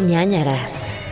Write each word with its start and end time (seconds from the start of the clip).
ñañaras. 0.00 1.03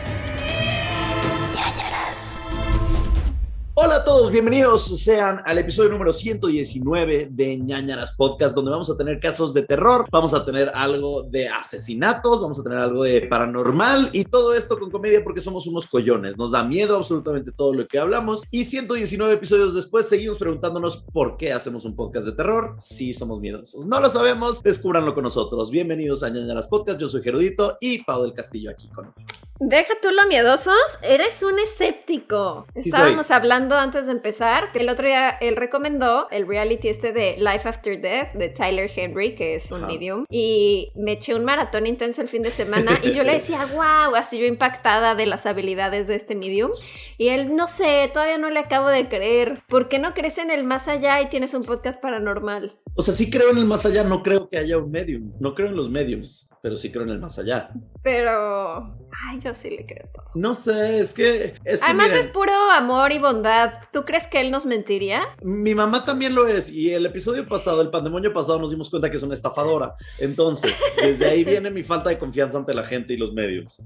Hola 3.85 3.97
a 3.97 4.05
todos, 4.05 4.31
bienvenidos 4.31 4.85
sean 5.01 5.41
al 5.43 5.57
episodio 5.57 5.89
número 5.89 6.13
119 6.13 7.27
de 7.29 7.57
ñañaras 7.57 8.13
Podcast, 8.15 8.55
donde 8.55 8.71
vamos 8.71 8.89
a 8.89 8.95
tener 8.95 9.19
casos 9.19 9.53
de 9.53 9.63
terror, 9.63 10.05
vamos 10.09 10.33
a 10.33 10.45
tener 10.45 10.71
algo 10.73 11.23
de 11.23 11.49
asesinatos, 11.49 12.39
vamos 12.41 12.61
a 12.61 12.63
tener 12.63 12.77
algo 12.77 13.03
de 13.03 13.23
paranormal 13.23 14.09
y 14.13 14.23
todo 14.23 14.53
esto 14.55 14.79
con 14.79 14.89
comedia 14.89 15.21
porque 15.21 15.41
somos 15.41 15.67
unos 15.67 15.87
collones. 15.87 16.37
Nos 16.37 16.51
da 16.51 16.63
miedo 16.63 16.95
absolutamente 16.95 17.51
todo 17.51 17.73
lo 17.73 17.85
que 17.85 17.99
hablamos 17.99 18.43
y 18.51 18.63
119 18.63 19.33
episodios 19.33 19.75
después 19.75 20.07
seguimos 20.07 20.37
preguntándonos 20.37 21.03
por 21.11 21.35
qué 21.35 21.51
hacemos 21.51 21.83
un 21.83 21.97
podcast 21.97 22.25
de 22.25 22.31
terror 22.31 22.77
si 22.79 23.11
somos 23.11 23.41
miedosos. 23.41 23.85
No 23.85 23.99
lo 23.99 24.09
sabemos, 24.09 24.63
descúbranlo 24.63 25.13
con 25.13 25.25
nosotros. 25.25 25.69
Bienvenidos 25.71 26.23
a 26.23 26.29
ñañaras 26.29 26.69
Podcast, 26.69 27.01
yo 27.01 27.09
soy 27.09 27.21
Gerudito 27.21 27.77
y 27.81 28.01
Pau 28.01 28.23
del 28.23 28.33
Castillo 28.33 28.71
aquí 28.71 28.87
conmigo. 28.87 29.15
Deja 29.59 29.93
tú 30.01 30.09
lo 30.09 30.27
miedosos, 30.27 30.97
eres 31.03 31.41
un 31.43 31.57
escéptico. 31.59 32.65
Sí 32.75 32.89
Estábamos 32.89 33.27
soy. 33.27 33.35
hablando 33.35 33.72
antes 33.77 34.05
de 34.05 34.11
empezar 34.13 34.71
que 34.71 34.79
el 34.79 34.89
otro 34.89 35.07
día 35.07 35.29
él 35.29 35.55
recomendó 35.55 36.27
el 36.29 36.47
reality 36.47 36.89
este 36.89 37.13
de 37.13 37.35
Life 37.37 37.67
After 37.67 37.99
Death 37.99 38.33
de 38.33 38.49
Tyler 38.49 38.89
Henry, 38.95 39.35
que 39.35 39.55
es 39.55 39.71
un 39.71 39.79
Ajá. 39.79 39.87
medium, 39.87 40.25
y 40.29 40.91
me 40.95 41.13
eché 41.13 41.35
un 41.35 41.45
maratón 41.45 41.87
intenso 41.87 42.21
el 42.21 42.27
fin 42.27 42.43
de 42.43 42.51
semana 42.51 42.99
y 43.03 43.11
yo 43.11 43.23
le 43.23 43.33
decía, 43.39 43.65
wow, 43.73 44.15
así 44.15 44.39
yo 44.39 44.45
impactada 44.45 45.15
de 45.15 45.25
las 45.25 45.45
habilidades 45.45 46.07
de 46.07 46.15
este 46.15 46.35
medium. 46.35 46.71
Y 47.17 47.29
él, 47.29 47.55
no 47.55 47.67
sé, 47.67 48.09
todavía 48.13 48.37
no 48.37 48.49
le 48.49 48.59
acabo 48.59 48.89
de 48.89 49.07
creer. 49.07 49.63
¿Por 49.67 49.89
qué 49.89 49.99
no 49.99 50.13
crees 50.13 50.37
en 50.37 50.51
el 50.51 50.63
más 50.63 50.87
allá 50.87 51.21
y 51.21 51.29
tienes 51.29 51.53
un 51.53 51.63
podcast 51.63 52.01
paranormal? 52.01 52.77
O 52.95 53.01
sea, 53.01 53.13
sí 53.13 53.29
creo 53.29 53.51
en 53.51 53.57
el 53.57 53.65
más 53.65 53.85
allá, 53.85 54.03
no 54.03 54.21
creo 54.23 54.49
que 54.49 54.57
haya 54.57 54.77
un 54.77 54.91
medium. 54.91 55.33
No 55.39 55.55
creo 55.55 55.69
en 55.69 55.75
los 55.75 55.89
mediums, 55.89 56.49
pero 56.61 56.75
sí 56.75 56.91
creo 56.91 57.03
en 57.03 57.09
el 57.09 57.19
más 57.19 57.39
allá. 57.39 57.71
Pero, 58.03 58.95
ay, 59.29 59.39
yo 59.39 59.53
sí 59.53 59.69
le 59.69 59.85
creo 59.85 60.07
todo. 60.13 60.25
No 60.35 60.53
sé, 60.55 60.99
es 60.99 61.13
que. 61.13 61.55
Es 61.63 61.79
que 61.79 61.85
Además 61.85 62.07
miren, 62.09 62.19
es 62.21 62.27
puro 62.27 62.53
amor 62.71 63.11
y 63.11 63.19
bondad. 63.19 63.73
¿Tú 63.91 64.03
crees 64.05 64.27
que 64.27 64.41
él 64.41 64.51
nos 64.51 64.65
mentiría? 64.65 65.21
Mi 65.41 65.75
mamá 65.75 66.05
también 66.05 66.35
lo 66.35 66.47
es. 66.47 66.69
Y 66.71 66.91
el 66.93 67.05
episodio 67.05 67.47
pasado, 67.47 67.81
el 67.81 67.89
pandemonio 67.89 68.33
pasado, 68.33 68.59
nos 68.59 68.71
dimos 68.71 68.89
cuenta 68.89 69.09
que 69.09 69.17
es 69.17 69.23
una 69.23 69.33
estafadora. 69.33 69.95
Entonces, 70.19 70.73
desde 71.01 71.25
ahí 71.29 71.43
viene 71.45 71.69
mi 71.71 71.83
falta 71.83 72.09
de 72.09 72.17
confianza 72.17 72.57
ante 72.57 72.73
la 72.73 72.83
gente 72.85 73.13
y 73.13 73.17
los 73.17 73.33
medios. 73.33 73.81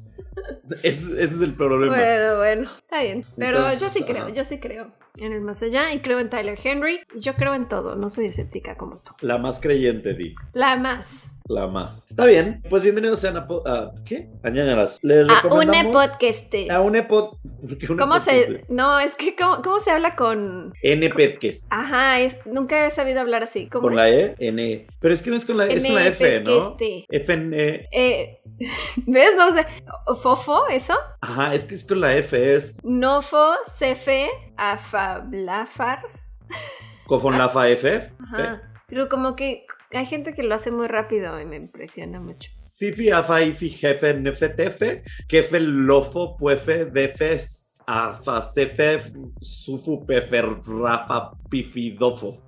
Es- 0.84 1.08
ese 1.10 1.24
es 1.36 1.42
el 1.42 1.54
problema. 1.56 1.96
Bueno, 1.96 2.38
bueno, 2.38 2.72
está 2.82 3.02
bien. 3.04 3.24
Pero 3.38 3.58
Entonces, 3.58 3.80
yo 3.82 3.90
sí 3.90 4.04
ajá. 4.04 4.12
creo, 4.14 4.30
yo 4.30 4.44
sí 4.46 4.60
creo 4.60 4.92
en 5.20 5.34
el 5.34 5.42
más 5.42 5.64
allá 5.64 5.92
y 5.94 6.00
creo 6.02 6.20
en 6.20 6.30
Tyler 6.30 6.58
Henry. 6.64 7.00
Yo 7.16 7.36
creo 7.36 7.54
en 7.56 7.68
todo, 7.68 7.96
no 7.96 8.10
soy 8.10 8.26
escéptica 8.28 8.78
como 8.78 8.98
tú. 9.00 9.14
La 9.22 9.38
más 9.38 9.60
creyente, 9.60 10.14
Di. 10.14 10.36
La 10.54 10.76
más. 10.76 11.32
La 11.50 11.66
más. 11.68 12.08
Está 12.10 12.26
bien. 12.26 12.62
Pues 12.70 12.84
bienvenidos 12.84 13.20
sean 13.22 13.38
a. 13.38 13.48
¿Qué? 14.06 14.30
A 14.44 14.50
ñañaras. 14.50 15.00
Les 15.18 15.30
A 15.30 15.42
recomendamos. 15.42 15.94
podcast. 16.08 16.54
A 16.72 16.82
un 16.82 16.96
epod. 16.96 17.38
¿por 17.62 17.78
qué 17.78 17.92
un 17.92 17.98
¿Cómo 17.98 18.20
se.? 18.20 18.66
No, 18.70 19.00
es 19.00 19.16
que, 19.16 19.36
¿cómo, 19.36 19.62
cómo 19.62 19.80
se 19.80 19.92
habla 19.92 20.16
con.? 20.16 20.74
N-podcast. 20.84 21.66
Ajá, 21.70 22.20
es, 22.20 22.38
nunca 22.46 22.86
he 22.86 22.92
sabido 22.92 23.20
hablar 23.22 23.44
así. 23.44 23.68
¿Cómo 23.70 23.82
Con 23.84 23.94
es? 23.94 23.98
la 23.98 24.10
E, 24.10 24.36
N. 24.40 24.88
Pero 25.00 25.14
es 25.14 25.22
que 25.22 25.30
no 25.30 25.36
es 25.36 25.46
con 25.46 25.58
la 25.58 25.68
E, 25.68 25.74
es 25.74 25.86
con 25.86 25.96
la 25.96 26.08
F, 26.08 26.40
¿no? 26.42 26.52
N-podcast. 26.52 27.06
FN. 27.10 27.88
Eh, 27.92 28.42
¿Ves? 29.08 29.36
No 29.36 29.54
sé. 29.54 29.66
¿Fofo? 30.22 30.68
¿Eso? 30.68 30.94
Ajá, 31.22 31.54
es 31.54 31.64
que 31.66 31.76
es 31.76 31.84
con 31.86 32.02
la 32.02 32.16
F, 32.16 32.56
es 32.56 32.78
Nofo, 32.84 33.56
Cefe, 33.68 34.30
Afablafar. 34.56 36.02
Cofon 37.06 37.38
Lafa 37.38 37.70
F. 37.70 38.12
Ajá. 38.20 38.62
Pero 38.88 39.10
como 39.10 39.36
que 39.36 39.66
hay 39.92 40.06
gente 40.06 40.34
que 40.34 40.44
lo 40.44 40.56
hace 40.56 40.72
muy 40.72 40.88
rápido 40.88 41.40
y 41.40 41.46
me 41.46 41.56
impresiona 41.58 42.20
mucho. 42.20 42.50
Sifi 42.78 43.10
Afa 43.10 43.42
Ifi 43.42 43.70
Jefe 43.70 44.14
NFTF. 44.14 44.82
Kefe 45.28 45.60
Lofo 45.60 46.38
Puefe 46.38 46.86
Defe 46.86 47.40
Afa 47.88 48.40
Sefe 48.40 49.02
Sufu 49.42 50.06
Pefe 50.06 50.44
Rafa 50.44 51.32
Pifidofo. 51.50 52.44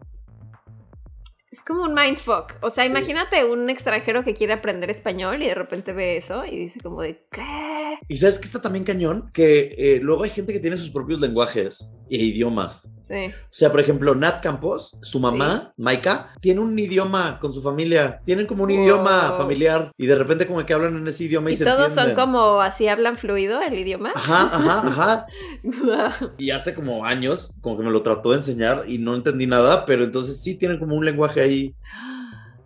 Es 1.52 1.64
como 1.64 1.82
un 1.82 1.96
mindfuck. 1.96 2.58
O 2.62 2.70
sea, 2.70 2.86
imagínate 2.86 3.44
un 3.44 3.72
extranjero 3.72 4.24
que 4.24 4.36
quiere 4.36 4.54
aprender 4.54 4.92
español 4.92 5.42
y 5.42 5.48
de 5.48 5.56
repente 5.56 5.94
ve 5.94 6.18
eso 6.18 6.46
y 6.46 6.60
dice 6.60 6.80
como 6.80 7.02
de 7.02 7.26
¿qué? 7.32 7.79
¿Y 8.08 8.18
sabes 8.18 8.40
que 8.40 8.46
está 8.46 8.62
también 8.62 8.84
cañón? 8.86 9.30
Que 9.34 9.76
eh, 9.78 10.00
luego 10.02 10.24
hay 10.24 10.30
gente 10.30 10.54
que 10.54 10.60
tiene 10.60 10.78
sus 10.78 10.90
propios 10.90 11.20
lenguajes 11.20 11.94
e 12.10 12.18
idiomas. 12.18 12.90
Sí. 12.98 13.28
O 13.28 13.48
sea, 13.52 13.70
por 13.72 13.80
ejemplo, 13.80 14.16
Nat 14.16 14.42
Campos, 14.42 14.98
su 15.04 15.20
mamá, 15.20 15.74
Maika, 15.78 16.34
tiene 16.42 16.60
un 16.62 16.78
idioma 16.78 17.40
con 17.40 17.54
su 17.54 17.62
familia. 17.62 18.20
Tienen 18.26 18.46
como 18.48 18.64
un 18.64 18.70
Wow. 18.70 18.80
idioma 18.84 19.34
familiar 19.38 19.92
y 19.98 20.06
de 20.06 20.16
repente 20.16 20.48
como 20.48 20.66
que 20.66 20.74
hablan 20.74 20.96
en 20.98 21.08
ese 21.08 21.26
idioma 21.26 21.50
y, 21.50 21.54
Y 21.54 21.56
se 21.58 21.66
todos 21.66 21.94
son 21.94 22.14
como 22.16 22.62
así 22.62 22.88
hablan 22.88 23.18
fluido 23.18 23.62
el 23.62 23.74
idioma. 23.78 24.12
Ajá, 24.16 24.50
ajá, 24.52 24.88
ajá. 24.88 25.28
Y 26.38 26.52
hace 26.52 26.74
como 26.74 27.06
años, 27.06 27.54
como 27.62 27.78
que 27.78 27.84
me 27.84 27.92
lo 27.92 28.02
trató 28.02 28.32
de 28.32 28.38
enseñar 28.38 28.86
y 28.88 28.98
no 28.98 29.16
entendí 29.16 29.46
nada, 29.48 29.86
pero 29.86 30.04
entonces 30.04 30.42
sí 30.42 30.58
tienen 30.58 30.80
como 30.80 30.96
un 30.96 31.06
lenguaje 31.06 31.42
ahí 31.42 31.76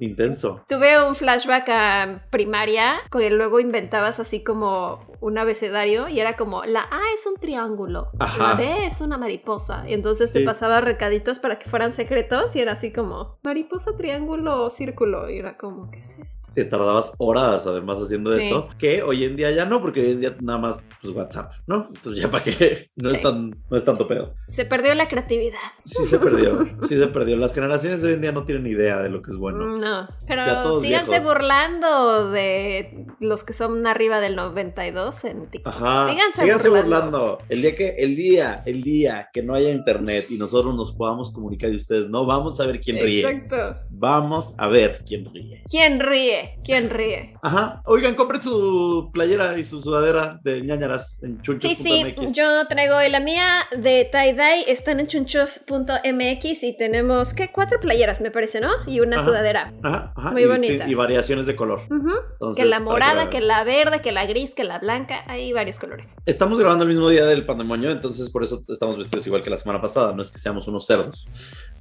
intenso. 0.06 0.64
Tuve 0.68 1.02
un 1.08 1.16
flashback 1.16 1.70
a 1.70 2.26
primaria, 2.30 2.96
que 3.12 3.30
luego 3.30 3.60
inventabas 3.60 4.20
así 4.20 4.44
como 4.44 5.06
un 5.22 5.38
abecedario 5.38 6.08
y 6.10 6.20
era 6.20 6.36
como 6.36 6.64
la 6.66 6.82
A 6.82 7.00
es 7.16 7.26
un 7.26 7.36
triángulo, 7.40 8.10
Ajá. 8.20 8.50
la 8.50 8.56
B 8.56 8.86
es 8.86 9.02
una 9.02 9.18
mariposa. 9.18 9.84
Y 9.88 9.94
entonces 9.94 10.34
te 10.34 10.42
pasaba 10.44 10.82
recaditos 10.82 11.40
para 11.40 11.60
que 11.60 11.70
fueran 11.70 11.94
secretos 11.94 12.56
y 12.56 12.60
era 12.60 12.74
así 12.74 12.92
como 12.92 13.40
mariposa, 13.44 13.96
triángulo, 13.96 14.70
círculo. 14.70 15.30
Y 15.30 15.38
era 15.40 15.58
como, 15.58 15.90
¿qué 15.92 16.00
es 16.00 16.10
esto? 16.20 16.44
Te 16.54 16.66
tardabas 16.66 17.14
horas 17.18 17.66
además 17.66 17.98
haciendo 17.98 18.32
Sí. 18.38 18.46
eso, 18.46 18.70
que 18.78 19.02
hoy 19.02 19.24
en 19.24 19.36
día 19.36 19.50
ya 19.50 19.66
no, 19.66 19.82
porque 19.82 20.02
hoy 20.02 20.12
en 20.12 20.20
día 20.22 20.36
nada 20.40 20.60
más 20.60 20.84
pues 21.02 21.12
WhatsApp, 21.16 21.52
¿no? 21.66 21.88
Entonces 21.96 22.22
ya 22.22 22.30
para 22.30 22.44
qué, 22.44 22.92
no, 22.96 23.10
es 23.10 23.22
tan, 23.22 23.50
no 23.72 23.76
es 23.76 23.84
tanto 23.84 24.06
pedo. 24.06 24.36
Se 24.46 24.64
perdió 24.66 24.94
la 24.94 25.08
creatividad. 25.08 25.58
Sí 25.84 26.06
se 26.06 26.20
perdió, 26.20 26.64
sí 26.88 26.96
se 26.98 27.08
perdió. 27.08 27.38
Las 27.38 27.56
generaciones 27.56 28.04
de 28.04 28.10
hoy 28.10 28.14
en 28.14 28.22
día 28.22 28.32
no 28.34 28.44
tienen 28.46 28.68
idea 28.68 29.00
de 29.02 29.10
lo 29.10 29.24
que 29.24 29.32
es 29.32 29.38
bueno. 29.38 29.64
Mm, 29.64 29.80
No, 30.02 30.10
pero 30.28 30.80
síganse 30.82 31.12
viejos. 31.12 31.28
burlando 31.28 32.32
de 32.32 33.06
los 33.20 33.44
que 33.44 33.54
son 33.54 33.86
arriba 33.88 34.20
del 34.20 34.36
92 34.36 35.26
en 35.26 35.50
TikTok. 35.50 35.74
Ajá, 35.74 36.10
Síganse, 36.10 36.42
síganse, 36.42 36.70
burlando. 36.70 36.96
burlando. 37.20 37.38
El 37.50 37.62
día 37.62 37.76
que, 37.76 37.90
el 37.98 38.16
día, 38.16 38.64
el 38.66 38.82
día 38.84 39.30
que 39.34 39.42
no 39.44 39.54
haya 39.56 39.70
internet 39.70 40.28
y 40.30 40.38
nosotros 40.38 40.76
nos 40.76 40.94
podamos 40.94 41.32
comunicar 41.32 41.70
y 41.72 41.76
ustedes 41.78 42.10
no, 42.10 42.26
vamos 42.26 42.60
a 42.60 42.66
ver 42.66 42.80
quién 42.80 42.98
ríe. 42.98 43.28
Exacto. 43.28 43.80
Vamos 43.90 44.56
a 44.58 44.68
ver 44.68 45.04
quién 45.08 45.26
ríe. 45.34 45.64
¿Quién 45.70 46.00
ríe? 46.00 46.60
¿Quién 46.64 46.90
ríe? 46.90 47.36
Ajá. 47.42 47.82
Oigan, 47.86 48.16
compren 48.16 48.42
su 48.42 49.10
playera 49.14 49.58
y 49.58 49.64
su 49.64 49.82
sudadera 49.82 50.40
de 50.44 50.62
ñañaras 50.62 51.20
en 51.24 51.40
Sí, 51.44 51.76
sí, 51.76 52.04
chunchos.mx. 52.04 52.34
yo 52.36 52.68
traigo 52.68 53.00
la 53.10 53.20
mía 53.20 53.66
de 53.78 54.10
tie-dye, 54.12 54.66
están 54.72 55.00
en 55.00 55.08
chunchos.mx 55.08 56.64
y 56.64 56.78
tenemos, 56.78 57.34
¿qué? 57.34 57.52
Cuatro 57.52 57.80
playeras, 57.80 58.22
me 58.22 58.32
parece, 58.32 58.60
¿no? 58.62 58.70
Y 58.88 59.00
una 59.00 59.18
Ajá. 59.18 59.26
sudadera. 59.26 59.73
Ajá, 59.82 60.14
ajá. 60.16 60.32
Muy 60.32 60.44
y, 60.44 60.48
bonitas. 60.48 60.90
y 60.90 60.96
variaciones 60.96 61.46
de 61.46 61.56
color. 61.56 61.82
Entonces, 61.90 62.64
que 62.64 62.70
la 62.70 62.80
morada, 62.80 63.30
que 63.30 63.42
la 63.42 63.64
verde, 63.64 64.02
que 64.02 64.12
la 64.12 64.26
gris, 64.26 64.52
que 64.54 64.64
la 64.64 64.80
blanca, 64.80 65.24
hay 65.28 65.52
varios 65.54 65.80
colores. 65.80 66.16
Estamos 66.26 66.60
grabando 66.60 66.84
el 66.84 66.90
mismo 66.92 67.10
día 67.10 67.26
del 67.26 67.46
pandemonio, 67.46 67.92
entonces 67.92 68.30
por 68.30 68.44
eso 68.44 68.62
estamos 68.68 68.98
vestidos 68.98 69.26
igual 69.28 69.42
que 69.44 69.50
la 69.50 69.58
semana 69.58 69.82
pasada. 69.82 70.14
No 70.14 70.22
es 70.22 70.32
que 70.32 70.38
seamos 70.38 70.68
unos 70.68 70.86
cerdos, 70.86 71.28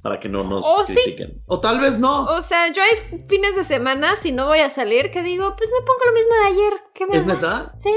para 0.01 0.19
que 0.19 0.27
no 0.29 0.43
nos 0.43 0.63
Oh, 0.65 0.83
sí. 0.87 0.93
critiquen. 0.93 1.41
O 1.47 1.59
tal 1.61 1.79
vez 1.79 1.97
no. 1.99 2.25
O 2.25 2.41
sea, 2.41 2.71
yo 2.73 2.81
hay 2.81 3.23
fines 3.29 3.55
de 3.55 3.63
semana, 3.63 4.15
si 4.15 4.31
no 4.31 4.47
voy 4.47 4.59
a 4.59 4.69
salir, 4.69 5.11
que 5.11 5.21
digo, 5.21 5.55
pues 5.57 5.69
me 5.69 5.85
pongo 5.85 5.99
lo 6.05 6.13
mismo 6.13 6.33
de 6.33 6.45
ayer. 6.47 6.81
¿Qué 6.93 7.07
me 7.07 7.17
¿Es 7.17 7.23
va? 7.27 7.33
neta? 7.33 7.73
Sí, 7.81 7.89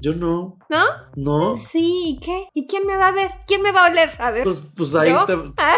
Yo 0.00 0.14
no. 0.14 0.56
¿No? 0.70 0.84
No. 1.16 1.56
Sí, 1.56 2.16
¿y 2.16 2.20
qué? 2.20 2.48
¿Y 2.54 2.66
quién 2.66 2.86
me 2.86 2.96
va 2.96 3.08
a 3.08 3.12
ver? 3.12 3.30
¿Quién 3.46 3.60
me 3.62 3.72
va 3.72 3.86
a 3.86 3.90
oler? 3.90 4.12
A 4.18 4.30
ver. 4.30 4.44
Pues, 4.44 4.70
pues 4.76 4.94
ahí 4.94 5.12
Ah. 5.58 5.76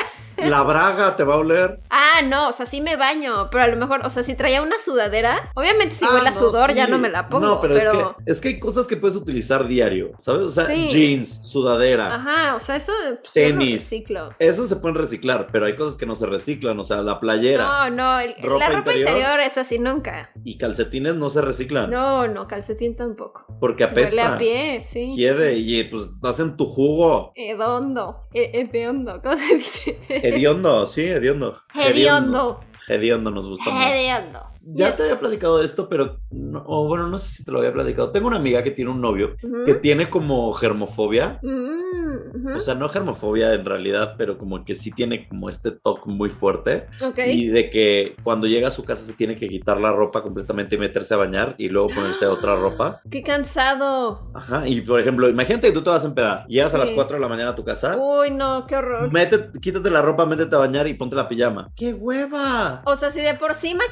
la 0.49 0.63
braga 0.63 1.15
te 1.17 1.25
va 1.25 1.35
a 1.35 1.39
oler. 1.39 1.81
Ah, 1.91 2.21
no, 2.25 2.49
o 2.49 2.53
sea, 2.53 2.65
sí 2.67 2.81
me 2.81 2.97
baño, 2.97 3.49
pero 3.51 3.65
a 3.65 3.67
lo 3.67 3.77
mejor, 3.77 4.01
o 4.05 4.11
sea, 4.11 4.23
si 4.23 4.35
traía 4.35 4.63
una 4.63 4.79
sudadera, 4.79 5.51
obviamente 5.55 5.95
si 5.95 6.05
Ah, 6.07 6.09
huele 6.15 6.29
a 6.29 6.33
no, 6.33 6.39
sudor 6.39 6.73
ya 6.75 6.87
no 6.87 6.99
me 6.99 7.11
la 7.11 7.29
pongo. 7.29 7.47
No, 7.47 7.61
pero, 7.61 7.75
pero, 7.75 7.93
Es, 7.93 8.25
que, 8.25 8.31
es 8.33 8.41
que 8.41 8.49
hay 8.49 8.59
cosas 8.61 8.87
que 8.87 8.97
puedes 8.97 9.17
utilizar 9.17 9.67
diario, 9.67 10.13
¿sabes? 10.19 10.43
O 10.43 10.49
sea, 10.51 10.65
Sí. 10.67 10.89
jeans, 10.89 11.47
sudadera. 11.49 12.15
Ajá, 12.15 12.57
o 12.57 12.61
sea, 12.61 12.77
eso 12.77 12.93
pues, 13.21 13.33
Tenis. 13.33 13.75
reciclo. 13.83 14.31
Eso 14.39 14.67
se 14.67 14.77
pueden 14.77 14.97
reciclar, 14.97 15.49
pero 15.53 15.67
hay 15.67 15.77
cosas 15.77 15.97
que 15.97 16.07
no 16.07 16.17
se 16.17 16.27
reciclan. 16.27 16.79
O 16.81 16.85
sea, 16.85 16.99
la 17.03 17.21
playera 17.21 17.65
No, 17.67 17.91
no, 17.91 18.21
el- 18.21 18.35
Ropa 18.43 18.59
la 18.59 18.69
ropa 18.69 18.79
interior. 18.93 19.09
interior. 19.11 19.41
es 19.41 19.59
así 19.59 19.79
nunca. 19.79 20.31
y 20.45 20.57
calcetines 20.59 21.15
no 21.15 21.29
se 21.31 21.43
reciclan. 21.43 21.91
No, 21.91 22.27
no, 22.27 22.49
calcetín 22.49 22.97
tampoco. 22.97 23.45
Porque 23.61 23.85
apesta. 23.85 24.17
Huele 24.17 24.23
a 24.23 24.39
pie, 24.39 24.82
sí. 24.83 25.15
Hiede 25.17 25.57
y 25.57 25.85
pues 25.85 26.19
hacen 26.23 26.57
tu 26.57 26.67
jugo. 26.67 27.33
Hediondo. 27.35 28.29
E- 28.33 28.51
Hediondo, 28.61 29.21
¿cómo 29.23 29.37
se 29.37 29.57
dice? 29.57 29.99
Hediondo, 30.09 30.87
sí, 30.87 31.03
hediondo. 31.03 31.57
Hediondo. 31.75 32.61
Hediondo 32.89 33.31
nos 33.31 33.49
gusta 33.49 33.71
más. 33.71 33.95
Hediondo. 33.95 34.52
Ya 34.65 34.89
Yes. 34.89 34.97
te 34.97 35.03
había 35.05 35.19
platicado 35.21 35.59
de 35.59 35.65
esto, 35.67 35.89
pero 35.89 36.19
no, 36.31 36.63
o 36.67 36.87
bueno, 36.87 37.09
no 37.09 37.19
sé 37.19 37.37
si 37.39 37.45
te 37.45 37.53
lo 37.53 37.59
había 37.59 37.73
platicado. 37.73 38.11
Tengo 38.11 38.29
una 38.29 38.37
amiga 38.37 38.63
que 38.63 38.71
tiene 38.71 38.91
un 38.91 39.01
novio 39.01 39.37
que 39.67 39.75
tiene 39.75 40.09
como 40.11 40.53
germofobia. 40.53 41.41
Mm. 41.43 42.57
O 42.57 42.61
sea, 42.61 42.75
no 42.75 42.89
germofobia 42.89 43.55
en 43.55 43.65
realidad, 43.65 44.15
pero 44.19 44.37
como 44.39 44.65
que 44.65 44.75
sí 44.75 44.91
tiene 44.93 45.29
como 45.29 45.49
este 45.49 45.71
toque 45.71 46.03
muy 46.07 46.31
fuerte. 46.31 46.87
ok. 47.03 47.19
Y 47.27 47.49
de 47.49 47.71
que 47.71 48.17
cuando 48.23 48.47
llega 48.47 48.69
a 48.69 48.71
su 48.71 48.85
casa 48.85 49.03
se 49.05 49.13
tiene 49.15 49.37
que 49.37 49.49
quitar 49.49 49.81
la 49.81 49.93
ropa 49.93 50.23
completamente 50.23 50.75
y 50.77 50.79
meterse 50.79 51.15
a 51.15 51.19
bañar 51.19 51.55
y 51.59 51.69
luego 51.69 51.89
ponerse 51.89 52.27
otra 52.27 52.57
ropa. 52.57 53.01
¡Qué 53.11 53.23
cansado! 53.23 54.31
Ajá. 54.35 54.67
Y 54.67 54.81
por 54.83 55.01
ejemplo, 55.01 55.29
imagínate 55.29 55.69
que 55.69 55.73
tú 55.73 55.83
te 55.83 55.91
vas 55.91 56.05
a 56.05 56.09
empedar. 56.09 56.47
Llegas 56.49 56.75
a 56.75 56.79
las 56.79 56.89
Sí. 56.89 56.95
4 56.95 57.17
de 57.17 57.21
la 57.21 57.29
mañana 57.29 57.51
a 57.51 57.55
tu 57.55 57.65
casa. 57.65 57.97
Uy, 57.99 58.31
no, 58.31 58.67
qué 58.67 58.77
horror. 58.77 59.11
Métete, 59.13 59.59
quítate 59.61 59.91
la 59.91 60.03
ropa, 60.03 60.27
métete 60.27 60.55
a 60.55 60.59
bañar 60.59 60.87
y 60.87 60.95
ponte 60.95 61.17
la 61.17 61.29
pijama. 61.29 61.71
¡Qué 61.77 61.95
hueva! 61.95 62.83
O 62.85 62.97
sea, 62.97 63.11
si 63.11 63.21
de 63.21 63.35
por 63.35 63.55
sí 63.55 63.75
ma- 63.75 63.83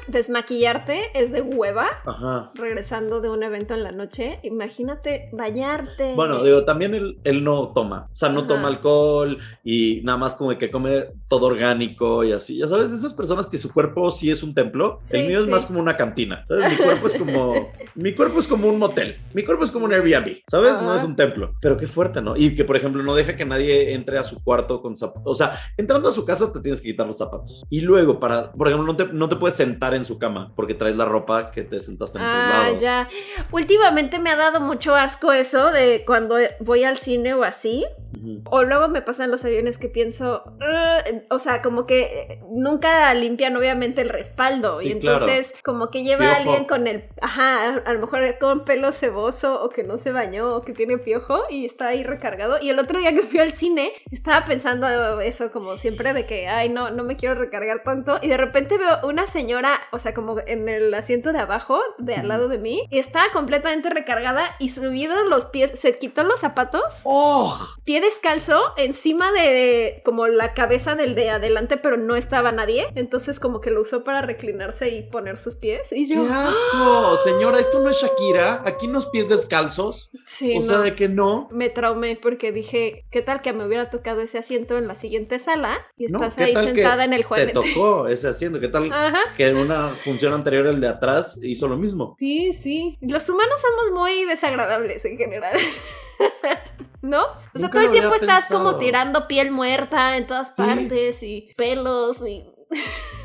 desmaquillarte 0.61 1.01
es 1.15 1.33
de 1.33 1.43
hueva, 1.43 1.87
Ajá. 2.05 2.53
regresando 2.55 3.21
de 3.21 3.31
un 3.31 3.43
evento 3.43 3.75
en 3.75 3.83
la 3.83 3.93
noche, 3.93 4.39
imagínate 4.43 5.31
bañarte. 5.33 6.15
Bueno, 6.15 6.43
digo, 6.43 6.65
también 6.65 6.95
él, 6.95 7.19
él 7.25 7.43
no 7.43 7.73
toma. 7.73 8.09
O 8.13 8.17
sea, 8.17 8.29
no 8.29 8.41
Ajá. 8.41 8.49
toma 8.49 8.69
alcohol 8.69 9.39
y 9.65 10.01
nada 10.05 10.19
más 10.19 10.37
como 10.37 10.57
que 10.57 10.71
come 10.71 11.07
todo 11.31 11.47
orgánico 11.47 12.25
y 12.25 12.33
así. 12.33 12.59
Ya 12.59 12.67
sabes, 12.69 12.91
de 12.91 12.97
esas 12.97 13.15
personas 13.15 13.47
que 13.47 13.57
su 13.57 13.73
cuerpo 13.73 14.11
sí 14.11 14.31
es 14.31 14.43
un 14.43 14.53
templo. 14.53 14.99
Sí, 15.05 15.17
el 15.17 15.29
mío 15.29 15.39
sí. 15.39 15.45
es 15.45 15.51
más 15.51 15.65
como 15.67 15.79
una 15.81 15.97
cantina. 15.97 16.45
¿Sabes? 16.45 16.71
Mi 16.73 16.77
cuerpo 16.77 17.07
es 17.07 17.15
como. 17.15 17.73
mi 17.95 18.15
cuerpo 18.15 18.41
es 18.41 18.49
como 18.49 18.69
un 18.69 18.79
motel. 18.79 19.17
Mi 19.33 19.45
cuerpo 19.45 19.65
es 19.65 19.71
como 19.71 19.85
un 19.87 19.93
Airbnb. 19.95 20.39
¿Sabes? 20.51 20.73
No 20.73 20.91
Ajá. 20.91 20.97
es 20.97 21.05
un 21.05 21.15
templo. 21.17 21.55
Pero 21.63 21.77
qué 21.77 21.87
fuerte, 21.87 22.21
¿no? 22.21 22.37
Y 22.37 22.55
que, 22.55 22.65
por 22.65 22.77
ejemplo, 22.77 23.03
no 23.05 23.15
deja 23.15 23.37
que 23.37 23.45
nadie 23.45 23.95
entre 23.95 24.19
a 24.19 24.25
su 24.25 24.43
cuarto 24.43 24.83
con 24.83 24.99
zapatos. 24.99 25.23
O 25.27 25.35
sea, 25.37 25.59
entrando 25.77 26.09
a 26.09 26.13
su 26.13 26.25
casa 26.25 26.53
te 26.53 26.61
tienes 26.61 26.81
que 26.81 26.89
quitar 26.91 27.07
los 27.07 27.17
zapatos. 27.19 27.65
Y 27.71 27.81
luego, 27.83 28.19
para, 28.19 28.51
por 28.53 28.67
ejemplo, 28.67 28.87
no 28.93 28.97
te, 28.97 29.07
no 29.13 29.29
te 29.29 29.37
puedes 29.37 29.55
sentar 29.55 29.95
en 29.95 30.05
su 30.05 30.19
cama 30.19 30.53
porque 30.57 30.75
traes 30.75 30.97
la 30.97 31.05
ropa 31.05 31.53
que 31.53 31.63
te 31.63 31.79
sentaste 31.79 32.19
en 32.19 32.25
otros 32.25 32.41
Ah, 32.43 32.63
lados. 32.65 32.83
ya. 32.83 33.09
Últimamente 33.53 34.19
me 34.19 34.31
ha 34.31 34.37
dado 34.37 34.61
mucho 34.61 34.97
asco 34.97 35.31
eso 35.33 35.71
de 35.71 36.03
cuando 36.07 36.37
voy 36.59 36.83
al 36.83 36.99
cine 36.99 37.35
o 37.35 37.45
así. 37.45 37.85
Ujú. 38.19 38.43
O 38.47 38.65
luego 38.65 38.89
me 38.89 39.03
pasan 39.03 39.31
los 39.31 39.45
aviones 39.45 39.79
que 39.79 39.89
pienso, 39.89 40.43
o 41.29 41.39
sea, 41.39 41.63
como 41.63 41.87
que 41.87 42.03
eh, 42.03 42.41
nunca 42.49 43.13
limpian 43.15 43.57
obviamente 43.57 44.01
el 44.01 44.09
respaldo. 44.09 44.81
Sí, 44.81 44.89
y 44.89 44.93
entonces 44.93 45.55
como 45.65 45.91
que 45.91 46.03
lleva 46.03 46.27
a 46.27 46.37
alguien 46.37 46.65
con 46.65 46.87
el, 46.87 47.05
ajá, 47.21 47.83
a 47.85 47.93
lo 47.93 48.01
mejor 48.01 48.39
con 48.39 48.65
pelo 48.65 48.93
ceboso 48.93 49.63
o 49.63 49.71
que 49.71 49.83
no 49.83 49.99
se 49.99 50.13
bañó 50.13 50.57
o 50.57 50.63
que 50.63 50.73
tiene 50.73 50.99
piojo 50.99 51.43
y 51.51 51.67
está 51.67 51.89
ahí 51.89 52.05
recargado. 52.05 52.59
Y 52.61 52.71
el 52.71 52.79
otro 52.79 52.99
día 52.99 53.13
que 53.13 53.23
fui 53.23 53.41
al 53.41 53.55
cine 53.55 53.93
estaba 54.11 54.45
pensando 54.45 55.21
eso 55.21 55.51
como 55.51 55.77
siempre 55.77 56.13
de 56.13 56.27
que, 56.27 56.49
ay, 56.49 56.69
no, 56.69 56.91
no 56.91 57.05
me 57.05 57.17
quiero 57.17 57.35
recargar 57.35 57.83
tanto. 57.83 58.19
Y 58.23 58.29
de 58.29 58.37
repente 58.37 58.79
veo 58.79 58.99
una 59.05 59.27
señora, 59.27 59.81
o 59.93 59.99
sea, 59.99 60.15
como 60.15 60.39
en 60.47 60.69
el 60.69 60.93
asiento 60.95 61.33
de 61.33 61.41
abajo, 61.41 61.81
de 61.99 62.15
al 62.15 62.29
lado 62.29 62.49
de 62.49 62.59
mí, 62.59 62.87
y 62.91 62.99
estaba 62.99 63.31
completamente 63.33 63.91
recargada 63.91 64.57
y 64.59 64.71
subido 64.71 65.25
los 65.25 65.47
pies, 65.47 65.79
se 65.79 65.99
quitó 65.99 66.23
los 66.23 66.41
zapatos 66.41 67.03
¡Oh! 67.05 67.57
pie 67.85 68.01
descalzo 68.01 68.61
encima 68.77 69.33
de 69.33 70.03
como 70.05 70.27
la 70.27 70.55
cabeza 70.55 70.95
del 70.95 71.10
de 71.15 71.31
adelante, 71.31 71.77
pero 71.77 71.97
no 71.97 72.17
estaba 72.17 72.53
nadie. 72.53 72.87
Entonces 72.95 73.41
como 73.41 73.61
que 73.61 73.71
lo 73.71 73.83
usó 73.83 74.05
para 74.05 74.23
reclinarse 74.23 74.89
y 74.89 75.03
poner 75.03 75.39
sus 75.39 75.57
pies. 75.57 75.93
Y 75.93 76.07
¡Qué 76.09 76.15
yo, 76.15 76.23
asco! 76.25 77.17
Señora, 77.19 77.59
esto 77.59 77.81
no 77.81 77.91
es 77.91 78.01
Shakira. 78.01 78.63
Aquí 78.67 78.87
unos 78.87 79.07
pies 79.07 79.29
descalzos. 79.29 80.11
sí, 80.27 80.57
o 80.57 80.61
no. 80.61 80.67
sea, 80.67 80.79
de 80.79 80.95
que 80.95 81.09
no. 81.09 81.49
Me 81.51 81.69
traumé 81.71 82.17
porque 82.17 82.53
dije, 82.53 83.05
¿qué 83.11 83.23
tal 83.23 83.43
que 83.43 83.53
me 83.53 83.65
hubiera 83.67 83.91
tocado 83.91 84.21
ese 84.21 84.39
asiento 84.39 84.79
en 84.79 84.87
la 84.89 84.95
siguiente 84.95 85.39
sala? 85.39 85.79
Y 85.97 86.07
estás 86.07 86.35
¿qué 86.35 86.45
ahí 86.45 86.57
sentada 86.57 87.05
en 87.05 87.13
el 87.13 87.21
Te 87.23 87.27
jueves. 87.27 87.53
tocó 87.55 88.09
ese 88.09 88.29
asiento. 88.29 88.61
¿Qué 88.61 88.69
tal 88.69 88.93
Ajá. 88.93 89.19
que 89.37 89.49
en 89.49 89.57
una 89.57 89.91
función 89.95 90.33
anterior 90.33 90.67
el 90.67 90.81
de 90.81 90.89
atrás 90.89 91.39
hizo 91.43 91.69
lo 91.69 91.77
mismo? 91.77 92.17
Sí, 92.19 92.59
sí. 92.63 92.99
Los 93.01 93.29
humanos 93.29 93.61
somos 93.61 94.01
muy 94.01 94.25
desagradables 94.25 95.05
en 95.05 95.17
general. 95.19 95.59
¿No? 97.03 97.23
O 97.25 97.29
sea, 97.59 97.69
Nunca 97.69 97.71
todo 97.79 97.83
el 97.87 97.91
tiempo 97.93 98.15
estás 98.15 98.47
como 98.49 98.77
tirando 98.77 99.27
piel 99.27 99.51
muerta 99.51 100.17
en 100.17 100.27
todas 100.27 100.49
Sí. 100.49 100.55
partes 100.57 101.23
y 101.23 101.49
pelos 101.57 102.21
y 102.27 102.45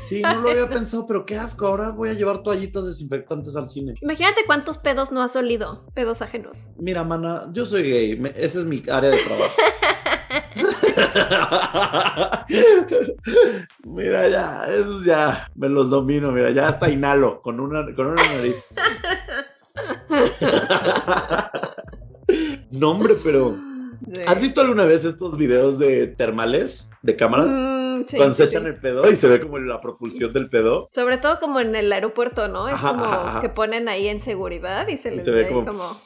Sí, 0.08 0.22
no 0.22 0.40
lo 0.40 0.50
había 0.50 0.68
pensado, 0.68 1.06
pero 1.06 1.24
qué 1.26 1.36
asco. 1.36 1.66
Ahora 1.66 1.90
voy 1.90 2.08
a 2.08 2.14
llevar 2.14 2.42
toallitas 2.42 2.86
desinfectantes 2.86 3.54
al 3.56 3.68
cine. 3.68 3.94
Imagínate 4.00 4.42
cuántos 4.46 4.78
pedos 4.78 5.12
no 5.12 5.22
has 5.22 5.36
olido, 5.36 5.84
pedos 5.94 6.22
ajenos. 6.22 6.68
Mira, 6.78 7.04
mana, 7.04 7.48
yo 7.52 7.66
soy 7.66 7.82
gay. 7.90 8.16
me- 8.18 8.32
esa 8.36 8.58
es 8.60 8.64
mi 8.64 8.82
área 8.90 9.10
de 9.10 9.18
trabajo. 9.18 9.54
mira, 13.84 14.28
ya, 14.28 14.64
esos 14.68 15.04
ya 15.04 15.48
me 15.54 15.68
los 15.68 15.90
domino. 15.90 16.32
Mira, 16.32 16.50
ya 16.50 16.68
hasta 16.68 16.88
inhalo 16.90 17.40
con 17.42 17.60
una, 17.60 17.84
con 17.94 18.06
una 18.06 18.22
nariz. 18.22 18.66
no, 22.72 22.90
hombre, 22.90 23.16
pero. 23.22 23.56
¿Has 24.26 24.40
visto 24.40 24.60
alguna 24.60 24.84
vez 24.84 25.04
estos 25.04 25.38
videos 25.38 25.78
de 25.78 26.06
termales 26.06 26.90
de 27.06 27.16
cámaras? 27.16 27.58
Mm, 27.58 28.04
sí, 28.06 28.16
Cuando 28.16 28.34
sí, 28.34 28.42
se 28.42 28.48
echan 28.48 28.66
el 28.66 28.76
pedo 28.76 29.10
y 29.10 29.16
se 29.16 29.28
ve 29.28 29.40
como 29.40 29.58
la 29.58 29.80
propulsión 29.80 30.32
del 30.32 30.50
pedo. 30.50 30.88
Sobre 30.92 31.18
todo 31.18 31.38
como 31.40 31.60
en 31.60 31.74
el 31.74 31.90
aeropuerto, 31.92 32.48
¿no? 32.48 32.68
Es 32.68 32.74
Ajá, 32.74 32.88
como 32.90 33.04
ajá, 33.04 33.28
ajá. 33.28 33.40
que 33.40 33.48
ponen 33.48 33.88
ahí 33.88 34.08
en 34.08 34.20
seguridad 34.20 34.86
y 34.88 34.96
se 34.98 35.10
les 35.12 35.24
se 35.24 35.30
ve 35.30 35.48
como- 35.48 35.64
como... 35.64 36.00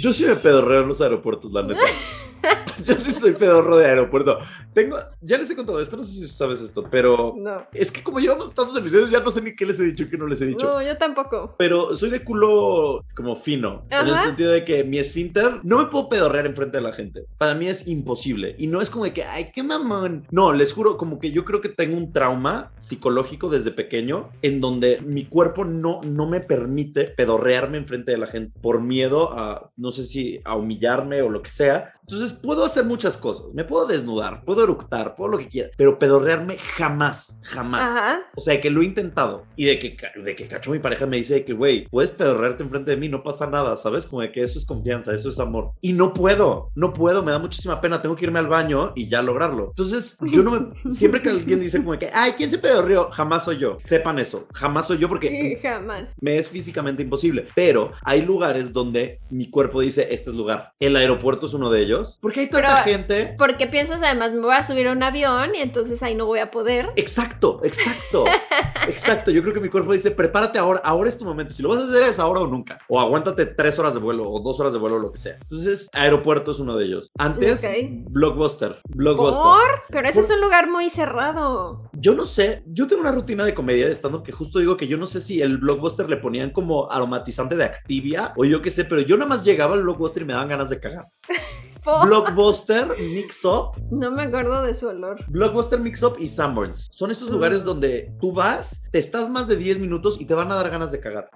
Yo 0.00 0.12
sí 0.12 0.26
me 0.26 0.36
pedorreo 0.36 0.82
en 0.82 0.88
los 0.88 1.00
aeropuertos, 1.00 1.52
la 1.52 1.62
neta. 1.62 1.80
Yo 2.84 2.94
sí 2.98 3.12
soy 3.12 3.32
pedorro 3.32 3.76
de 3.76 3.86
aeropuerto. 3.86 4.36
Tengo, 4.74 4.98
ya 5.22 5.38
les 5.38 5.48
he 5.50 5.56
contado 5.56 5.80
esto, 5.80 5.96
no 5.96 6.02
sé 6.02 6.12
si 6.12 6.26
sabes 6.26 6.60
esto, 6.60 6.84
pero 6.90 7.32
No. 7.38 7.64
es 7.72 7.90
que 7.90 8.02
como 8.02 8.18
llevamos 8.18 8.52
tantos 8.52 8.76
episodios, 8.76 9.10
ya 9.10 9.20
no 9.20 9.30
sé 9.30 9.40
ni 9.40 9.54
qué 9.54 9.64
les 9.64 9.78
he 9.80 9.84
dicho 9.84 10.02
y 10.04 10.10
qué 10.10 10.18
no 10.18 10.26
les 10.26 10.40
he 10.42 10.46
dicho. 10.46 10.66
No, 10.66 10.82
yo 10.82 10.98
tampoco. 10.98 11.54
Pero 11.56 11.94
soy 11.96 12.10
de 12.10 12.22
culo 12.24 13.02
como 13.14 13.34
fino, 13.36 13.84
en 13.88 14.08
el 14.08 14.14
Ajá. 14.14 14.24
sentido 14.24 14.50
de 14.52 14.64
que 14.64 14.84
mi 14.84 14.98
esfínter 14.98 15.60
no 15.62 15.78
me 15.78 15.86
puedo 15.86 16.08
pedorrear 16.08 16.44
enfrente 16.46 16.76
de 16.78 16.82
la 16.82 16.92
gente. 16.92 17.24
Para 17.38 17.54
mí 17.54 17.68
es 17.68 17.86
imposible. 17.86 18.56
Y 18.58 18.66
no 18.66 18.82
es 18.82 18.90
como 18.90 19.04
de 19.04 19.14
que, 19.14 19.24
ay, 19.24 19.50
qué 19.54 19.62
mamón. 19.62 20.23
No, 20.30 20.52
les 20.52 20.72
juro, 20.72 20.96
como 20.96 21.18
que 21.18 21.30
yo 21.30 21.44
creo 21.44 21.60
que 21.60 21.68
tengo 21.68 21.96
un 21.96 22.12
trauma 22.12 22.72
psicológico 22.78 23.48
desde 23.48 23.70
pequeño 23.70 24.30
en 24.42 24.60
donde 24.60 25.00
mi 25.00 25.24
cuerpo 25.24 25.64
no, 25.64 26.00
no 26.02 26.26
me 26.26 26.40
permite 26.40 27.04
pedorrearme 27.04 27.78
enfrente 27.78 28.12
de 28.12 28.18
la 28.18 28.26
gente 28.26 28.58
por 28.60 28.80
miedo 28.80 29.32
a, 29.32 29.70
no 29.76 29.90
sé 29.90 30.04
si 30.04 30.40
a 30.44 30.56
humillarme 30.56 31.22
o 31.22 31.30
lo 31.30 31.42
que 31.42 31.50
sea. 31.50 31.94
Entonces 32.06 32.32
puedo 32.32 32.64
hacer 32.64 32.84
muchas 32.84 33.16
cosas. 33.16 33.46
Me 33.54 33.64
puedo 33.64 33.86
desnudar, 33.86 34.44
puedo 34.44 34.64
eructar, 34.64 35.14
puedo 35.14 35.32
lo 35.32 35.38
que 35.38 35.48
quiera, 35.48 35.70
pero 35.76 35.98
pedorrearme 35.98 36.58
jamás, 36.58 37.40
jamás. 37.42 37.90
Ajá. 37.90 38.20
O 38.36 38.40
sea, 38.40 38.60
que 38.60 38.70
lo 38.70 38.82
he 38.82 38.84
intentado. 38.84 39.46
Y 39.56 39.64
de 39.64 39.78
que, 39.78 39.96
de 40.22 40.36
que 40.36 40.46
cacho 40.46 40.70
mi 40.70 40.78
pareja 40.78 41.06
me 41.06 41.16
dice 41.16 41.44
que, 41.44 41.52
güey, 41.52 41.86
puedes 41.88 42.10
pedorrearte 42.10 42.62
enfrente 42.62 42.90
de 42.90 42.96
mí, 42.96 43.08
no 43.08 43.22
pasa 43.22 43.46
nada, 43.46 43.76
¿sabes? 43.76 44.06
Como 44.06 44.22
de 44.22 44.32
que 44.32 44.42
eso 44.42 44.58
es 44.58 44.66
confianza, 44.66 45.14
eso 45.14 45.30
es 45.30 45.38
amor. 45.38 45.72
Y 45.80 45.92
no 45.92 46.12
puedo, 46.12 46.70
no 46.74 46.92
puedo, 46.92 47.22
me 47.22 47.32
da 47.32 47.38
muchísima 47.38 47.80
pena, 47.80 48.02
tengo 48.02 48.16
que 48.16 48.24
irme 48.24 48.38
al 48.38 48.48
baño 48.48 48.92
y 48.94 49.08
ya 49.08 49.22
lograrlo. 49.22 49.68
Entonces, 49.68 50.18
yo 50.20 50.42
no 50.42 50.50
me... 50.50 50.74
Siempre 50.94 51.22
que 51.22 51.30
alguien 51.30 51.60
dice 51.60 51.78
como 51.78 51.92
de 51.92 52.00
que, 52.00 52.10
ay, 52.12 52.32
¿quién 52.32 52.50
se 52.50 52.58
pedorreó? 52.58 53.10
Jamás 53.10 53.44
soy 53.44 53.58
yo. 53.58 53.76
Sepan 53.78 54.18
eso, 54.18 54.46
jamás 54.52 54.86
soy 54.86 54.98
yo 54.98 55.08
porque 55.08 55.58
Jamás. 55.62 56.10
me 56.20 56.38
es 56.38 56.48
físicamente 56.48 57.02
imposible. 57.02 57.46
Pero 57.54 57.92
hay 58.02 58.22
lugares 58.22 58.72
donde 58.72 59.20
mi 59.30 59.50
cuerpo 59.50 59.80
dice, 59.80 60.08
este 60.10 60.30
es 60.30 60.36
lugar. 60.36 60.72
El 60.78 60.96
aeropuerto 60.96 61.46
es 61.46 61.54
uno 61.54 61.70
de 61.70 61.82
ellos. 61.82 61.93
Porque 62.20 62.40
hay 62.40 62.46
tanta 62.50 62.82
Pero- 62.84 62.96
gente... 62.96 63.34
Porque 63.38 63.66
piensas 63.66 64.00
además, 64.02 64.32
me 64.32 64.40
voy 64.40 64.54
a 64.54 64.62
subir 64.62 64.88
a 64.88 64.92
un 64.92 65.02
avión 65.02 65.54
y 65.54 65.58
entonces 65.60 66.02
ahí 66.02 66.14
no 66.14 66.26
voy 66.26 66.38
a 66.40 66.50
poder. 66.50 66.90
Exacto, 66.96 67.60
exacto, 67.64 68.24
exacto. 68.88 69.30
Yo 69.30 69.42
creo 69.42 69.54
que 69.54 69.60
mi 69.60 69.68
cuerpo 69.68 69.92
dice, 69.92 70.10
prepárate 70.10 70.58
ahora, 70.58 70.80
ahora 70.84 71.08
es 71.08 71.18
tu 71.18 71.24
momento. 71.24 71.52
Si 71.52 71.62
lo 71.62 71.68
vas 71.68 71.82
a 71.82 71.84
hacer 71.88 72.02
es 72.04 72.18
ahora 72.18 72.40
o 72.40 72.46
nunca. 72.46 72.78
O 72.88 73.00
aguántate 73.00 73.46
tres 73.46 73.78
horas 73.78 73.94
de 73.94 74.00
vuelo 74.00 74.30
o 74.30 74.40
dos 74.40 74.58
horas 74.60 74.72
de 74.72 74.78
vuelo 74.78 74.96
o 74.96 74.98
lo 75.00 75.12
que 75.12 75.18
sea. 75.18 75.34
Entonces, 75.40 75.88
aeropuerto 75.92 76.52
es 76.52 76.58
uno 76.58 76.76
de 76.76 76.84
ellos. 76.86 77.10
Antes. 77.18 77.62
Blockbuster. 78.10 78.76
Blockbuster. 78.88 79.42
¿Por? 79.42 79.82
Pero 79.90 80.08
ese 80.08 80.20
Por- 80.20 80.30
es 80.30 80.34
un 80.36 80.40
lugar 80.40 80.68
muy 80.70 80.88
cerrado. 80.90 81.90
Yo 81.92 82.14
no 82.14 82.26
sé, 82.26 82.62
yo 82.66 82.86
tengo 82.86 83.02
una 83.02 83.12
rutina 83.12 83.44
de 83.44 83.54
comedia 83.54 83.86
de 83.86 83.92
stand 83.92 84.22
que 84.22 84.32
justo 84.32 84.58
digo 84.58 84.76
que 84.76 84.86
yo 84.86 84.96
no 84.96 85.06
sé 85.06 85.20
si 85.20 85.42
el 85.42 85.58
Blockbuster 85.58 86.08
le 86.08 86.16
ponían 86.18 86.50
como 86.50 86.90
aromatizante 86.90 87.56
de 87.56 87.64
Activia 87.64 88.32
o 88.36 88.44
yo 88.44 88.62
qué 88.62 88.70
sé, 88.70 88.84
pero 88.84 89.00
yo 89.00 89.16
nada 89.16 89.28
más 89.28 89.44
llegaba 89.44 89.74
al 89.74 89.82
Blockbuster 89.82 90.22
y 90.22 90.26
me 90.26 90.32
daban 90.34 90.48
ganas 90.48 90.70
de 90.70 90.78
cagar. 90.80 91.08
Blockbuster, 91.84 92.88
Mix 92.98 93.44
Up, 93.44 93.72
No 93.90 94.10
me 94.10 94.22
acuerdo 94.22 94.62
de 94.62 94.74
su 94.74 94.88
olor. 94.88 95.24
Blockbuster 95.28 95.78
Mix 95.80 96.02
Up 96.02 96.16
y 96.18 96.28
Sanborns. 96.28 96.88
Son 96.90 97.10
estos 97.10 97.30
lugares 97.30 97.62
Mm. 97.62 97.66
donde 97.66 98.12
tú 98.20 98.32
vas, 98.32 98.82
te 98.90 98.98
estás 98.98 99.28
más 99.30 99.46
de 99.48 99.56
10 99.56 99.78
minutos 99.78 100.20
y 100.20 100.24
te 100.26 100.34
van 100.34 100.50
a 100.50 100.54
dar 100.56 100.70
ganas 100.70 100.92
de 100.92 101.00
cagar. 101.00 101.30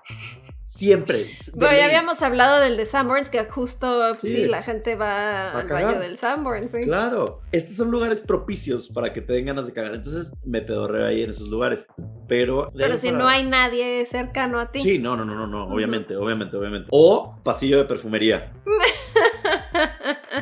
Siempre. 0.65 1.27
Pero 1.59 1.73
ya 1.73 1.87
habíamos 1.87 2.21
hablado 2.21 2.61
del 2.61 2.77
de 2.77 2.85
Sanborns, 2.85 3.31
que 3.31 3.43
justo, 3.47 4.17
pues, 4.21 4.33
sí. 4.33 4.43
Sí. 4.43 4.47
la 4.49 4.63
gente 4.63 4.97
va 4.97 5.53
al 5.53 5.67
baño 5.69 5.99
del 5.99 6.19
Sanborns. 6.19 6.71
sí. 6.73 6.83
Claro, 6.83 7.41
estos 7.53 7.75
son 7.77 7.91
lugares 7.91 8.21
propicios 8.21 8.91
para 8.91 9.13
que 9.15 9.23
te 9.23 9.33
den 9.33 9.47
ganas 9.47 9.67
de 9.67 9.73
cagar. 9.73 9.95
Entonces 9.95 10.31
me 10.45 10.61
pedorreo 10.61 11.07
ahí 11.07 11.23
en 11.23 11.31
esos 11.31 11.49
lugares. 11.49 11.87
Pero, 12.29 12.71
Pero 12.77 12.99
si 12.99 13.07
para- 13.09 13.19
no 13.19 13.29
hay 13.29 13.45
nadie 13.47 14.05
cercano 14.05 14.61
a 14.61 14.71
ti. 14.71 14.81
Sí, 14.81 14.99
no, 14.99 15.17
no, 15.17 15.25
no, 15.25 15.35
no, 15.35 15.47
no, 15.47 15.65
obviamente, 15.75 16.15
obviamente, 16.17 16.57
obviamente. 16.59 16.89
O 16.93 17.35
pasillo 17.43 17.79
de 17.79 17.85
perfumería. 17.87 18.53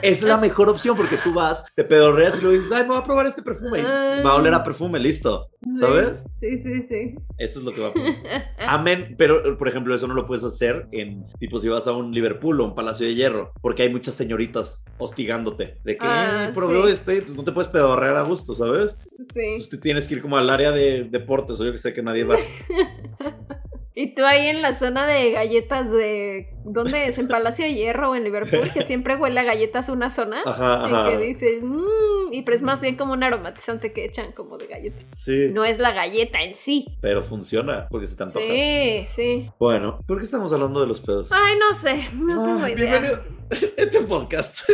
es 0.03 0.23
la 0.23 0.37
mejor 0.37 0.69
opción 0.69 0.97
porque 0.97 1.19
tú 1.23 1.33
vas, 1.35 1.65
te 1.75 1.85
pedorreas 1.85 2.39
y 2.39 2.43
luego 2.43 2.57
dices, 2.57 2.73
ay, 2.73 2.83
me 2.83 2.89
voy 2.91 2.99
a 2.99 3.03
probar 3.05 3.27
este 3.27 3.43
perfume. 3.43 3.83
Va 3.83 4.31
a 4.31 4.35
oler 4.37 4.55
a 4.55 4.63
perfume, 4.65 4.99
listo. 4.99 5.49
¿Sabes? 5.75 6.25
Sí, 6.41 6.63
sí, 6.63 6.83
sí. 6.89 7.15
Eso 7.39 7.59
es 7.59 7.65
lo 7.65 7.73
que 7.73 7.81
va 7.81 7.89
a 7.89 7.93
pasar. 7.93 8.55
Amén. 8.69 9.15
Pero, 9.19 9.59
por 9.59 9.69
ejemplo, 9.69 9.95
eso 9.95 10.07
no 10.07 10.15
lo 10.15 10.27
puedes 10.27 10.45
hacer 10.45 10.87
en, 10.93 11.27
tipo, 11.39 11.59
si 11.59 11.69
vas 11.69 11.87
a 11.87 11.93
un 11.93 12.13
Liverpool 12.13 12.61
o 12.61 12.65
un 12.65 12.75
Palacio 12.75 13.07
de 13.07 13.15
Hierro, 13.15 13.53
porque 13.61 13.83
hay 13.83 13.91
muchas 13.91 14.15
señoritas 14.15 14.85
hostigándote. 14.99 15.79
De 15.85 15.97
que, 15.97 16.07
Ah, 16.07 16.51
probó 16.55 16.87
sí. 16.87 16.93
este, 16.93 17.13
entonces 17.15 17.37
no 17.37 17.45
te 17.45 17.53
puedes 17.53 17.71
pedorrear 17.71 18.17
a 18.17 18.23
gusto, 18.23 18.55
¿sabes? 18.55 18.97
Sí. 19.35 19.41
Entonces 19.41 19.71
te 19.71 19.79
tienes 19.79 20.07
que 20.07 20.15
ir 20.15 20.23
como 20.23 20.37
al 20.37 20.49
área 20.51 20.71
de 20.71 21.05
deportes 21.05 21.61
o 21.61 21.65
yo 21.65 21.73
que 21.73 21.79
sé 21.79 21.93
que 21.93 22.03
nadie 22.03 22.25
va. 22.25 22.37
Y 23.99 24.15
tú 24.15 24.27
ahí 24.27 24.49
en 24.49 24.61
la 24.61 24.75
zona 24.75 25.07
de 25.07 25.31
galletas 25.33 25.91
de... 25.91 26.51
¿Dónde 26.67 27.07
es? 27.09 27.17
¿En 27.17 27.29
Palacio 27.29 27.65
de 27.65 27.73
Hierro 27.73 28.11
o 28.11 28.15
en 28.15 28.25
Liverpool? 28.25 28.71
Que 28.71 28.83
siempre 28.85 29.17
huele 29.17 29.41
a 29.41 29.45
galletas 29.45 29.89
una 29.89 30.11
zona. 30.11 30.43
Ajá, 30.45 30.83
Y 30.87 30.93
ajá. 30.93 31.09
que 31.11 31.17
dices, 31.19 31.63
mmm, 31.63 32.31
y 32.33 32.43
pero 32.43 32.57
es 32.57 32.63
más 32.63 32.83
bien 32.83 32.97
como 32.97 33.15
un 33.15 33.23
aromatizante 33.23 33.95
que 33.95 34.05
echan 34.05 34.33
como 34.33 34.59
de 34.59 34.67
galleta. 34.67 34.99
Sí, 35.09 35.49
No 35.51 35.65
es 35.65 35.79
la 35.79 35.93
galleta 35.93 36.43
en 36.43 36.55
sí. 36.55 36.99
pero 37.01 37.23
funciona 37.23 37.87
porque 37.89 38.05
se 38.07 38.17
te 38.17 38.25
antoja. 38.25 38.45
Sí, 38.45 39.07
sí. 39.15 39.51
Bueno, 39.59 40.01
¿por 40.07 40.19
qué 40.19 40.25
estamos 40.25 40.53
hablando 40.53 40.81
de 40.81 40.89
los 40.89 41.01
pedos? 41.01 41.31
Ay, 41.33 41.55
no 41.59 41.73
sé, 41.75 42.07
no 42.17 42.45
tengo 42.45 42.69
idea. 42.69 42.75
bienvenido. 42.99 43.23
Este 43.77 44.01
podcast. 44.01 44.69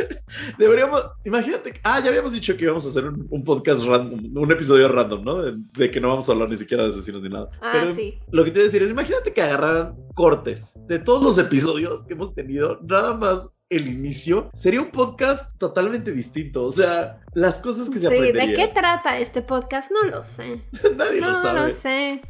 Deberíamos. 0.58 1.02
Imagínate. 1.24 1.80
Ah, 1.84 2.00
ya 2.00 2.08
habíamos 2.08 2.32
dicho 2.32 2.56
que 2.56 2.64
íbamos 2.64 2.84
a 2.86 2.88
hacer 2.88 3.04
un, 3.06 3.26
un 3.30 3.44
podcast 3.44 3.84
random, 3.84 4.36
un 4.36 4.52
episodio 4.52 4.88
random, 4.88 5.24
¿no? 5.24 5.42
De, 5.42 5.54
de 5.76 5.90
que 5.90 6.00
no 6.00 6.08
vamos 6.08 6.28
a 6.28 6.32
hablar 6.32 6.48
ni 6.48 6.56
siquiera 6.56 6.82
de 6.84 6.88
asesinos 6.90 7.22
ni 7.22 7.28
nada. 7.28 7.48
Ah, 7.62 7.70
Pero 7.72 7.94
sí. 7.94 8.18
lo 8.32 8.44
que 8.44 8.50
te 8.50 8.58
iba 8.58 8.62
a 8.62 8.64
decir 8.64 8.82
es: 8.82 8.90
imagínate 8.90 9.32
que 9.32 9.42
agarraran 9.42 9.94
cortes 10.14 10.74
de 10.88 10.98
todos 10.98 11.22
los 11.22 11.38
episodios 11.38 12.04
que 12.04 12.14
hemos 12.14 12.34
tenido, 12.34 12.80
nada 12.82 13.14
más 13.14 13.50
el 13.68 13.88
inicio, 13.88 14.48
sería 14.54 14.80
un 14.80 14.90
podcast 14.90 15.58
totalmente 15.58 16.12
distinto. 16.12 16.64
O 16.64 16.70
sea, 16.72 17.20
las 17.34 17.60
cosas 17.60 17.90
que 17.90 17.98
se 17.98 18.08
Sí, 18.08 18.32
¿de 18.32 18.54
qué 18.54 18.70
trata 18.74 19.18
este 19.18 19.42
podcast? 19.42 19.90
No 19.90 20.08
lo 20.08 20.22
sé. 20.24 20.60
Nadie 20.96 21.20
No 21.20 21.28
lo 21.30 21.34
sabe. 21.34 21.68
lo 21.68 21.74
sé. 21.76 22.22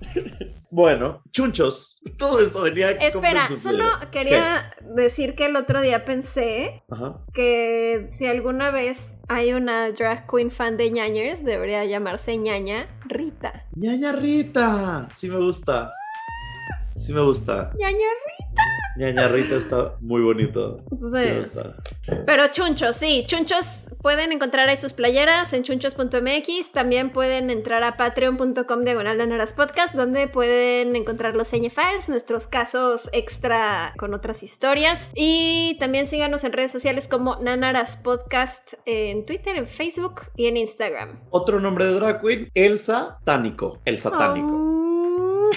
Bueno, 0.76 1.22
chunchos. 1.32 2.02
Todo 2.18 2.38
esto 2.38 2.64
venía 2.64 2.90
Espera, 2.90 3.46
solo 3.56 3.86
quería 4.12 4.74
decir 4.94 5.34
que 5.34 5.46
el 5.46 5.56
otro 5.56 5.80
día 5.80 6.04
pensé 6.04 6.82
Ajá. 6.90 7.16
que 7.32 8.08
si 8.10 8.26
alguna 8.26 8.70
vez 8.70 9.14
hay 9.26 9.54
una 9.54 9.90
drag 9.92 10.26
queen 10.30 10.50
fan 10.50 10.76
de 10.76 10.90
ñañers, 10.90 11.42
debería 11.42 11.82
llamarse 11.86 12.36
ñaña 12.36 12.88
Rita. 13.06 13.64
Ñaña 13.74 14.12
Rita. 14.12 15.08
Sí 15.10 15.30
me 15.30 15.38
gusta. 15.38 15.94
Sí 16.94 17.14
me 17.14 17.22
gusta. 17.22 17.72
ñaña 17.78 18.08
Ñaña 18.96 19.28
Rita 19.28 19.56
está 19.56 19.96
muy 20.00 20.22
bonito. 20.22 20.82
Sí, 20.90 21.26
Sí. 21.42 22.12
Pero 22.24 22.46
chunchos, 22.48 22.96
sí, 22.96 23.24
chunchos 23.26 23.90
pueden 24.00 24.32
encontrar 24.32 24.68
ahí 24.68 24.76
sus 24.76 24.92
playeras 24.92 25.52
en 25.52 25.62
chunchos.mx. 25.62 26.72
También 26.72 27.10
pueden 27.10 27.50
entrar 27.50 27.82
a 27.82 27.96
patreon.com 27.96 28.84
diagonal 28.84 29.18
de 29.18 29.46
Podcast, 29.56 29.94
donde 29.94 30.28
pueden 30.28 30.96
encontrar 30.96 31.36
los 31.36 31.50
files, 31.50 32.08
nuestros 32.08 32.46
casos 32.46 33.10
extra 33.12 33.92
con 33.96 34.14
otras 34.14 34.42
historias. 34.42 35.10
Y 35.14 35.76
también 35.78 36.06
síganos 36.06 36.44
en 36.44 36.52
redes 36.52 36.72
sociales 36.72 37.08
como 37.08 37.36
Nanaras 37.36 37.96
Podcast 37.96 38.74
en 38.84 39.26
Twitter, 39.26 39.56
en 39.56 39.66
Facebook 39.66 40.22
y 40.36 40.46
en 40.46 40.56
Instagram. 40.56 41.20
Otro 41.30 41.60
nombre 41.60 41.86
de 41.86 41.92
drag 41.92 42.20
queen, 42.20 42.50
Elsa 42.54 43.18
Tánico. 43.24 43.80
El 43.84 43.98
satánico. 43.98 44.48
Oh, 44.52 45.50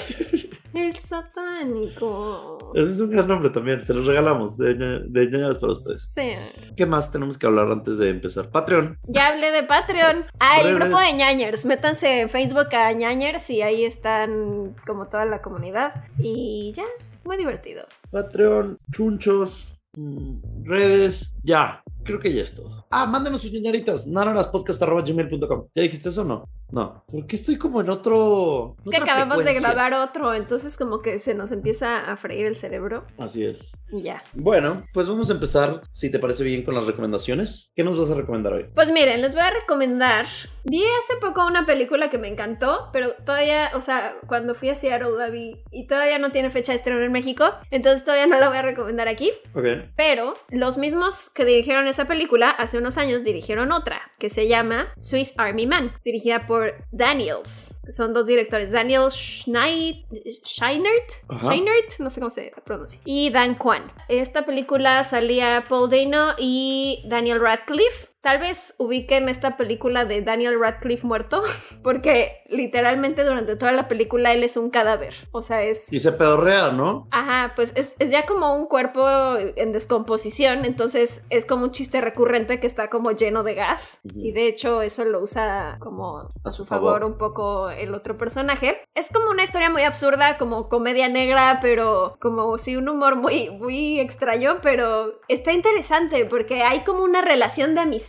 el 0.89 0.97
satánico. 0.99 2.71
Ese 2.75 2.93
es 2.93 2.99
un 2.99 3.11
gran 3.11 3.27
nombre 3.27 3.49
también. 3.49 3.81
Se 3.81 3.93
los 3.93 4.05
regalamos 4.05 4.57
de, 4.57 4.73
de 4.73 5.57
para 5.59 5.73
ustedes. 5.73 6.11
Sí. 6.13 6.33
¿Qué 6.75 6.85
más 6.85 7.11
tenemos 7.11 7.37
que 7.37 7.47
hablar 7.47 7.71
antes 7.71 7.97
de 7.97 8.09
empezar? 8.09 8.49
Patreon. 8.49 8.97
Ya 9.07 9.29
hablé 9.29 9.51
de 9.51 9.63
Patreon. 9.63 10.25
Ah, 10.39 10.61
el 10.61 10.75
grupo 10.75 10.99
de 10.99 11.13
ñañers. 11.13 11.65
Métanse 11.65 12.21
en 12.21 12.29
Facebook 12.29 12.73
a 12.73 12.91
ñañers 12.93 13.49
y 13.49 13.61
ahí 13.61 13.85
están 13.85 14.75
como 14.85 15.07
toda 15.07 15.25
la 15.25 15.41
comunidad. 15.41 16.03
Y 16.17 16.71
ya, 16.75 16.85
muy 17.23 17.37
divertido. 17.37 17.85
Patreon, 18.11 18.77
chunchos, 18.91 19.73
mm, 19.95 20.63
redes. 20.63 21.33
Ya. 21.43 21.83
Creo 22.03 22.19
que 22.19 22.33
ya 22.33 22.41
es 22.41 22.55
todo. 22.55 22.87
Ah, 22.91 23.05
mándenos 23.05 23.41
sus 23.41 23.51
ñañaritas. 23.51 24.07
nanaraspodcast.gmail.com. 24.07 25.67
¿Ya 25.75 25.83
dijiste 25.83 26.09
eso 26.09 26.21
o 26.21 26.25
no? 26.25 26.49
No. 26.71 27.03
¿Por 27.11 27.25
qué 27.25 27.35
estoy 27.35 27.57
como 27.57 27.81
en 27.81 27.89
otro. 27.89 28.75
Es 28.83 28.89
que 28.89 28.97
acabamos 28.97 29.43
de 29.43 29.53
grabar 29.53 29.93
otro, 29.93 30.33
entonces 30.33 30.77
como 30.77 31.01
que 31.01 31.19
se 31.19 31.33
nos 31.33 31.51
empieza 31.51 32.11
a 32.11 32.17
freír 32.17 32.45
el 32.45 32.57
cerebro. 32.57 33.05
Así 33.17 33.45
es. 33.45 33.83
Y 33.91 34.03
ya. 34.03 34.23
Bueno, 34.33 34.85
pues 34.93 35.07
vamos 35.07 35.29
a 35.29 35.33
empezar, 35.33 35.81
si 35.91 36.11
te 36.11 36.19
parece 36.19 36.43
bien, 36.43 36.63
con 36.63 36.75
las 36.75 36.85
recomendaciones. 36.85 37.71
¿Qué 37.75 37.83
nos 37.83 37.97
vas 37.97 38.11
a 38.11 38.15
recomendar 38.15 38.53
hoy? 38.53 38.65
Pues 38.75 38.91
miren, 38.91 39.21
les 39.21 39.33
voy 39.33 39.43
a 39.43 39.51
recomendar. 39.51 40.25
Vi 40.65 40.83
hace 40.83 41.19
poco 41.19 41.45
una 41.45 41.65
película 41.65 42.09
que 42.09 42.17
me 42.17 42.27
encantó, 42.27 42.89
pero 42.93 43.13
todavía, 43.25 43.71
o 43.73 43.81
sea, 43.81 44.15
cuando 44.27 44.55
fui 44.55 44.69
a 44.69 44.75
Seattle 44.75 45.17
la 45.17 45.29
vi 45.29 45.63
y 45.71 45.87
todavía 45.87 46.19
no 46.19 46.31
tiene 46.31 46.49
fecha 46.49 46.71
de 46.71 46.77
estreno 46.77 47.01
en 47.01 47.11
México, 47.11 47.45
entonces 47.71 48.03
todavía 48.03 48.27
no 48.27 48.39
la 48.39 48.49
voy 48.49 48.57
a 48.57 48.61
recomendar 48.61 49.07
aquí. 49.07 49.31
Ok. 49.53 49.65
Pero 49.95 50.35
los 50.49 50.77
mismos 50.77 51.29
que 51.29 51.45
dirigieron 51.45 51.87
esa 51.87 52.05
película 52.05 52.49
hace 52.49 52.77
unos 52.77 52.97
años 52.97 53.23
dirigieron 53.23 53.71
otra 53.71 54.01
que 54.19 54.29
se 54.29 54.47
llama 54.47 54.87
Swiss 54.99 55.33
Army 55.37 55.65
Man, 55.65 55.91
dirigida 56.03 56.45
por 56.45 56.58
Daniels. 56.91 57.75
Son 57.89 58.13
dos 58.13 58.27
directores, 58.27 58.71
Daniel 58.71 59.09
Schneid, 59.09 60.05
Scheinert, 60.43 61.99
no 61.99 62.09
sé 62.09 62.19
cómo 62.19 62.29
se 62.29 62.51
pronuncia, 62.65 62.99
y 63.05 63.29
Dan 63.29 63.55
Kwan. 63.55 63.91
Esta 64.07 64.45
película 64.45 65.03
salía 65.03 65.65
Paul 65.67 65.89
Dano 65.89 66.33
y 66.37 67.03
Daniel 67.07 67.39
Radcliffe. 67.39 68.08
Tal 68.21 68.39
vez 68.39 68.75
ubiquen 68.77 69.29
esta 69.29 69.55
película 69.55 70.05
de 70.05 70.21
Daniel 70.21 70.59
Radcliffe 70.59 71.07
muerto, 71.07 71.43
porque 71.83 72.43
literalmente 72.49 73.23
durante 73.23 73.55
toda 73.55 73.71
la 73.71 73.87
película 73.87 74.33
él 74.33 74.43
es 74.43 74.57
un 74.57 74.69
cadáver. 74.69 75.13
O 75.31 75.41
sea, 75.41 75.63
es... 75.63 75.91
Y 75.91 75.99
se 75.99 76.11
pedorrea, 76.11 76.71
¿no? 76.71 77.07
Ajá, 77.11 77.53
pues 77.55 77.71
es, 77.75 77.93
es 77.99 78.11
ya 78.11 78.25
como 78.25 78.55
un 78.55 78.67
cuerpo 78.67 79.07
en 79.37 79.71
descomposición, 79.71 80.65
entonces 80.65 81.23
es 81.29 81.45
como 81.45 81.65
un 81.65 81.71
chiste 81.71 82.01
recurrente 82.01 82.59
que 82.59 82.67
está 82.67 82.89
como 82.89 83.11
lleno 83.11 83.43
de 83.43 83.55
gas 83.55 83.99
y 84.03 84.31
de 84.31 84.47
hecho 84.47 84.81
eso 84.81 85.05
lo 85.05 85.21
usa 85.21 85.77
como 85.79 86.31
a 86.43 86.51
su 86.51 86.65
favor 86.65 87.03
un 87.03 87.17
poco 87.17 87.69
el 87.69 87.93
otro 87.93 88.17
personaje. 88.17 88.81
Es 88.95 89.11
como 89.11 89.29
una 89.29 89.43
historia 89.43 89.69
muy 89.69 89.83
absurda, 89.83 90.37
como 90.37 90.69
comedia 90.69 91.07
negra, 91.07 91.59
pero 91.61 92.17
como 92.19 92.57
sí 92.57 92.75
un 92.75 92.89
humor 92.89 93.15
muy, 93.15 93.49
muy 93.49 93.99
extraño, 93.99 94.59
pero 94.61 95.19
está 95.27 95.51
interesante 95.51 96.25
porque 96.25 96.63
hay 96.63 96.83
como 96.83 97.03
una 97.03 97.21
relación 97.21 97.75
de 97.75 97.81
amistad, 97.81 98.08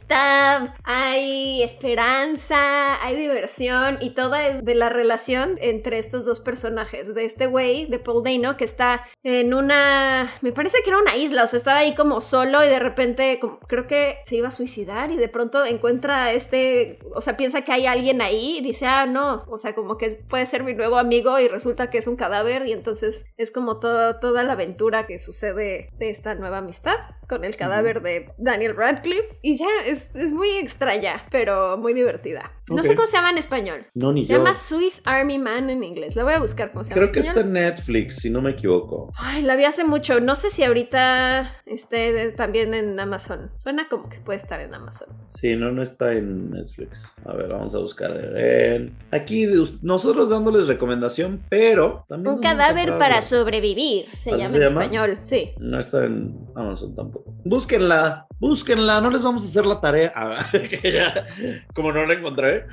hay 0.85 1.63
esperanza, 1.63 3.03
hay 3.05 3.17
diversión 3.17 3.99
y 4.01 4.11
toda 4.11 4.47
es 4.49 4.65
de 4.65 4.75
la 4.75 4.89
relación 4.89 5.57
entre 5.61 5.99
estos 5.99 6.25
dos 6.25 6.41
personajes, 6.41 7.15
de 7.15 7.25
este 7.25 7.47
güey, 7.47 7.87
de 7.87 7.99
Paul 7.99 8.23
Dano, 8.25 8.57
que 8.57 8.65
está 8.65 9.05
en 9.23 9.55
una, 9.55 10.31
me 10.43 10.53
parece 10.53 10.79
que 10.85 10.91
era 10.91 10.99
una 11.01 11.17
isla, 11.17 11.45
o 11.45 11.47
sea, 11.47 11.57
estaba 11.59 11.79
ahí 11.79 11.95
como 11.95 12.21
solo 12.21 12.65
y 12.65 12.69
de 12.69 12.79
repente 12.79 13.39
como- 13.41 13.59
creo 13.61 13.87
que 13.87 14.17
se 14.27 14.37
iba 14.37 14.49
a 14.49 14.53
suicidar 14.53 15.11
y 15.11 15.17
de 15.17 15.29
pronto 15.29 15.65
encuentra 15.65 16.25
a 16.25 16.33
este, 16.33 16.99
o 17.15 17.21
sea, 17.21 17.37
piensa 17.37 17.63
que 17.63 17.73
hay 17.73 17.87
alguien 17.87 18.21
ahí 18.23 18.59
y 18.59 18.61
dice, 18.63 18.87
ah, 18.87 19.07
no, 19.07 19.45
o 19.49 19.59
sea, 19.59 19.75
como 19.75 19.97
que 19.99 20.09
puede 20.29 20.47
ser 20.47 20.63
mi 20.65 20.75
nuevo 20.75 20.99
amigo 20.99 21.39
y 21.39 21.49
resulta 21.49 21.91
que 21.91 21.99
es 21.99 22.07
un 22.07 22.17
cadáver 22.17 22.67
y 22.67 22.73
entonces 22.73 23.25
es 23.37 23.51
como 23.51 23.79
todo- 23.81 24.19
toda 24.21 24.43
la 24.45 24.53
aventura 24.53 25.07
que 25.07 25.19
sucede 25.19 25.91
de 25.99 26.11
esta 26.11 26.35
nueva 26.35 26.59
amistad 26.59 26.97
con 27.29 27.45
el 27.45 27.57
cadáver 27.57 28.03
de 28.03 28.33
Daniel 28.39 28.77
Radcliffe 28.77 29.39
y 29.43 29.57
ya, 29.57 29.69
es, 29.91 30.15
es 30.17 30.33
muy 30.33 30.49
extraña, 30.59 31.27
pero 31.31 31.77
muy 31.77 31.93
divertida. 31.95 32.53
No 32.71 32.85
sé 32.85 32.95
cómo 32.95 33.09
se 33.09 33.15
llama 33.17 33.31
en 33.31 33.39
español. 33.39 33.85
No, 33.95 34.13
ni 34.13 34.25
Se 34.25 34.33
yo. 34.33 34.39
llama 34.39 34.55
Swiss 34.55 35.03
Army 35.05 35.39
Man 35.41 35.71
en 35.71 35.83
inglés. 35.83 36.15
La 36.15 36.23
voy 36.23 36.35
a 36.35 36.39
buscar 36.39 36.71
cómo 36.71 36.85
se 36.85 36.91
llama 36.91 37.01
Creo 37.01 37.13
que 37.13 37.19
está 37.19 37.41
en 37.41 37.53
Netflix, 37.53 38.17
si 38.19 38.31
no 38.31 38.41
me 38.41 38.51
equivoco. 38.53 39.13
Ay, 39.19 39.43
la 39.43 39.57
vi 39.57 39.65
hace 39.65 39.83
mucho. 39.83 40.21
No 40.21 40.37
sé 40.37 40.51
si 40.51 40.63
ahorita 40.63 41.51
esté 41.67 42.31
también 42.33 42.73
en 42.75 42.99
Amazon. 43.01 43.51
Suena 43.57 43.89
como 43.89 44.09
que 44.09 44.21
puede 44.21 44.39
estar 44.39 44.61
en 44.61 44.73
Amazon. 44.73 45.09
Sí, 45.27 45.57
no, 45.57 45.73
no 45.73 45.83
está 45.83 46.13
en 46.13 46.51
Netflix. 46.51 47.13
A 47.25 47.33
ver, 47.35 47.49
vamos 47.49 47.75
a 47.75 47.79
buscar. 47.79 48.13
en- 48.37 48.97
Aquí 49.11 49.49
nosotros 49.83 50.29
dándoles 50.31 50.69
recomendación, 50.69 51.43
pero 51.49 52.05
también. 52.09 52.37
Un 52.37 52.41
cadáver 52.41 52.97
para 52.99 53.21
sobrevivir. 53.21 54.07
Se 54.15 54.31
¿Así 54.31 54.39
llama 54.43 54.49
se 54.49 54.57
en 54.59 54.63
llama? 54.69 54.83
español. 54.85 55.19
Sí. 55.25 55.51
No 55.59 55.79
está 55.81 56.05
en 56.05 56.39
Amazon 56.55 56.95
tampoco. 56.95 57.35
Búsquenla, 57.45 58.27
búsquenla, 58.39 59.01
no 59.01 59.11
les 59.11 59.25
vamos 59.25 59.43
a 59.43 59.47
hacer 59.47 59.67
la 59.67 59.80
que 60.53 60.93
ya, 60.93 61.27
como 61.75 61.93
no 61.93 62.05
la 62.07 62.15
encontré. 62.15 62.67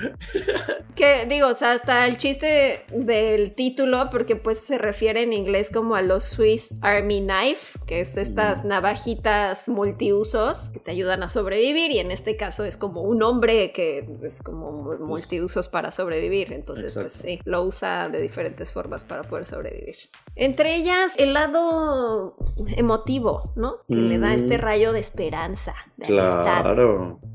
Que 0.95 1.25
digo, 1.27 1.47
o 1.47 1.55
sea, 1.55 1.73
hasta 1.73 2.07
el 2.07 2.17
chiste 2.17 2.85
del 2.89 3.53
título, 3.53 4.09
porque 4.11 4.35
pues 4.35 4.59
se 4.59 4.77
refiere 4.77 5.23
en 5.23 5.31
inglés 5.33 5.69
como 5.71 5.95
a 5.95 6.01
los 6.01 6.23
Swiss 6.25 6.73
Army 6.81 7.21
Knife, 7.21 7.79
que 7.85 7.99
es 7.99 8.17
estas 8.17 8.65
navajitas 8.65 9.67
multiusos 9.69 10.69
que 10.73 10.79
te 10.79 10.91
ayudan 10.91 11.21
a 11.23 11.29
sobrevivir, 11.29 11.91
y 11.91 11.99
en 11.99 12.11
este 12.11 12.35
caso 12.35 12.63
es 12.65 12.77
como 12.77 13.01
un 13.01 13.21
hombre 13.21 13.71
que 13.73 14.07
es 14.23 14.41
como 14.41 14.71
mu- 14.71 14.97
multiusos 15.05 15.69
para 15.69 15.91
sobrevivir, 15.91 16.51
entonces 16.53 16.95
pues 16.95 17.13
sí, 17.13 17.39
lo 17.45 17.63
usa 17.63 18.09
de 18.09 18.19
diferentes 18.19 18.71
formas 18.71 19.03
para 19.03 19.23
poder 19.23 19.45
sobrevivir. 19.45 19.97
Entre 20.35 20.75
ellas, 20.75 21.13
el 21.17 21.33
lado 21.33 22.35
emotivo, 22.75 23.51
¿no? 23.55 23.77
Que 23.87 23.95
le 23.95 24.17
da 24.19 24.33
este 24.33 24.57
rayo 24.57 24.93
de 24.93 24.99
esperanza, 24.99 25.73
de 25.97 26.07
amistad, 26.33 26.63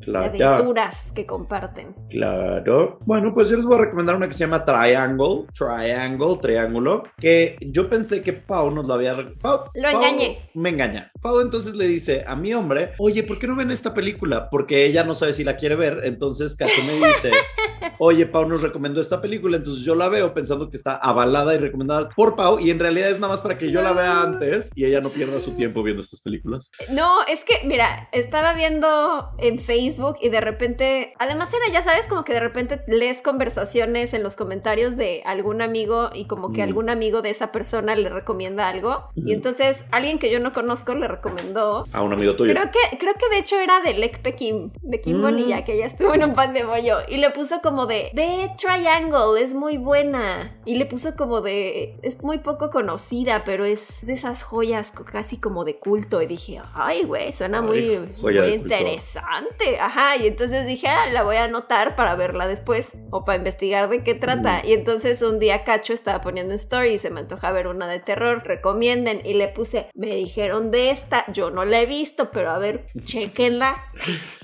Claro, 0.00 0.33
de 0.33 0.38
claro. 0.38 0.54
aventuras 0.54 1.12
que 1.14 1.26
comparten. 1.26 1.95
Claro. 2.11 2.99
Bueno, 3.07 3.33
pues 3.35 3.49
yo 3.49 3.57
les 3.57 3.64
voy 3.64 3.76
a 3.76 3.83
recomendar 3.83 4.16
una 4.16 4.26
que 4.26 4.35
se 4.35 4.45
llama 4.45 4.64
Triangle. 4.64 5.47
Triangle, 5.54 6.38
triángulo. 6.40 7.04
Que 7.19 7.57
yo 7.61 7.88
pensé 7.88 8.23
que 8.23 8.33
Pau 8.33 8.71
nos 8.71 8.87
lo 8.87 8.95
había. 8.95 9.14
Pau, 9.40 9.64
Lo 9.75 9.90
Pau 9.90 10.02
engañé. 10.02 10.50
Me 10.54 10.71
engaña. 10.71 11.11
Pau 11.21 11.40
entonces 11.40 11.76
le 11.76 11.87
dice 11.87 12.25
a 12.26 12.35
mi 12.35 12.52
hombre: 12.54 12.92
Oye, 12.99 13.23
¿por 13.23 13.38
qué 13.38 13.47
no 13.47 13.57
ven 13.57 13.71
esta 13.71 13.95
película? 13.95 14.49
Porque 14.50 14.85
ella 14.85 15.04
no 15.04 15.14
sabe 15.14 15.33
si 15.35 15.45
la 15.45 15.57
quiere 15.57 15.76
ver. 15.76 16.00
Entonces 16.04 16.57
Cacho 16.57 16.83
me 16.85 16.95
dice: 17.09 17.31
Oye, 17.98 18.26
Pau 18.26 18.46
nos 18.46 18.62
recomendó 18.62 19.00
esta 19.00 19.20
película. 19.20 19.56
Entonces 19.56 19.84
yo 19.84 19.94
la 19.94 20.08
veo 20.08 20.34
pensando 20.34 20.70
que 20.70 20.76
está 20.76 20.96
avalada 20.96 21.54
y 21.54 21.58
recomendada 21.58 22.08
por 22.10 22.36
Pau. 22.36 22.58
Y 22.58 22.70
en 22.70 22.78
realidad 22.78 23.10
es 23.10 23.20
nada 23.20 23.32
más 23.32 23.40
para 23.40 23.58
que 23.58 23.70
yo 23.70 23.82
la 23.82 23.92
vea 23.92 24.14
No. 24.14 24.20
antes 24.22 24.70
y 24.74 24.84
ella 24.84 25.00
no 25.00 25.08
pierda 25.08 25.40
su 25.40 25.52
tiempo 25.52 25.82
viendo 25.82 26.02
estas 26.02 26.20
películas. 26.20 26.72
No, 26.90 27.24
es 27.26 27.44
que, 27.44 27.54
mira, 27.64 28.08
estaba 28.12 28.54
viendo 28.54 29.30
en 29.38 29.58
Facebook 29.58 30.16
y 30.20 30.28
de 30.28 30.40
repente, 30.40 31.14
además 31.18 31.52
era, 31.54 31.72
ya 31.72 31.82
sabes, 31.82 32.06
como 32.06 32.24
que 32.24 32.32
de 32.32 32.40
repente 32.40 32.82
lees 32.88 33.22
conversaciones 33.22 34.14
en 34.14 34.22
los 34.22 34.36
comentarios 34.36 34.96
de 34.96 35.22
algún 35.24 35.62
amigo 35.62 36.10
y 36.14 36.26
como 36.26 36.52
que 36.52 36.60
Mm. 36.60 36.68
algún 36.68 36.90
amigo 36.90 37.22
de 37.22 37.30
esa 37.30 37.52
persona 37.52 37.96
le 37.96 38.08
recomienda 38.08 38.68
algo. 38.68 39.08
Y 39.16 39.32
entonces 39.32 39.84
alguien 39.90 40.18
que 40.18 40.30
yo 40.30 40.40
no 40.40 40.52
conozco 40.52 40.94
le 40.94 41.08
recomendó. 41.08 41.86
A 41.92 42.02
un 42.02 42.12
amigo 42.12 42.34
tuyo. 42.36 42.52
Creo 42.52 42.70
que, 42.70 42.98
creo 42.98 43.14
que 43.14 43.28
de 43.34 43.38
hecho 43.38 43.58
era 43.58 43.80
de 43.80 43.94
Lekpe 43.94 44.34
Kim, 44.34 44.70
de 44.82 45.00
Kim 45.00 45.18
Mm. 45.18 45.22
Bonilla, 45.22 45.64
que 45.64 45.76
ya 45.78 45.86
estuvo 45.86 46.14
en 46.14 46.24
un 46.24 46.34
pan 46.34 46.52
de 46.54 46.64
bollo. 46.64 46.98
Y 47.08 47.16
le 47.18 47.30
puso 47.30 47.60
como 47.62 47.71
de, 47.86 48.10
ve 48.14 48.50
Triangle, 48.58 49.42
es 49.42 49.54
muy 49.54 49.76
buena. 49.78 50.56
Y 50.64 50.76
le 50.76 50.86
puso 50.86 51.16
como 51.16 51.40
de, 51.40 51.98
es 52.02 52.22
muy 52.22 52.38
poco 52.38 52.70
conocida, 52.70 53.42
pero 53.44 53.64
es 53.64 54.04
de 54.06 54.12
esas 54.12 54.42
joyas 54.42 54.92
casi 55.10 55.38
como 55.38 55.64
de 55.64 55.78
culto. 55.78 56.22
Y 56.22 56.26
dije, 56.26 56.60
ay, 56.74 57.04
güey, 57.04 57.32
suena 57.32 57.58
Ay, 57.60 57.64
muy, 57.64 57.98
muy 58.20 58.38
interesante. 58.54 59.80
Ajá, 59.80 60.16
y 60.16 60.26
entonces 60.26 60.66
dije, 60.66 60.88
ah, 60.88 61.06
la 61.10 61.22
voy 61.22 61.36
a 61.36 61.44
anotar 61.44 61.96
para 61.96 62.14
verla 62.14 62.46
después 62.46 62.92
o 63.10 63.24
para 63.24 63.38
investigar 63.38 63.88
de 63.88 64.04
qué 64.04 64.14
trata. 64.14 64.62
Mm. 64.62 64.68
Y 64.68 64.72
entonces 64.74 65.22
un 65.22 65.38
día 65.38 65.64
Cacho 65.64 65.92
estaba 65.92 66.20
poniendo 66.20 66.52
en 66.52 66.56
story 66.56 66.92
y 66.92 66.98
se 66.98 67.10
me 67.10 67.20
antoja 67.20 67.52
ver 67.52 67.66
una 67.66 67.88
de 67.88 68.00
terror, 68.00 68.42
recomienden. 68.44 69.20
Y 69.24 69.34
le 69.34 69.48
puse, 69.48 69.88
me 69.94 70.14
dijeron 70.14 70.70
de 70.70 70.90
esta, 70.90 71.30
yo 71.32 71.50
no 71.50 71.64
la 71.64 71.80
he 71.80 71.86
visto, 71.86 72.30
pero 72.30 72.50
a 72.50 72.58
ver, 72.58 72.84
chequenla. 73.04 73.76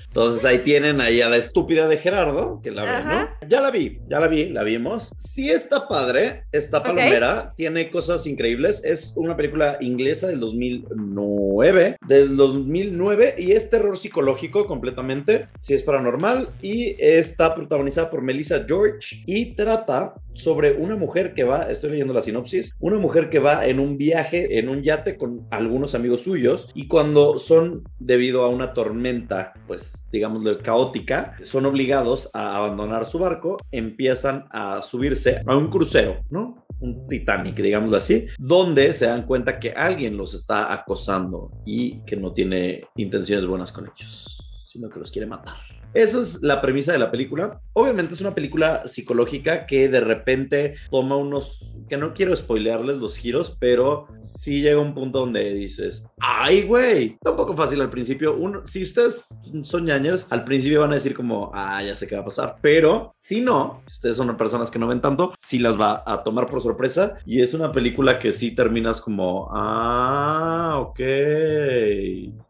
Entonces 0.09 0.43
ahí 0.43 0.59
tienen 0.59 1.01
ahí 1.01 1.21
a 1.21 1.29
la 1.29 1.37
estúpida 1.37 1.87
de 1.87 1.97
Gerardo, 1.97 2.61
que 2.63 2.71
la 2.71 2.83
ve, 2.83 2.89
Ajá. 2.89 3.37
¿no? 3.41 3.47
Ya 3.47 3.61
la 3.61 3.69
vi, 3.69 3.99
ya 4.09 4.19
la 4.19 4.27
vi, 4.27 4.49
la 4.49 4.63
vimos. 4.63 5.11
Sí 5.15 5.51
está 5.51 5.87
padre, 5.87 6.45
está 6.51 6.81
palomera, 6.81 7.53
tiene 7.55 7.91
cosas 7.91 8.25
increíbles. 8.25 8.83
Es 8.83 9.13
una 9.15 9.37
película 9.37 9.77
inglesa 9.81 10.27
del 10.27 10.39
2009, 10.39 11.97
del 12.07 12.35
2009 12.35 13.35
y 13.37 13.51
es 13.51 13.69
terror 13.69 13.97
psicológico 13.97 14.65
completamente. 14.65 15.47
Sí 15.59 15.75
es 15.75 15.83
paranormal 15.83 16.49
y 16.61 16.95
está 16.99 17.53
protagonizada 17.53 18.09
por 18.09 18.23
Melissa 18.23 18.65
George 18.67 19.23
y 19.27 19.53
trata 19.53 20.15
sobre 20.33 20.73
una 20.73 20.95
mujer 20.95 21.33
que 21.33 21.43
va, 21.43 21.63
estoy 21.63 21.91
leyendo 21.91 22.13
la 22.13 22.21
sinopsis, 22.21 22.75
una 22.79 22.97
mujer 22.97 23.29
que 23.29 23.39
va 23.39 23.67
en 23.67 23.79
un 23.79 23.97
viaje 23.97 24.59
en 24.59 24.69
un 24.69 24.81
yate 24.81 25.17
con 25.17 25.45
algunos 25.51 25.95
amigos 25.95 26.21
suyos 26.21 26.69
y 26.73 26.87
cuando 26.87 27.37
son 27.37 27.83
debido 27.99 28.43
a 28.43 28.49
una 28.49 28.73
tormenta, 28.73 29.53
pues 29.67 30.05
digámoslo 30.11 30.59
caótica, 30.59 31.35
son 31.43 31.65
obligados 31.65 32.29
a 32.33 32.57
abandonar 32.57 33.05
su 33.05 33.19
barco, 33.19 33.57
empiezan 33.71 34.47
a 34.51 34.81
subirse 34.81 35.41
a 35.45 35.55
un 35.55 35.69
crucero, 35.69 36.23
¿no? 36.29 36.65
Un 36.79 37.07
Titanic, 37.07 37.55
digámoslo 37.55 37.97
así, 37.97 38.25
donde 38.37 38.93
se 38.93 39.07
dan 39.07 39.25
cuenta 39.25 39.59
que 39.59 39.71
alguien 39.71 40.15
los 40.17 40.33
está 40.33 40.73
acosando 40.73 41.51
y 41.65 42.01
que 42.05 42.15
no 42.15 42.33
tiene 42.33 42.85
intenciones 42.95 43.45
buenas 43.45 43.71
con 43.71 43.85
ellos, 43.85 44.63
sino 44.65 44.89
que 44.89 44.99
los 44.99 45.11
quiere 45.11 45.27
matar. 45.27 45.78
Esa 45.93 46.19
es 46.19 46.43
la 46.43 46.61
premisa 46.61 46.91
de 46.91 46.99
la 46.99 47.11
película. 47.11 47.61
Obviamente 47.73 48.13
es 48.13 48.21
una 48.21 48.35
película 48.35 48.87
psicológica 48.87 49.65
que 49.65 49.89
de 49.89 49.99
repente 49.99 50.75
toma 50.91 51.15
unos, 51.15 51.77
que 51.87 51.97
no 51.97 52.13
quiero 52.13 52.35
spoilearles 52.35 52.97
los 52.97 53.17
giros, 53.17 53.57
pero 53.59 54.07
sí 54.19 54.61
llega 54.61 54.79
un 54.79 54.93
punto 54.93 55.19
donde 55.19 55.53
dices, 55.53 56.07
ay 56.19 56.63
güey, 56.63 57.13
está 57.13 57.31
un 57.31 57.37
poco 57.37 57.55
fácil 57.55 57.81
al 57.81 57.89
principio. 57.89 58.35
Uno, 58.35 58.61
si 58.65 58.83
ustedes 58.83 59.27
son 59.63 59.85
ñañers, 59.85 60.27
al 60.29 60.43
principio 60.43 60.81
van 60.81 60.91
a 60.91 60.95
decir 60.95 61.15
como, 61.15 61.51
ah, 61.53 61.81
ya 61.83 61.95
sé 61.95 62.05
qué 62.05 62.15
va 62.15 62.21
a 62.21 62.25
pasar, 62.25 62.57
pero 62.61 63.13
si 63.17 63.41
no, 63.41 63.81
ustedes 63.87 64.15
son 64.15 64.35
personas 64.37 64.69
que 64.69 64.79
no 64.79 64.87
ven 64.87 65.01
tanto, 65.01 65.33
sí 65.39 65.59
las 65.59 65.79
va 65.79 66.03
a 66.05 66.21
tomar 66.21 66.47
por 66.47 66.61
sorpresa 66.61 67.17
y 67.25 67.41
es 67.41 67.53
una 67.53 67.71
película 67.71 68.19
que 68.19 68.33
sí 68.33 68.51
terminas 68.51 69.01
como, 69.01 69.49
ah, 69.51 70.77
ok, 70.79 70.99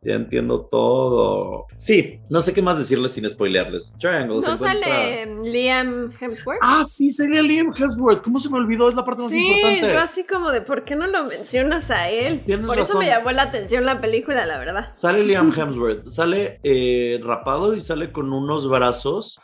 ya 0.01 0.15
entiendo 0.15 0.65
todo. 0.65 1.65
Sí, 1.77 2.19
no 2.29 2.41
sé 2.41 2.53
qué 2.53 2.62
más 2.62 2.77
decirles 2.77 3.14
sin 3.14 3.25
spoilearles. 3.29 3.96
Triangle 4.00 4.42
se 4.42 4.48
¿No 4.48 4.53
encuentra- 4.55 4.83
sale 4.89 5.25
Liam 5.44 6.11
Hemsworth? 6.20 6.59
Ah, 6.61 6.83
sí, 6.85 7.11
sería 7.11 7.42
Liam 7.42 7.74
Hemsworth. 7.77 8.22
¿Cómo 8.24 8.39
se 8.39 8.50
me 8.50 8.57
olvidó? 8.57 8.89
Es 8.89 8.96
la 8.96 9.05
parte 9.05 9.22
más 9.22 9.31
Sí, 9.31 9.48
importante. 9.48 9.94
yo 9.94 10.00
así 10.00 10.25
como 10.25 10.51
de, 10.51 10.61
¿por 10.61 10.83
qué 10.83 10.96
no 10.96 11.07
lo 11.07 11.24
mencionas 11.25 11.92
a 11.92 12.09
él? 12.09 12.42
Tienes 12.46 12.65
Por 12.65 12.79
eso 12.79 12.98
me 12.98 13.07
llamó 13.07 13.31
la 13.31 13.44
atención 13.44 13.85
la 13.85 14.01
película, 14.01 14.46
la 14.46 14.57
verdad. 14.59 14.92
Sale 14.94 15.24
Liam 15.25 15.53
Hemsworth. 15.57 16.07
Sale 16.07 16.59
eh, 16.63 17.20
rapado 17.24 17.75
y 17.75 17.81
sale 17.81 18.11
con 18.11 18.31
unos 18.33 18.70
brazos. 18.70 19.39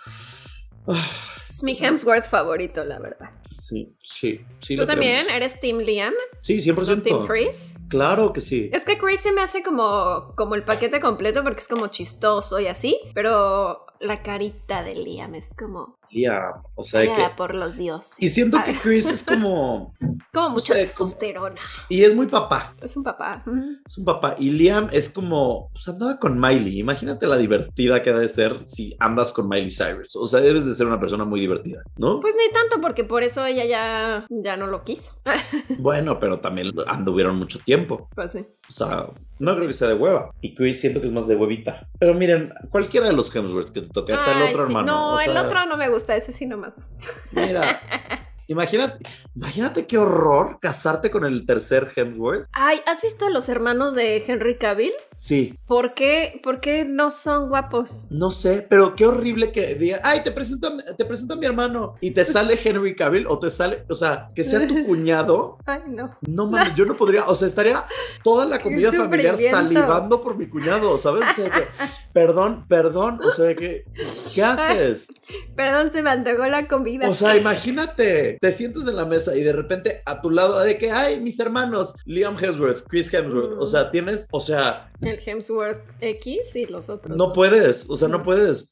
Es 1.55 1.63
mi 1.63 1.77
Hemsworth 1.79 2.25
favorito, 2.25 2.83
la 2.83 2.99
verdad. 2.99 3.29
sí, 3.49 3.95
sí, 4.03 4.41
sí. 4.59 4.75
¿Tú 4.75 4.81
lo 4.81 4.87
también 4.87 5.21
queremos. 5.21 5.35
eres 5.35 5.59
Team 5.61 5.77
Liam? 5.77 6.13
Sí, 6.41 6.57
¿No 6.67 6.75
100%. 6.75 7.03
Team 7.03 7.25
Chris? 7.25 7.75
Claro 7.87 8.33
que 8.33 8.41
sí. 8.41 8.69
Es 8.73 8.83
que 8.83 8.97
Chris 8.97 9.21
se 9.21 9.31
me 9.31 9.39
hace 9.41 9.63
como, 9.63 10.33
como 10.35 10.55
el 10.55 10.63
paquete 10.63 10.99
completo 10.99 11.43
porque 11.43 11.61
es 11.61 11.69
como 11.69 11.87
chistoso 11.87 12.59
y 12.59 12.67
así, 12.67 12.99
pero 13.13 13.85
la 14.01 14.21
carita 14.21 14.83
de 14.83 14.95
Liam 14.95 15.35
es 15.35 15.45
como 15.57 15.97
Liam. 16.11 16.63
O 16.75 16.83
sea, 16.83 17.01
que. 17.01 17.29
por 17.35 17.55
los 17.55 17.77
dioses. 17.77 18.15
Y 18.19 18.29
siento 18.29 18.57
que 18.57 18.73
¿sabes? 18.73 18.81
Chris 18.81 19.09
es 19.11 19.23
como. 19.23 19.93
Como 20.33 20.49
mucha 20.49 20.73
testosterona. 20.73 21.55
Y 21.87 22.03
es 22.03 22.13
muy 22.13 22.27
papá. 22.27 22.75
Es 22.81 22.97
un 22.97 23.03
papá. 23.03 23.41
Es 23.87 23.97
un 23.97 24.03
papá. 24.03 24.35
Y 24.37 24.49
Liam 24.49 24.89
es 24.91 25.09
como. 25.09 25.69
Pues 25.71 25.87
andaba 25.87 26.19
con 26.19 26.37
Miley. 26.37 26.79
Imagínate 26.79 27.25
la 27.25 27.37
divertida 27.37 28.03
que 28.03 28.09
ha 28.09 28.17
de 28.17 28.27
ser 28.27 28.59
si 28.65 28.97
andas 28.99 29.31
con 29.31 29.47
Miley 29.47 29.71
Cyrus. 29.71 30.13
O 30.17 30.27
sea, 30.27 30.41
debes 30.41 30.65
de 30.65 30.73
ser 30.73 30.87
una 30.87 30.99
persona 30.99 31.23
muy 31.23 31.39
divertida, 31.39 31.83
¿no? 31.95 32.19
Pues 32.19 32.35
ni 32.35 32.51
tanto, 32.51 32.81
porque 32.81 33.05
por 33.05 33.23
eso 33.23 33.45
ella 33.45 33.63
ya, 33.63 34.25
ya 34.29 34.57
no 34.57 34.67
lo 34.67 34.83
quiso. 34.83 35.13
Bueno, 35.77 36.19
pero 36.19 36.39
también 36.39 36.71
anduvieron 36.87 37.37
mucho 37.37 37.59
tiempo. 37.59 38.09
pues 38.15 38.31
sí. 38.31 38.45
O 38.67 38.71
sea, 38.71 39.07
no 39.39 39.55
creo 39.55 39.67
que 39.67 39.73
sea 39.73 39.87
de 39.87 39.93
hueva. 39.93 40.31
Y 40.41 40.55
Chris 40.55 40.81
siento 40.81 40.99
que 40.99 41.07
es 41.07 41.13
más 41.13 41.27
de 41.27 41.35
huevita. 41.35 41.87
Pero 41.99 42.13
miren, 42.13 42.53
cualquiera 42.69 43.07
de 43.07 43.13
los 43.13 43.33
Hemsworth 43.33 43.71
que 43.71 43.81
te 43.81 43.89
toque, 43.89 44.13
hasta 44.13 44.31
el 44.31 44.49
otro 44.49 44.65
sí. 44.65 44.71
hermano. 44.71 44.87
No, 44.91 45.15
o 45.15 45.19
el 45.19 45.37
otro 45.37 45.65
no 45.65 45.77
me 45.77 45.89
gusta, 45.89 45.94
ese 46.17 46.31
sí 46.31 46.45
nomás. 46.45 46.77
no. 46.77 46.85
Mira, 47.31 47.79
imagínate, 48.47 49.05
imagínate 49.35 49.85
qué 49.87 49.97
horror 49.97 50.59
casarte 50.61 51.11
con 51.11 51.25
el 51.25 51.45
tercer 51.45 51.91
Hemsworth. 51.95 52.47
Ay, 52.53 52.79
¿has 52.85 53.01
visto 53.01 53.25
a 53.25 53.29
los 53.29 53.49
hermanos 53.49 53.95
de 53.95 54.23
Henry 54.25 54.57
Cavill? 54.57 54.93
Sí, 55.17 55.57
¿Por 55.65 55.93
qué, 55.93 56.41
¿Por 56.43 56.59
qué 56.59 56.83
no 56.83 57.09
son 57.09 57.47
guapos? 57.47 58.07
no 58.09 58.31
sé, 58.31 58.65
pero 58.69 58.95
qué 58.95 59.05
horrible 59.05 59.51
que 59.53 59.75
diga, 59.75 60.01
ay, 60.03 60.21
te 60.23 60.31
presento, 60.31 60.67
a- 60.67 60.95
te 60.95 61.05
presento 61.05 61.35
a 61.35 61.37
mi 61.37 61.45
hermano 61.45 61.95
y 62.01 62.11
te 62.11 62.25
sale 62.25 62.59
Henry 62.63 62.95
Cavill 62.95 63.25
o 63.27 63.39
te 63.39 63.49
sale, 63.49 63.85
o 63.89 63.95
sea, 63.95 64.29
que 64.35 64.43
sea 64.43 64.67
tu 64.67 64.85
cuñado. 64.85 65.57
Ay, 65.65 65.83
no. 65.87 66.17
No 66.27 66.47
mames, 66.47 66.75
yo 66.75 66.85
no 66.85 66.95
podría, 66.95 67.23
o 67.25 67.35
sea, 67.35 67.47
estaría 67.47 67.85
toda 68.23 68.45
la 68.45 68.59
comida 68.61 68.91
familiar 68.91 69.37
salivando 69.37 70.21
por 70.21 70.35
mi 70.35 70.47
cuñado, 70.47 70.97
¿sabes? 70.97 71.23
O 71.31 71.33
sea, 71.41 71.49
que, 71.49 71.63
perdón, 72.13 72.65
perdón, 72.67 73.19
o 73.23 73.31
sea, 73.31 73.55
que, 73.55 73.85
¿qué 74.33 74.43
haces? 74.43 75.07
Perdón, 75.55 75.91
se 75.93 76.01
me 76.03 76.09
antojó 76.09 76.45
la 76.47 76.67
comida. 76.67 77.07
O 77.09 77.13
sea, 77.13 77.37
imagínate. 77.37 78.34
Que 78.35 78.47
te 78.47 78.51
sientes 78.51 78.87
en 78.87 78.95
la 78.95 79.05
mesa 79.05 79.35
y 79.35 79.41
de 79.41 79.53
repente 79.53 80.01
a 80.05 80.21
tu 80.21 80.29
lado 80.29 80.59
de 80.59 80.77
que, 80.77 80.91
ay, 80.91 81.19
mis 81.19 81.39
hermanos, 81.39 81.93
Liam 82.05 82.37
Hemsworth, 82.37 82.85
Chris 82.87 83.13
Hemsworth, 83.13 83.57
o 83.59 83.65
sea, 83.65 83.91
tienes, 83.91 84.27
o 84.31 84.39
sea... 84.39 84.91
El 85.01 85.19
Hemsworth 85.25 85.81
X 86.01 86.55
y 86.55 86.65
los 86.65 86.89
otros. 86.89 87.15
No 87.17 87.33
puedes, 87.33 87.89
o 87.89 87.97
sea, 87.97 88.07
no 88.07 88.23
puedes. 88.23 88.69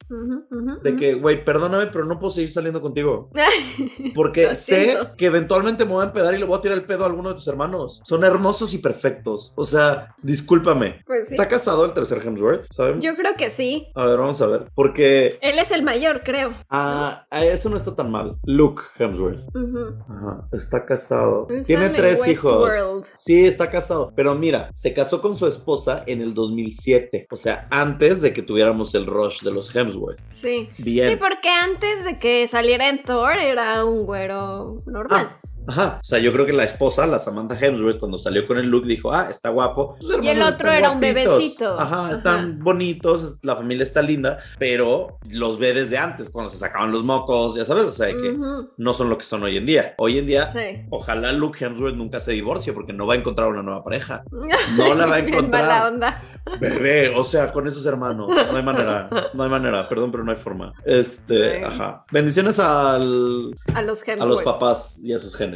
de 0.82 0.96
que, 0.96 1.16
güey, 1.16 1.44
perdóname, 1.44 1.88
pero 1.88 2.06
no 2.06 2.20
puedo 2.20 2.32
seguir 2.32 2.52
saliendo 2.52 2.82
contigo. 2.82 3.30
Porque 4.16 4.56
sé 4.56 4.98
que 5.18 5.26
eventualmente 5.26 5.86
me 5.86 5.92
voy 5.92 6.04
a 6.04 6.08
empedar 6.08 6.34
y 6.34 6.38
le 6.38 6.46
voy 6.46 6.58
a 6.58 6.62
tirar 6.62 6.78
el 6.78 6.86
pedo 6.86 7.04
a 7.04 7.08
alguno 7.08 7.30
de 7.30 7.36
tus 7.36 7.48
hermanos. 7.48 8.02
Son 8.06 8.24
hermosos 8.24 8.74
y 8.74 8.78
perfectos. 8.78 9.54
O 9.56 9.66
sea, 9.66 10.16
discúlpame. 10.22 11.02
Pues 11.06 11.32
¿Está 11.32 11.48
casado 11.48 11.86
el 11.86 11.94
tercer 11.94 12.20
Hemsworth? 12.24 12.68
Yo 13.00 13.16
creo 13.16 13.36
que 13.38 13.50
sí. 13.50 13.88
A 13.96 14.06
ver, 14.06 14.18
vamos 14.18 14.42
a 14.42 14.48
ver. 14.48 14.72
Porque. 14.76 15.38
Él 15.42 15.60
es 15.60 15.72
el 15.72 15.84
mayor, 15.84 16.22
creo. 16.24 16.54
Ah, 16.70 17.28
eso 17.32 17.70
no 17.70 17.78
está 17.78 17.96
tan 17.96 18.12
mal. 18.12 18.38
Luke 18.46 18.82
Hemsworth. 18.98 19.42
Ajá. 19.56 20.48
Está 20.52 20.86
casado. 20.86 21.48
Tiene 21.66 21.90
tres 21.90 22.28
hijos. 22.28 22.72
Sí, 23.18 23.46
está 23.46 23.70
casado. 23.70 24.12
Pero 24.16 24.36
mira, 24.36 24.70
se 24.74 24.94
casó 24.94 25.22
con 25.22 25.36
su 25.36 25.48
esposa 25.48 26.04
en 26.08 26.22
el 26.22 26.34
2007. 26.34 27.28
O 27.32 27.36
sea, 27.36 27.68
antes 27.70 28.22
de 28.22 28.34
que 28.34 28.42
tuviéramos 28.42 28.96
el 28.96 29.06
rush 29.06 29.44
de 29.44 29.52
los 29.52 29.74
Hemsworth. 29.76 30.20
Sí. 30.28 30.70
Bien. 30.78 31.12
Sí, 31.12 31.16
porque 31.18 31.50
antes 31.50 32.06
de 32.06 32.20
que 32.20 32.48
saliera 32.48 32.90
en 32.90 33.04
Thor 33.04 33.38
era 33.38 33.86
un 33.86 34.06
güero 34.06 34.84
normal. 34.86 35.30
Ah, 35.32 35.40
Ajá. 35.68 36.00
O 36.02 36.04
sea, 36.04 36.20
yo 36.20 36.34
creo 36.34 36.46
que 36.46 36.54
la 36.54 36.64
esposa, 36.64 37.08
la 37.08 37.20
Samantha 37.20 37.58
Hemsworth, 37.60 38.00
cuando 38.00 38.18
salió 38.18 38.46
con 38.48 38.58
el 38.58 38.68
look, 38.68 38.86
dijo, 38.86 39.14
ah, 39.14 39.28
está 39.30 39.50
guapo. 39.50 39.98
y 40.22 40.28
el 40.28 40.42
otro 40.42 40.72
era 40.72 40.92
un 40.92 41.00
bebecito. 41.00 41.80
Ajá, 41.80 42.12
están 42.14 42.60
bonitos, 42.60 43.38
la 43.44 43.56
familia 43.56 43.84
está 43.84 44.02
linda, 44.02 44.38
pero 44.60 45.18
los 45.30 45.58
ve 45.60 45.74
desde 45.74 45.98
antes, 45.98 46.30
cuando 46.30 46.50
se 46.50 46.58
sacaban 46.58 46.92
los 46.92 47.04
mocos, 47.04 47.56
ya 47.56 47.66
sabes, 47.66 47.86
o 47.86 47.92
sea, 47.92 48.08
que 48.08 48.38
no 48.78 48.94
son 48.94 49.10
lo 49.10 49.18
que 49.18 49.24
son 49.24 49.44
hoy 49.44 49.58
en 49.58 49.66
día. 49.66 49.94
Hoy 49.98 50.20
en 50.20 50.28
día, 50.28 50.52
ojalá 50.90 51.32
Luke 51.32 51.64
Hemsworth 51.64 51.96
nunca 51.96 52.20
se 52.20 52.32
divorcie 52.32 52.74
porque 52.74 52.94
no 52.94 53.08
va 53.08 53.14
a 53.16 53.18
encontrar 53.18 53.48
una 53.48 53.64
nueva 53.64 53.84
pareja. 53.84 54.24
No 54.78 54.94
la 54.94 55.06
va 55.06 55.16
a 55.16 55.20
encontrar. 55.20 55.64
Mala 55.64 55.88
onda. 55.88 56.24
Bebé, 56.60 57.14
o 57.16 57.24
sea, 57.24 57.52
con 57.52 57.68
esos 57.68 57.86
hermanos. 57.86 58.30
No 58.30 58.56
hay 58.56 58.64
manera, 58.64 59.08
no 59.34 59.44
hay 59.44 59.50
manera, 59.50 59.88
perdón, 59.88 60.12
pero 60.12 60.24
no 60.24 60.32
hay 60.32 60.38
forma. 60.38 60.74
Este, 60.86 61.64
ajá. 61.64 62.06
Bendiciones 62.12 62.60
al, 62.60 63.56
a 63.74 63.82
los 63.82 64.04
A 64.08 64.26
los 64.26 64.42
papás 64.42 65.00
y 65.02 65.14
a 65.14 65.20
sus 65.20 65.36
genes. 65.36 65.53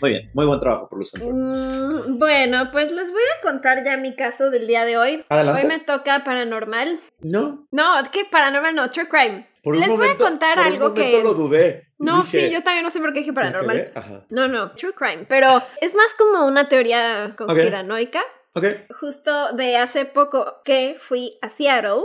Muy 0.00 0.10
bien, 0.10 0.30
muy 0.34 0.46
buen 0.46 0.60
trabajo 0.60 0.88
por 0.88 0.98
los 0.98 1.12
mm, 1.20 2.18
Bueno, 2.18 2.70
pues 2.72 2.92
les 2.92 3.10
voy 3.10 3.22
a 3.38 3.42
contar 3.42 3.84
ya 3.84 3.96
mi 3.96 4.14
caso 4.14 4.50
del 4.50 4.66
día 4.66 4.84
de 4.84 4.96
hoy. 4.96 5.24
Hoy 5.28 5.66
me 5.66 5.80
toca 5.80 6.24
paranormal. 6.24 7.00
No. 7.20 7.66
No, 7.70 7.84
¿qué 8.12 8.24
paranormal? 8.24 8.74
No, 8.74 8.90
true 8.90 9.08
crime. 9.08 9.46
les 9.64 9.88
voy 9.88 10.08
a 10.08 10.16
contar 10.16 10.58
algo 10.58 10.88
un 10.88 10.94
que. 10.94 11.22
lo 11.22 11.34
dudé. 11.34 11.88
No, 11.98 12.24
sí, 12.24 12.50
yo 12.50 12.62
también 12.62 12.84
no 12.84 12.90
sé 12.90 13.00
por 13.00 13.12
qué 13.12 13.20
dije 13.20 13.32
paranormal. 13.32 13.92
No, 14.30 14.48
no, 14.48 14.72
true 14.72 14.92
crime. 14.92 15.26
Pero 15.28 15.62
es 15.80 15.94
más 15.94 16.14
como 16.14 16.46
una 16.46 16.68
teoría 16.68 17.34
conspiranoica. 17.36 18.20
Ok. 18.54 18.66
Justo 19.00 19.52
de 19.52 19.76
hace 19.76 20.04
poco 20.04 20.60
que 20.64 20.96
fui 21.00 21.38
a 21.42 21.50
Seattle 21.50 22.04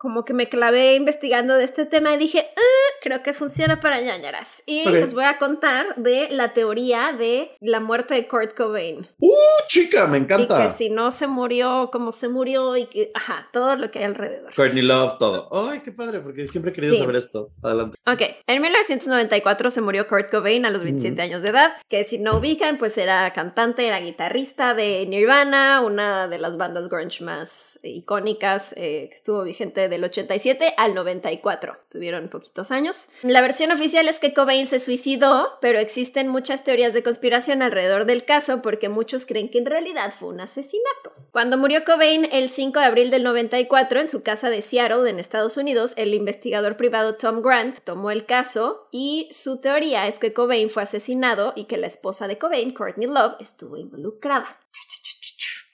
como 0.00 0.24
que 0.24 0.32
me 0.32 0.48
clavé 0.48 0.94
investigando 0.94 1.56
de 1.56 1.64
este 1.64 1.84
tema 1.84 2.14
y 2.14 2.18
dije, 2.18 2.46
ah, 2.56 2.98
creo 3.02 3.22
que 3.22 3.34
funciona 3.34 3.80
para 3.80 4.00
ñañaras. 4.00 4.62
Y 4.64 4.88
les 4.88 5.12
voy 5.12 5.24
a 5.24 5.36
contar 5.36 5.94
de 5.96 6.30
la 6.30 6.54
teoría 6.54 7.12
de 7.12 7.50
la 7.60 7.80
muerte 7.80 8.14
de 8.14 8.26
Kurt 8.26 8.56
Cobain. 8.56 9.06
¡Uh, 9.18 9.28
chica! 9.68 10.06
Me 10.06 10.16
encanta. 10.16 10.58
Y 10.58 10.62
que 10.62 10.72
si 10.72 10.88
no 10.88 11.10
se 11.10 11.26
murió, 11.26 11.90
como 11.92 12.12
se 12.12 12.30
murió 12.30 12.78
y 12.78 12.86
que, 12.86 13.10
ajá, 13.12 13.50
todo 13.52 13.76
lo 13.76 13.90
que 13.90 13.98
hay 13.98 14.06
alrededor. 14.06 14.54
Courtney 14.54 14.82
Love, 14.82 15.18
todo. 15.18 15.50
¡Ay, 15.52 15.80
qué 15.80 15.92
padre! 15.92 16.20
Porque 16.20 16.46
siempre 16.46 16.72
he 16.72 16.74
querido 16.74 16.96
saber 16.96 17.16
esto. 17.16 17.50
Adelante. 17.62 17.98
Ok, 18.06 18.22
en 18.46 18.62
1994 18.62 19.70
se 19.70 19.82
murió 19.82 20.08
Kurt 20.08 20.30
Cobain 20.30 20.64
a 20.64 20.70
los 20.70 20.82
27 20.82 21.20
años 21.20 21.42
de 21.42 21.50
edad, 21.50 21.72
que 21.90 22.04
si 22.04 22.16
no 22.16 22.38
ubican, 22.38 22.78
pues 22.78 22.96
era 22.96 23.30
cantante, 23.34 23.86
era 23.86 24.00
guitarrista 24.00 24.72
de 24.72 25.04
Nirvana, 25.04 25.82
una 25.82 26.26
de 26.26 26.38
las 26.38 26.56
bandas 26.56 26.88
grunge 26.88 27.22
más 27.22 27.78
icónicas 27.82 28.72
eh, 28.78 29.08
que 29.10 29.14
estuvo 29.14 29.44
vigente 29.44 29.89
del 29.90 30.04
87 30.04 30.72
al 30.76 30.94
94. 30.94 31.76
Tuvieron 31.90 32.28
poquitos 32.28 32.70
años. 32.70 33.08
La 33.22 33.42
versión 33.42 33.72
oficial 33.72 34.08
es 34.08 34.18
que 34.18 34.32
Cobain 34.32 34.66
se 34.66 34.78
suicidó, 34.78 35.58
pero 35.60 35.78
existen 35.78 36.28
muchas 36.28 36.64
teorías 36.64 36.94
de 36.94 37.02
conspiración 37.02 37.60
alrededor 37.60 38.06
del 38.06 38.24
caso 38.24 38.62
porque 38.62 38.88
muchos 38.88 39.26
creen 39.26 39.50
que 39.50 39.58
en 39.58 39.66
realidad 39.66 40.14
fue 40.18 40.28
un 40.28 40.40
asesinato. 40.40 41.12
Cuando 41.32 41.58
murió 41.58 41.84
Cobain 41.84 42.26
el 42.32 42.50
5 42.50 42.80
de 42.80 42.86
abril 42.86 43.10
del 43.10 43.22
94 43.22 44.00
en 44.00 44.08
su 44.08 44.22
casa 44.22 44.50
de 44.50 44.62
Seattle, 44.62 45.08
en 45.10 45.18
Estados 45.18 45.56
Unidos, 45.56 45.94
el 45.96 46.14
investigador 46.14 46.76
privado 46.76 47.16
Tom 47.16 47.42
Grant 47.42 47.80
tomó 47.84 48.10
el 48.10 48.26
caso 48.26 48.88
y 48.90 49.28
su 49.32 49.60
teoría 49.60 50.06
es 50.06 50.18
que 50.18 50.32
Cobain 50.32 50.70
fue 50.70 50.82
asesinado 50.82 51.52
y 51.56 51.64
que 51.64 51.76
la 51.76 51.86
esposa 51.86 52.28
de 52.28 52.38
Cobain, 52.38 52.72
Courtney 52.72 53.06
Love, 53.06 53.36
estuvo 53.40 53.76
involucrada. 53.76 54.58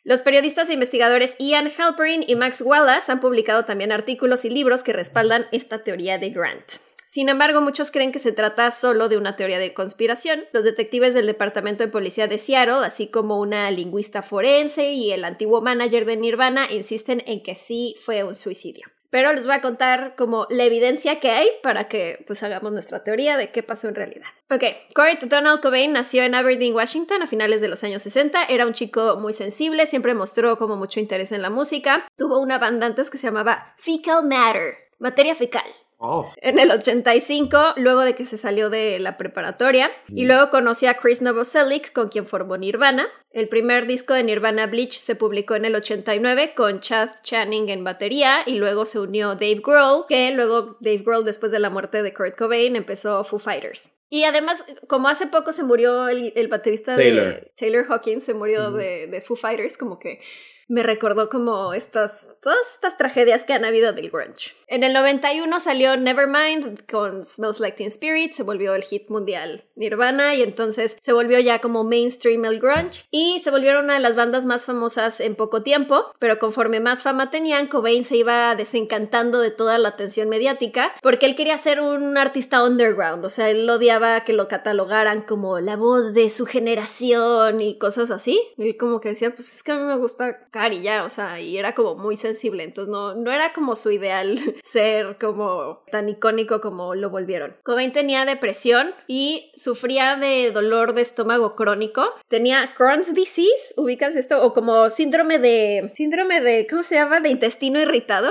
Los 0.06 0.20
periodistas 0.20 0.70
e 0.70 0.72
investigadores 0.72 1.34
Ian 1.40 1.72
Halperin 1.76 2.24
y 2.24 2.36
Max 2.36 2.60
Wallace 2.64 3.10
han 3.10 3.18
publicado 3.18 3.64
también 3.64 3.90
artículos 3.90 4.44
y 4.44 4.50
libros 4.50 4.84
que 4.84 4.92
respaldan 4.92 5.48
esta 5.50 5.82
teoría 5.82 6.16
de 6.16 6.30
Grant. 6.30 6.74
Sin 7.08 7.28
embargo, 7.28 7.60
muchos 7.60 7.90
creen 7.90 8.12
que 8.12 8.20
se 8.20 8.30
trata 8.30 8.70
solo 8.70 9.08
de 9.08 9.16
una 9.16 9.34
teoría 9.34 9.58
de 9.58 9.74
conspiración. 9.74 10.44
Los 10.52 10.62
detectives 10.62 11.12
del 11.12 11.26
Departamento 11.26 11.82
de 11.82 11.90
Policía 11.90 12.28
de 12.28 12.38
Seattle, 12.38 12.86
así 12.86 13.08
como 13.08 13.40
una 13.40 13.68
lingüista 13.72 14.22
forense 14.22 14.92
y 14.92 15.10
el 15.10 15.24
antiguo 15.24 15.60
manager 15.60 16.04
de 16.04 16.16
Nirvana, 16.16 16.70
insisten 16.70 17.24
en 17.26 17.42
que 17.42 17.56
sí 17.56 17.96
fue 18.04 18.22
un 18.22 18.36
suicidio 18.36 18.86
pero 19.16 19.32
les 19.32 19.46
voy 19.46 19.54
a 19.54 19.62
contar 19.62 20.14
como 20.14 20.46
la 20.50 20.64
evidencia 20.64 21.20
que 21.20 21.30
hay 21.30 21.48
para 21.62 21.88
que 21.88 22.22
pues 22.26 22.42
hagamos 22.42 22.70
nuestra 22.72 23.02
teoría 23.02 23.38
de 23.38 23.50
qué 23.50 23.62
pasó 23.62 23.88
en 23.88 23.94
realidad. 23.94 24.26
Ok, 24.50 24.62
Kurt 24.94 25.22
Donald 25.30 25.62
Cobain 25.62 25.90
nació 25.94 26.22
en 26.22 26.34
Aberdeen, 26.34 26.74
Washington 26.74 27.22
a 27.22 27.26
finales 27.26 27.62
de 27.62 27.68
los 27.68 27.82
años 27.82 28.02
60, 28.02 28.44
era 28.44 28.66
un 28.66 28.74
chico 28.74 29.16
muy 29.16 29.32
sensible, 29.32 29.86
siempre 29.86 30.12
mostró 30.12 30.58
como 30.58 30.76
mucho 30.76 31.00
interés 31.00 31.32
en 31.32 31.40
la 31.40 31.48
música, 31.48 32.06
tuvo 32.18 32.40
una 32.40 32.58
banda 32.58 32.84
antes 32.84 33.08
que 33.08 33.16
se 33.16 33.28
llamaba 33.28 33.74
Fecal 33.78 34.26
Matter, 34.26 34.74
materia 34.98 35.34
fecal. 35.34 35.64
Oh. 35.98 36.30
En 36.36 36.58
el 36.58 36.70
85, 36.70 37.74
luego 37.76 38.02
de 38.02 38.14
que 38.14 38.26
se 38.26 38.36
salió 38.36 38.68
de 38.68 38.98
la 38.98 39.16
preparatoria, 39.16 39.90
y 40.08 40.24
mm. 40.24 40.26
luego 40.26 40.50
conoció 40.50 40.90
a 40.90 40.94
Chris 40.94 41.22
Novoselic, 41.22 41.92
con 41.92 42.08
quien 42.08 42.26
formó 42.26 42.56
Nirvana. 42.56 43.06
El 43.30 43.48
primer 43.48 43.86
disco 43.86 44.12
de 44.12 44.22
Nirvana 44.22 44.66
Bleach 44.66 44.92
se 44.92 45.14
publicó 45.14 45.54
en 45.54 45.64
el 45.64 45.74
89 45.74 46.54
con 46.54 46.80
Chad 46.80 47.10
Channing 47.22 47.70
en 47.70 47.84
batería, 47.84 48.42
y 48.46 48.58
luego 48.58 48.84
se 48.84 49.00
unió 49.00 49.34
Dave 49.34 49.62
Grohl, 49.64 50.04
que 50.08 50.30
luego 50.32 50.76
Dave 50.80 51.02
Grohl, 51.04 51.24
después 51.24 51.50
de 51.52 51.60
la 51.60 51.70
muerte 51.70 52.02
de 52.02 52.12
Kurt 52.12 52.36
Cobain, 52.36 52.76
empezó 52.76 53.24
Foo 53.24 53.38
Fighters. 53.38 53.92
Y 54.08 54.24
además, 54.24 54.64
como 54.86 55.08
hace 55.08 55.26
poco 55.26 55.50
se 55.50 55.64
murió 55.64 56.08
el, 56.08 56.48
baterista 56.48 56.94
de 56.94 57.50
Taylor 57.56 57.86
Hawkins, 57.88 58.24
se 58.24 58.34
murió 58.34 58.70
de, 58.70 59.08
de 59.08 59.20
Foo 59.20 59.36
Fighters, 59.36 59.76
como 59.76 59.98
que 59.98 60.20
me 60.68 60.82
recordó 60.82 61.28
como 61.28 61.72
estas, 61.72 62.26
todas 62.42 62.58
estas 62.74 62.96
tragedias 62.96 63.44
que 63.44 63.52
han 63.52 63.64
habido 63.64 63.92
del 63.92 64.10
grunge. 64.10 64.52
En 64.66 64.82
el 64.82 64.92
91 64.92 65.60
salió 65.60 65.96
Nevermind 65.96 66.86
con 66.90 67.24
Smells 67.24 67.60
Like 67.60 67.76
Teen 67.76 67.88
Spirit, 67.88 68.32
se 68.32 68.42
volvió 68.42 68.74
el 68.74 68.82
hit 68.82 69.08
mundial 69.08 69.64
Nirvana 69.76 70.34
y 70.34 70.42
entonces 70.42 70.98
se 71.00 71.12
volvió 71.12 71.38
ya 71.38 71.60
como 71.60 71.84
mainstream 71.84 72.44
el 72.44 72.58
grunge 72.58 73.04
y 73.10 73.40
se 73.40 73.50
volvieron 73.50 73.84
una 73.84 73.94
de 73.94 74.00
las 74.00 74.16
bandas 74.16 74.44
más 74.44 74.66
famosas 74.66 75.20
en 75.20 75.36
poco 75.36 75.62
tiempo, 75.62 76.12
pero 76.18 76.38
conforme 76.38 76.80
más 76.80 77.02
fama 77.02 77.30
tenían, 77.30 77.68
Cobain 77.68 78.04
se 78.04 78.16
iba 78.16 78.54
desencantando 78.56 79.40
de 79.40 79.50
toda 79.50 79.78
la 79.78 79.90
atención 79.90 80.28
mediática 80.28 80.92
porque 81.02 81.26
él 81.26 81.36
quería 81.36 81.58
ser 81.58 81.80
un 81.80 82.16
artista 82.18 82.64
underground, 82.64 83.24
o 83.24 83.30
sea, 83.30 83.50
él 83.50 83.68
odiaba 83.68 84.24
que 84.24 84.32
lo 84.32 84.48
catalogaran 84.48 85.22
como 85.22 85.60
la 85.60 85.76
voz 85.76 86.12
de 86.12 86.30
su 86.30 86.46
generación 86.46 87.60
y 87.60 87.78
cosas 87.78 88.10
así. 88.10 88.40
Y 88.56 88.76
como 88.76 89.00
que 89.00 89.10
decía, 89.10 89.34
pues 89.34 89.54
es 89.54 89.62
que 89.62 89.72
a 89.72 89.76
mí 89.76 89.84
me 89.84 89.96
gusta 89.96 90.48
y 90.72 90.82
ya, 90.82 91.04
o 91.04 91.10
sea, 91.10 91.40
y 91.40 91.58
era 91.58 91.74
como 91.74 91.94
muy 91.96 92.16
sensible, 92.16 92.64
entonces 92.64 92.90
no, 92.90 93.14
no 93.14 93.30
era 93.32 93.52
como 93.52 93.76
su 93.76 93.90
ideal 93.90 94.38
ser 94.64 95.18
como 95.18 95.82
tan 95.90 96.08
icónico 96.08 96.60
como 96.60 96.94
lo 96.94 97.10
volvieron. 97.10 97.56
Cobain 97.62 97.92
tenía 97.92 98.24
depresión 98.24 98.94
y 99.06 99.52
sufría 99.54 100.16
de 100.16 100.50
dolor 100.50 100.94
de 100.94 101.02
estómago 101.02 101.54
crónico, 101.56 102.04
tenía 102.28 102.74
Crohn's 102.74 103.14
disease, 103.14 103.74
ubicas 103.76 104.16
esto, 104.16 104.44
o 104.44 104.52
como 104.52 104.90
síndrome 104.90 105.38
de, 105.38 105.92
síndrome 105.94 106.40
de, 106.40 106.66
¿cómo 106.68 106.82
se 106.82 106.96
llama? 106.96 107.20
De 107.20 107.28
intestino 107.28 107.80
irritado. 107.80 108.30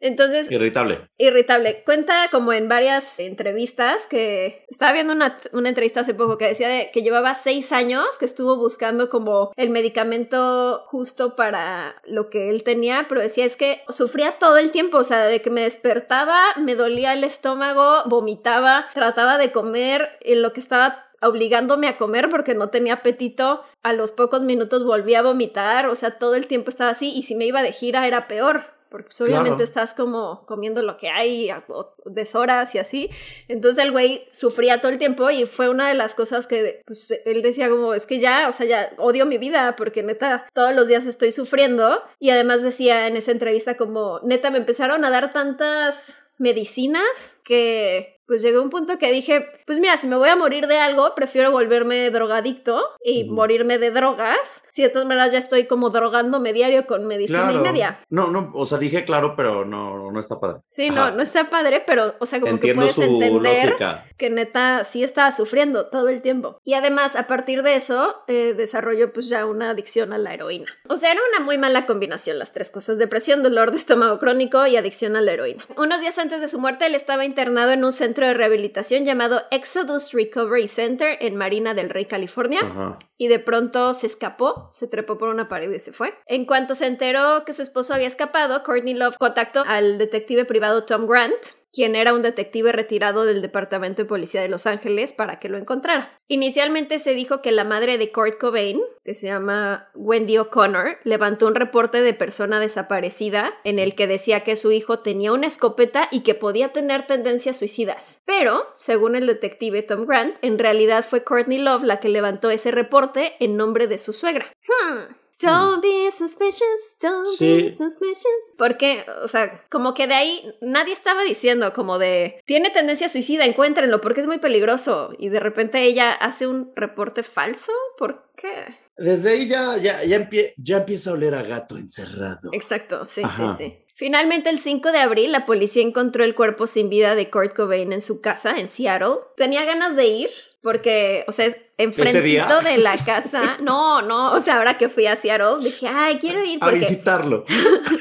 Entonces... 0.00 0.50
Irritable. 0.50 1.08
Irritable. 1.18 1.82
Cuenta 1.84 2.28
como 2.30 2.52
en 2.52 2.68
varias 2.68 3.18
entrevistas 3.18 4.06
que 4.06 4.64
estaba 4.68 4.92
viendo 4.92 5.12
una, 5.12 5.38
una 5.52 5.68
entrevista 5.68 6.00
hace 6.00 6.14
poco 6.14 6.38
que 6.38 6.46
decía 6.46 6.68
de, 6.68 6.90
que 6.92 7.02
llevaba 7.02 7.34
seis 7.34 7.72
años 7.72 8.06
que 8.18 8.24
estuvo 8.24 8.56
buscando 8.56 9.08
como 9.08 9.52
el 9.56 9.70
medicamento 9.70 10.82
justo 10.86 11.36
para 11.36 11.41
para 11.42 11.96
lo 12.06 12.30
que 12.30 12.50
él 12.50 12.62
tenía, 12.62 13.06
pero 13.08 13.20
decía 13.20 13.44
es 13.44 13.56
que 13.56 13.82
sufría 13.88 14.38
todo 14.38 14.58
el 14.58 14.70
tiempo, 14.70 14.98
o 14.98 15.02
sea, 15.02 15.24
de 15.24 15.42
que 15.42 15.50
me 15.50 15.62
despertaba, 15.62 16.40
me 16.56 16.76
dolía 16.76 17.14
el 17.14 17.24
estómago, 17.24 18.08
vomitaba, 18.08 18.86
trataba 18.94 19.38
de 19.38 19.50
comer 19.50 20.18
en 20.20 20.40
lo 20.40 20.52
que 20.52 20.60
estaba 20.60 21.04
obligándome 21.20 21.88
a 21.88 21.96
comer 21.96 22.28
porque 22.30 22.54
no 22.54 22.68
tenía 22.68 22.94
apetito, 22.94 23.64
a 23.82 23.92
los 23.92 24.12
pocos 24.12 24.44
minutos 24.44 24.86
volvía 24.86 25.18
a 25.18 25.22
vomitar, 25.22 25.88
o 25.88 25.96
sea, 25.96 26.16
todo 26.16 26.36
el 26.36 26.46
tiempo 26.46 26.70
estaba 26.70 26.90
así 26.90 27.12
y 27.12 27.24
si 27.24 27.34
me 27.34 27.44
iba 27.44 27.60
de 27.60 27.72
gira 27.72 28.06
era 28.06 28.28
peor 28.28 28.66
porque 28.92 29.06
pues, 29.06 29.20
obviamente 29.22 29.48
Claro. 29.56 29.64
estás 29.64 29.92
como 29.94 30.46
comiendo 30.46 30.80
lo 30.82 30.96
que 30.98 31.08
hay, 31.08 31.50
a- 31.50 31.64
deshoras 32.04 32.74
y 32.76 32.78
así. 32.78 33.10
Entonces 33.48 33.82
el 33.84 33.90
güey 33.90 34.28
sufría 34.30 34.80
todo 34.80 34.92
el 34.92 34.98
tiempo 34.98 35.28
y 35.30 35.46
fue 35.46 35.68
una 35.68 35.88
de 35.88 35.94
las 35.94 36.14
cosas 36.14 36.46
que 36.46 36.82
pues, 36.86 37.10
él 37.24 37.42
decía 37.42 37.68
como, 37.68 37.94
es 37.94 38.06
que 38.06 38.20
ya, 38.20 38.48
o 38.48 38.52
sea, 38.52 38.66
ya 38.66 38.92
odio 38.98 39.26
mi 39.26 39.38
vida 39.38 39.74
porque 39.76 40.04
neta, 40.04 40.46
todos 40.52 40.72
los 40.74 40.86
días 40.86 41.06
estoy 41.06 41.32
sufriendo. 41.32 42.00
Y 42.20 42.30
además 42.30 42.62
decía 42.62 43.08
en 43.08 43.16
esa 43.16 43.32
entrevista 43.32 43.76
como, 43.76 44.20
neta, 44.22 44.50
me 44.52 44.58
empezaron 44.58 45.04
a 45.04 45.10
dar 45.10 45.32
tantas 45.32 46.18
medicinas 46.38 47.36
que 47.44 48.20
pues 48.32 48.40
llegó 48.42 48.62
un 48.62 48.70
punto 48.70 48.96
que 48.96 49.12
dije, 49.12 49.46
pues 49.66 49.78
mira, 49.78 49.98
si 49.98 50.08
me 50.08 50.16
voy 50.16 50.30
a 50.30 50.36
morir 50.36 50.66
de 50.66 50.78
algo, 50.78 51.14
prefiero 51.14 51.50
volverme 51.50 52.10
drogadicto 52.10 52.82
y 53.04 53.24
Ujú. 53.24 53.34
morirme 53.34 53.76
de 53.78 53.90
drogas. 53.90 54.62
Si 54.70 54.80
de 54.82 54.88
todas 54.88 55.06
maneras 55.06 55.32
ya 55.32 55.38
estoy 55.38 55.66
como 55.66 55.90
drogándome 55.90 56.54
diario 56.54 56.86
con 56.86 57.06
medicina 57.06 57.52
y 57.52 57.58
media. 57.58 57.98
No, 58.08 58.28
no, 58.28 58.50
o 58.54 58.64
sea, 58.64 58.78
dije 58.78 59.04
claro, 59.04 59.34
pero 59.36 59.66
no, 59.66 60.10
no 60.10 60.18
está 60.18 60.40
padre. 60.40 60.60
Sí, 60.74 60.88
no, 60.88 61.02
Ajá. 61.02 61.10
no 61.10 61.22
está 61.22 61.50
padre, 61.50 61.82
pero, 61.86 62.14
o 62.20 62.24
sea, 62.24 62.40
como 62.40 62.52
Entiendo 62.54 62.86
que 62.86 62.92
puedes 62.94 62.98
entender 62.98 63.66
lógica. 63.72 64.06
que 64.16 64.30
neta 64.30 64.84
sí 64.84 65.04
estaba 65.04 65.30
sufriendo 65.30 65.86
todo 65.90 66.08
el 66.08 66.22
tiempo. 66.22 66.58
Y 66.64 66.72
además, 66.72 67.14
a 67.16 67.26
partir 67.26 67.62
de 67.62 67.74
eso, 67.76 68.22
eh, 68.28 68.54
desarrolló 68.56 69.12
pues 69.12 69.28
ya 69.28 69.44
una 69.44 69.68
adicción 69.70 70.14
a 70.14 70.18
la 70.18 70.32
heroína. 70.32 70.72
O 70.88 70.96
sea, 70.96 71.12
era 71.12 71.20
una 71.36 71.44
muy 71.44 71.58
mala 71.58 71.84
combinación 71.84 72.38
las 72.38 72.52
tres 72.52 72.70
cosas, 72.70 72.96
depresión, 72.98 73.42
dolor 73.42 73.72
de 73.72 73.76
estómago 73.76 74.18
crónico 74.18 74.66
y 74.66 74.76
adicción 74.76 75.16
a 75.16 75.20
la 75.20 75.32
heroína. 75.32 75.64
Unos 75.76 76.00
días 76.00 76.18
antes 76.18 76.40
de 76.40 76.48
su 76.48 76.58
muerte, 76.58 76.86
él 76.86 76.94
estaba 76.94 77.24
internado 77.26 77.72
en 77.72 77.84
un 77.84 77.92
centro 77.92 78.21
de 78.26 78.34
rehabilitación 78.34 79.04
llamado 79.04 79.42
Exodus 79.50 80.12
Recovery 80.12 80.68
Center 80.68 81.16
en 81.20 81.36
Marina 81.36 81.74
del 81.74 81.90
Rey, 81.90 82.06
California 82.06 82.60
Ajá. 82.62 82.98
y 83.16 83.28
de 83.28 83.38
pronto 83.38 83.94
se 83.94 84.06
escapó, 84.06 84.70
se 84.72 84.88
trepó 84.88 85.18
por 85.18 85.28
una 85.28 85.48
pared 85.48 85.70
y 85.70 85.78
se 85.78 85.92
fue. 85.92 86.14
En 86.26 86.46
cuanto 86.46 86.74
se 86.74 86.86
enteró 86.86 87.44
que 87.44 87.52
su 87.52 87.62
esposo 87.62 87.94
había 87.94 88.06
escapado, 88.06 88.62
Courtney 88.62 88.94
Love 88.94 89.16
contactó 89.18 89.64
al 89.66 89.98
detective 89.98 90.44
privado 90.44 90.84
Tom 90.84 91.06
Grant, 91.06 91.34
quien 91.72 91.96
era 91.96 92.12
un 92.12 92.22
detective 92.22 92.72
retirado 92.72 93.24
del 93.24 93.42
Departamento 93.42 94.02
de 94.02 94.08
Policía 94.08 94.42
de 94.42 94.48
Los 94.48 94.66
Ángeles, 94.66 95.12
para 95.12 95.38
que 95.38 95.48
lo 95.48 95.56
encontrara. 95.56 96.18
Inicialmente 96.28 96.98
se 96.98 97.14
dijo 97.14 97.42
que 97.42 97.52
la 97.52 97.64
madre 97.64 97.98
de 97.98 98.12
Kurt 98.12 98.38
Cobain, 98.38 98.80
que 99.04 99.14
se 99.14 99.26
llama 99.26 99.90
Wendy 99.94 100.38
O'Connor, 100.38 100.98
levantó 101.04 101.46
un 101.46 101.54
reporte 101.54 102.02
de 102.02 102.14
persona 102.14 102.60
desaparecida 102.60 103.52
en 103.64 103.78
el 103.78 103.94
que 103.94 104.06
decía 104.06 104.44
que 104.44 104.56
su 104.56 104.72
hijo 104.72 105.00
tenía 105.00 105.32
una 105.32 105.46
escopeta 105.46 106.08
y 106.10 106.20
que 106.20 106.34
podía 106.34 106.72
tener 106.72 107.06
tendencias 107.06 107.58
suicidas. 107.58 108.22
Pero, 108.26 108.66
según 108.74 109.16
el 109.16 109.26
detective 109.26 109.82
Tom 109.82 110.06
Grant, 110.06 110.36
en 110.42 110.58
realidad 110.58 111.04
fue 111.08 111.24
Courtney 111.24 111.58
Love 111.58 111.84
la 111.84 112.00
que 112.00 112.08
levantó 112.08 112.50
ese 112.50 112.70
reporte 112.70 113.32
en 113.40 113.56
nombre 113.56 113.86
de 113.86 113.98
su 113.98 114.12
suegra. 114.12 114.46
Hmm. 114.66 115.21
Don't 115.48 115.82
be 115.82 116.10
suspicious, 116.10 116.80
don't 117.00 117.26
Sí. 117.26 117.62
be 117.64 117.72
suspicious. 117.76 118.26
Porque, 118.58 119.04
o 119.22 119.28
sea, 119.28 119.64
como 119.70 119.94
que 119.94 120.06
de 120.06 120.14
ahí 120.14 120.54
nadie 120.60 120.92
estaba 120.94 121.22
diciendo 121.22 121.72
como 121.72 121.98
de, 121.98 122.40
tiene 122.46 122.70
tendencia 122.70 123.08
suicida, 123.08 123.44
encuéntrenlo 123.44 124.00
porque 124.00 124.20
es 124.20 124.26
muy 124.26 124.38
peligroso. 124.38 125.12
Y 125.18 125.28
de 125.28 125.40
repente 125.40 125.82
ella 125.82 126.12
hace 126.12 126.46
un 126.46 126.72
reporte 126.76 127.22
falso. 127.22 127.72
¿Por 127.98 128.30
qué? 128.36 128.78
Desde 128.96 129.30
ahí 129.30 129.48
ya, 129.48 129.76
ya, 129.78 130.04
ya, 130.04 130.18
empie- 130.18 130.52
ya 130.58 130.76
empieza 130.78 131.10
a 131.10 131.14
oler 131.14 131.34
a 131.34 131.42
gato 131.42 131.76
encerrado. 131.76 132.50
Exacto, 132.52 133.04
sí, 133.04 133.22
Ajá. 133.24 133.56
sí, 133.56 133.64
sí. 133.64 133.81
Finalmente, 134.02 134.50
el 134.50 134.58
5 134.58 134.90
de 134.90 134.98
abril, 134.98 135.30
la 135.30 135.46
policía 135.46 135.80
encontró 135.80 136.24
el 136.24 136.34
cuerpo 136.34 136.66
sin 136.66 136.90
vida 136.90 137.14
de 137.14 137.30
Kurt 137.30 137.54
Cobain 137.54 137.92
en 137.92 138.02
su 138.02 138.20
casa 138.20 138.56
en 138.58 138.68
Seattle. 138.68 139.18
Tenía 139.36 139.64
ganas 139.64 139.94
de 139.94 140.06
ir 140.06 140.30
porque, 140.60 141.24
o 141.28 141.30
sea, 141.30 141.54
enfrentito 141.78 142.62
de 142.62 142.78
la 142.78 142.96
casa. 142.96 143.58
No, 143.62 144.02
no, 144.02 144.32
o 144.32 144.40
sea, 144.40 144.56
ahora 144.56 144.76
que 144.76 144.88
fui 144.88 145.06
a 145.06 145.14
Seattle, 145.14 145.62
dije, 145.62 145.86
ay, 145.86 146.18
quiero 146.18 146.42
ir 146.42 146.58
A 146.60 146.66
porque 146.66 146.80
visitarlo. 146.80 147.44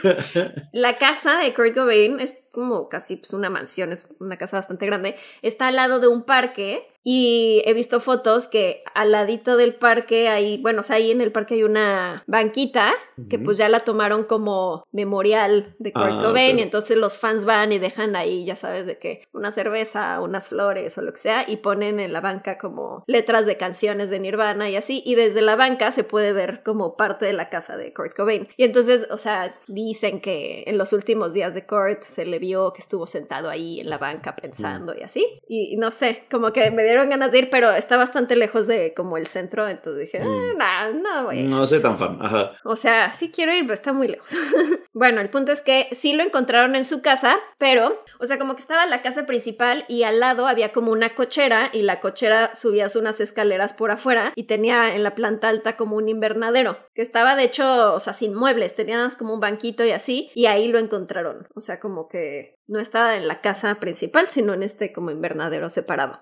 la 0.73 0.97
casa 0.97 1.37
de 1.37 1.53
Kurt 1.53 1.75
Cobain 1.75 2.19
es 2.19 2.35
como 2.51 2.89
casi 2.89 3.17
pues, 3.17 3.33
una 3.33 3.51
mansión, 3.51 3.91
es 3.91 4.07
una 4.19 4.37
casa 4.37 4.57
bastante 4.57 4.87
grande. 4.87 5.17
Está 5.43 5.67
al 5.67 5.75
lado 5.75 5.99
de 5.99 6.07
un 6.07 6.23
parque 6.23 6.90
y 7.03 7.61
he 7.65 7.73
visto 7.73 7.99
fotos 7.99 8.47
que 8.47 8.83
al 8.93 9.11
ladito 9.11 9.57
del 9.57 9.75
parque 9.75 10.29
hay, 10.29 10.57
bueno, 10.61 10.81
o 10.81 10.83
sea, 10.83 10.97
ahí 10.97 11.11
en 11.11 11.21
el 11.21 11.31
parque 11.31 11.55
hay 11.55 11.63
una 11.63 12.23
banquita 12.27 12.93
que 13.29 13.35
Ujú. 13.37 13.45
pues 13.45 13.57
ya 13.57 13.69
la 13.69 13.81
tomaron 13.81 14.23
como 14.23 14.83
memorial 14.91 15.75
de 15.79 15.91
Kurt 15.93 16.11
Ah, 16.11 16.21
Cobain 16.23 16.59
y 16.59 16.61
entonces 16.61 16.97
los 16.97 17.17
fans 17.17 17.45
van 17.45 17.71
y 17.71 17.79
dejan 17.79 18.15
ahí, 18.15 18.45
ya 18.45 18.55
sabes, 18.55 18.85
de 18.85 18.97
que 18.97 19.23
una 19.33 19.51
cerveza, 19.51 20.19
unas 20.21 20.49
flores 20.49 20.97
o 20.97 21.01
lo 21.01 21.13
que 21.13 21.19
sea 21.19 21.45
y 21.47 21.57
ponen 21.57 21.99
en 21.99 22.13
la 22.13 22.21
banca 22.21 22.57
como 22.57 23.03
letras 23.07 23.45
de 23.45 23.57
canciones 23.57 24.09
de 24.09 24.19
Nirvana 24.19 24.69
y 24.69 24.75
así 24.75 25.01
y 25.05 25.15
desde 25.15 25.41
la 25.41 25.55
banca 25.55 25.91
se 25.91 26.03
puede 26.03 26.33
ver 26.33 26.63
como 26.63 26.95
parte 26.97 27.25
de 27.25 27.33
la 27.33 27.49
casa 27.49 27.77
de 27.77 27.93
Kurt 27.93 28.15
Cobain. 28.15 28.47
Y 28.57 28.63
entonces, 28.63 29.07
o 29.11 29.17
sea, 29.17 29.55
dicen 29.67 30.21
que 30.21 30.63
en 30.67 30.77
los 30.77 30.93
últimos 30.93 31.33
días 31.33 31.53
de 31.53 31.65
Kurt 31.65 32.03
se 32.03 32.25
le 32.25 32.39
vio 32.39 32.73
que 32.73 32.79
estuvo 32.79 33.07
sentado 33.07 33.49
ahí 33.49 33.79
en 33.79 33.89
la 33.89 33.97
banca 33.97 34.35
pensando 34.35 34.95
y 34.97 35.03
así. 35.03 35.25
Y, 35.47 35.73
y 35.73 35.77
no 35.77 35.91
sé, 35.91 36.23
como 36.29 36.51
que 36.53 36.69
me 36.71 36.83
dieron 36.91 37.09
ganas 37.09 37.31
de 37.31 37.39
ir, 37.39 37.49
pero 37.49 37.71
está 37.71 37.97
bastante 37.97 38.35
lejos 38.35 38.67
de 38.67 38.93
como 38.93 39.17
el 39.17 39.27
centro, 39.27 39.67
entonces 39.67 40.11
dije, 40.11 40.23
Mm. 40.23 40.59
ah, 40.61 40.89
no, 40.93 41.01
no 41.01 41.23
voy 41.25 41.37
a 41.37 41.41
ir". 41.41 41.49
No 41.49 41.65
soy 41.67 41.81
tan 41.81 41.97
fan. 41.97 42.17
Ajá. 42.21 42.51
O 42.63 42.75
sea, 42.75 43.09
sí 43.11 43.31
quiero 43.31 43.53
ir, 43.53 43.61
pero 43.63 43.73
está 43.73 43.93
muy 43.93 44.07
lejos. 44.07 44.29
bueno, 44.93 45.21
el 45.21 45.29
punto 45.29 45.51
es 45.51 45.61
que 45.61 45.87
sí 45.91 46.13
lo 46.13 46.23
encontraron 46.23 46.75
en 46.75 46.83
su 46.85 47.01
casa, 47.01 47.37
pero, 47.57 48.03
o 48.19 48.25
sea, 48.25 48.37
como 48.37 48.53
que 48.55 48.61
estaba 48.61 48.85
la 48.85 49.01
casa 49.01 49.25
principal 49.25 49.85
y 49.87 50.03
al 50.03 50.19
lado 50.19 50.47
había 50.47 50.71
como 50.71 50.91
una 50.91 51.15
cochera 51.15 51.69
y 51.73 51.81
la 51.81 51.99
cochera 51.99 52.53
subías 52.55 52.95
unas 52.95 53.19
escaleras 53.19 53.73
por 53.73 53.91
afuera 53.91 54.33
y 54.35 54.43
tenía 54.43 54.95
en 54.95 55.03
la 55.03 55.15
planta 55.15 55.49
alta 55.49 55.77
como 55.77 55.95
un 55.95 56.09
invernadero, 56.09 56.77
que 56.93 57.01
estaba 57.01 57.35
de 57.35 57.43
hecho, 57.43 57.93
o 57.93 57.99
sea, 57.99 58.13
sin 58.13 58.33
muebles, 58.35 58.75
tenía 58.75 58.95
nada 58.95 59.07
más 59.07 59.15
como 59.17 59.33
un 59.33 59.39
banquito 59.39 59.83
y 59.85 59.91
así, 59.91 60.29
y 60.35 60.45
ahí 60.45 60.67
lo 60.67 60.79
encontraron. 60.79 61.47
O 61.55 61.61
sea, 61.61 61.79
como 61.79 62.07
que 62.07 62.55
no 62.67 62.79
estaba 62.79 63.15
en 63.17 63.27
la 63.27 63.41
casa 63.41 63.75
principal, 63.75 64.27
sino 64.27 64.53
en 64.53 64.63
este 64.63 64.93
como 64.93 65.11
invernadero 65.11 65.69
separado. 65.69 66.21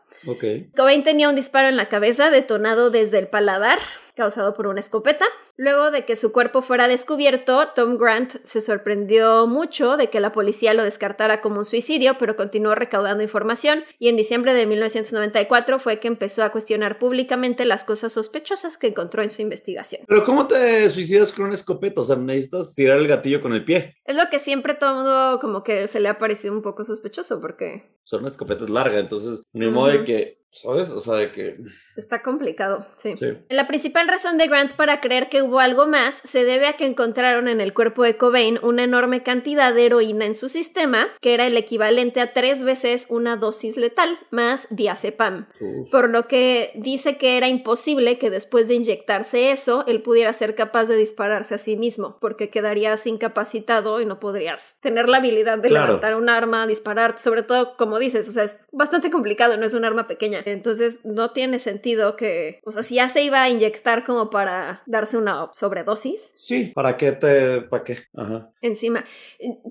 Cobain 0.76 1.04
tenía 1.04 1.30
un 1.30 1.36
disparo 1.36 1.68
en 1.68 1.78
la 1.78 1.90
cabeza 1.90 2.30
detonado 2.30 2.90
desde 2.90 3.20
el 3.20 3.28
paladar, 3.28 3.80
causado 4.16 4.54
por 4.54 4.68
una 4.68 4.80
escopeta. 4.80 5.26
Luego 5.62 5.92
de 5.92 6.06
que 6.06 6.16
su 6.16 6.32
cuerpo 6.32 6.62
fuera 6.62 6.88
descubierto, 6.88 7.68
Tom 7.76 7.98
Grant 7.98 8.36
se 8.46 8.62
sorprendió 8.62 9.46
mucho 9.46 9.98
de 9.98 10.10
que 10.10 10.22
la 10.22 10.32
policía 10.32 10.74
lo 10.74 10.86
descartara 10.86 11.42
como 11.42 11.58
un 11.58 11.66
suicidio, 11.66 12.14
pero 12.18 12.38
continuó 12.38 12.76
recaudando 12.76 13.24
información 13.24 13.84
y 14.00 14.08
en 14.08 14.16
diciembre 14.16 14.54
de 14.54 14.66
1994 14.66 15.80
fue 15.80 16.00
que 16.00 16.08
empezó 16.08 16.46
a 16.46 16.54
cuestionar 16.54 16.98
públicamente 16.98 17.66
las 17.66 17.84
cosas 17.84 18.14
sospechosas 18.14 18.78
que 18.78 18.88
encontró 18.88 19.22
en 19.22 19.30
su 19.30 19.42
investigación. 19.42 20.04
Pero 20.08 20.24
¿cómo 20.24 20.48
te 20.48 20.90
suicidas 20.90 21.34
con 21.34 21.48
una 21.48 21.56
escopeta? 21.56 22.00
O 22.00 22.04
sea, 22.06 22.16
necesitas 22.16 22.74
tirar 22.74 22.98
el 22.98 23.10
gatillo 23.10 23.42
con 23.42 23.52
el 23.52 23.66
pie. 23.66 23.98
Es 24.06 24.16
lo 24.16 24.30
que 24.32 24.40
siempre 24.40 24.76
todo 24.76 25.42
como 25.42 25.66
que 25.66 25.88
se 25.88 26.00
le 26.00 26.08
ha 26.08 26.18
parecido 26.20 26.54
un 26.54 26.62
poco 26.62 26.86
sospechoso 26.86 27.42
porque 27.42 27.98
Son 28.06 28.22
una 28.22 28.30
escopeta 28.30 28.64
es 28.64 28.70
larga, 28.70 28.98
entonces, 28.98 29.44
ni 29.52 29.68
modo 29.68 29.88
de 29.92 30.06
que, 30.06 30.42
¿sabes? 30.52 30.90
O 30.90 31.02
sea, 31.02 31.16
de 31.16 31.34
que... 31.34 31.58
Está 31.98 32.22
complicado, 32.24 32.88
sí. 32.96 33.16
Sí. 33.20 33.26
La 33.50 33.68
principal 33.68 34.08
razón 34.08 34.38
de 34.38 34.48
Grant 34.48 34.74
para 34.76 35.02
creer 35.02 35.28
que 35.28 35.42
hubo 35.50 35.60
algo 35.60 35.88
más 35.88 36.22
se 36.24 36.46
debe 36.46 36.68
a 36.68 36.74
que 36.74 36.86
encontraron 36.86 37.48
en 37.48 37.60
el 37.60 37.74
cuerpo 37.74 38.04
de 38.04 38.18
Cobain 38.18 38.60
una 38.62 38.84
enorme 38.84 39.24
cantidad 39.24 39.74
de 39.74 39.88
heroína 39.88 40.26
en 40.26 40.36
su 40.36 40.48
sistema, 40.48 41.08
que 41.22 41.34
era 41.34 41.48
el 41.48 41.58
equivalente 41.58 42.22
a 42.22 42.34
tres 42.34 42.64
veces 42.64 43.08
una 43.10 43.36
dosis 43.36 43.76
letal, 43.78 44.20
más 44.30 44.68
diazepam. 44.70 45.48
Uf. 45.60 45.90
Por 45.90 46.10
lo 46.10 46.28
que 46.28 46.72
dice 46.76 47.18
que 47.18 47.36
era 47.38 47.48
imposible 47.48 48.20
que 48.20 48.30
después 48.30 48.68
de 48.68 48.76
inyectarse 48.76 49.52
eso, 49.52 49.84
él 49.88 50.02
pudiera 50.04 50.32
ser 50.34 50.54
capaz 50.54 50.86
de 50.86 50.96
dispararse 50.96 51.56
a 51.56 51.58
sí 51.58 51.76
mismo, 51.76 52.18
porque 52.22 52.50
quedarías 52.50 53.08
incapacitado 53.08 54.02
y 54.02 54.06
no 54.06 54.20
podrías 54.20 54.80
tener 54.82 55.10
la 55.10 55.18
habilidad 55.18 55.58
de 55.58 55.70
Claro. 55.70 55.86
levantar 55.88 56.16
un 56.16 56.30
arma, 56.30 56.68
disparar, 56.68 57.18
sobre 57.18 57.44
todo 57.44 57.76
como 57.76 57.98
dices, 57.98 58.28
o 58.30 58.32
sea, 58.32 58.44
es 58.44 58.68
bastante 58.72 59.10
complicado, 59.10 59.58
no 59.58 59.66
es 59.66 59.74
un 59.74 59.86
arma 59.86 60.08
pequeña. 60.08 60.42
Entonces 60.46 61.00
no 61.04 61.32
tiene 61.32 61.60
sentido 61.60 62.16
que, 62.16 62.60
o 62.66 62.72
sea, 62.72 62.84
si 62.84 62.96
ya 62.96 63.08
se 63.08 63.24
iba 63.24 63.42
a 63.42 63.50
inyectar 63.50 64.04
como 64.04 64.30
para 64.30 64.84
darse 64.86 65.18
una 65.18 65.39
sobredosis 65.54 66.32
Sí. 66.36 66.72
¿Para 66.76 66.98
qué 66.98 67.12
te...? 67.14 67.62
¿Para 67.62 67.84
qué? 67.84 67.98
Ajá. 68.16 68.50
encima. 68.62 69.04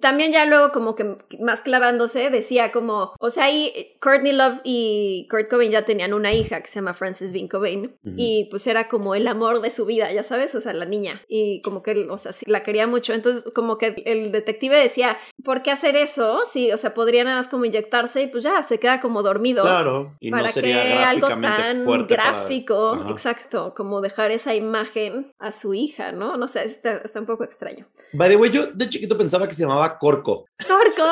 También 0.00 0.32
ya 0.32 0.46
luego 0.46 0.72
como 0.72 0.94
que 0.94 1.16
más 1.40 1.60
clavándose 1.60 2.30
decía 2.30 2.72
como, 2.72 3.12
o 3.18 3.30
sea, 3.30 3.44
ahí 3.44 3.96
Courtney 4.00 4.32
Love 4.32 4.60
y 4.64 5.26
Kurt 5.30 5.48
Cobain 5.48 5.70
ya 5.70 5.84
tenían 5.84 6.14
una 6.14 6.32
hija 6.32 6.60
que 6.62 6.68
se 6.68 6.76
llama 6.76 6.94
Frances 6.94 7.32
Bean 7.32 7.48
Cobain 7.48 7.96
y 8.16 8.46
pues 8.50 8.66
era 8.66 8.88
como 8.88 9.14
el 9.14 9.26
amor 9.28 9.60
de 9.60 9.70
su 9.70 9.84
vida, 9.86 10.10
ya 10.12 10.24
sabes, 10.24 10.54
o 10.54 10.60
sea, 10.60 10.72
la 10.72 10.84
niña 10.86 11.20
y 11.28 11.60
como 11.62 11.82
que, 11.82 12.06
o 12.08 12.18
sea, 12.18 12.32
sí, 12.32 12.44
la 12.48 12.62
quería 12.62 12.86
mucho. 12.86 13.12
Entonces 13.12 13.44
como 13.54 13.76
que 13.78 13.94
el 14.06 14.32
detective 14.32 14.76
decía, 14.76 15.18
¿por 15.44 15.62
qué 15.62 15.70
hacer 15.70 15.96
eso? 15.96 16.40
Sí, 16.44 16.72
o 16.72 16.76
sea, 16.78 16.94
podría 16.94 17.24
nada 17.24 17.36
más 17.38 17.48
como 17.48 17.64
inyectarse 17.64 18.22
y 18.22 18.26
pues 18.28 18.44
ya 18.44 18.62
se 18.62 18.78
queda 18.78 19.00
como 19.00 19.22
dormido. 19.22 19.62
Claro. 19.62 20.16
Y 20.20 20.30
¿Para 20.30 20.44
no 20.44 20.48
sería 20.48 21.08
algo 21.08 21.28
tan 21.28 21.40
para- 21.42 21.74
gráfico? 22.04 23.06
Exacto, 23.10 23.74
como 23.76 24.00
dejar 24.00 24.30
esa 24.30 24.54
imagen 24.54 25.32
a 25.38 25.50
su 25.58 25.74
hija, 25.74 26.12
¿no? 26.12 26.36
No 26.36 26.48
sé, 26.48 26.64
está, 26.64 26.98
está 26.98 27.20
un 27.20 27.26
poco 27.26 27.44
extraño. 27.44 27.86
By 28.12 28.30
the 28.30 28.36
way, 28.36 28.50
yo 28.50 28.66
de 28.68 28.88
chiquito 28.88 29.16
pensaba 29.18 29.46
que 29.48 29.54
se 29.54 29.62
llamaba 29.62 29.98
Corco. 29.98 30.46
¡Corco! 30.66 31.06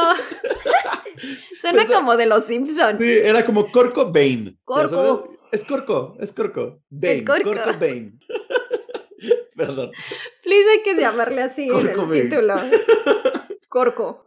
Suena 1.60 1.86
como 1.86 2.16
de 2.16 2.26
los 2.26 2.44
Simpsons. 2.44 2.98
Sí, 2.98 3.10
era 3.10 3.44
como 3.44 3.70
Corco 3.70 4.12
Bane. 4.12 4.56
Corco. 4.64 5.36
Es 5.52 5.64
Corco, 5.64 6.16
es 6.20 6.32
Corco. 6.32 6.80
Bane, 6.90 7.24
Corco. 7.24 7.54
Corco 7.54 7.72
Bane. 7.78 8.18
Perdón. 9.56 9.90
Please 10.42 10.70
hay 10.70 10.82
que 10.82 10.94
llamarle 11.00 11.42
así 11.42 11.68
en 11.68 11.88
el 11.88 11.96
Bane. 11.96 12.22
título. 12.22 12.54
Corco. 13.68 14.26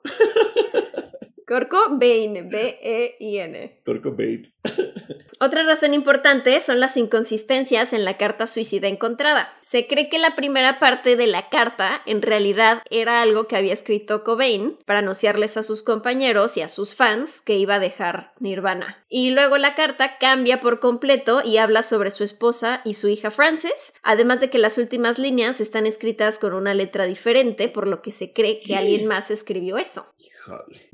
Corco 1.50 1.98
Bain, 1.98 2.48
B-E-I-N. 2.48 3.82
Corco 3.84 4.12
Bain. 4.16 4.54
Otra 5.40 5.64
razón 5.64 5.96
importante 5.96 6.60
son 6.62 6.80
las 6.80 6.96
inconsistencias 6.96 7.92
en 7.94 8.06
la 8.06 8.18
carta 8.18 8.46
suicida 8.46 8.88
encontrada. 8.88 9.52
Se 9.62 9.88
cree 9.88 10.10
que 10.10 10.20
la 10.20 10.36
primera 10.36 10.78
parte 10.78 11.16
de 11.16 11.26
la 11.26 11.50
carta 11.50 12.04
en 12.06 12.22
realidad 12.22 12.84
era 12.92 13.24
algo 13.24 13.48
que 13.48 13.56
había 13.56 13.74
escrito 13.74 14.24
Cobain 14.24 14.78
para 14.86 15.00
anunciarles 15.00 15.58
a 15.58 15.64
sus 15.64 15.82
compañeros 15.82 16.56
y 16.56 16.62
a 16.62 16.68
sus 16.68 16.94
fans 16.94 17.42
que 17.42 17.58
iba 17.58 17.76
a 17.76 17.80
dejar 17.80 18.34
Nirvana. 18.40 19.04
Y 19.10 19.32
luego 19.32 19.58
la 19.58 19.74
carta 19.74 20.20
cambia 20.20 20.62
por 20.62 20.80
completo 20.80 21.42
y 21.44 21.58
habla 21.58 21.82
sobre 21.82 22.12
su 22.12 22.24
esposa 22.24 22.82
y 22.86 22.94
su 22.94 23.08
hija 23.08 23.32
Frances, 23.32 23.94
además 24.04 24.40
de 24.40 24.52
que 24.52 24.60
las 24.60 24.78
últimas 24.78 25.18
líneas 25.18 25.62
están 25.62 25.88
escritas 25.88 26.38
con 26.38 26.54
una 26.54 26.76
letra 26.76 27.06
diferente, 27.06 27.70
por 27.70 27.88
lo 27.88 28.04
que 28.04 28.12
se 28.12 28.34
cree 28.34 28.60
que 28.60 28.76
alguien 28.76 29.08
más 29.08 29.32
escribió 29.32 29.80
eso. 29.80 30.14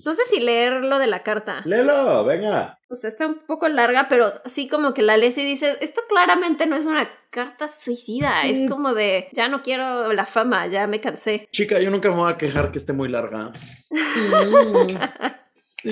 No 0.06 0.13
sé 0.13 0.24
si 0.30 0.39
leer 0.39 0.84
lo 0.84 1.00
de 1.00 1.08
la 1.08 1.24
carta. 1.24 1.62
Léelo, 1.65 2.24
venga. 2.26 2.80
O 2.89 2.96
sea, 2.96 3.10
está 3.10 3.28
un 3.28 3.39
poco 3.46 3.68
larga, 3.68 4.08
pero 4.10 4.32
así 4.46 4.68
como 4.68 4.94
que 4.94 5.02
la 5.02 5.18
lees 5.18 5.38
y 5.38 5.44
dices, 5.44 5.78
esto 5.82 6.02
claramente 6.08 6.65
no 6.68 6.76
es 6.76 6.86
una 6.86 7.10
carta 7.30 7.68
suicida, 7.68 8.44
es 8.46 8.62
Mm. 8.62 8.68
como 8.70 8.94
de, 8.94 9.28
ya 9.34 9.48
no 9.50 9.62
quiero 9.62 10.13
la 10.13 10.26
fama, 10.26 10.68
ya 10.68 10.88
me 10.88 11.02
cansé. 11.02 11.48
Chica, 11.52 11.80
yo 11.80 11.89
nunca 11.91 12.10
me 12.10 12.15
voy 12.15 12.32
a 12.32 12.38
quejar 12.38 12.72
que 12.72 12.78
esté 12.78 12.94
muy 12.94 13.10
larga. 13.10 13.52
Mm. 15.86 15.91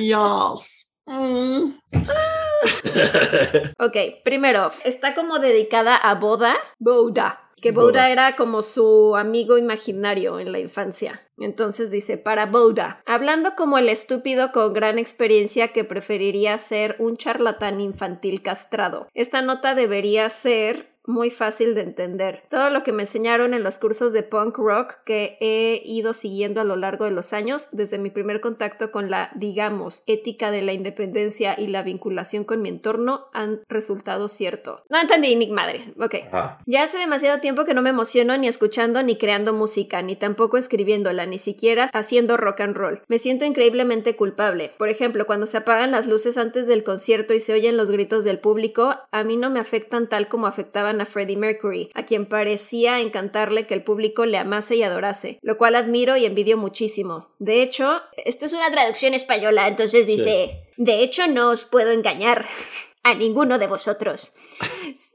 Mm. 1.06 1.74
Ok, 3.80 3.98
primero, 4.24 4.72
está 4.86 5.14
como 5.16 5.40
dedicada 5.40 5.96
a 5.98 6.16
Boda, 6.16 6.56
Boda, 6.80 7.50
que 7.62 7.72
Boda, 7.72 7.86
Boda. 7.88 8.10
era 8.10 8.36
como 8.36 8.62
su 8.62 9.16
amigo 9.16 9.58
imaginario 9.58 10.40
en 10.40 10.52
la 10.52 10.60
infancia. 10.60 11.22
Entonces 11.38 11.92
dice, 11.92 12.18
para 12.18 12.46
Boda, 12.46 13.02
hablando 13.06 13.56
como 13.56 13.78
el 13.78 13.90
estúpido 13.90 14.52
con 14.52 14.74
gran 14.74 15.00
experiencia 15.00 15.70
que 15.70 15.84
preferiría 15.84 16.58
ser 16.58 16.96
un 17.00 17.18
charlatán 17.18 17.82
infantil 17.82 18.42
castrado. 18.42 19.08
Esta 19.14 19.42
nota 19.42 19.76
debería 19.76 20.30
ser 20.30 20.93
muy 21.06 21.32
fácil 21.32 21.76
de 21.76 21.82
entender. 21.82 22.44
Todo 22.50 22.70
lo 22.70 22.84
que 22.84 22.94
me 22.94 23.04
enseñaron 23.04 23.54
en 23.54 23.64
los 23.64 23.78
cursos 23.78 24.14
de 24.14 24.24
punk 24.24 24.58
rock 24.58 24.96
que 25.06 25.38
he 25.40 25.82
ido 25.86 26.14
siguiendo 26.14 26.62
a 26.62 26.64
lo 26.64 26.76
largo 26.76 27.06
de 27.06 27.12
los 27.12 27.34
años, 27.34 27.70
desde 27.72 27.98
mi 27.98 28.10
primer 28.10 28.42
contacto 28.42 28.92
con 28.92 29.10
la, 29.10 29.32
digamos, 29.36 30.04
ética 30.08 30.52
de 30.52 30.62
la 30.62 30.74
independencia 30.74 31.60
y 31.60 31.68
la 31.68 31.84
vinculación 31.84 32.44
con 32.44 32.62
mi 32.62 32.70
entorno, 32.70 33.28
han 33.34 33.62
resultado 33.68 34.28
cierto. 34.28 34.82
No 34.90 35.00
entendí 35.00 35.36
ni 35.36 35.48
madres. 35.52 35.90
Ok. 36.00 36.16
Ajá. 36.32 36.60
Ya 36.66 36.84
hace 36.84 36.98
demasiado 36.98 37.40
tiempo 37.40 37.66
que 37.66 37.74
no 37.74 37.82
me 37.82 37.90
emociono 37.90 38.38
ni 38.38 38.48
escuchando 38.48 39.04
ni 39.04 39.18
creando 39.18 39.54
música, 39.54 40.02
ni 40.02 40.16
tampoco 40.16 40.58
escribiéndola, 40.58 41.26
ni 41.26 41.38
siquiera 41.38 41.88
haciendo 41.94 42.38
rock 42.38 42.62
and 42.62 42.76
roll. 42.76 43.02
Me 43.08 43.18
siento 43.18 43.46
increíblemente 43.46 44.16
culpable. 44.16 44.72
Por 44.78 44.90
ejemplo, 44.90 45.26
cuando 45.26 45.48
se 45.48 45.58
apagan 45.58 45.92
las 45.92 46.08
luces 46.08 46.38
antes 46.38 46.68
del 46.68 46.84
concierto 46.84 47.34
y 47.34 47.40
se 47.40 47.54
oyen 47.54 47.78
los 47.78 47.92
gritos 47.92 48.24
del 48.24 48.40
público, 48.40 48.96
a 49.12 49.24
mí 49.24 49.38
no 49.38 49.50
me 49.50 49.60
afectan 49.60 50.08
tal 50.08 50.28
como 50.28 50.48
afectaban 50.48 50.93
a 51.02 51.06
Freddie 51.06 51.38
Mercury, 51.38 51.90
a 51.94 52.04
quien 52.04 52.26
parecía 52.26 53.00
encantarle 53.00 53.68
que 53.68 53.74
el 53.74 53.84
público 53.84 54.26
le 54.26 54.38
amase 54.38 54.76
y 54.76 54.84
adorase, 54.84 55.40
lo 55.42 55.58
cual 55.58 55.76
admiro 55.76 56.18
y 56.18 56.26
envidio 56.26 56.58
muchísimo. 56.58 57.30
De 57.40 57.62
hecho, 57.62 58.02
esto 58.18 58.46
es 58.46 58.54
una 58.54 58.72
traducción 58.72 59.14
española, 59.14 59.68
entonces 59.68 60.08
dice, 60.08 60.68
de 60.78 61.04
hecho 61.04 61.28
no 61.28 61.50
os 61.50 61.66
puedo 61.66 61.92
engañar 61.92 62.48
a 63.04 63.14
ninguno 63.14 63.60
de 63.60 63.68
vosotros. 63.68 64.34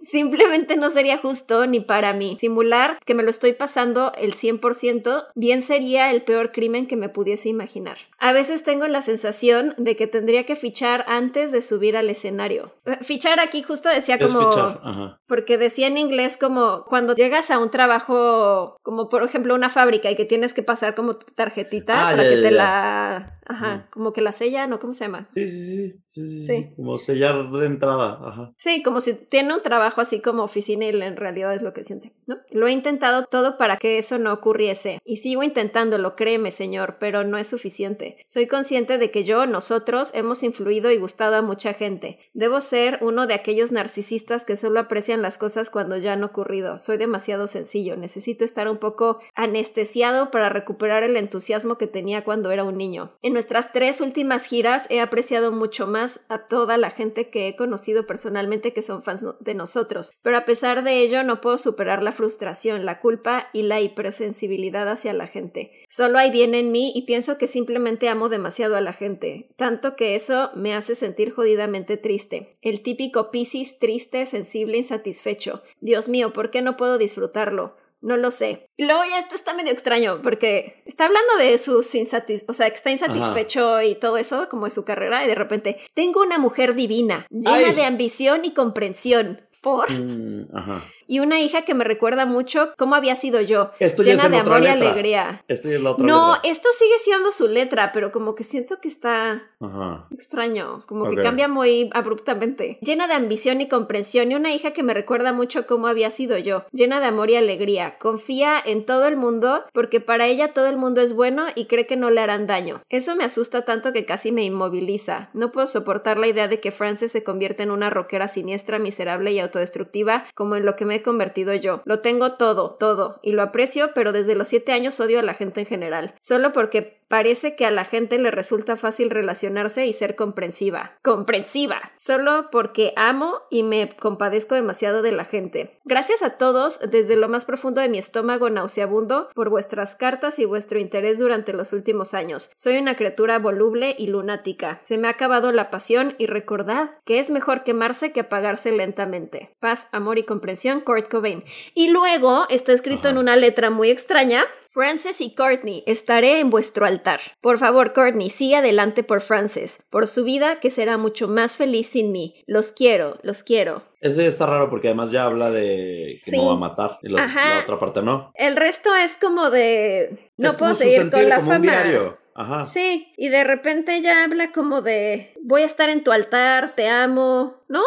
Simplemente 0.03 0.77
no 0.77 0.91
sería 0.91 1.19
justo 1.19 1.67
ni 1.67 1.81
para 1.81 2.13
mí. 2.15 2.37
Simular 2.41 2.99
que 3.05 3.15
me 3.15 3.23
lo 3.23 3.31
estoy 3.31 3.53
pasando 3.53 4.13
el 4.17 4.35
100% 4.35 5.27
bien 5.35 5.63
sería 5.63 6.11
el 6.11 6.23
peor 6.23 6.53
crimen 6.53 6.87
que 6.87 6.97
me 6.97 7.09
pudiese 7.09 7.49
imaginar. 7.49 7.99
A 8.19 8.33
veces 8.33 8.63
tengo 8.63 8.87
la 8.87 9.01
sensación 9.03 9.75
de 9.77 9.97
que 9.97 10.07
tendría 10.07 10.45
que 10.45 10.57
fichar 10.57 11.05
antes 11.09 11.53
de 11.53 11.61
subir 11.63 11.97
al 11.97 12.11
escenario. 12.11 12.73
Eh, 12.87 12.99
Fichar 13.03 13.41
aquí 13.41 13.63
justo 13.63 13.89
decía 13.89 14.19
como... 14.19 14.51
fichar. 14.51 15.19
Porque 15.27 15.59
decía 15.59 15.87
en 15.89 15.99
inglés 15.99 16.37
como 16.39 16.85
cuando 16.89 17.15
llegas 17.15 17.51
a 17.51 17.59
un 17.59 17.71
trabajo, 17.71 18.77
como 18.83 19.09
por 19.09 19.23
ejemplo 19.25 19.55
una 19.55 19.69
fábrica 19.69 20.11
y 20.11 20.17
que 20.17 20.25
tienes 20.25 20.55
que 20.55 20.63
pasar 20.63 20.95
como 20.95 21.15
tu 21.15 21.27
tarjetita 21.35 21.95
Ah, 21.95 22.11
para 22.13 22.25
ya, 22.25 22.29
que 22.31 22.37
ya, 22.37 22.43
te 22.49 22.55
ya. 22.55 22.57
la... 22.57 23.35
Ajá, 23.51 23.87
como 23.91 24.13
que 24.13 24.21
la 24.21 24.33
sellan 24.33 24.73
o 24.75 24.79
cómo 24.81 24.93
se 24.93 25.05
llama. 25.07 25.27
Sí. 25.33 25.49
Sí, 25.49 25.89
sí, 25.89 26.01
Sí. 26.09 26.47
sí. 26.47 26.67
Como 26.77 26.99
sellar 26.99 27.51
de 27.51 27.67
entrada. 27.67 28.19
Ajá. 28.23 28.53
Sí, 28.59 28.83
como 28.83 29.01
si 29.01 29.15
tiene 29.15 29.55
un 29.59 29.63
trabajo 29.63 30.01
así 30.01 30.21
como 30.21 30.43
oficina 30.43 30.87
y 30.87 30.89
en 30.89 31.17
realidad 31.17 31.55
es 31.55 31.63
lo 31.63 31.73
que 31.73 31.85
siente, 31.85 32.13
¿no? 32.27 32.37
Lo 32.51 32.67
he 32.67 32.73
intentado 32.73 33.27
todo 33.27 33.59
para 33.59 33.77
que 33.77 33.99
eso 33.99 34.19
no 34.19 34.33
ocurriese 34.33 35.01
y 35.05 35.17
sigo 35.17 35.43
intentándolo, 35.43 36.17
créeme, 36.17 36.51
señor, 36.51 36.97
pero 36.99 37.25
no 37.25 37.39
es 37.39 37.49
suficiente. 37.49 38.25
Soy 38.29 38.47
consciente 38.47 38.99
de 38.99 39.11
que 39.11 39.25
yo, 39.25 39.47
nosotros, 39.47 40.11
hemos 40.15 40.43
influido 40.43 40.91
y 40.91 40.99
gustado 40.99 41.37
a 41.37 41.43
mucha 41.43 41.75
gente. 41.75 42.19
Debo 42.33 42.61
ser 42.61 42.99
uno 43.03 43.27
de 43.27 43.35
aquellos 43.35 43.73
narcisistas 43.73 44.45
que 44.45 44.57
solo 44.57 44.81
aprecian 44.81 45.23
las 45.23 45.39
cosas 45.39 45.71
cuando 45.71 45.97
ya 45.97 46.15
han 46.15 46.25
ocurrido. 46.25 46.79
Soy 46.79 46.97
demasiado 46.97 47.47
sencillo, 47.47 47.97
necesito 47.97 48.45
estar 48.45 48.69
un 48.69 48.79
poco 48.79 49.21
anestesiado 49.35 50.31
para 50.31 50.49
recuperar 50.49 51.03
el 51.03 51.17
entusiasmo 51.17 51.77
que 51.77 51.87
tenía 51.87 52.25
cuando 52.25 52.51
era 52.51 52.65
un 52.65 52.79
niño. 52.79 53.13
En 53.23 53.33
nuestras 53.33 53.73
tres 53.73 54.01
últimas 54.01 54.45
giras 54.45 54.87
he 54.91 55.01
apreciado 55.01 55.53
mucho 55.53 55.87
más 55.87 56.21
a 56.29 56.47
toda 56.47 56.77
la 56.77 56.91
gente 56.91 57.31
que 57.31 57.49
he 57.49 57.57
conocido 57.57 58.07
personalmente 58.07 58.73
que 58.73 58.83
son 58.83 59.03
fans 59.03 59.25
nosotros, 59.55 60.13
pero 60.23 60.37
a 60.37 60.45
pesar 60.45 60.85
de 60.85 61.01
ello 61.01 61.23
no 61.23 61.41
puedo 61.41 61.59
superar 61.59 62.03
la 62.03 62.13
frustración, 62.13 62.85
la 62.85 63.01
culpa 63.01 63.49
y 63.53 63.63
la 63.63 63.81
hipersensibilidad 63.81 64.89
hacia 64.89 65.13
la 65.13 65.27
gente. 65.27 65.73
Solo 65.89 66.19
hay 66.19 66.31
bien 66.31 66.55
en 66.55 66.71
mí 66.71 66.93
y 66.95 67.03
pienso 67.03 67.39
que 67.39 67.47
simplemente 67.47 68.09
amo 68.09 68.29
demasiado 68.29 68.77
a 68.77 68.81
la 68.81 68.93
gente, 68.93 69.51
tanto 69.57 69.97
que 69.97 70.15
eso 70.15 70.51
me 70.55 70.75
hace 70.75 70.95
sentir 70.95 71.33
jodidamente 71.33 71.97
triste. 71.97 72.57
El 72.63 72.83
típico 72.83 73.31
Piscis 73.31 73.79
triste, 73.79 74.27
sensible, 74.27 74.79
insatisfecho. 74.79 75.63
Dios 75.81 76.09
mío, 76.09 76.33
¿por 76.33 76.51
qué 76.51 76.63
no 76.63 76.77
puedo 76.77 76.99
disfrutarlo? 76.99 77.77
No 78.01 78.17
lo 78.17 78.31
sé. 78.31 78.71
Y 78.77 78.85
luego 78.85 79.03
ya 79.09 79.19
esto 79.19 79.35
está 79.35 79.55
medio 79.55 79.73
extraño 79.73 80.21
porque 80.23 80.83
está 80.87 81.07
hablando 81.07 81.37
de 81.37 81.59
sus 81.59 81.93
insatis... 81.95 82.45
O 82.49 82.53
sea, 82.53 82.69
que 82.71 82.77
está 82.77 82.91
insatisfecho 82.91 83.83
y 83.83 83.97
todo 83.97 84.19
eso, 84.19 84.49
como 84.49 84.65
de 84.65 84.71
su 84.71 84.85
carrera, 84.85 85.25
y 85.25 85.27
de 85.27 85.35
repente, 85.35 85.79
tengo 85.95 86.21
una 86.23 86.39
mujer 86.39 86.75
divina, 86.75 87.27
llena 87.31 87.55
Ay. 87.55 87.75
de 87.75 87.85
ambición 87.85 88.45
y 88.45 88.55
comprensión. 88.55 89.41
Por. 89.61 89.91
Mm, 89.91 90.49
ajá. 90.55 90.85
Y 91.09 91.21
una 91.21 91.41
hija 91.41 91.63
que 91.63 91.75
me 91.75 91.85
recuerda 91.85 92.27
mucho 92.27 92.73
cómo 92.77 92.95
había 92.95 93.17
sido 93.17 93.41
yo, 93.41 93.71
Esto 93.81 94.03
es 94.03 94.09
llena 94.09 94.27
en 94.27 94.33
de 94.33 94.39
amor 94.39 94.63
y 94.63 94.67
alegría. 94.67 95.43
Esto 95.49 95.69
es 95.71 95.81
la 95.81 95.93
otra 95.93 96.07
No, 96.07 96.35
letra. 96.35 96.51
esto 96.51 96.69
sigue 96.73 96.99
siendo 96.99 97.33
su 97.33 97.49
letra, 97.49 97.91
pero 97.93 98.13
como 98.13 98.35
que 98.35 98.45
siento 98.45 98.79
que 98.81 98.89
está 98.89 99.43
Ajá. 99.59 100.07
extraño, 100.13 100.85
como 100.87 101.09
que 101.11 101.17
cambia 101.17 101.49
muy 101.49 101.89
abruptamente. 101.93 102.79
Llena 102.83 103.07
de 103.09 103.15
ambición 103.15 103.61
y 103.63 103.69
comprensión 103.69 104.31
y 104.31 104.35
una 104.35 104.53
hija 104.53 104.73
que 104.73 104.83
me 104.83 104.93
recuerda 104.95 105.33
mucho 105.33 105.67
cómo 105.67 105.87
había 105.87 106.11
sido 106.11 106.37
yo, 106.37 106.65
llena 106.73 107.01
de 107.01 107.07
amor 107.07 107.31
y 107.31 107.37
alegría. 107.37 107.97
Confía 107.99 108.61
en 108.63 108.85
todo 108.85 109.07
el 109.07 109.17
mundo 109.17 109.65
porque 109.73 110.01
para 110.01 110.27
ella 110.27 110.53
todo 110.53 110.67
el 110.67 110.77
mundo 110.77 111.01
es 111.01 111.15
bueno 111.15 111.47
y 111.55 111.67
cree 111.67 111.87
que 111.87 111.97
no 111.97 112.11
le 112.11 112.21
harán 112.21 112.47
daño. 112.47 112.83
Eso 112.91 113.17
me 113.17 113.25
asusta 113.25 113.65
tanto 113.65 113.93
que 113.95 114.05
casi 114.05 114.31
me 114.31 114.45
inmoviliza. 114.45 115.31
No 115.33 115.53
puedo 115.53 115.67
soportar 115.67 116.19
la 116.19 116.29
idea 116.29 116.49
de 116.49 116.61
que 116.61 116.71
Frances 116.71 117.13
se 117.13 117.25
convierta 117.25 117.63
en 117.63 117.71
una 117.71 117.89
rockera 117.89 118.29
siniestra, 118.29 118.79
miserable 118.79 119.33
y 119.33 119.41
autodestructiva 119.41 120.25
como 120.35 120.57
en 120.57 120.67
lo 120.67 120.77
que 120.77 120.85
me 120.85 120.98
he 120.99 121.03
convertido 121.03 121.55
yo. 121.55 121.83
Lo 121.85 122.01
tengo 122.01 122.37
todo, 122.37 122.77
todo, 122.79 123.19
y 123.23 123.33
lo 123.33 123.43
aprecio, 123.43 123.91
pero 123.95 124.13
desde 124.13 124.35
los 124.35 124.49
siete 124.49 124.73
años 124.73 125.01
odio 125.01 125.19
a 125.19 125.23
la 125.23 125.35
gente 125.35 125.61
en 125.61 125.67
general. 125.67 126.15
Solo 126.21 126.53
porque 126.53 126.99
parece 127.09 127.57
que 127.57 127.67
a 127.67 127.71
la 127.71 127.85
gente 127.85 128.19
le 128.19 128.31
resulta 128.31 128.77
fácil 128.77 129.11
relacionarse 129.11 129.87
y 129.87 129.93
ser 129.93 130.15
comprensiva. 130.15 130.99
Comprensiva. 131.03 131.93
Solo 131.97 132.49
porque 132.53 132.93
amo 132.97 133.41
y 133.51 133.63
me 133.63 133.97
compadezco 133.97 134.55
demasiado 134.55 135.03
de 135.03 135.13
la 135.13 135.25
gente. 135.25 135.81
Gracias 135.85 136.23
a 136.23 136.37
todos, 136.37 136.81
desde 136.91 137.17
lo 137.17 137.29
más 137.29 137.47
profundo 137.47 137.81
de 137.81 137.89
mi 137.89 137.99
estómago 137.99 138.51
nauseabundo, 138.51 139.29
por 139.35 139.49
vuestras 139.49 139.95
cartas 139.95 140.39
y 140.39 140.45
vuestro 140.45 140.79
interés 140.79 141.19
durante 141.19 141.53
los 141.53 141.73
últimos 141.73 142.15
años. 142.15 142.51
Soy 142.57 142.77
una 142.77 142.97
criatura 142.97 143.39
voluble 143.39 143.97
y 143.99 144.09
lunática. 144.09 144.81
Se 144.85 144.99
me 144.99 145.09
ha 145.09 145.13
acabado 145.13 145.51
la 145.53 145.71
pasión 145.71 146.15
y 146.19 146.27
recordad 146.27 146.91
que 147.05 147.19
es 147.19 147.31
mejor 147.31 147.65
quemarse 147.65 148.13
que 148.13 148.21
apagarse 148.21 148.71
lentamente. 148.71 149.57
Paz, 149.61 149.89
amor 149.93 150.19
y 150.19 150.25
comprensión, 150.25 150.83
Kurt 150.89 151.11
Cobain. 151.11 151.45
Y 151.75 151.89
luego 151.91 152.47
está 152.49 152.73
escrito 152.73 153.01
Ajá. 153.09 153.11
en 153.11 153.19
una 153.19 153.37
letra 153.37 153.69
muy 153.69 153.91
extraña. 153.91 154.45
Frances 154.71 155.21
y 155.21 155.35
Courtney, 155.35 155.83
estaré 155.87 156.39
en 156.41 156.51
vuestro 156.51 156.87
altar. 156.87 157.21
Por 157.41 157.59
favor, 157.59 157.93
Courtney, 157.93 158.31
sigue 158.31 158.57
adelante 158.57 159.03
por 159.03 159.21
Frances, 159.23 159.81
por 159.91 160.07
su 160.07 160.25
vida 160.25 160.61
que 160.61 160.71
será 160.71 160.97
mucho 160.99 161.27
más 161.27 161.57
feliz 161.57 161.89
sin 161.89 162.13
mí. 162.13 162.43
Los 162.47 162.73
quiero, 162.73 163.19
los 163.23 163.43
quiero. 163.43 163.83
Eso 164.01 164.21
ya 164.21 164.29
está 164.29 164.47
raro 164.47 164.71
porque 164.71 164.89
además 164.89 165.11
ya 165.11 165.25
habla 165.25 165.51
de 165.51 166.21
que 166.25 166.31
Sí. 166.31 166.37
no 166.37 166.47
va 166.47 166.53
a 166.53 166.57
matar. 166.57 166.99
Y 167.03 167.09
los- 167.09 167.21
la 167.21 167.61
otra 167.65 167.79
parte 167.79 168.03
no. 168.03 168.31
El 168.35 168.57
resto 168.57 168.95
es 168.95 169.17
como 169.21 169.51
de... 169.51 170.31
No 170.37 170.51
Es 170.51 170.57
puedo 170.57 170.75
seguir 170.75 171.11
con 171.11 171.29
la 171.29 171.37
como 171.37 171.51
un 171.51 171.65
fama. 171.65 172.17
Ajá. 172.39 172.65
Sí, 172.65 173.13
y 173.17 173.31
de 173.31 173.43
repente 173.43 173.97
ella 173.97 174.23
habla 174.23 174.53
como 174.53 174.81
de 174.81 175.35
voy 175.43 175.63
a 175.63 175.67
estar 175.67 175.91
en 175.91 176.05
tu 176.05 176.13
altar, 176.13 176.75
te 176.77 176.89
amo, 176.89 177.57
¿no? 177.67 177.83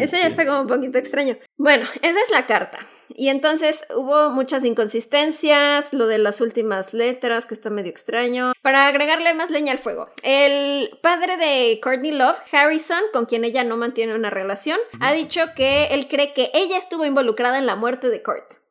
Ese 0.00 0.18
ya 0.18 0.26
está 0.26 0.44
como 0.44 0.62
un 0.62 0.66
poquito 0.66 0.98
extraño. 0.98 1.36
Bueno, 1.56 1.86
esa 2.02 2.20
es 2.20 2.30
la 2.30 2.46
carta. 2.46 2.80
Y 3.08 3.28
entonces 3.28 3.84
hubo 3.94 4.30
muchas 4.30 4.64
inconsistencias, 4.64 5.92
lo 5.92 6.08
de 6.08 6.18
las 6.18 6.40
últimas 6.40 6.92
letras, 6.92 7.46
que 7.46 7.54
está 7.54 7.70
medio 7.70 7.90
extraño. 7.90 8.52
Para 8.62 8.88
agregarle 8.88 9.32
más 9.34 9.50
leña 9.50 9.70
al 9.70 9.78
fuego, 9.78 10.08
el 10.24 10.90
padre 11.00 11.36
de 11.36 11.78
Courtney 11.80 12.10
Love, 12.10 12.38
Harrison, 12.50 13.00
con 13.12 13.26
quien 13.26 13.44
ella 13.44 13.62
no 13.62 13.76
mantiene 13.76 14.16
una 14.16 14.30
relación, 14.30 14.78
ha 15.00 15.12
dicho 15.12 15.40
que 15.54 15.86
él 15.92 16.08
cree 16.08 16.32
que 16.32 16.50
ella 16.52 16.78
estuvo 16.78 17.04
involucrada 17.04 17.58
en 17.58 17.66
la 17.66 17.76
muerte 17.76 18.10
de 18.10 18.22
Kurt. 18.22 18.63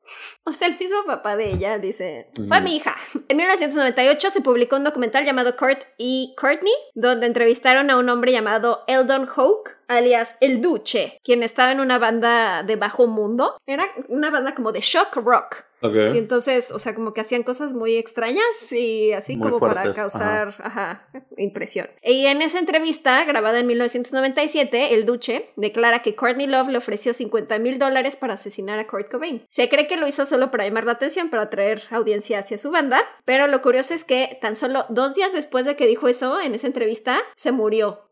O 0.45 0.52
sea, 0.52 0.67
el 0.67 0.78
mismo 0.78 1.04
papá 1.06 1.38
de 1.38 1.52
ella 1.52 1.80
dice, 1.80 2.28
fue 2.47 2.60
mi 2.62 2.76
hija. 2.76 2.95
En 3.30 3.38
1998 3.38 4.30
se 4.30 4.41
publicó 4.41 4.76
un 4.76 4.84
documental 4.84 5.26
llamado 5.26 5.56
Kurt 5.56 5.84
y 5.97 6.36
Courtney, 6.38 6.73
donde 6.93 7.28
entrevistaron 7.28 7.89
a 7.89 7.97
un 7.97 8.10
hombre 8.10 8.32
llamado 8.34 8.84
Eldon 8.88 9.30
Hoke, 9.34 9.78
alias 9.88 10.30
El 10.41 10.62
Duce, 10.62 11.19
quien 11.23 11.43
estaba 11.43 11.71
en 11.71 11.80
una 11.80 11.97
banda 11.97 12.63
de 12.63 12.76
bajo 12.76 13.08
mundo. 13.08 13.56
Era 13.65 13.86
una 14.10 14.30
banda 14.32 14.54
como 14.54 14.71
de 14.71 14.82
shock 14.82 15.15
rock. 15.15 15.63
Y 15.84 16.17
entonces, 16.17 16.72
o 16.72 16.80
sea, 16.80 16.96
como 16.96 17.13
que 17.13 17.22
hacían 17.22 17.43
cosas 17.43 17.74
muy 17.74 17.96
extrañas 17.96 18.72
y 18.72 19.12
así 19.12 19.36
Muy 19.36 19.50
como 19.50 19.60
para 19.60 19.91
causar 19.93 20.56
ajá, 20.60 21.08
impresión. 21.38 21.89
Y 22.02 22.26
en 22.26 22.41
esa 22.41 22.60
entrevista, 22.60 23.24
grabada 23.26 23.60
en 23.60 23.67
1997, 23.67 24.93
el 24.93 25.06
Duce 25.06 25.52
declara 25.58 26.01
que 26.01 26.16
Courtney 26.16 26.47
Love 26.47 26.70
le 26.70 26.78
ofreció 26.78 27.14
50 27.14 27.60
mil 27.60 27.80
dólares 27.80 28.16
para 28.16 28.34
asesinar 28.34 28.80
a 28.80 28.88
Kurt 28.88 29.12
Cobain. 29.12 29.45
Se 29.49 29.70
cree 29.70 29.88
que 29.88 29.97
lo 29.97 30.07
hizo 30.07 30.26
solo 30.26 30.51
para 30.51 30.66
llamar 30.66 30.86
la 30.86 30.93
atención, 30.93 31.30
para 31.30 31.43
atraer 31.43 31.84
audiencia 31.91 32.39
hacia 32.39 32.57
su 32.57 32.72
banda, 32.72 33.01
pero 33.26 33.47
lo 33.47 33.62
curioso 33.62 33.93
es 33.93 34.03
que 34.03 34.38
tan 34.41 34.55
solo 34.55 34.86
dos 34.89 35.16
días 35.16 35.34
después 35.34 35.66
de 35.66 35.76
que 35.76 35.88
dijo 35.88 36.07
eso 36.07 36.39
en 36.39 36.55
esa 36.55 36.68
entrevista, 36.68 37.20
se 37.36 37.51
murió. 37.51 38.10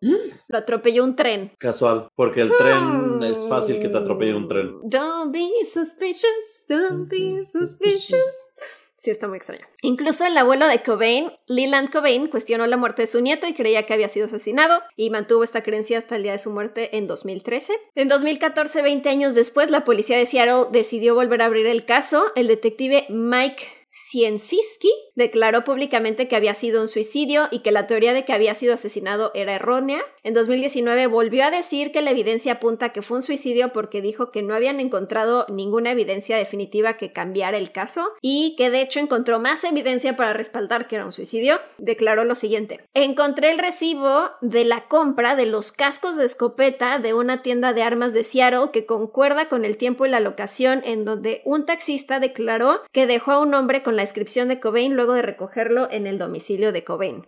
Lo 0.48 0.58
atropelló 0.58 1.04
un 1.04 1.16
tren. 1.16 1.54
Casual, 1.58 2.10
porque 2.16 2.42
el 2.42 2.52
tren 2.58 3.24
es 3.24 3.48
fácil 3.48 3.80
que 3.80 3.90
te 3.90 3.98
atropelle 3.98 4.36
un 4.36 4.48
tren. 4.48 4.80
Don't 4.84 5.32
be 5.34 5.50
suspicious, 5.64 6.61
don't 6.80 7.10
be 7.10 7.38
suspicious. 7.38 8.54
Sí, 9.02 9.10
está 9.10 9.28
muy 9.28 9.38
extraño. 9.38 9.66
Incluso 9.82 10.28
el 10.28 10.38
abuelo 10.38 10.68
de 10.68 10.84
Cobain, 10.84 11.32
Leland 11.48 11.92
Cobain, 11.92 12.28
cuestionó 12.28 12.68
la 12.68 12.78
muerte 12.78 13.02
de 13.02 13.08
su 13.08 13.20
nieto 13.20 13.48
y 13.48 13.56
creía 13.56 13.88
que 13.88 13.94
había 13.94 14.10
sido 14.10 14.28
asesinado 14.28 14.80
y 14.96 15.10
mantuvo 15.10 15.44
esta 15.44 15.64
creencia 15.64 15.98
hasta 15.98 16.18
el 16.18 16.24
día 16.24 16.34
de 16.34 16.38
su 16.38 16.52
muerte 16.52 16.96
en 16.96 17.08
2013. 17.08 17.74
En 17.96 18.08
2014, 18.08 18.84
20 18.84 19.10
años 19.10 19.34
después, 19.34 19.72
la 19.72 19.84
policía 19.86 20.18
de 20.18 20.28
Seattle 20.28 20.68
decidió 20.72 21.16
volver 21.16 21.42
a 21.42 21.46
abrir 21.46 21.66
el 21.66 21.86
caso. 21.86 22.26
El 22.36 22.48
detective 22.48 23.08
Mike 23.10 23.81
Ciencisky 23.92 24.90
declaró 25.16 25.66
públicamente 25.66 26.30
que 26.30 26.38
había 26.38 26.54
sido 26.54 26.82
un 26.82 26.88
suicidio 26.88 27.50
y 27.52 27.60
que 27.60 27.72
la 27.72 27.88
teoría 27.88 28.14
de 28.14 28.24
que 28.24 28.32
había 28.32 28.56
sido 28.56 28.74
asesinado 28.74 29.32
era 29.34 29.54
errónea. 29.54 30.02
En 30.24 30.34
2019 30.34 31.08
volvió 31.08 31.44
a 31.44 31.52
decir 31.52 31.92
que 31.92 32.02
la 32.02 32.12
evidencia 32.12 32.54
apunta 32.54 32.90
que 32.90 33.02
fue 33.02 33.18
un 33.18 33.24
suicidio 33.24 33.74
porque 33.74 34.02
dijo 34.02 34.32
que 34.32 34.44
no 34.44 34.54
habían 34.54 34.80
encontrado 34.80 35.46
ninguna 35.50 35.92
evidencia 35.92 36.38
definitiva 36.38 36.96
que 36.96 37.12
cambiara 37.12 37.58
el 37.58 37.74
caso 37.74 38.08
y 38.22 38.56
que 38.58 38.70
de 38.70 38.82
hecho 38.82 39.00
encontró 39.02 39.40
más 39.40 39.64
evidencia 39.66 40.16
para 40.16 40.32
respaldar 40.32 40.88
que 40.88 40.96
era 40.96 41.06
un 41.06 41.12
suicidio. 41.12 41.60
Declaró 41.78 42.24
lo 42.24 42.36
siguiente: 42.36 42.86
Encontré 42.94 43.52
el 43.52 43.60
recibo 43.60 44.30
de 44.40 44.64
la 44.64 44.88
compra 44.88 45.36
de 45.36 45.48
los 45.48 45.74
cascos 45.74 46.16
de 46.16 46.26
escopeta 46.26 47.00
de 47.00 47.14
una 47.14 47.42
tienda 47.42 47.74
de 47.74 47.84
armas 47.84 48.14
de 48.14 48.24
Seattle 48.24 48.70
que 48.72 48.86
concuerda 48.86 49.50
con 49.50 49.66
el 49.66 49.76
tiempo 49.76 50.06
y 50.06 50.10
la 50.10 50.22
locación 50.22 50.82
en 50.86 51.04
donde 51.04 51.42
un 51.44 51.66
taxista 51.66 52.20
declaró 52.20 52.80
que 52.94 53.06
dejó 53.06 53.32
a 53.32 53.42
un 53.42 53.54
hombre 53.54 53.82
con 53.84 53.91
la 53.96 54.04
inscripción 54.04 54.48
de 54.48 54.60
Cobain 54.60 54.96
luego 54.96 55.14
de 55.14 55.22
recogerlo 55.22 55.90
en 55.92 56.08
el 56.08 56.18
domicilio 56.18 56.72
de 56.72 56.84
Cobain. 56.84 57.26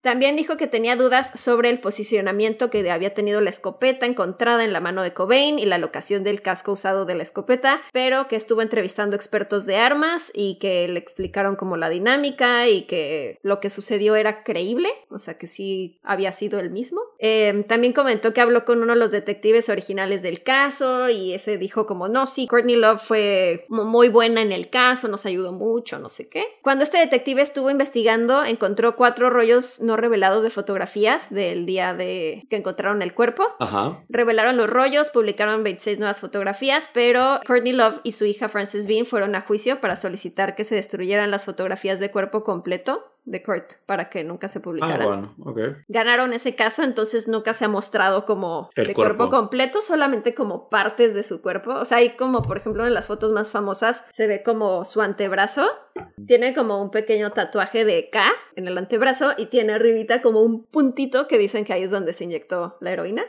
También 0.00 0.36
dijo 0.36 0.56
que 0.56 0.66
tenía 0.66 0.96
dudas 0.96 1.32
sobre 1.38 1.70
el 1.70 1.80
posicionamiento 1.80 2.70
que 2.70 2.88
había 2.90 3.14
tenido 3.14 3.40
la 3.40 3.50
escopeta 3.50 4.06
encontrada 4.06 4.64
en 4.64 4.72
la 4.72 4.80
mano 4.80 5.02
de 5.02 5.12
Cobain 5.12 5.58
y 5.58 5.66
la 5.66 5.78
locación 5.78 6.24
del 6.24 6.42
casco 6.42 6.72
usado 6.72 7.04
de 7.04 7.14
la 7.14 7.22
escopeta, 7.22 7.80
pero 7.92 8.28
que 8.28 8.36
estuvo 8.36 8.62
entrevistando 8.62 9.16
expertos 9.16 9.66
de 9.66 9.76
armas 9.76 10.30
y 10.34 10.58
que 10.58 10.88
le 10.88 10.98
explicaron 10.98 11.56
como 11.56 11.76
la 11.76 11.88
dinámica 11.88 12.68
y 12.68 12.82
que 12.82 13.38
lo 13.42 13.60
que 13.60 13.70
sucedió 13.70 14.16
era 14.16 14.42
creíble, 14.42 14.88
o 15.10 15.18
sea 15.18 15.38
que 15.38 15.46
sí 15.46 15.98
había 16.02 16.32
sido 16.32 16.58
el 16.60 16.70
mismo. 16.70 17.00
Eh, 17.18 17.64
también 17.68 17.92
comentó 17.92 18.32
que 18.32 18.40
habló 18.40 18.64
con 18.64 18.82
uno 18.82 18.94
de 18.94 18.98
los 18.98 19.10
detectives 19.10 19.68
originales 19.68 20.22
del 20.22 20.42
caso 20.42 21.08
y 21.08 21.32
ese 21.32 21.58
dijo 21.58 21.86
como 21.86 22.08
no, 22.08 22.26
sí, 22.26 22.46
Courtney 22.46 22.76
Love 22.76 23.00
fue 23.00 23.66
muy 23.68 24.08
buena 24.08 24.42
en 24.42 24.52
el 24.52 24.70
caso, 24.70 25.08
nos 25.08 25.26
ayudó 25.26 25.52
mucho, 25.52 25.85
no 25.98 26.08
sé 26.08 26.28
qué. 26.28 26.44
Cuando 26.62 26.84
este 26.84 26.98
detective 26.98 27.42
estuvo 27.42 27.70
investigando, 27.70 28.44
encontró 28.44 28.96
cuatro 28.96 29.30
rollos 29.30 29.80
no 29.80 29.96
revelados 29.96 30.42
de 30.42 30.50
fotografías 30.50 31.30
del 31.30 31.66
día 31.66 31.94
de 31.94 32.44
que 32.50 32.56
encontraron 32.56 33.02
el 33.02 33.14
cuerpo. 33.14 33.44
Ajá. 33.60 34.04
Revelaron 34.08 34.56
los 34.56 34.68
rollos, 34.68 35.10
publicaron 35.10 35.62
26 35.62 35.98
nuevas 35.98 36.20
fotografías, 36.20 36.90
pero 36.92 37.40
Courtney 37.46 37.72
Love 37.72 38.00
y 38.02 38.12
su 38.12 38.24
hija 38.24 38.48
Frances 38.48 38.86
Bean 38.86 39.06
fueron 39.06 39.34
a 39.34 39.42
juicio 39.42 39.80
para 39.80 39.96
solicitar 39.96 40.56
que 40.56 40.64
se 40.64 40.74
destruyeran 40.74 41.30
las 41.30 41.44
fotografías 41.44 42.00
de 42.00 42.10
cuerpo 42.10 42.42
completo 42.42 43.15
de 43.26 43.42
Kurt 43.42 43.74
para 43.86 44.08
que 44.08 44.24
nunca 44.24 44.48
se 44.48 44.60
Ah, 44.60 44.62
publicaran. 44.62 45.06
bueno, 45.06 45.34
ok. 45.44 45.58
Ganaron 45.88 46.32
ese 46.32 46.54
caso, 46.54 46.82
entonces 46.82 47.28
nunca 47.28 47.52
se 47.52 47.64
ha 47.64 47.68
mostrado 47.68 48.24
como 48.24 48.70
El 48.74 48.86
de 48.86 48.94
cuerpo. 48.94 49.16
cuerpo. 49.28 49.36
completo, 49.36 49.82
solamente 49.82 50.34
como 50.34 50.70
partes 50.70 51.12
de 51.12 51.22
su 51.22 51.42
cuerpo. 51.42 51.74
O 51.74 51.84
sea, 51.84 51.98
hay 51.98 52.16
como, 52.16 52.42
por 52.42 52.56
ejemplo, 52.56 52.86
en 52.86 52.94
las 52.94 53.08
fotos 53.08 53.32
más 53.32 53.50
famosas 53.50 54.06
se 54.10 54.26
ve 54.26 54.42
como 54.42 54.84
su 54.84 55.02
antebrazo. 55.02 55.66
Tiene 56.26 56.54
como 56.54 56.80
un 56.82 56.90
pequeño 56.90 57.32
tatuaje 57.32 57.84
de 57.84 58.10
K 58.10 58.22
en 58.54 58.68
el 58.68 58.78
antebrazo 58.78 59.32
y 59.36 59.46
tiene 59.46 59.72
arribita 59.72 60.22
como 60.22 60.40
un 60.42 60.64
puntito 60.64 61.26
que 61.26 61.38
dicen 61.38 61.64
que 61.64 61.72
ahí 61.72 61.82
es 61.82 61.90
donde 61.90 62.12
se 62.12 62.24
inyectó 62.24 62.76
la 62.80 62.92
heroína. 62.92 63.24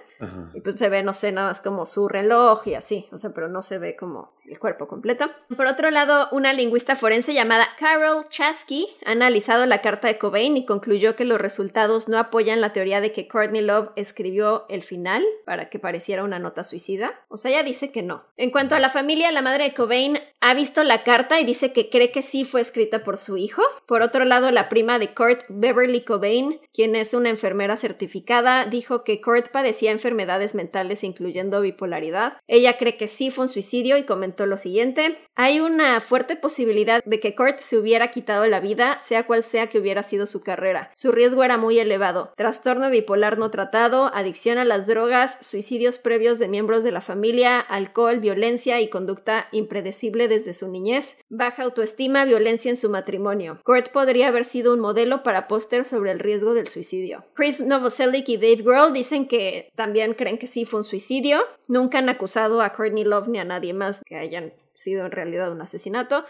Y 0.54 0.62
pues 0.62 0.76
se 0.76 0.90
ve, 0.90 1.04
no 1.04 1.14
sé, 1.14 1.32
nada 1.32 1.50
más 1.50 1.62
como 1.62 1.86
su 1.86 2.08
reloj 2.08 2.68
y 2.68 2.76
así, 2.76 3.08
o 3.12 3.18
sea, 3.18 3.32
pero 3.32 3.48
no 3.48 3.62
se 3.62 3.78
ve 3.78 3.96
como 3.96 4.34
el 4.48 4.60
cuerpo 4.60 4.88
completo. 4.88 5.30
Por 5.56 5.68
otro 5.68 5.92
lado, 5.92 6.30
una 6.32 6.54
lingüista 6.54 6.96
forense 6.96 7.34
llamada 7.34 7.68
Carol 7.78 8.28
Chasky 8.30 8.88
ha 9.06 9.12
analizado 9.12 9.66
la 9.66 9.82
carta 9.82 10.08
de 10.08 10.18
Cobain 10.18 10.56
y 10.58 10.66
concluyó 10.66 11.16
que 11.16 11.26
los 11.26 11.40
resultados 11.40 12.08
no 12.08 12.18
apoyan 12.18 12.62
la 12.62 12.74
teoría 12.74 13.02
de 13.02 13.12
que 13.12 13.28
Courtney 13.28 13.62
Love 13.62 13.90
escribió 13.96 14.66
el 14.70 14.84
final 14.84 15.24
para 15.46 15.70
que 15.70 15.80
pareciera 15.80 16.24
una 16.24 16.40
nota 16.40 16.64
suicida. 16.64 17.20
O 17.28 17.38
sea, 17.38 17.52
ella 17.52 17.64
dice 17.64 17.92
que 17.92 18.04
no. 18.04 18.24
En 18.38 18.52
cuanto 18.52 18.76
a 18.76 18.80
la 18.80 18.90
familia, 18.90 19.32
la 19.32 19.42
madre 19.42 19.66
de 19.66 19.74
Cobain 19.74 20.20
ha 20.40 20.54
visto 20.54 20.84
la 20.84 21.04
carta 21.04 21.40
y 21.40 21.46
dice 21.46 21.74
que 21.74 21.90
cree 21.90 22.12
que 22.12 22.22
sí 22.22 22.46
fue 22.46 22.62
escrita 22.62 23.04
por 23.04 23.18
su 23.18 23.38
hijo. 23.38 23.62
Por 23.86 24.02
otro 24.02 24.24
lado, 24.24 24.52
la 24.52 24.70
prima 24.70 25.00
de 25.00 25.14
Kurt, 25.14 25.44
Beverly 25.50 26.02
Cobain, 26.02 26.60
quien 26.74 26.96
es 26.96 27.14
una 27.14 27.30
enfermera 27.30 27.76
certificada, 27.76 28.66
dijo 28.66 29.04
que 29.04 29.22
Kurt 29.22 29.50
padecía 29.50 29.92
enfermedades 30.08 30.56
mentales 30.56 31.04
incluyendo 31.04 31.60
bipolaridad. 31.60 32.38
Ella 32.48 32.78
cree 32.78 32.96
que 32.96 33.08
sí 33.08 33.30
fue 33.30 33.46
un 33.46 33.50
suicidio 33.50 33.98
y 33.98 34.04
comentó 34.04 34.46
lo 34.46 34.58
siguiente. 34.58 35.18
Hay 35.36 35.60
una 35.60 36.00
fuerte 36.00 36.38
posibilidad 36.38 37.04
de 37.04 37.20
que 37.20 37.36
Kurt 37.36 37.60
se 37.60 37.78
hubiera 37.78 38.10
quitado 38.10 38.48
la 38.48 38.62
vida, 38.62 39.00
sea 39.00 39.28
cual 39.28 39.44
sea 39.44 39.68
que 39.68 39.80
hubiera 39.80 40.04
sido 40.04 40.26
su 40.26 40.42
carrera. 40.42 40.92
Su 40.96 41.12
riesgo 41.12 41.44
era 41.44 41.58
muy 41.58 41.78
elevado. 41.78 42.32
Trastorno 42.38 42.90
bipolar 42.90 43.38
no 43.38 43.52
tratado, 43.52 44.10
adicción 44.14 44.58
a 44.58 44.66
las 44.66 44.88
drogas, 44.88 45.38
suicidios 45.42 45.98
previos 45.98 46.40
de 46.40 46.48
miembros 46.48 46.86
de 46.86 46.94
la 46.94 47.02
familia, 47.02 47.60
alcohol, 47.60 48.20
violencia 48.20 48.80
y 48.80 48.90
conducta 48.90 49.50
impredecible 49.52 50.30
desde 50.30 50.54
su 50.54 50.70
niñez, 50.70 51.18
baja 51.30 51.64
autoestima, 51.64 52.24
violencia 52.24 52.70
en 52.70 52.78
su 52.78 52.90
matrimonio. 52.90 53.60
Kurt 53.66 53.90
podría 53.90 54.30
haber 54.30 54.46
sido 54.46 54.74
un 54.74 54.80
modelo 54.80 55.22
para 55.22 55.50
póster 55.50 55.84
sobre 55.84 56.12
el 56.12 56.20
riesgo 56.20 56.54
del 56.54 56.68
suicidio. 56.68 57.26
Chris 57.34 57.60
Novoselic 57.60 58.30
y 58.30 58.38
Dave 58.38 58.64
Grohl 58.64 58.94
dicen 58.94 59.28
que 59.28 59.70
también 59.76 59.97
creen 60.16 60.38
que 60.38 60.48
sí 60.48 60.66
fue 60.66 60.80
un 60.80 60.84
suicidio. 60.84 61.40
Nunca 61.68 62.00
han 62.00 62.10
acusado 62.10 62.62
a 62.62 62.72
Courtney 62.74 63.04
Love 63.04 63.28
ni 63.28 63.40
a 63.40 63.46
nadie 63.46 63.74
más 63.74 64.04
que 64.06 64.18
hayan 64.18 64.54
sido 64.74 65.06
en 65.06 65.12
realidad 65.12 65.52
un 65.52 65.62
asesinato. 65.62 66.26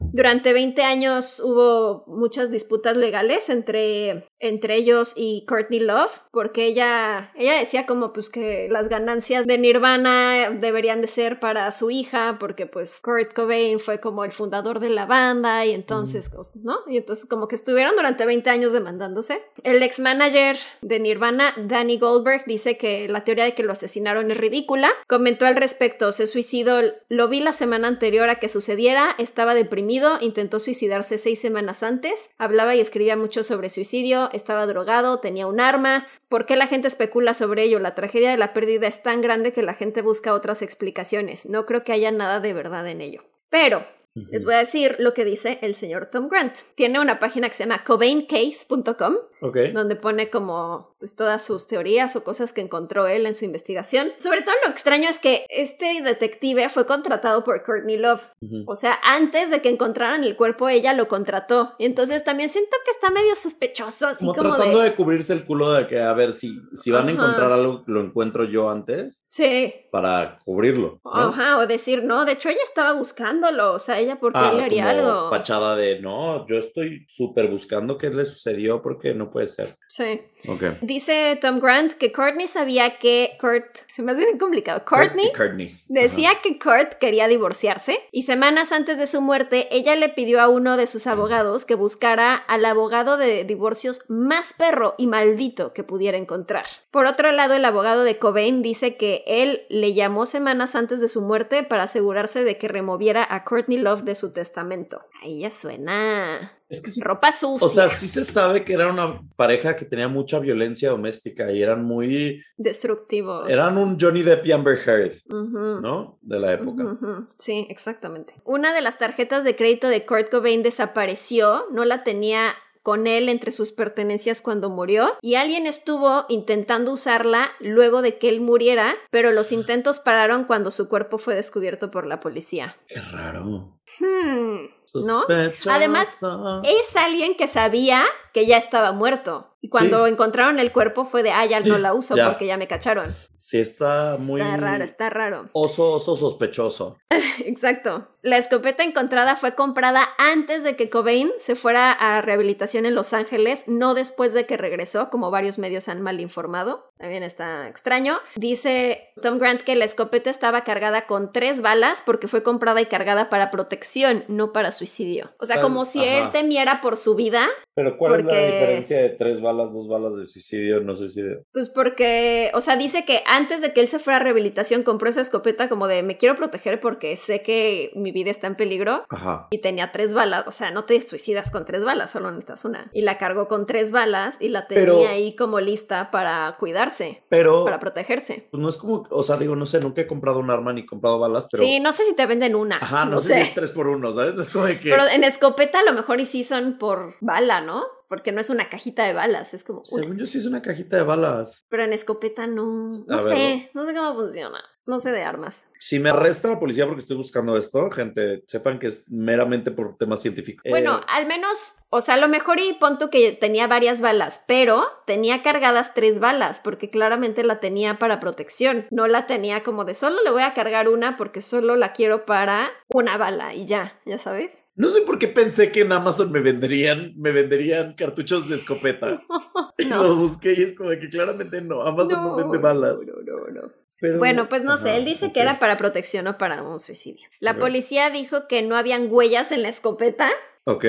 Durante 0.00 0.52
20 0.52 0.82
años 0.82 1.40
hubo 1.40 2.04
muchas 2.06 2.50
disputas 2.50 2.96
legales 2.96 3.50
entre, 3.50 4.28
entre 4.38 4.76
ellos 4.76 5.12
y 5.16 5.44
Courtney 5.46 5.80
Love, 5.80 6.22
porque 6.30 6.66
ella, 6.66 7.32
ella 7.34 7.58
decía 7.58 7.84
como 7.84 8.12
pues 8.12 8.30
que 8.30 8.68
las 8.70 8.88
ganancias 8.88 9.46
de 9.46 9.58
Nirvana 9.58 10.50
deberían 10.50 11.00
de 11.00 11.08
ser 11.08 11.40
para 11.40 11.70
su 11.72 11.90
hija, 11.90 12.36
porque 12.38 12.66
pues 12.66 13.00
Kurt 13.02 13.34
Cobain 13.34 13.80
fue 13.80 14.00
como 14.00 14.24
el 14.24 14.32
fundador 14.32 14.78
de 14.78 14.90
la 14.90 15.04
banda 15.04 15.66
y 15.66 15.72
entonces, 15.72 16.30
¿no? 16.62 16.78
Y 16.86 16.96
entonces 16.96 17.26
como 17.26 17.48
que 17.48 17.56
estuvieron 17.56 17.96
durante 17.96 18.24
20 18.24 18.48
años 18.50 18.72
demandándose. 18.72 19.42
El 19.64 19.82
ex 19.82 19.98
manager 19.98 20.56
de 20.80 21.00
Nirvana, 21.00 21.54
Danny 21.56 21.98
Goldberg, 21.98 22.44
dice 22.46 22.76
que 22.76 23.08
la 23.08 23.24
teoría 23.24 23.44
de 23.44 23.54
que 23.54 23.64
lo 23.64 23.72
asesinaron 23.72 24.30
es 24.30 24.36
ridícula. 24.36 24.90
Comentó 25.08 25.44
al 25.44 25.56
respecto, 25.56 26.12
se 26.12 26.26
suicidó, 26.26 26.80
lo 27.08 27.28
vi 27.28 27.40
la 27.40 27.52
semana 27.52 27.88
anterior 27.88 28.28
a 28.28 28.38
que 28.38 28.48
sucediera, 28.48 29.14
estaba 29.18 29.54
deprimido 29.54 29.87
intentó 30.20 30.60
suicidarse 30.60 31.18
seis 31.18 31.40
semanas 31.40 31.82
antes, 31.82 32.30
hablaba 32.38 32.74
y 32.74 32.80
escribía 32.80 33.16
mucho 33.16 33.44
sobre 33.44 33.68
suicidio, 33.68 34.30
estaba 34.32 34.66
drogado, 34.66 35.20
tenía 35.20 35.46
un 35.46 35.60
arma. 35.60 36.06
¿Por 36.28 36.46
qué 36.46 36.56
la 36.56 36.66
gente 36.66 36.88
especula 36.88 37.34
sobre 37.34 37.64
ello? 37.64 37.78
La 37.78 37.94
tragedia 37.94 38.30
de 38.30 38.36
la 38.36 38.52
pérdida 38.52 38.86
es 38.86 39.02
tan 39.02 39.20
grande 39.20 39.52
que 39.52 39.62
la 39.62 39.74
gente 39.74 40.02
busca 40.02 40.34
otras 40.34 40.62
explicaciones. 40.62 41.46
No 41.46 41.66
creo 41.66 41.84
que 41.84 41.92
haya 41.92 42.10
nada 42.10 42.40
de 42.40 42.52
verdad 42.52 42.86
en 42.88 43.00
ello. 43.00 43.24
Pero 43.50 43.86
Les 44.14 44.44
voy 44.44 44.54
a 44.54 44.58
decir 44.58 44.96
lo 44.98 45.14
que 45.14 45.24
dice 45.24 45.58
el 45.60 45.74
señor 45.74 46.06
Tom 46.06 46.28
Grant. 46.28 46.54
Tiene 46.74 46.98
una 46.98 47.18
página 47.18 47.48
que 47.48 47.54
se 47.54 47.64
llama 47.64 47.84
cobaincase.com, 47.84 49.16
Ok. 49.40 49.56
donde 49.72 49.94
pone 49.94 50.30
como 50.30 50.96
pues, 50.98 51.14
todas 51.14 51.44
sus 51.44 51.68
teorías 51.68 52.16
o 52.16 52.24
cosas 52.24 52.52
que 52.52 52.60
encontró 52.60 53.06
él 53.06 53.26
en 53.26 53.34
su 53.34 53.44
investigación. 53.44 54.08
Sobre 54.18 54.42
todo 54.42 54.54
lo 54.64 54.72
extraño 54.72 55.08
es 55.08 55.20
que 55.20 55.46
este 55.48 56.02
detective 56.02 56.68
fue 56.70 56.86
contratado 56.86 57.44
por 57.44 57.62
Courtney 57.62 57.96
Love. 57.98 58.22
O 58.66 58.74
sea, 58.74 58.98
antes 59.04 59.50
de 59.50 59.62
que 59.62 59.68
encontraran 59.68 60.24
el 60.24 60.36
cuerpo, 60.36 60.68
ella 60.68 60.94
lo 60.94 61.06
contrató. 61.06 61.74
Y 61.78 61.84
entonces 61.84 62.24
también 62.24 62.48
siento 62.48 62.76
que 62.84 62.90
está 62.90 63.10
medio 63.10 63.36
sospechoso, 63.36 64.08
así 64.08 64.24
Como, 64.26 64.34
como, 64.34 64.54
tratando 64.56 64.80
de... 64.80 64.90
de... 64.90 64.94
cubrirse 64.96 65.32
el 65.34 65.44
culo 65.44 65.72
de 65.72 65.86
que, 65.86 66.00
a 66.00 66.12
ver, 66.14 66.32
si, 66.32 66.60
si 66.72 66.90
van 66.90 67.08
a 67.08 67.12
encontrar 67.12 67.52
algo, 67.52 67.84
lo 67.86 68.00
encuentro 68.00 68.44
yo 68.44 68.68
antes 68.70 69.24
Sí. 69.30 69.72
para 69.92 70.40
cubrirlo. 70.44 71.00
¿no? 71.04 71.10
Ajá, 71.12 71.58
o 71.58 71.66
decir, 71.68 72.02
no, 72.02 72.24
de 72.24 72.32
hecho 72.32 72.48
ella 72.48 72.58
estaba 72.64 72.92
buscándolo, 72.94 73.74
o 73.74 73.78
sea, 73.78 73.97
ella, 73.98 74.16
¿por 74.20 74.32
qué 74.32 74.38
Ah, 74.38 74.52
le 74.52 74.64
haría 74.64 74.84
como 74.84 75.08
algo? 75.08 75.30
fachada 75.30 75.76
de, 75.76 76.00
no, 76.00 76.46
yo 76.46 76.56
estoy 76.58 77.04
súper 77.08 77.48
buscando 77.48 77.98
qué 77.98 78.10
le 78.10 78.24
sucedió 78.26 78.80
porque 78.82 79.14
no 79.14 79.30
puede 79.30 79.46
ser. 79.46 79.76
Sí. 79.88 80.20
Ok. 80.48 80.62
Dice 80.82 81.38
Tom 81.40 81.60
Grant 81.60 81.92
que 81.92 82.12
Courtney 82.12 82.46
sabía 82.48 82.98
que 82.98 83.36
Kurt, 83.40 83.76
se 83.86 84.02
me 84.02 84.12
hace 84.12 84.24
bien 84.24 84.38
complicado, 84.38 84.84
Courtney 84.84 85.32
Courtney. 85.36 85.74
decía 85.88 86.30
que 86.42 86.58
Kurt 86.58 86.94
quería 86.94 87.28
divorciarse 87.28 87.98
y 88.12 88.22
semanas 88.22 88.72
antes 88.72 88.98
de 88.98 89.06
su 89.06 89.20
muerte 89.20 89.68
ella 89.70 89.96
le 89.96 90.08
pidió 90.08 90.40
a 90.40 90.48
uno 90.48 90.76
de 90.76 90.86
sus 90.86 91.06
abogados 91.06 91.64
que 91.64 91.74
buscara 91.74 92.34
al 92.34 92.64
abogado 92.64 93.16
de 93.16 93.44
divorcios 93.44 94.04
más 94.08 94.54
perro 94.54 94.94
y 94.98 95.06
maldito 95.06 95.72
que 95.72 95.84
pudiera 95.84 96.18
encontrar. 96.18 96.64
Por 96.90 97.06
otro 97.06 97.30
lado, 97.32 97.54
el 97.54 97.64
abogado 97.64 98.04
de 98.04 98.18
Cobain 98.18 98.62
dice 98.62 98.96
que 98.96 99.22
él 99.26 99.62
le 99.68 99.94
llamó 99.94 100.26
semanas 100.26 100.74
antes 100.74 101.00
de 101.00 101.08
su 101.08 101.20
muerte 101.22 101.62
para 101.62 101.84
asegurarse 101.84 102.44
de 102.44 102.58
que 102.58 102.68
removiera 102.68 103.26
a 103.28 103.44
Courtney 103.44 103.78
Love 103.88 104.02
de 104.02 104.14
su 104.14 104.32
testamento. 104.32 105.00
Ahí 105.22 105.40
ya 105.40 105.50
suena 105.50 106.52
Es 106.68 106.82
que 106.82 106.90
sí, 106.90 107.00
ropa 107.02 107.32
sucia, 107.32 107.66
o 107.66 107.70
sea, 107.70 107.88
sí 107.88 108.06
se 108.06 108.24
sabe 108.24 108.64
que 108.64 108.74
era 108.74 108.92
una 108.92 109.20
pareja 109.36 109.74
que 109.74 109.84
tenía 109.84 110.08
mucha 110.08 110.38
violencia 110.38 110.90
doméstica 110.90 111.50
y 111.50 111.62
eran 111.62 111.84
muy, 111.84 112.42
destructivo. 112.56 113.46
eran 113.46 113.78
un 113.78 113.98
Johnny 113.98 114.22
Depp 114.22 114.46
y 114.46 114.52
Amber 114.52 114.78
Heard. 114.78 115.14
¿no? 115.28 116.18
De 116.20 116.38
la 116.38 116.52
época. 116.52 116.98
Sí, 117.38 117.66
exactamente. 117.70 118.34
Una 118.44 118.74
de 118.74 118.82
las 118.82 118.98
tarjetas 118.98 119.44
de 119.44 119.56
crédito 119.56 119.88
de 119.88 120.04
Kurt 120.04 120.30
Cobain 120.30 120.62
desapareció, 120.62 121.66
no 121.72 121.84
la 121.84 122.04
tenía 122.04 122.54
con 122.88 123.06
él 123.06 123.28
entre 123.28 123.52
sus 123.52 123.70
pertenencias 123.70 124.40
cuando 124.40 124.70
murió 124.70 125.12
y 125.20 125.34
alguien 125.34 125.66
estuvo 125.66 126.24
intentando 126.30 126.90
usarla 126.90 127.50
luego 127.60 128.00
de 128.00 128.16
que 128.16 128.30
él 128.30 128.40
muriera, 128.40 128.94
pero 129.10 129.30
los 129.30 129.52
intentos 129.52 129.98
pararon 130.00 130.44
cuando 130.44 130.70
su 130.70 130.88
cuerpo 130.88 131.18
fue 131.18 131.34
descubierto 131.34 131.90
por 131.90 132.06
la 132.06 132.18
policía. 132.20 132.78
Qué 132.86 132.98
raro. 133.12 133.78
Hmm, 134.00 134.68
¿No? 135.06 135.26
Además, 135.68 136.22
Es 136.64 136.96
alguien 136.96 137.36
que 137.36 137.46
sabía 137.46 138.04
que 138.32 138.46
ya 138.46 138.56
estaba 138.56 138.92
muerto. 138.92 139.54
Y 139.60 139.70
cuando 139.70 140.06
encontraron 140.06 140.60
el 140.60 140.70
cuerpo 140.70 141.06
fue 141.06 141.24
de, 141.24 141.32
ah, 141.32 141.44
ya 141.44 141.58
no 141.58 141.78
la 141.78 141.92
uso 141.92 142.14
Ya. 142.14 142.26
porque 142.26 142.46
ya 142.46 142.56
me 142.56 142.68
cacharon. 142.68 143.12
Sí, 143.34 143.58
está 143.58 144.16
muy 144.16 144.40
Está 144.40 144.56
raro, 144.56 144.84
está 144.84 145.10
raro. 145.10 145.48
oso, 145.52 145.94
oso 145.94 146.14
sospechoso. 146.16 146.96
Exacto. 147.44 148.06
La 148.22 148.36
escopeta 148.38 148.84
encontrada 148.84 149.34
fue 149.34 149.54
comprada 149.56 150.06
antes 150.16 150.62
de 150.62 150.76
que 150.76 150.90
Cobain 150.90 151.30
se 151.40 151.56
fuera 151.56 151.90
a 151.92 152.20
rehabilitación 152.20 152.86
en 152.86 152.94
Los 152.94 153.12
Ángeles, 153.12 153.64
no 153.66 153.94
después 153.94 154.32
de 154.32 154.46
que 154.46 154.56
regresó, 154.56 155.10
como 155.10 155.30
varios 155.32 155.58
medios 155.58 155.88
han 155.88 156.02
mal 156.02 156.20
informado. 156.20 156.90
También 156.98 157.22
está 157.24 157.66
extraño. 157.68 158.18
Dice 158.36 159.10
Tom 159.22 159.38
Grant 159.38 159.62
que 159.62 159.74
la 159.76 159.84
escopeta 159.84 160.30
estaba 160.30 160.62
cargada 160.62 161.06
con 161.06 161.32
tres 161.32 161.62
balas 161.62 162.02
porque 162.06 162.28
fue 162.28 162.42
comprada 162.44 162.80
y 162.80 162.86
cargada 162.86 163.28
para 163.28 163.50
protección, 163.50 164.24
no 164.28 164.52
para 164.52 164.70
suicidio. 164.72 165.30
O 165.40 165.46
sea, 165.46 165.60
como 165.60 165.84
si 165.84 165.98
ajá. 166.00 166.18
él 166.26 166.32
temiera 166.32 166.80
por 166.80 166.96
su 166.96 167.14
vida, 167.16 167.46
Pero 167.74 167.96
¿cuál 167.98 168.20
es 168.20 168.26
la 168.34 168.46
diferencia 168.46 169.00
de 169.02 169.10
tres 169.10 169.40
balas, 169.40 169.72
dos 169.72 169.88
balas 169.88 170.16
de 170.16 170.24
suicidio, 170.26 170.80
no 170.80 170.96
suicidio? 170.96 171.42
pues 171.52 171.70
porque, 171.70 172.50
o 172.54 172.60
sea, 172.60 172.76
dice 172.76 173.04
que 173.04 173.22
antes 173.26 173.60
de 173.60 173.72
que 173.72 173.80
él 173.80 173.88
se 173.88 173.98
fuera 173.98 174.18
a 174.18 174.22
rehabilitación 174.22 174.82
compró 174.82 175.08
esa 175.08 175.20
escopeta 175.20 175.68
como 175.68 175.86
de 175.88 176.02
me 176.02 176.16
quiero 176.16 176.36
proteger 176.36 176.80
porque 176.80 177.16
sé 177.16 177.42
que 177.42 177.90
mi 177.94 178.12
vida 178.12 178.30
está 178.30 178.46
en 178.46 178.56
peligro 178.56 179.04
Ajá. 179.10 179.46
y 179.50 179.58
tenía 179.58 179.92
tres 179.92 180.14
balas, 180.14 180.44
o 180.46 180.52
sea, 180.52 180.70
no 180.70 180.84
te 180.84 181.00
suicidas 181.02 181.50
con 181.50 181.64
tres 181.64 181.84
balas, 181.84 182.10
solo 182.10 182.30
necesitas 182.30 182.64
una. 182.64 182.90
Y 182.92 183.02
la 183.02 183.18
cargó 183.18 183.48
con 183.48 183.66
tres 183.66 183.90
balas 183.92 184.36
y 184.40 184.48
la 184.48 184.66
tenía 184.66 184.84
Pero- 184.84 185.08
ahí 185.08 185.34
como 185.36 185.60
lista 185.60 186.10
para 186.10 186.56
cuidarse, 186.58 187.22
Pero 187.28 187.64
para 187.64 187.78
protegerse. 187.78 188.48
pues, 188.50 188.60
no 188.60 188.68
es 188.68 188.76
como, 188.76 189.06
o 189.10 189.22
sea, 189.22 189.36
digo, 189.36 189.56
no 189.56 189.66
sé, 189.66 189.80
nunca 189.80 190.02
he 190.02 190.06
comprado 190.06 190.38
un 190.38 190.50
arma 190.50 190.72
ni 190.72 190.84
comprado 190.86 191.18
balas, 191.18 191.48
pero... 191.50 191.62
Sí, 191.64 191.80
no 191.80 191.92
sé 191.92 192.04
si 192.04 192.14
te 192.14 192.26
venden 192.26 192.54
una. 192.54 192.76
Ajá, 192.78 193.04
no, 193.04 193.12
no 193.12 193.20
sé, 193.20 193.28
sé. 193.28 193.34
si 193.34 193.40
es 193.42 193.54
tres 193.54 193.70
por 193.70 193.86
uno, 193.88 194.12
¿sabes? 194.12 194.34
No 194.34 194.42
es 194.42 194.50
como 194.50 194.66
de 194.66 194.78
que... 194.80 194.90
Pero 194.90 195.06
en 195.06 195.24
escopeta 195.24 195.80
a 195.80 195.84
lo 195.84 195.92
mejor 195.92 196.20
y 196.20 196.24
sí 196.26 196.44
son 196.44 196.78
por 196.78 197.14
bala, 197.20 197.60
¿no? 197.60 197.84
Porque 198.08 198.32
no 198.32 198.40
es 198.40 198.50
una 198.50 198.68
cajita 198.68 199.04
de 199.04 199.12
balas, 199.12 199.54
es 199.54 199.64
como 199.64 199.80
una. 199.80 200.02
Según 200.02 200.16
yo 200.18 200.26
sí 200.26 200.38
es 200.38 200.46
una 200.46 200.62
cajita 200.62 200.96
de 200.96 201.04
balas. 201.04 201.66
Pero 201.68 201.84
en 201.84 201.92
escopeta 201.92 202.46
no. 202.46 202.82
No 203.06 203.20
sé, 203.20 203.70
no 203.74 203.86
sé 203.86 203.94
cómo 203.94 204.14
funciona. 204.14 204.60
No 204.86 204.98
sé 204.98 205.12
de 205.12 205.22
armas. 205.22 205.66
Si 205.78 205.98
me 205.98 206.08
arresta 206.08 206.48
la 206.48 206.58
policía 206.58 206.86
porque 206.86 207.00
estoy 207.00 207.18
buscando 207.18 207.58
esto, 207.58 207.90
gente, 207.90 208.42
sepan 208.46 208.78
que 208.78 208.86
es 208.86 209.04
meramente 209.10 209.70
por 209.70 209.98
temas 209.98 210.22
científicos. 210.22 210.62
Bueno, 210.66 211.00
Eh, 211.00 211.04
al 211.08 211.26
menos, 211.26 211.74
o 211.90 212.00
sea, 212.00 212.14
a 212.14 212.16
lo 212.16 212.26
mejor 212.28 212.58
y 212.58 212.72
pon 212.72 212.96
tú 212.96 213.10
que 213.10 213.32
tenía 213.32 213.66
varias 213.66 214.00
balas, 214.00 214.42
pero 214.48 214.82
tenía 215.06 215.42
cargadas 215.42 215.92
tres 215.92 216.20
balas, 216.20 216.60
porque 216.60 216.88
claramente 216.88 217.44
la 217.44 217.60
tenía 217.60 217.98
para 217.98 218.18
protección. 218.18 218.86
No 218.90 219.08
la 219.08 219.26
tenía 219.26 219.62
como 219.62 219.84
de 219.84 219.92
solo 219.92 220.22
le 220.24 220.30
voy 220.30 220.42
a 220.42 220.54
cargar 220.54 220.88
una 220.88 221.18
porque 221.18 221.42
solo 221.42 221.76
la 221.76 221.92
quiero 221.92 222.24
para 222.24 222.70
una 222.88 223.18
bala 223.18 223.52
y 223.52 223.66
ya, 223.66 224.00
ya 224.06 224.16
sabes. 224.16 224.56
No 224.78 224.88
sé 224.88 225.02
por 225.02 225.18
qué 225.18 225.28
pensé 225.28 225.70
que 225.70 225.82
en 225.82 225.92
Amazon 225.92 226.32
me 226.32 226.40
venderían, 226.40 227.12
me 227.16 227.30
venderían 227.32 227.94
cartuchos 227.94 228.48
de 228.48 228.56
escopeta. 228.56 229.22
Y 229.80 229.84
No. 229.84 230.02
lo 230.02 230.16
busqué 230.16 230.54
y 230.56 230.62
es 230.62 230.72
como 230.76 230.90
que 230.90 231.08
claramente 231.08 231.60
no, 231.60 231.82
Amazon 231.82 232.20
no, 232.22 232.34
vende 232.36 232.58
balas. 232.58 233.00
No, 233.06 233.22
no, 233.38 233.46
no. 233.48 233.72
Pero- 234.00 234.18
Bueno, 234.18 234.48
pues 234.48 234.64
no 234.64 234.76
sé, 234.76 234.96
él 234.96 235.04
dice 235.04 235.32
que 235.32 235.40
era 235.40 235.60
para 235.60 235.76
protección 235.76 236.26
o 236.26 236.36
para 236.36 236.62
un 236.64 236.80
suicidio. 236.80 237.28
La 237.38 237.58
policía 237.58 238.10
dijo 238.10 238.48
que 238.48 238.62
no 238.62 238.76
habían 238.76 239.06
huellas 239.08 239.52
en 239.52 239.62
la 239.62 239.68
escopeta. 239.68 240.28
Ok. 240.64 240.84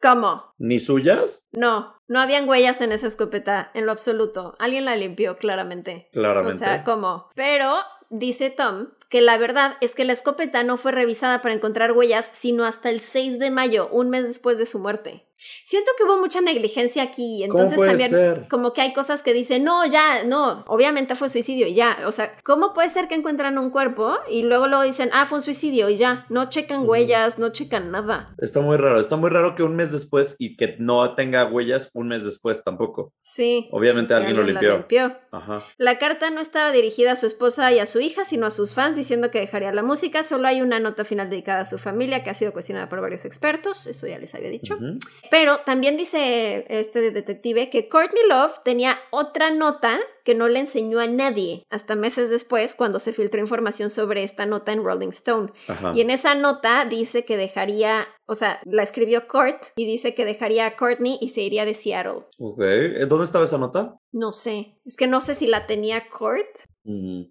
¿Cómo? 0.00 0.54
¿Ni 0.58 0.78
suyas? 0.78 1.48
No, 1.52 1.94
no 2.06 2.20
habían 2.20 2.48
huellas 2.48 2.80
en 2.80 2.92
esa 2.92 3.08
escopeta, 3.08 3.70
en 3.74 3.86
lo 3.86 3.92
absoluto. 3.92 4.54
Alguien 4.60 4.84
la 4.84 4.94
limpió, 4.96 5.36
claramente. 5.36 6.08
Claramente. 6.12 6.54
O 6.54 6.58
sea, 6.58 6.84
¿cómo? 6.84 7.28
Pero 7.34 7.74
dice 8.10 8.50
Tom 8.50 8.88
que 9.08 9.20
la 9.20 9.38
verdad 9.38 9.76
es 9.80 9.94
que 9.94 10.04
la 10.04 10.12
escopeta 10.12 10.62
no 10.64 10.76
fue 10.76 10.92
revisada 10.92 11.40
para 11.40 11.54
encontrar 11.54 11.92
huellas 11.92 12.30
sino 12.32 12.64
hasta 12.64 12.90
el 12.90 13.00
6 13.00 13.38
de 13.38 13.50
mayo, 13.50 13.88
un 13.90 14.10
mes 14.10 14.24
después 14.24 14.58
de 14.58 14.66
su 14.66 14.78
muerte. 14.78 15.27
Siento 15.64 15.90
que 15.96 16.04
hubo 16.04 16.18
mucha 16.18 16.40
negligencia 16.40 17.02
aquí, 17.02 17.44
¿Cómo 17.48 17.60
entonces 17.60 17.76
puede 17.76 17.90
también 17.90 18.10
ser? 18.10 18.48
como 18.48 18.72
que 18.72 18.80
hay 18.80 18.92
cosas 18.92 19.22
que 19.22 19.32
dicen, 19.32 19.64
no, 19.64 19.86
ya, 19.86 20.24
no, 20.24 20.64
obviamente 20.66 21.14
fue 21.14 21.28
suicidio 21.28 21.66
y 21.66 21.74
ya. 21.74 21.98
O 22.06 22.12
sea, 22.12 22.36
¿cómo 22.44 22.74
puede 22.74 22.90
ser 22.90 23.08
que 23.08 23.14
encuentran 23.14 23.58
un 23.58 23.70
cuerpo 23.70 24.16
y 24.30 24.42
luego 24.42 24.66
luego 24.66 24.82
dicen, 24.82 25.10
ah, 25.12 25.26
fue 25.26 25.38
un 25.38 25.44
suicidio 25.44 25.88
y 25.88 25.96
ya? 25.96 26.26
No 26.28 26.48
checan 26.48 26.88
huellas, 26.88 27.38
no 27.38 27.50
checan 27.50 27.90
nada. 27.90 28.34
Está 28.38 28.60
muy 28.60 28.76
raro. 28.76 29.00
Está 29.00 29.16
muy 29.16 29.30
raro 29.30 29.54
que 29.54 29.62
un 29.62 29.76
mes 29.76 29.92
después 29.92 30.36
y 30.38 30.56
que 30.56 30.76
no 30.78 31.14
tenga 31.14 31.46
huellas 31.46 31.90
un 31.94 32.08
mes 32.08 32.24
después 32.24 32.64
tampoco. 32.64 33.12
Sí. 33.22 33.68
Obviamente 33.72 34.14
alguien 34.14 34.36
lo 34.36 34.42
la 34.42 34.48
limpió. 34.52 34.78
limpió. 34.78 35.16
Ajá. 35.32 35.64
La 35.76 35.98
carta 35.98 36.30
no 36.30 36.40
estaba 36.40 36.72
dirigida 36.72 37.12
a 37.12 37.16
su 37.16 37.26
esposa 37.26 37.72
y 37.72 37.78
a 37.78 37.86
su 37.86 38.00
hija, 38.00 38.24
sino 38.24 38.46
a 38.46 38.50
sus 38.50 38.74
fans 38.74 38.96
diciendo 38.96 39.30
que 39.30 39.40
dejaría 39.40 39.72
la 39.72 39.82
música. 39.82 40.22
Solo 40.22 40.48
hay 40.48 40.60
una 40.62 40.80
nota 40.80 41.04
final 41.04 41.30
dedicada 41.30 41.60
a 41.60 41.64
su 41.64 41.78
familia 41.78 42.22
que 42.22 42.30
ha 42.30 42.34
sido 42.34 42.52
cuestionada 42.52 42.88
por 42.88 43.00
varios 43.00 43.24
expertos, 43.24 43.86
eso 43.86 44.06
ya 44.06 44.18
les 44.18 44.34
había 44.34 44.50
dicho. 44.50 44.74
Ujú. 44.74 44.98
Pero 45.30 45.58
también 45.64 45.96
dice 45.96 46.64
este 46.68 47.10
detective 47.10 47.70
que 47.70 47.88
Courtney 47.88 48.22
Love 48.28 48.62
tenía 48.64 48.98
otra 49.10 49.50
nota 49.50 49.98
que 50.24 50.34
no 50.34 50.48
le 50.48 50.60
enseñó 50.60 50.98
a 50.98 51.06
nadie 51.06 51.64
hasta 51.70 51.94
meses 51.94 52.28
después 52.28 52.74
cuando 52.74 52.98
se 52.98 53.12
filtró 53.12 53.40
información 53.40 53.88
sobre 53.88 54.22
esta 54.22 54.46
nota 54.46 54.72
en 54.72 54.84
Rolling 54.84 55.08
Stone. 55.08 55.52
Ajá. 55.68 55.92
Y 55.94 56.02
en 56.02 56.10
esa 56.10 56.34
nota 56.34 56.84
dice 56.84 57.24
que 57.24 57.36
dejaría, 57.36 58.06
o 58.26 58.34
sea, 58.34 58.60
la 58.64 58.82
escribió 58.82 59.26
Kurt 59.26 59.68
y 59.76 59.86
dice 59.86 60.14
que 60.14 60.24
dejaría 60.24 60.66
a 60.66 60.76
Courtney 60.76 61.18
y 61.20 61.30
se 61.30 61.40
iría 61.40 61.64
de 61.64 61.74
Seattle. 61.74 62.26
Ok. 62.38 62.60
¿Eh, 62.60 63.06
¿Dónde 63.06 63.24
estaba 63.24 63.46
esa 63.46 63.58
nota? 63.58 63.96
No 64.12 64.32
sé, 64.32 64.74
es 64.84 64.96
que 64.96 65.06
no 65.06 65.20
sé 65.20 65.34
si 65.34 65.46
la 65.46 65.66
tenía 65.66 66.08
Kurt 66.08 66.46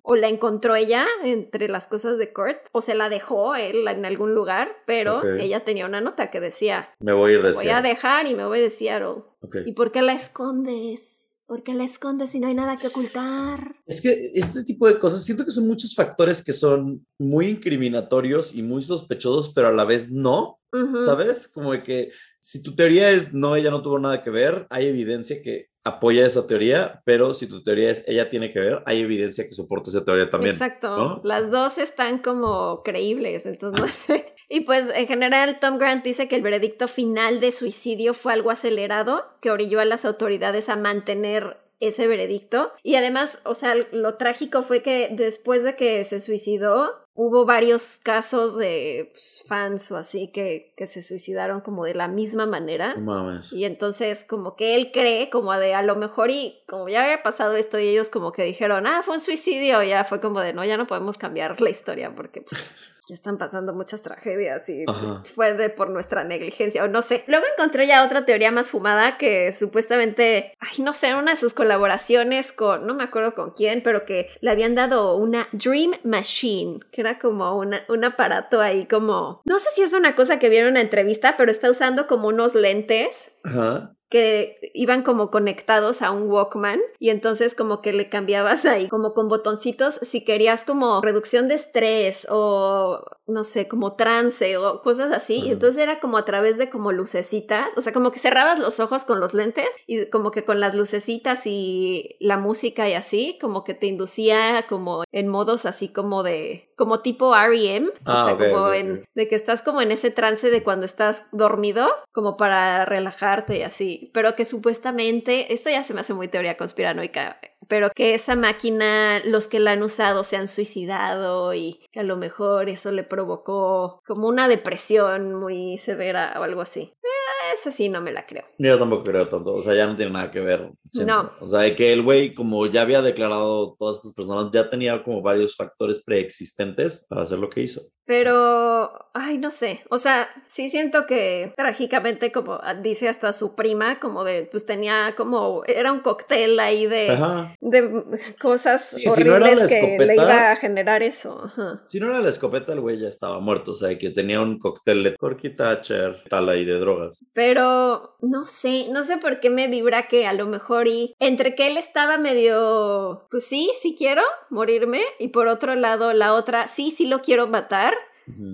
O 0.04 0.16
la 0.16 0.30
encontró 0.30 0.76
ella 0.76 1.06
entre 1.24 1.68
las 1.68 1.88
cosas 1.88 2.18
de 2.18 2.32
Kurt 2.32 2.68
o 2.72 2.82
se 2.82 2.96
la 2.96 3.10
dejó 3.10 3.56
él 3.56 3.88
en 3.88 4.06
algún 4.06 4.36
lugar, 4.36 4.70
pero 4.86 5.24
ella 5.38 5.66
tenía 5.66 5.86
una 5.86 6.02
nota 6.02 6.30
que 6.30 6.40
decía, 6.40 6.90
Me 7.00 7.14
voy 7.14 7.32
a 7.32 7.36
ir 7.36 7.44
de 7.44 7.54
voy 7.54 7.70
a 7.70 7.82
dejar 7.82 8.28
y 8.28 8.36
me 8.36 8.46
voy 8.46 8.60
de 8.60 8.70
Seattle. 8.70 9.24
Ok. 9.42 9.58
¿Y 9.66 9.74
por 9.74 9.92
qué 9.92 10.02
la 10.02 10.14
escondes? 10.14 11.02
¿Por 11.48 11.64
qué 11.64 11.74
la 11.74 11.86
escondes 11.86 12.32
si 12.32 12.40
no 12.40 12.48
hay 12.48 12.56
nada 12.56 12.78
que 12.78 12.88
ocultar? 12.88 13.78
Es 13.86 14.02
que 14.02 14.32
este 14.34 14.64
tipo 14.66 14.86
de 14.86 15.00
cosas, 15.00 15.24
siento 15.24 15.46
que 15.46 15.52
son 15.52 15.66
muchos 15.66 15.96
factores 15.96 16.44
que 16.44 16.52
son 16.52 17.06
muy 17.18 17.48
incriminatorios 17.48 18.54
y 18.54 18.62
muy 18.62 18.82
sospechosos, 18.82 19.54
pero 19.54 19.70
a 19.70 19.72
la 19.72 19.86
vez 19.86 20.12
no. 20.12 20.60
¿sabes? 21.06 21.48
Como 21.48 21.72
de 21.72 21.84
que 21.84 22.12
si 22.40 22.62
tu 22.62 22.76
teoría 22.76 23.10
es 23.10 23.34
no, 23.34 23.56
ella 23.56 23.72
no 23.72 23.82
tuvo 23.82 24.00
nada 24.00 24.24
que 24.24 24.30
ver, 24.30 24.68
hay 24.70 24.88
evidencia 24.88 25.42
que 25.42 25.70
apoya 25.88 26.26
esa 26.26 26.48
teoría, 26.48 27.02
pero 27.06 27.34
si 27.34 27.48
tu 27.48 27.64
teoría 27.64 27.90
es 27.90 28.04
ella 28.08 28.30
tiene 28.30 28.52
que 28.52 28.60
ver, 28.60 28.84
hay 28.86 29.02
evidencia 29.02 29.46
que 29.46 29.52
soporta 29.52 29.90
esa 29.90 30.06
teoría 30.06 30.30
también. 30.30 30.54
Exacto. 30.54 30.98
¿no? 30.98 31.22
Las 31.24 31.52
dos 31.52 31.78
están 31.78 32.20
como 32.20 32.84
creíbles, 32.84 33.46
entonces 33.46 33.82
no 33.82 33.88
sé. 34.16 34.36
Y 34.50 34.62
pues 34.62 34.90
en 34.94 35.08
general 35.08 35.60
Tom 35.60 35.78
Grant 35.78 36.04
dice 36.04 36.28
que 36.28 36.36
el 36.36 36.42
veredicto 36.42 36.88
final 36.88 37.40
de 37.40 37.52
suicidio 37.52 38.14
fue 38.14 38.34
algo 38.34 38.52
acelerado 38.52 39.26
que 39.42 39.52
orilló 39.52 39.80
a 39.80 39.86
las 39.86 40.06
autoridades 40.06 40.70
a 40.70 40.78
mantener 40.78 41.58
ese 41.80 42.08
veredicto. 42.08 42.72
Y 42.84 42.96
además, 42.96 43.40
o 43.44 43.54
sea, 43.54 43.76
lo 43.92 44.16
trágico 44.16 44.64
fue 44.64 44.82
que 44.82 45.10
después 45.12 45.64
de 45.64 45.76
que 45.76 46.04
se 46.04 46.20
suicidó, 46.20 47.07
hubo 47.18 47.46
varios 47.46 48.00
casos 48.04 48.56
de 48.56 49.10
pues, 49.12 49.44
fans 49.48 49.92
o 49.92 49.98
así 49.98 50.28
que, 50.28 50.72
que, 50.78 50.86
se 50.86 51.02
suicidaron 51.02 51.62
como 51.62 51.84
de 51.84 51.96
la 51.96 52.08
misma 52.08 52.46
manera. 52.46 52.96
Mames. 52.96 53.52
Y 53.52 53.66
entonces 53.66 54.24
como 54.24 54.56
que 54.56 54.76
él 54.76 54.92
cree 54.94 55.32
como 55.32 55.52
de 55.54 55.74
a 55.74 55.82
lo 55.82 55.96
mejor 55.96 56.30
y 56.30 56.60
como 56.68 56.88
ya 56.88 57.04
había 57.04 57.24
pasado 57.24 57.56
esto 57.56 57.80
y 57.80 57.88
ellos 57.88 58.10
como 58.10 58.32
que 58.32 58.44
dijeron, 58.44 58.86
ah, 58.86 59.02
fue 59.04 59.16
un 59.16 59.20
suicidio, 59.20 59.82
ya 59.82 60.06
fue 60.06 60.22
como 60.22 60.40
de 60.42 60.54
no, 60.54 60.64
ya 60.64 60.78
no 60.78 60.86
podemos 60.86 61.18
cambiar 61.18 61.60
la 61.60 61.72
historia 61.72 62.14
porque 62.16 62.42
pues, 62.42 62.97
ya 63.08 63.16
están 63.16 63.38
pasando 63.38 63.74
muchas 63.74 64.02
tragedias 64.02 64.68
y 64.68 64.84
pues, 64.84 65.32
fue 65.34 65.54
de 65.54 65.70
por 65.70 65.90
nuestra 65.90 66.26
negligencia 66.26 66.84
o 66.84 66.90
no 66.90 67.02
sé. 67.02 67.24
Luego 67.28 67.46
encontré 67.58 67.88
ya 67.88 68.04
otra 68.04 68.26
teoría 68.26 68.52
más 68.52 68.70
fumada 68.70 69.18
que 69.18 69.54
supuestamente, 69.54 70.54
ay, 70.60 70.84
no 70.84 70.92
sé, 70.92 71.16
una 71.16 71.32
de 71.32 71.38
sus 71.38 71.54
colaboraciones 71.54 72.52
con, 72.52 72.86
no 72.86 72.96
me 72.96 73.04
acuerdo 73.04 73.34
con 73.34 73.52
quién, 73.52 73.82
pero 73.82 74.06
que 74.06 74.30
le 74.42 74.52
habían 74.52 74.76
dado 74.76 75.16
una 75.16 75.48
Dream 75.54 75.92
Machine, 76.04 76.80
que 76.92 77.00
era 77.00 77.18
como 77.18 77.58
una, 77.58 77.84
un 77.88 78.04
aparato 78.04 78.60
ahí 78.60 78.88
como, 78.88 79.42
no 79.46 79.58
sé 79.58 79.70
si 79.72 79.84
es 79.84 79.94
una 79.94 80.16
cosa 80.16 80.38
que 80.38 80.50
vieron 80.50 80.68
en 80.68 80.74
una 80.74 80.82
entrevista, 80.82 81.36
pero 81.38 81.50
está 81.50 81.72
usando 81.72 82.08
como 82.08 82.28
unos 82.28 82.56
lentes. 82.56 83.32
Ajá 83.46 83.97
que 84.10 84.72
iban 84.74 85.04
como 85.04 85.30
conectados 85.32 86.02
a 86.02 86.12
un 86.12 86.30
Walkman 86.30 86.80
y 87.00 87.10
entonces 87.10 87.56
como 87.56 87.82
que 87.82 87.94
le 87.94 88.10
cambiabas 88.10 88.66
ahí 88.66 88.88
como 88.88 89.14
con 89.14 89.28
botoncitos 89.28 89.96
si 89.96 90.24
querías 90.24 90.64
como 90.64 91.02
reducción 91.02 91.48
de 91.48 91.56
estrés 91.56 92.28
o 92.30 93.02
no 93.28 93.44
sé, 93.44 93.68
como 93.68 93.96
trance 93.96 94.58
o 94.58 94.82
cosas 94.82 95.12
así. 95.12 95.36
Y 95.46 95.52
entonces 95.52 95.82
era 95.82 96.00
como 96.00 96.18
a 96.18 96.26
través 96.26 96.58
de 96.58 96.70
como 96.70 96.92
lucecitas, 96.92 97.68
o 97.76 97.82
sea, 97.82 97.94
como 97.94 98.12
que 98.12 98.20
cerrabas 98.20 98.60
los 98.60 98.80
ojos 98.80 99.06
con 99.06 99.20
los 99.20 99.34
lentes 99.34 99.68
y 99.86 100.06
como 100.10 100.32
que 100.32 100.46
con 100.46 100.60
las 100.60 100.74
lucecitas 100.76 101.42
y 101.46 102.16
la 102.20 102.38
música 102.38 102.88
y 102.90 102.94
así, 102.94 103.38
como 103.42 103.64
que 103.64 103.74
te 103.74 103.88
inducía 103.88 104.66
como 104.70 105.04
en 105.12 105.28
modos 105.28 105.66
así 105.66 105.90
como 105.90 106.24
de, 106.24 106.72
como 106.76 107.02
tipo 107.02 107.36
REM, 107.36 107.88
o 107.88 107.92
Ah, 108.06 108.26
sea, 108.26 108.38
como 108.38 108.72
en, 108.72 109.06
de 109.16 109.28
que 109.28 109.36
estás 109.36 109.62
como 109.62 109.82
en 109.82 109.92
ese 109.92 110.12
trance 110.12 110.50
de 110.50 110.64
cuando 110.64 110.86
estás 110.86 111.26
dormido, 111.32 111.88
como 112.12 112.38
para 112.38 112.86
relajarte 112.86 113.58
y 113.58 113.64
así, 113.64 114.12
pero 114.14 114.36
que 114.36 114.46
supuestamente, 114.46 115.54
esto 115.54 115.70
ya 115.70 115.84
se 115.84 115.94
me 115.94 116.02
hace 116.02 116.14
muy 116.14 116.28
teoría 116.28 116.58
conspiranoica, 116.58 117.40
pero 117.68 117.90
que 117.92 118.14
esa 118.14 118.36
máquina, 118.36 119.22
los 119.26 119.48
que 119.48 119.60
la 119.60 119.72
han 119.72 119.84
usado 119.84 120.24
se 120.24 120.38
han 120.38 120.48
suicidado 120.48 121.54
y 121.54 121.80
que 121.92 122.00
a 122.00 122.04
lo 122.04 122.18
mejor 122.18 122.70
eso 122.70 122.92
le 122.92 123.04
provocó 123.04 124.02
como 124.06 124.28
una 124.28 124.48
depresión 124.48 125.34
muy 125.36 125.78
severa 125.78 126.36
o 126.40 126.44
algo 126.44 126.62
así. 126.62 126.94
Pero 127.02 127.60
esa 127.60 127.72
sí 127.72 127.90
no 127.90 128.02
me 128.02 128.12
la 128.12 128.26
creo. 128.26 128.46
Yo 128.58 128.78
tampoco 128.78 129.04
creo 129.04 129.28
tanto, 129.28 129.54
o 129.54 129.62
sea, 129.62 129.74
ya 129.76 129.88
no 129.88 129.96
tiene 129.96 130.12
nada 130.12 130.32
que 130.32 130.40
ver. 130.40 130.72
No. 130.94 131.32
O 131.40 131.48
sea, 131.48 131.62
de 131.62 131.76
que 131.76 131.94
el 131.94 132.04
güey, 132.04 132.34
como 132.34 132.66
ya 132.68 132.82
había 132.82 133.02
declarado 133.02 133.76
todas 133.78 133.98
estas 133.98 134.14
personas, 134.14 134.52
ya 134.52 134.70
tenía 134.70 135.04
como 135.04 135.22
varios 135.22 135.56
factores 135.56 136.02
preexistentes 136.04 137.06
para 137.10 137.24
hacer 137.24 137.40
lo 137.40 137.50
que 137.50 137.62
hizo. 137.62 137.82
Pero, 138.08 139.06
ay, 139.14 139.38
no 139.38 139.52
sé. 139.52 139.82
O 139.90 139.98
sea, 139.98 140.30
sí 140.48 140.70
siento 140.70 141.06
que 141.06 141.52
trágicamente, 141.58 142.32
como 142.32 142.60
dice 142.82 143.10
hasta 143.10 143.34
su 143.34 143.54
prima, 143.54 144.00
como 144.00 144.24
de, 144.24 144.48
pues 144.50 144.66
tenía 144.66 145.14
como, 145.18 145.64
era 145.66 145.92
un 145.92 146.00
cóctel 146.00 146.58
ahí 146.60 146.88
de, 146.88 147.12
Ajá. 147.12 147.54
de 147.60 148.04
cosas 148.42 148.92
Sí, 148.92 149.02
si 149.10 149.24
no 149.26 149.34
horribles 149.34 149.70
que 149.70 149.98
le 150.00 150.14
iba 150.16 150.52
a 150.52 150.56
generar 150.56 151.04
eso. 151.04 151.44
Ajá. 151.44 151.84
Si 151.86 152.00
no 152.00 152.10
era 152.10 152.22
la 152.22 152.30
escopeta, 152.30 152.72
el 152.72 152.80
güey 152.80 152.98
ya 152.98 153.10
estaba 153.10 153.40
muerto. 153.42 153.72
O 153.72 153.76
sea, 153.76 153.98
que 153.98 154.10
tenía 154.10 154.40
un 154.40 154.58
cóctel 154.58 155.04
de 155.04 155.18
Corky 155.18 155.50
Thatcher, 155.50 156.24
tal 156.30 156.48
ahí 156.48 156.64
de 156.64 156.80
drogas. 156.80 157.20
Pero 157.34 158.16
no 158.22 158.46
sé, 158.46 158.88
no 158.90 159.04
sé 159.04 159.18
por 159.18 159.42
qué 159.42 159.50
me 159.50 159.68
vibra 159.68 160.08
que 160.08 160.28
a 160.28 160.34
lo 160.34 160.48
mejor 160.48 160.88
y 160.88 161.14
entre 161.20 161.56
que 161.56 161.68
él 161.68 161.76
estaba 161.76 162.18
medio, 162.18 163.28
pues 163.30 163.46
sí, 163.46 163.70
sí 163.80 163.96
quiero 163.98 164.22
morirme 164.50 165.02
y 165.20 165.30
por 165.30 165.48
otro 165.48 165.76
lado 165.76 166.14
la 166.14 166.34
otra, 166.34 166.68
sí, 166.68 166.92
sí 166.92 167.08
lo 167.08 167.22
quiero 167.22 167.48
matar. 167.48 167.97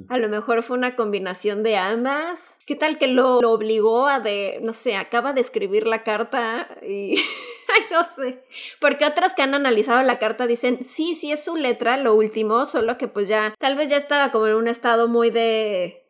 A 0.08 0.18
lo 0.18 0.30
mejor 0.30 0.64
fue 0.64 0.78
una 0.78 0.96
combinación 0.96 1.64
de 1.64 1.78
ambas. 1.78 2.58
¿Qué 2.66 2.76
tal 2.76 2.98
que 2.98 3.08
lo, 3.08 3.42
lo 3.42 3.52
obligó 3.52 4.08
a 4.08 4.20
de, 4.20 4.60
no 4.62 4.74
sé, 4.74 4.96
acaba 4.96 5.34
de 5.34 5.42
escribir 5.42 5.88
la 5.88 6.04
carta 6.04 6.68
y... 6.88 7.16
Ay, 7.74 7.84
no 7.92 8.04
sé. 8.16 8.44
Porque 8.80 9.06
otras 9.06 9.34
que 9.34 9.42
han 9.42 9.54
analizado 9.54 10.02
la 10.04 10.20
carta 10.20 10.48
dicen, 10.48 10.84
sí, 10.84 11.16
sí 11.16 11.32
es 11.32 11.44
su 11.44 11.56
letra, 11.56 11.98
lo 11.98 12.16
último, 12.16 12.66
solo 12.66 12.98
que 12.98 13.08
pues 13.08 13.28
ya, 13.28 13.54
tal 13.60 13.76
vez 13.76 13.90
ya 13.90 13.98
estaba 13.98 14.32
como 14.32 14.48
en 14.48 14.56
un 14.56 14.68
estado 14.68 15.08
muy 15.08 15.30
de, 15.30 16.06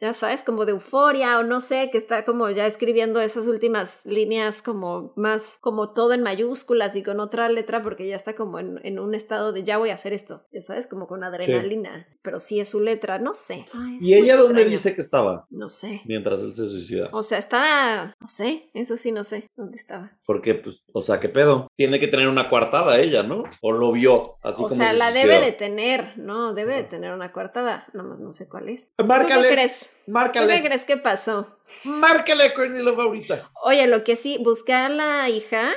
ya 0.00 0.12
sabes, 0.12 0.44
como 0.44 0.64
de 0.64 0.72
euforia 0.72 1.38
o 1.38 1.42
no 1.42 1.60
sé, 1.60 1.90
que 1.90 1.98
está 1.98 2.24
como 2.24 2.48
ya 2.50 2.66
escribiendo 2.66 3.20
esas 3.20 3.46
últimas 3.46 4.04
líneas 4.04 4.62
como 4.62 5.12
más, 5.16 5.58
como 5.60 5.92
todo 5.92 6.12
en 6.12 6.22
mayúsculas 6.22 6.96
y 6.96 7.02
con 7.02 7.20
otra 7.20 7.48
letra 7.48 7.82
porque 7.82 8.08
ya 8.08 8.16
está 8.16 8.34
como 8.34 8.58
en, 8.58 8.80
en 8.84 8.98
un 8.98 9.14
estado 9.14 9.52
de 9.52 9.64
ya 9.64 9.78
voy 9.78 9.90
a 9.90 9.94
hacer 9.94 10.12
esto, 10.12 10.44
ya 10.52 10.62
sabes, 10.62 10.86
como 10.86 11.06
con 11.06 11.24
adrenalina, 11.24 12.06
pero 12.22 12.38
sí 12.38 12.60
es 12.60 12.70
su 12.70 12.80
letra, 12.80 13.18
no 13.18 13.34
sé. 13.34 13.66
Ay, 13.74 13.98
¿Y 14.00 14.14
ella 14.14 14.36
dónde 14.36 14.64
dice 14.64 14.94
que 14.94 15.00
estaba 15.00 15.46
No 15.50 15.68
sé. 15.68 16.02
mientras 16.04 16.40
él 16.40 16.52
se 16.54 16.68
suicida? 16.68 17.08
O 17.12 17.22
sea, 17.22 17.38
estaba, 17.38 18.14
no 18.20 18.26
sé, 18.26 18.70
eso 18.74 18.96
sí 18.96 19.12
no 19.12 19.24
sé 19.24 19.48
dónde 19.56 19.76
estaba. 19.76 20.12
Porque, 20.24 20.54
pues, 20.54 20.84
o 20.92 21.02
sea, 21.02 21.20
¿qué 21.20 21.28
pedo? 21.28 21.68
Tiene 21.76 21.98
que 21.98 22.08
tener 22.08 22.28
una 22.28 22.48
coartada 22.48 22.98
ella, 22.98 23.22
¿no? 23.22 23.44
O 23.60 23.72
lo 23.72 23.92
vio, 23.92 24.36
así 24.42 24.62
o 24.62 24.68
como 24.68 24.76
sea, 24.76 24.92
se 24.92 24.98
la 24.98 25.10
debe 25.12 25.40
de 25.40 25.52
tener, 25.52 26.18
¿no? 26.18 26.54
Debe 26.54 26.74
de 26.74 26.84
tener 26.84 27.12
una 27.12 27.32
coartada, 27.32 27.86
nomás 27.92 28.18
no 28.18 28.32
sé 28.32 28.48
cuál 28.48 28.68
es. 28.68 28.88
¿Tú 28.96 29.04
Márcale, 29.04 29.48
qué 29.48 29.54
crees? 29.54 29.90
¿Tú 29.90 29.96
qué 30.06 30.12
márcale, 30.12 30.62
crees 30.62 30.84
que 30.84 30.96
pasó? 30.96 31.56
Márcale 31.84 32.44
a 32.44 32.54
Courtney 32.54 32.82
Love 32.82 33.00
ahorita. 33.00 33.50
Oye, 33.62 33.86
lo 33.86 34.04
que 34.04 34.16
sí, 34.16 34.38
a 34.72 34.88
la 34.88 35.28
hija. 35.28 35.70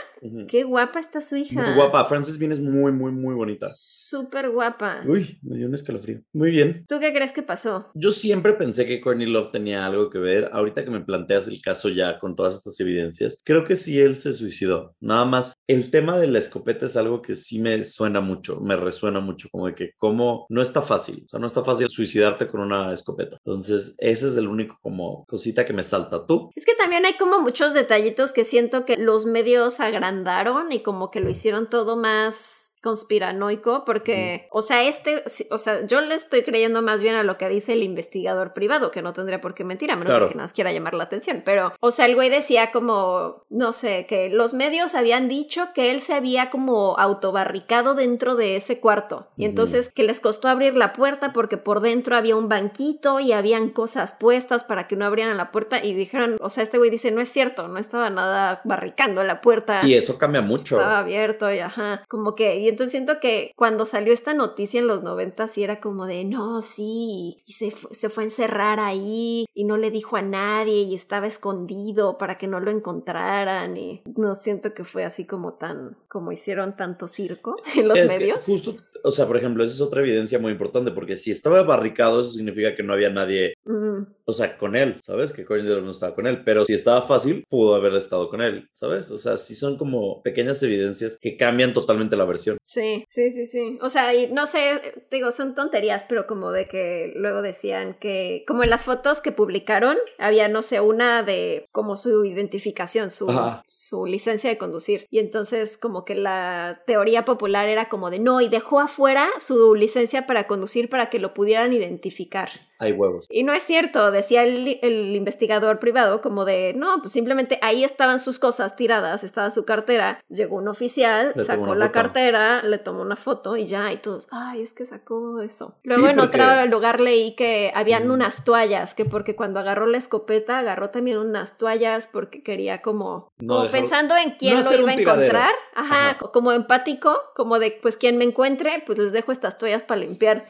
Qué 0.48 0.64
guapa 0.64 1.00
está 1.00 1.20
su 1.20 1.36
hija. 1.36 1.62
Muy 1.62 1.76
guapa. 1.76 2.06
Frances 2.06 2.38
Bean 2.38 2.54
es 2.54 2.62
muy, 2.62 2.92
muy, 2.94 3.12
muy 3.12 3.36
bonita. 3.36 3.70
Súper 3.76 4.50
guapa. 4.52 5.04
Uy, 5.06 5.38
me 5.42 5.58
dio 5.58 5.68
un 5.68 5.74
escalofrío. 5.74 6.22
Muy 6.32 6.52
bien. 6.52 6.86
¿Tú 6.88 7.00
qué 7.00 7.12
crees 7.12 7.34
que 7.34 7.44
pasó? 7.44 7.90
Yo 7.94 8.12
siempre 8.12 8.54
pensé 8.54 8.86
que 8.86 9.02
Courtney 9.02 9.28
Love 9.28 9.52
tenía 9.52 9.86
algo 9.86 10.10
que 10.10 10.20
ver. 10.20 10.50
Ahorita 10.54 10.86
que 10.86 10.92
me 10.92 11.02
planteas 11.02 11.48
el 11.48 11.62
caso 11.62 11.90
ya 11.90 12.20
con 12.20 12.36
todas 12.36 12.56
estas 12.56 12.80
evidencias, 12.80 13.38
creo 13.44 13.66
que 13.66 13.76
sí 13.76 14.00
él 14.00 14.16
se 14.16 14.34
suicidó. 14.34 14.96
Nada 15.02 15.26
más, 15.26 15.56
el 15.68 15.92
tema 15.92 16.18
de 16.18 16.28
la 16.28 16.40
escopeta 16.40 16.86
es 16.86 16.96
algo 16.96 17.22
que 17.22 17.36
sí 17.36 17.60
me 17.60 17.84
suena 17.84 18.22
mucho, 18.22 18.62
me 18.62 18.76
resuena 18.76 19.20
mucho, 19.20 19.50
como 19.52 19.68
de 19.68 19.76
que 19.76 19.92
como 19.98 20.46
no 20.50 20.62
está 20.62 20.82
fácil, 20.82 21.24
o 21.26 21.30
sea, 21.30 21.40
no 21.40 21.48
está 21.48 21.64
fácil 21.64 21.90
suicidarte 21.90 22.48
con 22.48 22.62
una 22.62 22.94
escopeta. 22.94 23.38
Entonces, 23.46 23.96
ese 23.98 24.28
es 24.28 24.38
el 24.38 24.48
único 24.48 24.78
como 24.82 25.26
cosita 25.26 25.66
que 25.66 25.74
me 25.74 25.83
salta. 25.84 26.26
¿Tú? 26.26 26.52
Es 26.56 26.66
que 26.66 26.76
también 26.76 27.06
hay 27.06 27.18
como 27.18 27.42
muchos 27.42 27.74
detallitos 27.74 28.34
que 28.34 28.46
siento 28.46 28.86
que 28.86 28.98
los 28.98 29.26
medios 29.26 29.80
agrandaron 29.80 30.72
y 30.72 30.82
como 30.82 31.12
que 31.12 31.20
lo 31.20 31.30
hicieron 31.30 31.70
todo 31.70 31.98
más 31.98 32.63
conspiranoico 32.84 33.86
porque, 33.86 34.48
o 34.52 34.62
sea, 34.62 34.84
este, 34.84 35.24
o 35.50 35.58
sea, 35.58 35.86
yo 35.88 36.02
le 36.02 36.16
estoy 36.16 36.44
creyendo 36.44 36.82
más 36.82 37.02
bien 37.02 37.16
a 37.16 37.24
lo 37.24 37.38
que 37.38 37.48
dice 37.50 37.74
el 37.74 37.84
investigador 37.84 38.54
privado, 38.54 38.92
que 38.92 39.02
no 39.02 39.14
tendría 39.14 39.42
por 39.42 39.54
qué 39.56 39.64
mentir, 39.64 39.90
a 39.92 39.96
menos 39.96 40.12
Claro. 40.12 40.26
de 40.28 40.34
que 40.34 40.38
nos 40.38 40.54
quiera 40.54 40.72
llamar 40.72 40.94
la 40.94 41.06
atención, 41.06 41.42
pero, 41.46 41.74
o 41.80 41.92
sea, 41.92 42.06
el 42.06 42.16
güey 42.16 42.30
decía 42.30 42.72
como, 42.72 43.44
no 43.50 43.74
sé, 43.74 44.06
que 44.08 44.30
los 44.30 44.54
medios 44.54 44.94
habían 44.96 45.30
dicho 45.30 45.70
que 45.74 45.92
él 45.92 46.02
se 46.02 46.14
había 46.14 46.50
como 46.50 46.98
autobarricado 47.00 47.96
dentro 47.96 48.36
de 48.36 48.56
ese 48.58 48.80
cuarto 48.80 49.28
y 49.38 49.46
entonces 49.46 49.90
que 49.90 50.04
les 50.04 50.20
costó 50.20 50.48
abrir 50.50 50.76
la 50.76 50.94
puerta 50.94 51.32
porque 51.34 51.58
por 51.58 51.80
dentro 51.80 52.16
había 52.18 52.36
un 52.36 52.50
banquito 52.50 53.20
y 53.20 53.32
habían 53.32 53.70
cosas 53.70 54.14
puestas 54.14 54.64
para 54.64 54.88
que 54.88 54.96
no 54.96 55.06
abrieran 55.06 55.38
la 55.38 55.52
puerta 55.52 55.84
y 55.84 55.94
dijeron, 55.94 56.36
o 56.42 56.50
sea, 56.50 56.64
este 56.64 56.78
güey 56.78 56.90
dice, 56.90 57.12
no 57.12 57.22
es 57.22 57.30
cierto, 57.30 57.68
no 57.68 57.80
estaba 57.80 58.10
nada 58.10 58.62
barricando 58.66 59.24
la 59.24 59.42
puerta. 59.42 59.82
Y 59.86 59.94
eso 59.94 60.18
cambia 60.18 60.42
mucho. 60.42 60.76
Estaba 60.76 61.00
abierto 61.00 61.52
y 61.52 61.60
ajá, 61.60 62.04
como 62.08 62.36
que, 62.36 62.58
y 62.58 62.73
entonces 62.74 62.92
siento 62.92 63.20
que 63.22 63.52
cuando 63.56 63.86
salió 63.86 64.12
esta 64.14 64.34
noticia 64.34 64.80
en 64.80 64.88
los 64.88 65.02
90 65.04 65.48
sí 65.48 65.64
era 65.64 65.80
como 65.80 66.06
de, 66.06 66.26
no, 66.26 66.62
sí, 66.62 67.42
y 67.46 67.54
se, 67.54 67.72
fu- 67.72 67.88
se 67.92 68.10
fue 68.10 68.24
a 68.24 68.26
encerrar 68.28 68.80
ahí 68.80 69.46
y 69.54 69.64
no 69.64 69.78
le 69.78 69.90
dijo 69.92 70.18
a 70.18 70.22
nadie 70.22 70.82
y 70.82 70.96
estaba 70.96 71.28
escondido 71.28 72.18
para 72.18 72.38
que 72.38 72.48
no 72.48 72.60
lo 72.60 72.72
encontraran 72.72 73.78
y 73.78 74.02
no 74.18 74.36
siento 74.36 74.74
que 74.74 74.84
fue 74.84 75.06
así 75.06 75.26
como 75.26 75.54
tan, 75.54 75.98
como 76.08 76.32
hicieron 76.32 76.76
tanto 76.76 77.08
circo 77.08 77.56
en 77.78 77.88
los 77.88 77.98
Es 77.98 78.12
que 78.12 78.20
medios. 78.20 78.44
justo, 78.44 78.76
o 79.04 79.12
sea, 79.12 79.28
por 79.28 79.38
ejemplo, 79.38 79.64
esa 79.64 79.76
es 79.76 79.82
otra 79.82 80.02
evidencia 80.02 80.40
muy 80.40 80.52
importante, 80.52 80.92
porque 80.92 81.16
si 81.18 81.32
estaba 81.32 81.64
barricado, 81.64 82.22
eso 82.22 82.32
significa 82.32 82.76
que 82.76 82.84
no 82.84 82.94
había 82.94 83.10
nadie 83.10 83.54
Mm, 83.66 84.04
o 84.26 84.34
sea, 84.34 84.58
con 84.58 84.76
él, 84.76 85.00
¿sabes? 85.02 85.34
Que 85.34 85.44
Love 85.44 85.84
no 85.84 85.92
estaba 85.92 86.16
con 86.16 86.28
él, 86.28 86.44
pero 86.44 86.66
si 86.66 86.74
estaba 86.74 87.02
fácil, 87.02 87.46
pudo 87.50 87.76
haber 87.76 87.94
estado 87.94 88.30
con 88.30 88.42
él, 88.42 88.70
¿sabes? 88.72 89.12
O 89.12 89.18
sea, 89.18 89.38
sí 89.38 89.56
son 89.56 89.78
como 89.78 90.22
pequeñas 90.22 90.62
evidencias 90.64 91.18
que 91.20 91.38
cambian 91.38 91.74
totalmente 91.74 92.16
la 92.16 92.26
versión. 92.26 92.58
Sí, 92.64 93.06
sí, 93.10 93.32
sí, 93.32 93.48
sí. 93.48 93.78
O 93.82 93.90
sea, 93.90 94.14
y 94.14 94.32
no 94.32 94.48
sé, 94.48 94.82
digo, 95.12 95.32
son 95.32 95.56
tonterías, 95.56 96.06
pero 96.08 96.26
como 96.26 96.52
de 96.52 96.68
que 96.68 97.14
luego 97.16 97.42
decían 97.42 97.98
que, 98.00 98.44
como 98.48 98.64
en 98.64 98.70
las 98.70 98.84
fotos 98.84 99.22
que 99.22 99.32
publicaron, 99.32 99.98
había, 100.18 100.48
no 100.48 100.64
sé, 100.64 100.80
una 100.80 101.24
de 101.24 101.66
como 101.72 101.98
su 101.98 102.24
identificación, 102.26 103.10
su, 103.10 103.28
su 103.68 104.06
licencia 104.06 104.50
de 104.50 104.58
conducir. 104.58 105.06
Y 105.10 105.20
entonces 105.20 105.78
como 105.78 106.06
que 106.06 106.16
la 106.16 106.82
teoría 106.88 107.26
popular 107.26 107.68
era 107.68 107.90
como 107.90 108.10
de, 108.10 108.20
no, 108.20 108.42
y 108.42 108.50
dejó 108.50 108.80
afuera 108.80 109.28
su 109.40 109.76
licencia 109.76 110.26
para 110.26 110.48
conducir 110.48 110.90
para 110.90 111.10
que 111.10 111.20
lo 111.20 111.34
pudieran 111.34 111.74
identificar. 111.74 112.50
Hay 112.80 112.92
huevos. 112.94 113.28
Y 113.30 113.44
no 113.44 113.54
es 113.54 113.64
cierto, 113.64 114.12
decía 114.14 114.44
el, 114.44 114.80
el 114.82 115.16
investigador 115.16 115.80
privado 115.80 116.22
como 116.22 116.46
de, 116.46 116.74
no, 116.76 117.02
pues 117.02 117.12
simplemente 117.12 117.60
ahí 117.62 117.84
estaban 117.84 118.20
sus 118.20 118.40
cosas 118.40 118.76
tiradas, 118.76 119.24
estaba 119.24 119.52
su 119.52 119.66
cartera, 119.66 120.24
llegó 120.30 120.58
un 120.58 120.68
oficial, 120.68 121.34
sacó 121.38 121.76
la 121.76 121.92
cartera, 121.92 122.62
le 122.64 122.78
tomó 122.78 123.02
una 123.02 123.16
foto 123.16 123.58
y 123.58 123.68
ya, 123.68 123.92
y 123.92 123.98
todos, 123.98 124.28
ay, 124.32 124.62
es 124.62 124.74
que 124.74 124.86
sacó 124.86 125.42
eso. 125.42 125.76
Luego 125.84 126.08
en 126.08 126.20
otro 126.20 126.66
lugar 126.68 127.00
leí 127.00 127.36
que 127.36 127.72
habían 127.76 128.08
mm. 128.08 128.12
unas 128.12 128.44
toallas, 128.44 128.94
que 128.94 129.06
porque 129.06 129.36
cuando 129.36 129.60
agarró 129.60 129.86
la 129.86 129.98
escopeta, 129.98 130.60
agarró 130.60 130.90
también 130.90 131.18
unas 131.18 131.58
toallas 131.58 132.08
porque 132.08 132.44
quería 132.44 132.82
como, 132.82 133.32
pensando 133.72 134.16
en 134.16 134.32
quién 134.38 134.64
lo 134.64 134.80
iba 134.80 134.92
a 134.92 134.94
encontrar, 134.94 135.54
ajá, 135.76 136.18
como 136.32 136.52
empático, 136.52 137.20
como 137.36 137.60
de, 137.60 137.78
pues 137.82 137.98
quien 137.98 138.18
me 138.18 138.24
encuentre, 138.24 138.84
pues 138.86 138.98
les 138.98 139.12
dejo 139.12 139.32
estas 139.32 139.58
toallas 139.58 139.84
para 139.84 140.02
limpiar 140.02 140.46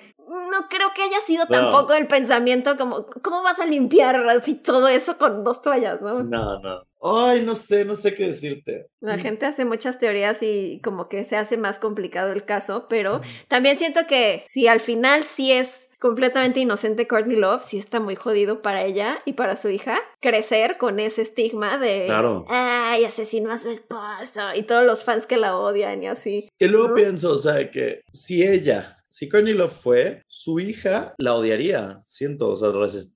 no 0.53 0.69
creo 0.69 0.93
que 0.95 1.01
haya 1.01 1.19
sido 1.19 1.47
tampoco 1.47 1.93
el 1.93 2.07
pensamiento 2.07 2.77
como, 2.77 3.07
¿cómo 3.07 3.41
vas 3.41 3.59
a 3.59 3.65
limpiar 3.65 4.15
así 4.29 4.55
todo 4.55 4.87
eso 4.87 5.17
con 5.17 5.43
dos 5.43 5.61
toallas, 5.61 5.99
no? 6.01 6.23
No, 6.23 6.59
no. 6.59 6.83
Ay, 7.01 7.41
no 7.41 7.55
sé, 7.55 7.83
no 7.83 7.95
sé 7.95 8.13
qué 8.13 8.27
decirte. 8.27 8.87
La 9.01 9.17
gente 9.17 9.45
hace 9.45 9.65
muchas 9.65 9.99
teorías 9.99 10.37
y 10.41 10.79
como 10.81 11.09
que 11.09 11.23
se 11.23 11.35
hace 11.35 11.57
más 11.57 11.79
complicado 11.79 12.31
el 12.31 12.45
caso, 12.45 12.85
pero 12.87 13.21
también 13.49 13.77
siento 13.77 14.07
que 14.07 14.43
si 14.47 14.67
al 14.67 14.79
final 14.79 15.23
sí 15.23 15.51
es 15.51 15.89
completamente 15.99 16.59
inocente 16.59 17.07
Courtney 17.07 17.37
Love, 17.37 17.63
sí 17.63 17.77
está 17.77 17.99
muy 17.99 18.15
jodido 18.15 18.61
para 18.61 18.83
ella 18.83 19.19
y 19.25 19.33
para 19.33 19.55
su 19.55 19.69
hija 19.69 19.99
crecer 20.21 20.77
con 20.77 20.99
ese 20.99 21.21
estigma 21.21 21.77
de 21.77 22.05
claro. 22.05 22.45
ay, 22.49 23.05
asesinó 23.05 23.51
a 23.51 23.57
su 23.57 23.69
esposa 23.69 24.55
y 24.55 24.63
todos 24.63 24.85
los 24.85 25.03
fans 25.03 25.25
que 25.25 25.37
la 25.37 25.57
odian 25.57 26.03
y 26.03 26.07
así. 26.07 26.49
Y 26.59 26.67
luego 26.67 26.93
pienso, 26.93 27.31
o 27.31 27.37
sea, 27.37 27.71
que 27.71 28.01
si 28.11 28.43
ella 28.45 29.02
si 29.13 29.29
Courtney 29.29 29.53
Love 29.53 29.71
fue, 29.71 30.23
su 30.27 30.59
hija 30.59 31.13
la 31.19 31.35
odiaría, 31.35 32.01
siento, 32.03 32.49
o 32.49 32.57
sea, 32.57 32.69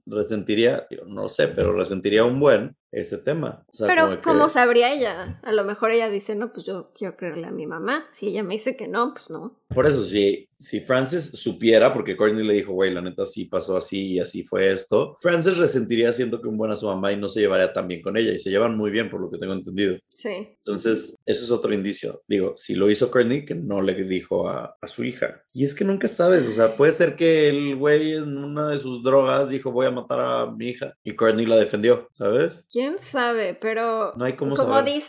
resentiría, 0.05 0.85
no 1.07 1.27
sé, 1.27 1.47
pero 1.47 1.73
resentiría 1.73 2.23
un 2.23 2.39
buen 2.39 2.75
ese 2.91 3.17
tema. 3.17 3.65
pero, 3.79 4.21
¿cómo 4.21 4.47
sabría 4.47 4.93
ella? 4.93 5.39
A 5.41 5.51
lo 5.51 5.63
mejor 5.63 5.89
ella 5.89 6.07
dice, 6.09 6.35
no, 6.35 6.53
pues 6.53 6.67
yo 6.67 6.91
quiero 6.93 7.17
creerle 7.17 7.47
a 7.47 7.51
mi 7.51 7.65
mamá. 7.65 8.05
Si 8.13 8.27
ella 8.27 8.43
me 8.43 8.53
dice 8.53 8.75
que 8.75 8.87
no, 8.87 9.13
pues 9.13 9.31
no. 9.31 9.59
Por 9.69 9.87
eso, 9.87 10.03
si, 10.03 10.47
si 10.59 10.79
Frances 10.79 11.31
supiera, 11.31 11.93
porque 11.93 12.17
Courtney 12.17 12.45
le 12.45 12.55
dijo, 12.55 12.73
güey, 12.73 12.93
la 12.93 13.01
neta 13.01 13.25
sí 13.25 13.45
pasó 13.45 13.77
así 13.77 14.13
y 14.13 14.19
así 14.19 14.43
fue 14.43 14.73
esto, 14.73 15.17
Frances 15.21 15.57
resentiría 15.57 16.13
siendo 16.13 16.41
que 16.41 16.47
un 16.47 16.57
buen 16.57 16.71
a 16.71 16.75
su 16.75 16.87
mamá 16.87 17.11
y 17.11 17.17
no 17.17 17.29
se 17.29 17.41
llevaría 17.41 17.73
tan 17.73 17.87
bien 17.87 18.01
con 18.01 18.17
ella. 18.17 18.33
Y 18.33 18.39
se 18.39 18.49
llevan 18.49 18.77
muy 18.77 18.91
bien, 18.91 19.09
por 19.09 19.21
lo 19.21 19.29
que 19.29 19.37
tengo 19.37 19.53
entendido. 19.53 19.97
Sí. 20.13 20.29
Entonces, 20.57 21.15
eso 21.25 21.43
es 21.45 21.51
otro 21.51 21.73
indicio. 21.73 22.23
Digo, 22.27 22.53
si 22.57 22.75
lo 22.75 22.89
hizo 22.89 23.11
Courtney, 23.11 23.45
que 23.45 23.55
no 23.55 23.81
le 23.81 23.93
dijo 24.03 24.47
a, 24.49 24.75
a 24.79 24.87
su 24.87 25.03
hija. 25.03 25.41
Y 25.53 25.63
es 25.63 25.73
que 25.73 25.85
nunca 25.85 26.07
sabes, 26.07 26.47
o 26.47 26.51
sea, 26.51 26.75
puede 26.75 26.91
ser 26.91 27.15
que 27.15 27.49
el 27.49 27.75
güey 27.75 28.13
en 28.13 28.37
una 28.37 28.69
de 28.69 28.79
sus 28.79 29.03
drogas 29.03 29.49
dijo, 29.49 29.71
voy 29.71 29.87
a 29.87 29.91
matar 29.91 30.19
a 30.19 30.51
mi 30.51 30.69
hija. 30.69 30.93
Y 31.03 31.15
Courtney 31.15 31.45
la 31.45 31.57
defendió, 31.57 32.07
¿sabes? 32.13 32.65
¿Quién 32.71 32.97
sabe? 32.99 33.57
Pero 33.59 34.13
no 34.15 34.25
hay 34.25 34.33
como 34.33 34.55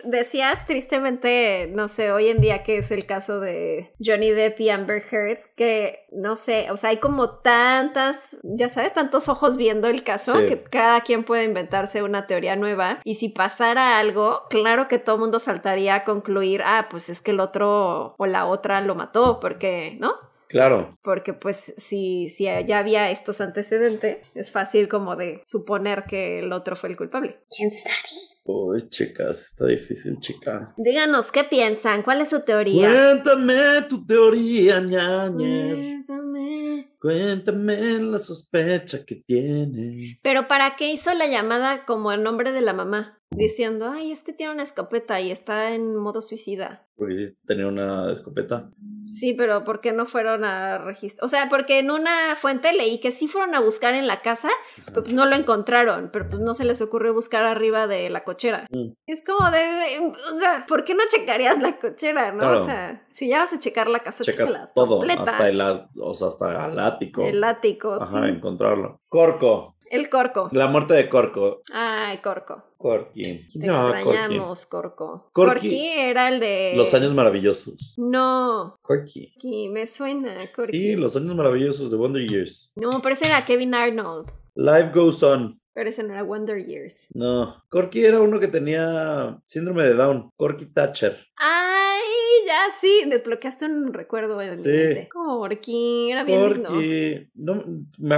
decías 0.05 0.67
tristemente, 0.67 1.71
no 1.73 1.89
sé, 1.89 2.13
hoy 2.13 2.29
en 2.29 2.41
día 2.41 2.63
que 2.63 2.79
es 2.79 2.91
el 2.91 3.07
caso 3.07 3.41
de 3.41 3.93
Johnny 4.05 4.31
Depp 4.31 4.61
y 4.61 4.71
Amber 4.71 5.03
Heard, 5.11 5.38
que 5.57 6.07
no 6.13 6.37
sé, 6.37 6.71
o 6.71 6.77
sea, 6.77 6.91
hay 6.91 6.99
como 6.99 7.39
tantas, 7.41 8.37
ya 8.43 8.69
sabes, 8.69 8.93
tantos 8.93 9.29
ojos 9.29 9.57
viendo 9.57 9.89
el 9.89 10.05
caso 10.05 10.39
que 10.47 10.63
cada 10.63 11.01
quien 11.03 11.25
puede 11.25 11.45
inventarse 11.45 12.03
una 12.03 12.27
teoría 12.27 12.57
nueva 12.57 13.01
y 13.05 13.17
si 13.17 13.29
pasara 13.29 13.99
algo, 13.99 14.43
claro 14.51 14.89
que 14.89 14.99
todo 14.99 15.17
el 15.17 15.21
mundo 15.23 15.39
saltaría 15.39 15.97
a 15.97 16.05
concluir, 16.05 16.63
ah, 16.65 16.89
pues 16.91 17.09
es 17.09 17.21
que 17.21 17.33
el 17.33 17.41
otro 17.41 18.15
o 18.19 18.27
la 18.27 18.47
otra 18.47 18.81
lo 18.81 18.95
mató, 18.95 19.41
porque, 19.41 19.97
¿no? 20.01 20.15
Claro. 20.49 20.97
Porque 21.03 21.35
pues 21.35 21.75
si, 21.77 22.31
si 22.31 22.45
ya 22.45 22.79
había 22.79 23.11
estos 23.11 23.41
antecedentes, 23.41 24.27
es 24.35 24.51
fácil 24.51 24.89
como 24.89 25.15
de 25.15 25.43
suponer 25.45 26.05
que 26.05 26.41
el 26.41 26.53
otro 26.53 26.75
fue 26.75 26.89
el 26.89 26.97
culpable. 26.97 27.39
¿Quién 27.55 27.71
sabe? 27.73 28.38
Uy, 28.51 28.89
chicas, 28.89 29.51
está 29.51 29.67
difícil, 29.67 30.19
chica. 30.21 30.73
Díganos, 30.79 31.31
¿qué 31.31 31.45
piensan? 31.45 32.03
¿Cuál 32.03 32.23
es 32.23 32.31
su 32.31 32.41
teoría? 32.41 32.89
Cuéntame 32.89 33.83
tu 33.87 34.07
teoría, 34.07 34.81
ñañer. 34.81 35.77
Cuéntame. 36.07 36.95
Cuéntame 36.99 37.99
la 38.01 38.19
sospecha 38.19 39.05
que 39.05 39.17
tienes. 39.17 40.19
Pero 40.23 40.49
¿para 40.49 40.77
qué 40.77 40.91
hizo 40.91 41.13
la 41.13 41.27
llamada 41.27 41.85
como 41.85 42.11
el 42.11 42.23
nombre 42.23 42.53
de 42.53 42.63
la 42.63 42.73
mamá? 42.73 43.21
Diciendo, 43.31 43.91
ay, 43.91 44.13
es 44.13 44.25
que 44.25 44.33
tiene 44.33 44.55
una 44.55 44.63
escopeta 44.63 45.21
y 45.21 45.31
está 45.31 45.75
en 45.75 45.95
modo 45.95 46.23
suicida. 46.23 46.87
Porque 46.97 47.15
sí 47.15 47.37
tenía 47.47 47.69
una 47.69 48.11
escopeta. 48.11 48.71
Sí, 49.07 49.35
pero 49.35 49.65
¿por 49.65 49.81
qué 49.81 49.93
no 49.93 50.07
fueron 50.07 50.45
a 50.45 50.79
registrar? 50.79 51.25
O 51.25 51.29
sea, 51.29 51.49
porque 51.49 51.79
en 51.79 51.91
una 51.91 52.37
fuente 52.37 52.73
leí 52.73 53.01
que 53.01 53.11
sí 53.11 53.29
fueron 53.29 53.55
a 53.55 53.61
buscar 53.61 53.95
en 53.95 54.07
la 54.07 54.23
casa, 54.23 54.51
pero 54.87 55.03
pues 55.03 55.15
no 55.15 55.25
lo 55.27 55.37
encontraron, 55.37 56.11
pero 56.13 56.29
pues 56.29 56.41
no 56.41 56.55
se 56.55 56.65
les 56.65 56.81
ocurrió 56.81 57.15
buscar 57.15 57.45
arriba 57.45 57.87
de 57.87 58.11
la 58.11 58.25
cochera. 58.39 58.67
Mm. 58.71 58.93
Es 59.07 59.25
como 59.25 59.51
de, 59.51 60.13
o 60.33 60.39
sea, 60.39 60.65
¿por 60.67 60.85
qué 60.85 60.95
no 60.95 61.03
checarías 61.11 61.61
la 61.61 61.79
cochera, 61.79 62.33
no? 62.33 62.63
O 62.63 62.65
sea, 62.65 63.05
si 63.11 63.29
ya 63.29 63.39
vas 63.39 63.53
a 63.53 63.59
checar 63.59 63.89
la 63.89 64.01
casa, 64.01 64.23
Checas 64.23 64.73
todo, 64.75 65.03
hasta 65.03 65.49
el, 65.49 65.61
o 65.61 66.15
sea, 66.15 66.29
hasta 66.29 66.67
el 66.67 66.79
ático. 66.79 67.23
El 67.23 67.43
ático, 67.43 67.95
Ajá, 67.95 68.29
encontrarlo. 68.29 69.01
Corco. 69.09 69.75
El 69.91 70.11
Corco. 70.11 70.51
La 70.53 70.67
muerte 70.67 70.93
de 70.93 71.09
Corco. 71.09 71.63
Ay, 71.73 72.19
Corco. 72.19 72.63
Corky. 72.77 73.47
¿Quién 73.51 73.63
se 73.63 73.69
llamaba 73.69 73.99
Extrañamos, 73.99 74.67
Corco. 74.67 75.31
Corky 75.33 75.89
era 75.97 76.29
el 76.29 76.41
de... 76.41 76.75
Los 76.77 76.93
años 76.93 77.15
maravillosos. 77.15 77.95
No. 77.97 78.77
Corky. 78.83 79.33
me 79.73 79.87
suena, 79.87 80.37
Corky. 80.55 80.79
Sí, 80.79 80.97
los 80.97 81.17
años 81.17 81.35
maravillosos 81.35 81.91
de 81.91 81.97
Wonder 81.97 82.29
Years. 82.29 82.71
No, 82.77 83.01
pero 83.01 83.15
ese 83.15 83.29
era 83.29 83.47
Kevin 83.47 83.75
Arnold. 83.75 84.31
Life 84.55 84.91
Goes 84.93 85.23
On. 85.23 85.58
Pero 85.79 85.91
ese 85.91 86.03
no 86.03 86.13
era 86.13 86.25
Wonder 86.25 86.59
Years. 86.67 87.07
No. 87.15 87.63
Corky 87.69 88.05
era 88.05 88.21
uno 88.21 88.41
que 88.41 88.49
tenía 88.49 89.41
síndrome 89.47 89.85
de 89.85 89.95
Down. 89.95 90.33
Corky 90.35 90.67
Thatcher. 90.67 91.17
Ay, 91.37 92.01
ya 92.49 92.63
sí, 92.81 93.05
desbloqueaste 93.07 93.67
un 93.67 93.95
recuerdo 93.95 94.43
en 94.43 94.57
sí. 94.57 94.69
mi 94.69 94.77
mente. 94.77 95.09
Corky, 95.09 96.11
era 96.11 96.25
bien 96.25 96.41
Corky. 96.65 97.31
No, 97.37 97.63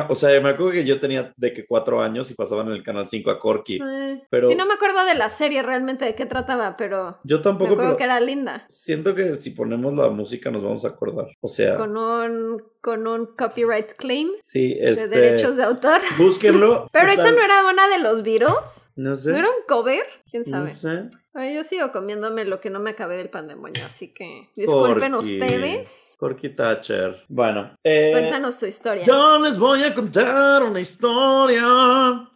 o 0.09 0.15
sea, 0.15 0.41
me 0.41 0.49
acuerdo 0.49 0.73
que 0.73 0.87
yo 0.87 0.99
tenía 1.01 1.35
de 1.37 1.53
que 1.53 1.67
cuatro 1.67 2.01
años 2.01 2.31
y 2.31 2.35
pasaban 2.35 2.69
en 2.69 2.77
el 2.77 2.83
canal 2.83 3.07
5 3.07 3.31
a 3.31 3.39
Corky. 3.39 3.75
Sí. 3.77 4.23
Pero 4.31 4.49
sí, 4.49 4.55
no 4.55 4.65
me 4.65 4.73
acuerdo 4.73 5.05
de 5.05 5.15
la 5.15 5.29
serie 5.29 5.61
realmente 5.61 6.07
de 6.07 6.15
qué 6.15 6.25
trataba, 6.25 6.79
pero 6.79 7.19
yo 7.25 7.43
tampoco. 7.43 7.73
Me 7.73 7.75
acuerdo 7.75 7.99
que 7.99 8.05
era 8.05 8.21
linda. 8.21 8.65
Siento 8.71 9.15
que 9.15 9.35
si 9.35 9.51
ponemos 9.51 9.93
la 9.93 10.09
música 10.09 10.51
nos 10.51 10.63
vamos 10.63 10.87
a 10.87 10.89
acordar. 10.89 11.27
O 11.43 11.49
sea, 11.49 11.77
con 11.77 11.95
un 11.95 12.63
con 12.81 13.07
un 13.07 13.27
copyright 13.37 13.95
claim. 13.97 14.29
Sí, 14.41 14.77
este, 14.81 15.09
de 15.09 15.21
derechos 15.21 15.57
de 15.57 15.65
autor. 15.65 16.01
Búsquenlo. 16.19 16.89
pero 16.93 17.11
esa 17.11 17.31
no 17.31 17.43
era 17.43 17.67
una 17.69 17.89
de 17.89 17.99
los 17.99 18.23
Beatles. 18.23 18.89
No 18.97 19.15
sé. 19.15 19.31
¿No 19.31 19.39
era 19.39 19.49
un 19.49 19.63
cover? 19.69 20.05
¿Quién 20.31 20.45
sabe? 20.45 20.63
No 20.63 20.69
sé. 20.69 21.09
Ay, 21.35 21.55
yo 21.55 21.65
sigo 21.65 21.93
comiéndome 21.93 22.45
lo 22.45 22.61
que 22.61 22.71
no 22.71 22.81
me 22.81 22.91
acabé 22.91 23.17
del 23.17 23.31
pan 23.31 23.49
de 23.49 23.57
moño, 23.57 23.83
así 23.85 24.13
que 24.13 24.51
disculpen 24.57 25.15
ustedes. 25.15 26.17
Corky 26.19 26.51
Thatcher. 26.51 27.25
Bueno. 27.29 27.77
Eh, 27.85 28.11
Cuéntanos 28.13 28.59
tu 28.59 28.67
historia. 28.67 29.05
Yo 29.05 29.39
les 29.39 29.59
voy 29.59 29.83
a 29.83 29.95
contar 29.95 30.63
una 30.63 30.81
historia. 30.81 31.65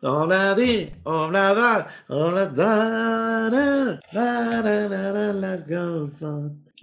Hola 0.03 0.55
di, 0.55 0.91
hola 1.05 1.55
da, 1.55 1.89
hola 2.09 2.47
da, 2.47 3.51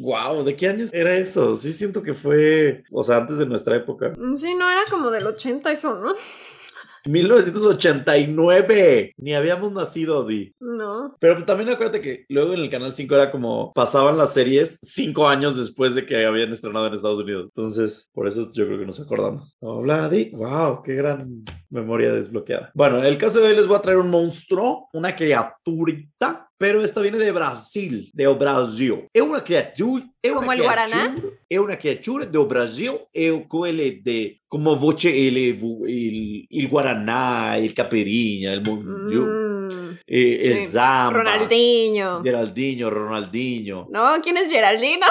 Wow, 0.01 0.43
¿de 0.43 0.55
qué 0.55 0.69
años 0.69 0.89
era 0.93 1.15
eso? 1.15 1.55
Sí 1.55 1.73
siento 1.73 2.01
que 2.01 2.13
fue, 2.13 2.83
o 2.91 3.03
sea, 3.03 3.17
antes 3.17 3.37
de 3.37 3.45
nuestra 3.45 3.75
época. 3.75 4.13
Sí, 4.35 4.55
no 4.55 4.69
era 4.69 4.81
como 4.89 5.11
del 5.11 5.27
80 5.27 5.71
eso, 5.71 5.99
¿no? 5.99 6.13
1989. 7.05 9.13
Ni 9.17 9.33
habíamos 9.33 9.71
nacido, 9.71 10.25
Di. 10.25 10.53
No. 10.59 11.15
Pero 11.19 11.43
también 11.45 11.69
acuérdate 11.69 12.01
que 12.01 12.25
luego 12.29 12.53
en 12.53 12.59
el 12.59 12.69
Canal 12.69 12.93
5 12.93 13.15
era 13.15 13.31
como 13.31 13.73
pasaban 13.73 14.15
las 14.17 14.33
series 14.33 14.77
cinco 14.81 15.25
años 15.27 15.57
después 15.57 15.95
de 15.95 16.05
que 16.05 16.25
habían 16.25 16.51
estrenado 16.51 16.87
en 16.87 16.93
Estados 16.93 17.19
Unidos. 17.19 17.45
Entonces, 17.45 18.09
por 18.13 18.27
eso 18.27 18.51
yo 18.51 18.67
creo 18.67 18.79
que 18.79 18.85
nos 18.85 18.99
acordamos. 18.99 19.57
Hola, 19.59 20.09
Di. 20.09 20.31
Wow, 20.33 20.83
qué 20.83 20.95
gran 20.95 21.45
memoria 21.69 22.11
desbloqueada. 22.13 22.71
Bueno, 22.73 22.97
en 22.99 23.05
el 23.05 23.17
caso 23.17 23.39
de 23.39 23.47
hoy 23.47 23.55
les 23.55 23.67
voy 23.67 23.77
a 23.77 23.81
traer 23.81 23.97
un 23.97 24.09
monstruo, 24.09 24.89
una 24.93 25.15
criaturita 25.15 26.50
pero 26.61 26.83
esta 26.83 27.01
viene 27.01 27.17
de 27.17 27.31
Brasil, 27.31 28.07
de 28.13 28.27
Brasil. 28.35 29.05
É 29.15 29.23
uma 29.23 29.41
criatura, 29.41 30.03
é 30.21 30.31
uma 30.31 30.41
Como 30.41 30.53
el 30.53 30.61
guaraná? 30.61 31.09
criatura, 31.09 31.33
é 31.49 31.59
uma 31.59 31.75
criatura 31.75 32.25
do 32.27 32.45
Brasil, 32.45 32.99
é 33.11 33.31
com 33.47 33.65
ele 33.65 33.99
de 34.05 34.37
como 34.47 34.75
voce 34.77 35.07
ele 35.07 35.57
il, 35.87 36.45
il 36.51 36.67
guaraná, 36.67 37.57
il 37.57 37.73
caipirinha, 37.73 38.53
il 38.53 38.61
mondiu, 38.61 39.25
Mm, 39.25 39.97
e, 40.07 40.47
e. 40.47 40.67
Zamba, 40.67 41.17
Ronaldinho. 41.17 42.21
Geraldinho, 42.23 42.89
Ronaldinho. 42.91 43.87
No, 43.89 44.21
¿quién 44.21 44.37
es 44.37 44.51
Geraldino? 44.51 45.07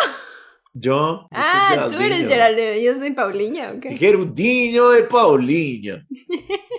Yo, 0.72 1.26
Ah, 1.32 1.88
tú 1.90 1.98
eres 1.98 2.28
Geraldino, 2.28 2.74
yo 2.80 2.94
soy 2.94 3.10
Paulinha, 3.12 3.72
ok. 3.76 3.96
Geraldinho 3.98 4.94
e 4.94 5.02
Paulinho. 5.02 5.96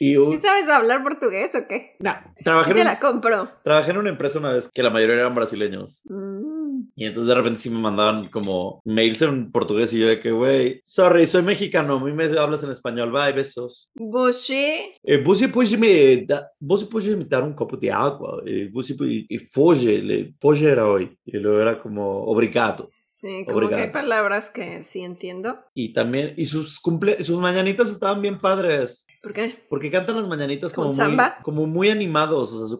y 0.00 0.12
¿Sí 0.12 0.16
un, 0.18 0.38
sabes 0.40 0.68
hablar 0.68 1.02
portugués 1.02 1.50
o 1.54 1.66
qué? 1.68 1.96
Sí 1.98 2.44
trabajé, 2.44 2.70
en 2.70 2.76
te 2.76 2.80
un- 2.82 2.86
la 2.86 3.00
compro. 3.00 3.48
trabajé 3.62 3.90
en 3.92 3.98
una 3.98 4.10
empresa 4.10 4.38
una 4.38 4.52
vez 4.52 4.68
que 4.72 4.82
la 4.82 4.90
mayoría 4.90 5.16
eran 5.16 5.34
brasileños. 5.34 6.02
Mm. 6.06 6.54
Y 6.96 7.06
entonces 7.06 7.28
de 7.28 7.34
repente 7.34 7.60
sí 7.60 7.70
me 7.70 7.78
mandaban 7.78 8.28
como 8.28 8.80
mails 8.84 9.22
en 9.22 9.50
portugués 9.50 9.92
y 9.94 10.00
yo 10.00 10.08
de 10.08 10.20
que, 10.20 10.30
güey, 10.30 10.80
sorry, 10.84 11.26
soy 11.26 11.42
mexicano, 11.42 11.94
a 11.94 12.00
mí 12.04 12.12
me 12.12 12.24
hablas 12.38 12.62
en 12.62 12.70
español, 12.70 13.10
bye, 13.12 13.32
besos. 13.32 13.90
Você 13.94 14.92
Eh, 15.04 15.18
você 15.22 15.48
pode 15.48 15.76
me 15.76 16.24
dar, 16.26 16.48
você 16.60 16.84
pode 16.86 17.14
me 17.16 17.24
dar 17.24 17.42
um 17.42 17.52
copo 17.54 17.76
de 17.76 17.90
água? 17.90 18.42
Eh, 18.46 18.68
você 18.72 18.94
pode, 18.94 19.26
e 19.28 19.38
foge, 19.38 20.00
le, 20.00 20.34
foge 20.40 20.66
era 20.66 20.86
hoy. 20.88 21.16
Y 21.26 21.38
luego 21.38 21.60
era 21.60 21.78
como, 21.78 22.24
obrigado. 22.26 22.86
Sí, 23.20 23.44
como 23.46 23.60
que 23.60 23.74
hay 23.76 23.80
Obrigado. 23.84 23.92
palabras 23.92 24.50
que 24.50 24.82
sí 24.84 25.00
entiendo. 25.00 25.56
Y 25.74 25.94
también, 25.94 26.34
y 26.36 26.44
sus 26.44 26.78
cumple, 26.78 27.22
sus 27.24 27.38
mañanitas 27.40 27.90
estaban 27.90 28.20
bien 28.20 28.38
padres, 28.38 29.06
¿Por 29.24 29.32
qué? 29.32 29.64
porque 29.70 29.90
cantan 29.90 30.16
las 30.16 30.28
mañanitas 30.28 30.72
como 30.72 30.94
¿Con 30.94 31.14
muy, 31.16 31.24
como 31.42 31.66
muy 31.66 31.88
animados, 31.88 32.52
o 32.52 32.58
sea, 32.58 32.68
su 32.68 32.78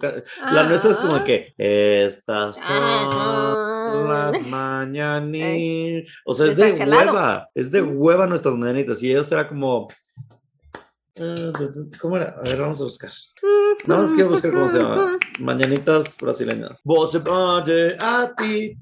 la 0.54 0.62
nuestra 0.64 0.90
es 0.92 0.96
como 0.98 1.14
Ah. 1.16 1.24
que, 1.24 1.54
estas 1.56 2.54
son 2.56 2.64
Ajá. 2.68 4.30
las 4.32 4.42
mañanitas, 4.46 6.12
o 6.26 6.34
sea, 6.34 6.46
es 6.46 6.56
de 6.56 6.72
hueva, 6.74 7.48
es 7.54 7.70
de 7.72 7.80
hueva 7.82 8.26
nuestras 8.26 8.54
mañanitas, 8.56 9.02
y 9.02 9.10
ellos 9.10 9.32
era 9.32 9.48
como, 9.48 9.88
¿cómo 12.00 12.16
era? 12.16 12.36
A 12.38 12.42
ver, 12.42 12.60
vamos 12.60 12.80
a 12.80 12.84
buscar. 12.84 13.10
No, 13.86 14.02
es 14.02 14.14
que 14.14 14.24
buscar 14.24 14.52
cómo 14.52 14.68
se 14.68 14.78
llama. 14.78 15.18
Mañanitas 15.40 16.16
brasileñas. 16.20 16.80
Vos 16.82 17.14
a 18.00 18.34
ti. 18.36 18.76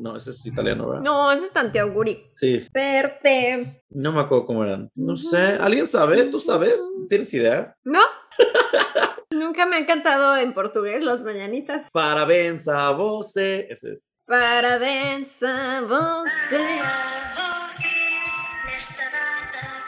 No, 0.00 0.16
ese 0.16 0.30
es 0.30 0.46
italiano, 0.46 0.88
¿verdad? 0.88 1.02
No, 1.02 1.32
eso 1.32 1.44
es 1.46 1.52
Tantiauguri. 1.52 2.28
Sí, 2.32 2.66
Verte. 2.72 3.82
no 3.90 4.12
me 4.12 4.20
acuerdo 4.20 4.46
cómo 4.46 4.64
eran. 4.64 4.90
No 4.94 5.16
sé, 5.16 5.58
¿alguien 5.60 5.86
sabe? 5.86 6.24
¿Tú 6.24 6.38
sabes? 6.40 6.82
¿Tienes 7.08 7.32
idea? 7.34 7.74
¿No? 7.84 8.00
Nunca 9.32 9.64
me 9.66 9.76
han 9.76 9.86
cantado 9.86 10.36
en 10.36 10.52
portugués 10.54 11.02
las 11.02 11.22
mañanitas. 11.22 11.86
Parabéns 11.92 12.68
a 12.68 12.90
você. 12.90 13.66
Ese 13.70 13.92
es. 13.92 14.16
Parabéns 14.26 15.42
a 15.42 15.80
você. 15.82 17.59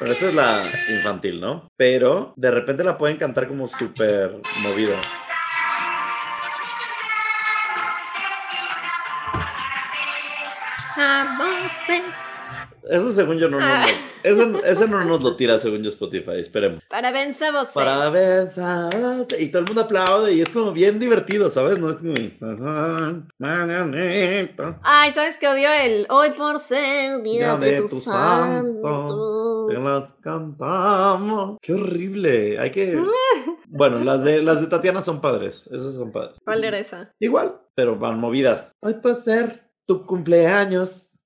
Pero 0.02 0.14
esta 0.14 0.26
es 0.26 0.34
la 0.34 0.64
infantil, 0.88 1.40
¿no? 1.40 1.70
Pero 1.76 2.34
de 2.34 2.50
repente 2.50 2.82
la 2.82 2.98
pueden 2.98 3.18
cantar 3.18 3.46
como 3.46 3.68
súper 3.68 4.36
movido. 4.60 4.96
A 10.96 11.36
você. 11.38 12.02
Eso 12.90 13.12
según 13.12 13.38
yo 13.38 13.48
no, 13.48 13.60
no, 13.60 13.78
no. 13.78 14.11
Ah. 14.24 14.28
Ese, 14.28 14.52
ese 14.64 14.88
no 14.88 15.04
nos 15.04 15.22
lo 15.22 15.36
tira 15.36 15.58
según 15.58 15.82
yo 15.82 15.88
Spotify, 15.90 16.38
esperemos. 16.38 16.82
Parabéns 16.88 17.40
a 17.42 17.50
você. 17.50 17.74
Parabéns 17.74 18.58
a 18.58 18.88
você. 18.90 19.42
Y 19.42 19.48
todo 19.48 19.60
el 19.60 19.66
mundo 19.66 19.82
aplaude 19.82 20.32
y 20.32 20.40
es 20.40 20.50
como 20.50 20.72
bien 20.72 20.98
divertido, 20.98 21.50
¿sabes? 21.50 21.78
No 21.78 21.90
es 21.90 21.96
como... 21.96 22.14
Mañanita, 23.38 24.78
Ay, 24.82 25.12
¿sabes 25.12 25.36
qué 25.38 25.48
odio? 25.48 25.68
El 25.72 26.06
hoy 26.10 26.30
por 26.30 26.60
ser 26.60 27.22
día 27.22 27.56
de, 27.56 27.72
de 27.72 27.76
tu, 27.82 27.88
tu 27.88 27.96
santo. 27.96 29.66
que 29.68 29.78
las 29.78 30.12
cantamos. 30.20 31.58
Qué 31.60 31.72
horrible. 31.74 32.58
Hay 32.58 32.70
que... 32.70 33.00
Bueno, 33.74 34.00
las 34.00 34.22
de, 34.22 34.42
las 34.42 34.60
de 34.60 34.66
Tatiana 34.66 35.00
son 35.00 35.22
padres. 35.22 35.66
Esas 35.72 35.94
son 35.94 36.12
padres. 36.12 36.36
¿Cuál 36.44 36.62
era 36.62 36.78
esa? 36.78 37.14
Igual, 37.18 37.58
pero 37.74 37.98
van 37.98 38.20
movidas. 38.20 38.76
Hoy 38.82 38.94
puede 38.94 39.14
ser 39.14 39.70
tu 39.86 40.04
cumpleaños. 40.04 41.18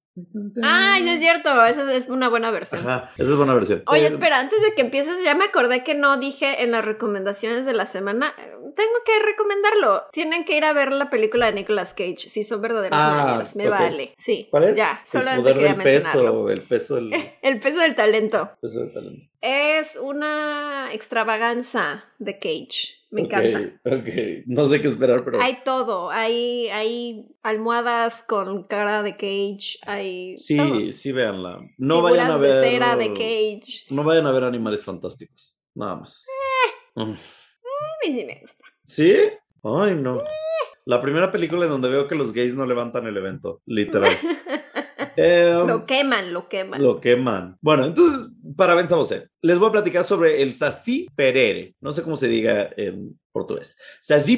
Ay, 0.62 1.02
no 1.02 1.10
es 1.12 1.20
cierto. 1.20 1.64
Esa 1.64 1.92
es 1.92 2.08
una 2.08 2.28
buena 2.28 2.50
versión. 2.50 2.80
Ajá, 2.80 3.10
esa 3.16 3.30
es 3.30 3.36
buena 3.36 3.54
versión. 3.54 3.82
Oye, 3.86 4.02
Pero- 4.02 4.14
espera, 4.14 4.38
antes 4.38 4.60
de 4.62 4.74
que 4.74 4.80
empieces, 4.80 5.22
ya 5.22 5.34
me 5.34 5.44
acordé 5.44 5.84
que 5.84 5.94
no 5.94 6.16
dije 6.18 6.62
en 6.62 6.70
las 6.70 6.84
recomendaciones 6.84 7.66
de 7.66 7.72
la 7.74 7.86
semana. 7.86 8.32
eh, 8.38 8.52
Tengo 8.76 8.98
que 9.06 9.24
recomendarlo. 9.24 10.02
Tienen 10.12 10.44
que 10.44 10.56
ir 10.56 10.64
a 10.64 10.72
ver 10.74 10.92
la 10.92 11.08
película 11.08 11.46
de 11.46 11.52
Nicolas 11.52 11.94
Cage. 11.94 12.16
Si 12.28 12.44
son 12.44 12.60
verdaderos 12.60 12.98
Ah. 13.00 13.42
Me 13.56 13.68
vale. 13.68 14.12
Sí. 14.16 14.48
¿Cuál 14.50 14.64
es? 14.64 14.76
Ya, 14.76 15.00
el 15.02 15.06
solamente 15.06 15.52
poder 15.54 15.68
del 15.68 15.76
mencionarlo. 15.76 16.46
peso, 16.46 16.50
el 16.50 16.60
peso 16.62 16.94
del, 16.96 17.10
El 17.42 17.60
peso 17.60 17.78
del 17.78 17.94
talento. 17.96 18.50
peso 18.60 18.80
del 18.80 18.92
talento. 18.92 19.22
Es 19.40 19.96
una 19.96 20.88
extravaganza 20.92 22.04
de 22.18 22.38
Cage. 22.38 22.95
Me 23.10 23.22
encanta. 23.22 23.80
Ok, 23.84 24.44
no 24.46 24.66
sé 24.66 24.80
qué 24.80 24.88
esperar, 24.88 25.24
pero 25.24 25.40
Hay 25.40 25.58
todo. 25.64 26.10
Hay, 26.10 26.68
hay 26.68 27.28
almohadas 27.42 28.22
con 28.26 28.64
cara 28.64 29.02
de 29.02 29.12
Cage. 29.12 29.78
Hay. 29.86 30.34
todo. 30.34 30.76
sí, 30.78 30.92
sí, 30.92 31.12
véanla. 31.12 31.60
No 31.78 31.96
Figuras 31.96 32.16
vayan 32.18 32.30
a 32.30 32.36
ver. 32.36 32.54
de 32.54 32.70
cera 32.70 32.96
de 32.96 33.08
Cage. 33.08 33.84
No 33.90 34.02
vayan 34.02 34.26
a 34.26 34.32
ver 34.32 34.44
animales 34.44 34.84
fantásticos. 34.84 35.56
Nada 35.74 35.96
más. 35.96 36.24
Mm. 36.94 37.12
A 37.12 38.08
mí 38.08 38.18
sí 38.18 38.24
me 38.24 38.38
gusta. 38.40 38.64
¿Sí? 38.84 39.14
Ay, 39.62 39.94
no. 39.94 40.22
La 40.84 41.00
primera 41.00 41.30
película 41.32 41.64
en 41.64 41.70
donde 41.70 41.88
veo 41.88 42.06
que 42.06 42.14
los 42.14 42.32
gays 42.32 42.54
no 42.54 42.64
levantan 42.64 43.06
el 43.06 43.16
evento, 43.16 43.60
literal. 43.66 44.12
Em, 45.16 45.66
Lo 45.66 45.86
queman, 45.86 46.32
lo 46.32 46.48
queman. 46.48 46.82
Lo 46.82 47.00
queman. 47.00 47.56
Bueno, 47.60 47.86
entonces, 47.86 48.30
parabéns 48.56 48.92
a 48.92 48.96
você. 48.96 49.28
Les 49.42 49.58
voy 49.58 49.68
a 49.68 49.72
platicar 49.72 50.04
sobre 50.04 50.42
el 50.42 50.54
Saci 50.54 51.08
Perere. 51.14 51.74
No 51.80 51.92
sé 51.92 52.02
cómo 52.02 52.16
se 52.16 52.28
diga 52.28 52.70
en 52.76 53.18
portugués. 53.36 53.76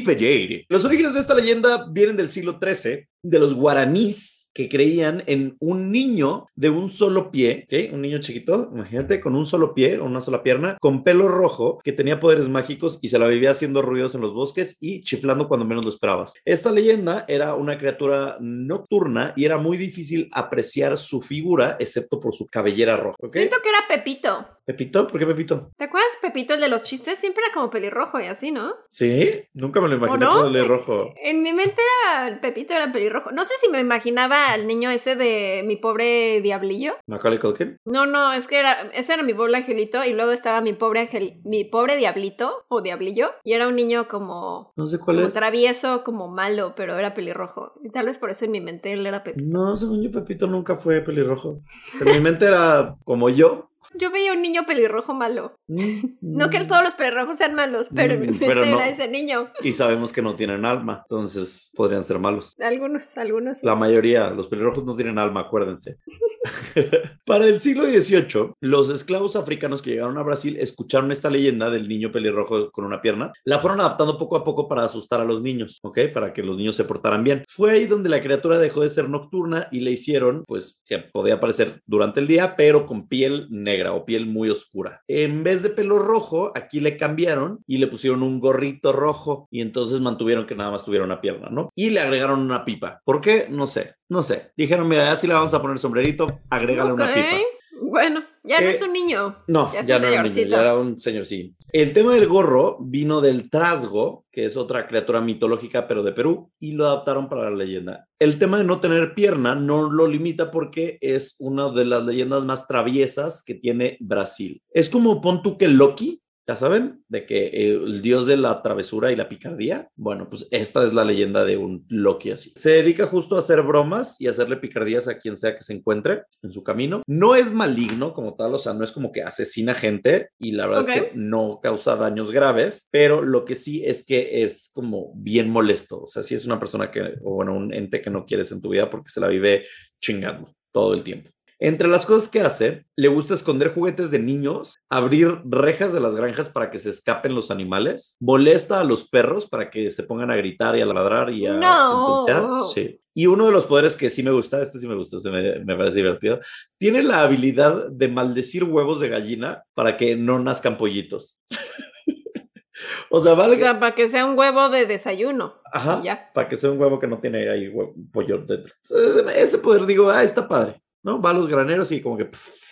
Perere. 0.05 0.67
Los 0.69 0.85
orígenes 0.85 1.15
de 1.15 1.21
esta 1.21 1.35
leyenda 1.35 1.87
vienen 1.89 2.17
del 2.17 2.29
siglo 2.29 2.59
XIII, 2.61 3.07
de 3.23 3.39
los 3.39 3.55
guaraníes 3.55 4.51
que 4.55 4.69
creían 4.69 5.23
en 5.27 5.57
un 5.61 5.93
niño 5.93 6.47
de 6.57 6.71
un 6.71 6.89
solo 6.89 7.31
pie, 7.31 7.67
¿ok? 7.67 7.95
Un 7.95 8.03
niño 8.03 8.19
chiquito, 8.19 8.71
imagínate, 8.73 9.21
con 9.21 9.37
un 9.37 9.47
solo 9.47 9.75
pie, 9.75 10.01
una 10.01 10.21
sola 10.21 10.43
pierna, 10.43 10.77
con 10.81 11.05
pelo 11.05 11.29
rojo, 11.29 11.79
que 11.85 11.93
tenía 11.93 12.19
poderes 12.19 12.49
mágicos 12.49 12.99
y 13.03 13.09
se 13.09 13.19
la 13.19 13.29
vivía 13.29 13.53
haciendo 13.53 13.83
ruidos 13.83 14.15
en 14.15 14.21
los 14.21 14.35
bosques 14.35 14.77
y 14.81 15.03
chiflando 15.03 15.47
cuando 15.47 15.67
menos 15.67 15.85
lo 15.85 15.91
esperabas. 15.91 16.35
Esta 16.45 16.73
leyenda 16.73 17.25
era 17.29 17.55
una 17.55 17.79
criatura 17.79 18.37
nocturna 18.41 19.33
y 19.37 19.45
era 19.45 19.59
muy 19.59 19.77
difícil 19.77 20.29
apreciar 20.33 20.99
su 20.99 21.23
figura, 21.23 21.77
excepto 21.79 22.19
por 22.19 22.35
su 22.35 22.47
cabellera 22.47 22.97
roja, 22.97 23.17
¿ok? 23.21 23.37
Siento 23.37 23.57
que 23.63 23.69
era 23.69 23.79
Pepito. 23.89 24.58
¿Pepito? 24.69 25.07
¿Por 25.07 25.19
qué 25.19 25.25
Pepito? 25.25 25.71
¿Te 25.79 25.85
acuerdas 25.85 26.11
Pepito, 26.21 26.53
el 26.53 26.61
de 26.61 26.69
los 26.69 26.83
chistes? 26.83 27.19
Siempre 27.19 27.43
era 27.43 27.55
como 27.55 27.71
pelirrojo 27.71 28.21
y 28.21 28.27
así, 28.27 28.53
¿no? 28.53 28.75
¿Sí? 28.91 29.49
Nunca 29.55 29.81
me 29.81 29.89
lo 29.89 29.97
imaginé 29.97 30.27
no? 30.27 30.43
con 30.43 30.55
el 30.55 30.69
rojo. 30.69 31.15
En 31.17 31.43
mi 31.43 31.55
mente 31.55 31.81
era 32.05 32.39
Pepito 32.43 32.75
era 32.75 32.93
pelirrojo. 32.93 33.33
No 33.33 33.47
sé 33.47 33.55
si 33.63 33.71
me 33.71 33.81
imaginaba 33.81 34.53
al 34.53 34.67
niño 34.67 34.91
ese 34.91 35.17
de 35.17 35.63
mi 35.65 35.77
pobre 35.77 36.43
diablillo. 36.43 36.97
¿Macaulay 37.07 37.39
Culkin? 37.39 37.79
No, 37.87 38.05
no, 38.05 38.35
es 38.35 38.47
que 38.47 38.59
era, 38.59 38.91
ese 38.93 39.15
era 39.15 39.23
mi 39.23 39.33
pobre 39.33 39.57
angelito 39.57 40.05
y 40.05 40.13
luego 40.13 40.33
estaba 40.33 40.61
mi 40.61 40.75
pobre 40.75 41.01
angel, 41.01 41.41
mi 41.45 41.65
pobre 41.65 41.97
diablito 41.97 42.67
o 42.69 42.83
diablillo 42.83 43.31
y 43.45 43.55
era 43.55 43.69
un 43.69 43.75
niño 43.75 44.07
como, 44.07 44.75
No 44.77 44.87
sé 44.87 44.99
cuál 44.99 45.17
como 45.17 45.29
es. 45.29 45.33
travieso, 45.35 46.05
como 46.05 46.29
malo, 46.29 46.75
pero 46.77 46.99
era 46.99 47.15
pelirrojo. 47.15 47.73
Y 47.83 47.89
tal 47.89 48.05
vez 48.05 48.19
por 48.19 48.29
eso 48.29 48.45
en 48.45 48.51
mi 48.51 48.61
mente 48.61 48.93
él 48.93 49.07
era 49.07 49.25
Pepito. 49.25 49.47
No, 49.49 49.77
según 49.77 50.03
yo, 50.03 50.13
Pepito 50.13 50.47
nunca 50.47 50.77
fue 50.77 51.01
pelirrojo. 51.01 51.63
En 52.05 52.13
mi 52.13 52.21
mente 52.21 52.45
era 52.45 52.97
como 53.07 53.31
yo. 53.31 53.71
Yo 53.95 54.11
veía 54.11 54.33
un 54.33 54.43
niño 54.43 54.65
pelirrojo 54.67 55.15
malo. 55.15 55.59
Mm, 55.69 56.01
No 56.21 56.51
que 56.51 56.61
mm. 56.61 56.69
todos 56.69 56.83
los 56.85 56.95
pelirrojos 56.95 57.37
sean 57.39 57.55
malos, 57.55 57.89
pero 57.95 58.19
Mm, 58.19 58.39
pero 58.39 58.65
no. 58.67 58.77
era 58.77 58.89
ese 58.89 59.09
niño. 59.09 59.51
Y 59.63 59.73
sabemos 59.73 60.13
que 60.13 60.23
no 60.23 60.35
tienen 60.35 60.65
alma, 60.65 61.03
entonces 61.05 61.73
podrían 61.75 62.05
ser 62.05 62.19
malos. 62.19 62.55
Algunos, 62.61 63.17
algunos. 63.17 63.59
sí. 63.59 63.67
La 63.67 63.75
mayoría, 63.77 64.31
los 64.31 64.49
pelirrojos 64.49 64.85
no 64.85 64.95
tienen 64.97 65.19
alma, 65.19 65.41
acuérdense. 65.41 65.99
Para 67.25 67.47
el 67.47 67.61
siglo 67.61 67.85
XVIII, 67.85 68.53
los 68.61 68.91
esclavos 68.91 69.37
africanos 69.37 69.83
que 69.83 69.91
llegaron 69.91 70.19
a 70.19 70.23
Brasil 70.23 70.57
escucharon 70.59 71.13
esta 71.13 71.31
leyenda 71.31 71.71
del 71.71 71.89
niño 71.89 72.11
pelirrojo 72.13 72.71
con 72.71 72.85
una 72.85 73.01
pierna. 73.03 73.33
La 73.45 73.59
fueron 73.59 73.81
adaptando 73.81 74.17
poco 74.19 74.37
a 74.37 74.45
poco 74.45 74.69
para 74.69 74.85
asustar 74.85 75.21
a 75.21 75.25
los 75.25 75.43
niños, 75.43 75.79
¿ok? 75.83 75.99
Para 76.13 76.33
que 76.33 76.43
los 76.43 76.57
niños 76.57 76.77
se 76.77 76.85
portaran 76.85 77.25
bien. 77.25 77.45
Fue 77.49 77.73
ahí 77.73 77.87
donde 77.87 78.09
la 78.09 78.23
criatura 78.23 78.59
dejó 78.59 78.83
de 78.83 78.89
ser 78.89 79.09
nocturna 79.09 79.69
y 79.71 79.81
le 79.81 79.91
hicieron, 79.93 80.45
pues, 80.47 80.81
que 80.87 80.99
podía 80.99 81.35
aparecer 81.35 81.81
durante 81.87 82.21
el 82.21 82.27
día, 82.27 82.57
pero 82.57 82.87
con 82.87 83.09
piel 83.09 83.47
negra 83.51 83.78
o 83.87 84.05
piel 84.05 84.27
muy 84.27 84.51
oscura. 84.51 85.03
En 85.09 85.45
vez 85.45 85.63
de 85.63 85.71
pelo 85.71 85.99
rojo, 85.99 86.53
aquí 86.55 86.81
le 86.81 86.97
cambiaron 86.97 87.65
y 87.67 87.79
le 87.79 87.87
pusieron 87.87 88.23
un 88.23 88.41
gorrito 88.41 88.93
rojo 88.93 89.49
y 89.51 89.61
entonces 89.61 90.01
mantuvieron 90.01 90.47
que 90.47 90.55
nada 90.55 90.71
más 90.71 90.85
tuviera 90.85 91.05
una 91.05 91.21
pierna, 91.21 91.49
¿no? 91.51 91.71
Y 91.75 91.91
le 91.91 92.01
agregaron 92.01 92.41
una 92.41 92.65
pipa. 92.65 93.01
¿Por 93.05 93.21
qué? 93.21 93.47
No 93.49 93.67
sé, 93.67 93.95
no 94.09 94.23
sé. 94.23 94.53
Dijeron, 94.57 94.89
mira, 94.89 95.05
ya 95.05 95.17
si 95.17 95.27
le 95.27 95.35
vamos 95.35 95.55
a 95.55 95.63
poner 95.63 95.79
sombrerito, 95.79 96.41
agrégale 96.51 96.93
una 96.93 97.15
pipa. 97.15 97.58
Bueno, 97.81 98.23
ya 98.43 98.61
no 98.61 98.67
Eh, 98.67 98.71
es 98.71 98.83
un 98.83 98.93
niño. 98.93 99.37
No, 99.47 99.73
Ya 99.73 99.83
ya, 99.83 99.97
es 99.97 100.03
un 100.03 100.09
no 100.09 100.13
era 100.15 100.23
un 100.23 100.35
niño, 100.35 100.49
ya 100.49 100.61
era 100.61 100.77
un 100.77 100.99
señor, 100.99 101.27
sí. 101.27 101.55
El 101.73 101.93
tema 101.93 102.15
del 102.15 102.27
gorro 102.27 102.79
vino 102.81 103.21
del 103.21 103.51
trasgo, 103.51 104.25
que 104.33 104.47
es 104.47 104.57
otra 104.57 104.87
criatura 104.87 105.21
mitológica, 105.21 105.87
pero 105.87 106.03
de 106.03 106.13
Perú, 106.13 106.51
y 106.59 106.73
lo 106.73 106.87
adaptaron 106.87 107.29
para 107.29 107.51
la 107.51 107.57
leyenda. 107.57 108.09
El 108.19 108.39
tema 108.39 108.59
de 108.59 108.65
no 108.65 108.81
tener 108.81 109.15
pierna 109.15 109.55
no 109.55 109.91
lo 109.91 110.07
limita 110.07 110.51
porque 110.51 110.99
es 111.01 111.37
una 111.39 111.71
de 111.71 111.85
las 111.85 112.05
leyendas 112.05 112.45
más 112.45 112.67
traviesas 112.67 113.43
que 113.45 113.55
tiene 113.55 113.97
Brasil. 114.01 114.63
Es 114.71 114.89
como 114.91 115.21
pon 115.21 115.43
tú 115.43 115.59
que 115.59 115.69
Loki, 115.69 116.23
ya 116.49 116.57
saben, 116.57 117.05
de 117.09 117.27
que 117.27 117.49
eh, 117.49 117.75
el 117.75 118.01
dios 118.01 118.27
de 118.27 118.39
la 118.39 118.63
travesura 118.63 119.13
y 119.13 119.17
la 119.17 119.29
picardía. 119.29 119.91
Bueno, 119.97 120.31
pues 120.31 120.49
esta 120.51 120.83
es 120.83 120.95
la 120.95 121.05
leyenda 121.05 121.45
de 121.45 121.59
un 121.59 121.85
Loki 121.91 122.31
así. 122.31 122.55
Se 122.57 122.71
dedica 122.71 123.07
justo 123.07 123.37
a 123.37 123.41
hacer 123.41 123.61
bromas 123.61 124.19
y 124.19 124.29
hacerle 124.29 124.57
picardías 124.57 125.09
a 125.09 125.19
quien 125.19 125.37
sea 125.37 125.55
que 125.55 125.63
se 125.63 125.75
encuentre 125.75 126.23
en 126.43 126.51
su 126.51 126.65
camino. 126.65 127.03
No 127.07 127.35
es 127.35 127.53
maligno 127.53 128.15
como 128.15 128.35
tal, 128.35 128.55
o 128.55 128.59
sea, 128.59 128.73
no 128.73 128.83
es 128.83 128.93
como 128.93 129.13
que 129.13 129.23
asesina 129.23 129.75
gente 129.75 130.31
y 130.39 130.53
la 130.53 130.67
verdad 130.67 130.89
es 130.89 131.01
que 131.03 131.13
no 131.15 131.61
causa 131.63 131.97
daños 131.97 132.33
graves, 132.33 132.89
pero 132.91 133.21
lo 133.21 133.45
que 133.45 133.55
sí 133.55 133.85
es 133.85 134.03
que 134.07 134.43
es 134.43 134.71
como 134.73 135.13
bien 135.17 135.51
molesto. 135.51 136.05
O 136.05 136.07
sea, 136.07 136.23
sí 136.23 136.35
es 136.35 136.47
una 136.47 136.59
persona 136.59 136.91
que, 136.91 137.15
o 137.23 137.35
bueno, 137.35 137.55
un 137.55 137.75
ente 137.75 138.01
que 138.01 138.09
no 138.09 138.25
quieres 138.25 138.51
en 138.53 138.63
tu 138.63 138.71
vida 138.71 138.89
porque 138.89 139.11
se 139.11 139.21
la 139.21 139.29
vive 139.29 139.67
chingando 140.01 140.55
todo 140.73 140.95
el 140.95 141.03
tiempo. 141.03 141.31
Entre 141.61 141.89
las 141.89 142.07
cosas 142.07 142.29
que 142.29 142.41
hace, 142.41 142.85
le 142.95 143.09
gusta 143.09 143.35
esconder 143.35 143.75
juguetes 143.75 144.13
de 144.13 144.21
niños, 144.21 144.77
abrir 144.89 145.41
rejas 145.45 145.93
de 145.93 145.99
las 145.99 146.15
granjas 146.15 146.49
para 146.49 146.71
que 146.71 146.79
se 146.79 146.91
escapen 146.91 147.35
los 147.35 147.51
animales, 147.51 148.17
molesta 148.21 148.79
a 148.79 148.85
los 148.85 149.09
perros 149.09 149.49
para 149.49 149.69
que 149.69 149.91
se 149.91 150.05
pongan 150.05 150.31
a 150.31 150.37
gritar 150.37 150.77
y 150.77 150.83
a 150.83 150.87
ladrar 150.87 151.31
y 151.31 151.47
a 151.47 151.55
No. 151.55 152.25
Sí. 152.73 153.01
Y 153.13 153.27
uno 153.27 153.47
de 153.47 153.53
los 153.53 153.67
poderes 153.67 153.97
que 153.97 154.09
sí 154.09 154.23
me 154.23 154.31
gusta, 154.31 154.63
este 154.63 154.79
sí 154.79 154.87
me 154.87 154.95
gusta, 154.95 155.17
este 155.17 155.31
me, 155.31 155.65
me 155.65 155.77
parece 155.77 155.97
divertido, 155.97 156.39
tiene 156.79 157.03
la 157.03 157.23
habilidad 157.23 157.91
de 157.91 158.07
maldecir 158.07 158.63
huevos 158.63 159.01
de 159.01 159.09
gallina 159.09 159.65
para 159.75 159.97
que 159.97 160.15
no 160.15 160.39
nazcan 160.39 160.79
pollitos. 160.79 161.43
o 163.11 163.21
sea, 163.21 163.35
vale. 163.35 163.57
O 163.57 163.59
sea, 163.59 163.81
para 163.81 163.97
que 163.97 164.07
sea 164.07 164.25
un 164.25 164.39
huevo 164.39 164.69
de 164.69 164.87
desayuno. 164.87 165.55
Ajá. 165.73 166.01
ya. 166.05 166.31
Para 166.33 166.49
que 166.49 166.57
sea 166.57 166.71
un 166.71 166.81
huevo 166.81 167.01
que 167.01 167.09
no 167.09 167.19
tiene 167.19 167.51
ahí 167.51 167.73
pollo 168.13 168.39
dentro. 168.39 168.73
Ese, 168.85 169.43
ese 169.43 169.59
poder, 169.59 169.87
digo, 169.87 170.09
ah, 170.11 170.23
está 170.23 170.47
padre, 170.47 170.81
¿no? 171.09 171.21
Va 171.23 171.31
a 171.31 171.35
los 171.35 171.49
graneros 171.49 171.91
y 171.93 172.01
como 172.03 172.17
que. 172.17 172.27
pff, 172.27 172.69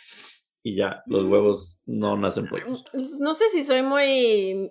y 0.63 0.77
ya, 0.77 1.03
los 1.07 1.25
huevos 1.27 1.81
no 1.87 2.17
nacen 2.17 2.49
pollos. 2.49 2.85
No 3.21 3.35
sé 3.35 3.49
si 3.51 3.63
soy 3.63 3.83
muy 3.83 4.71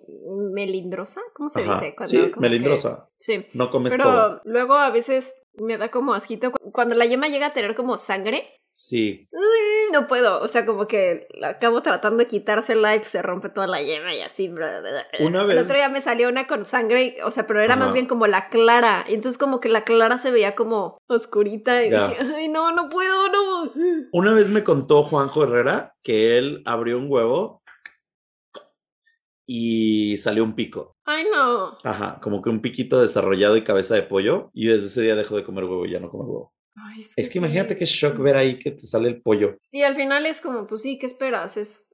melindrosa. 0.52 1.20
¿Cómo 1.34 1.48
se 1.48 1.62
Ajá. 1.62 1.80
dice? 1.80 1.94
Cuando 1.96 2.10
Sí, 2.10 2.18
como 2.18 2.32
que- 2.34 2.40
melindrosa. 2.40 3.08
Sí. 3.18 3.46
No 3.54 3.70
comes 3.70 3.92
Pero 3.92 4.04
todo. 4.04 4.40
luego 4.44 4.74
a 4.74 4.90
veces 4.90 5.34
me 5.54 5.78
da 5.78 5.90
como 5.90 6.12
asquito. 6.14 6.52
cu- 6.52 6.70
Cuando 6.70 6.94
la 6.94 7.06
yema 7.06 7.28
llega 7.28 7.46
a 7.46 7.52
tener 7.54 7.74
como 7.74 7.96
sangre, 7.96 8.46
Sí. 8.78 9.26
mm, 9.32 9.92
no 9.94 10.06
puedo. 10.06 10.38
O 10.42 10.48
sea, 10.48 10.66
como 10.66 10.86
que 10.86 11.28
acabo 11.42 11.80
tratando 11.80 12.18
de 12.18 12.26
quitársela 12.26 12.94
y 12.94 12.98
pues 12.98 13.08
se 13.10 13.22
rompe 13.22 13.48
toda 13.48 13.66
la 13.66 13.80
yema 13.80 14.14
y 14.14 14.20
así. 14.20 14.48
bla, 14.48 14.80
bla, 14.80 14.90
bla. 14.90 15.06
Una 15.26 15.40
El 15.42 15.46
vez- 15.46 15.62
otro 15.64 15.74
día 15.76 15.88
me 15.88 16.02
salió 16.02 16.28
una 16.28 16.46
con 16.46 16.66
sangre, 16.66 17.16
o 17.24 17.30
sea, 17.30 17.46
pero 17.46 17.62
era 17.62 17.74
más 17.76 17.94
bien 17.94 18.06
como 18.06 18.26
la 18.26 18.50
clara. 18.50 19.06
Y 19.08 19.14
entonces 19.14 19.38
como 19.38 19.60
que 19.60 19.70
la 19.70 19.84
clara 19.84 20.18
se 20.18 20.30
veía 20.30 20.54
como 20.54 20.98
oscurita 21.08 21.82
y 21.86 21.90
Ya. 21.90 22.08
dije, 22.08 22.20
ay, 22.36 22.48
no, 22.48 22.70
no 22.72 22.90
puedo, 22.90 23.28
no. 23.30 23.72
Una 24.12 24.34
vez 24.34 24.50
me 24.50 24.62
contó 24.62 25.04
Juanjo 25.04 25.44
Herrera 25.44 25.94
que 26.02 26.36
él 26.36 26.62
abrió 26.66 26.98
un 26.98 27.06
huevo 27.10 27.62
y 29.46 30.16
salió 30.18 30.44
un 30.44 30.54
pico. 30.54 30.96
Ay, 31.06 31.24
no. 31.32 31.78
Ajá, 31.82 32.20
como 32.22 32.42
que 32.42 32.50
un 32.50 32.60
piquito 32.60 33.00
desarrollado 33.00 33.56
y 33.56 33.64
cabeza 33.64 33.94
de 33.94 34.02
pollo. 34.02 34.50
Y 34.52 34.66
desde 34.66 34.88
ese 34.88 35.02
día 35.02 35.14
dejó 35.14 35.36
de 35.36 35.44
comer 35.44 35.64
huevo 35.64 35.86
y 35.86 35.92
ya 35.92 36.00
no 36.00 36.10
come 36.10 36.24
huevo. 36.24 36.52
Ay, 36.76 37.00
Es 37.16 37.26
que 37.28 37.32
sí. 37.32 37.38
imagínate 37.38 37.76
qué 37.76 37.86
shock 37.86 38.18
ver 38.18 38.36
ahí 38.36 38.58
que 38.58 38.70
te 38.70 38.86
sale 38.86 39.08
el 39.08 39.22
pollo. 39.22 39.56
Y 39.72 39.82
al 39.82 39.96
final 39.96 40.26
es 40.26 40.40
como, 40.40 40.66
pues 40.66 40.82
sí, 40.82 40.98
¿qué 40.98 41.06
esperas? 41.06 41.56
Es, 41.56 41.88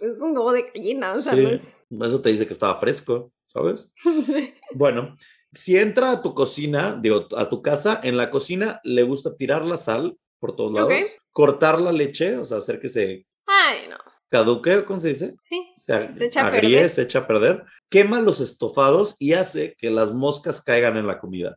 es 0.00 0.20
un 0.20 0.32
huevo 0.36 0.52
de 0.52 0.70
gallina, 0.74 1.12
o 1.12 1.18
sea, 1.18 1.34
Sí. 1.34 1.42
no 1.42 1.48
es... 1.50 1.84
Eso 2.08 2.20
te 2.20 2.30
dice 2.30 2.46
que 2.46 2.52
estaba 2.52 2.78
fresco, 2.78 3.32
¿sabes? 3.46 3.90
Bueno, 4.74 5.16
si 5.52 5.76
entra 5.78 6.10
a 6.10 6.22
tu 6.22 6.34
cocina, 6.34 6.98
digo, 7.00 7.28
a 7.36 7.48
tu 7.48 7.62
casa, 7.62 8.00
en 8.02 8.16
la 8.16 8.30
cocina 8.30 8.80
le 8.84 9.02
gusta 9.04 9.36
tirar 9.36 9.64
la 9.64 9.78
sal 9.78 10.16
por 10.38 10.54
todos 10.56 10.72
lados, 10.72 10.92
cortar 11.32 11.80
la 11.80 11.92
leche, 11.92 12.36
o 12.36 12.44
sea, 12.44 12.58
hacer 12.58 12.78
que 12.80 12.88
se 12.90 13.26
Ay, 13.46 13.88
no. 13.88 13.96
caduque, 14.28 14.84
¿cómo 14.84 15.00
se 15.00 15.08
dice? 15.08 15.34
Sí. 15.44 15.72
Se, 15.76 16.12
Se 16.12 16.26
echa 16.26 16.46
a 16.46 16.50
perder. 16.50 16.90
se 16.90 17.02
echa 17.02 17.20
a 17.20 17.26
perder, 17.26 17.64
quema 17.88 18.20
los 18.20 18.40
estofados 18.40 19.16
y 19.18 19.32
hace 19.32 19.74
que 19.78 19.88
las 19.88 20.12
moscas 20.12 20.60
caigan 20.60 20.96
en 20.98 21.06
la 21.06 21.18
comida. 21.20 21.56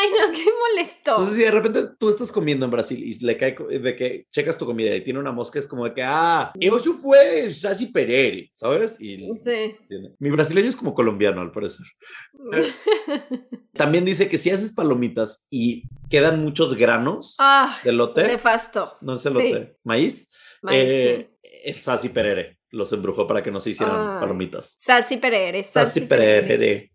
Ay, 0.00 0.10
no, 0.12 0.32
qué 0.32 0.44
molesto. 0.44 1.10
Entonces, 1.10 1.34
si 1.34 1.42
de 1.42 1.50
repente 1.50 1.80
tú 1.98 2.08
estás 2.08 2.30
comiendo 2.30 2.64
en 2.66 2.70
Brasil 2.70 3.02
y 3.02 3.24
le 3.24 3.36
cae 3.36 3.56
de 3.80 3.96
que 3.96 4.26
checas 4.30 4.56
tu 4.58 4.66
comida 4.66 4.94
y 4.94 5.02
tiene 5.02 5.18
una 5.18 5.32
mosca, 5.32 5.58
es 5.58 5.66
como 5.66 5.84
de 5.84 5.94
que, 5.94 6.02
ah, 6.04 6.52
eso 6.60 6.94
fue 6.94 7.50
Sassy 7.52 7.86
Perere, 7.86 8.50
¿sabes? 8.54 9.00
Y 9.00 9.18
Sí. 9.40 9.74
tiene- 9.88 10.12
mi 10.18 10.30
brasileño 10.30 10.68
es 10.68 10.76
como 10.76 10.94
colombiano, 10.94 11.40
al 11.40 11.50
parecer. 11.50 11.86
También 13.74 14.04
dice 14.04 14.28
que 14.28 14.38
si 14.38 14.50
haces 14.50 14.72
palomitas 14.72 15.46
y 15.50 15.84
quedan 16.10 16.42
muchos 16.42 16.74
granos 16.76 17.36
ah, 17.38 17.76
de 17.84 17.92
lote, 17.92 18.26
nefasto. 18.26 18.94
no 19.00 19.14
es 19.14 19.24
el 19.26 19.34
Sí. 19.36 19.54
maíz, 19.84 20.30
Maíz, 20.62 20.82
eh, 20.90 21.30
es 21.64 21.76
Sassy 21.78 22.08
Perere. 22.08 22.58
Los 22.70 22.92
embrujó 22.92 23.26
para 23.26 23.42
que 23.42 23.50
no 23.50 23.60
se 23.60 23.70
hicieran 23.70 23.96
Ay. 24.16 24.20
palomitas. 24.20 24.76
Salsi 24.80 25.16
Perere. 25.16 25.62
Sassy 25.62 26.02
Perere. 26.02 26.90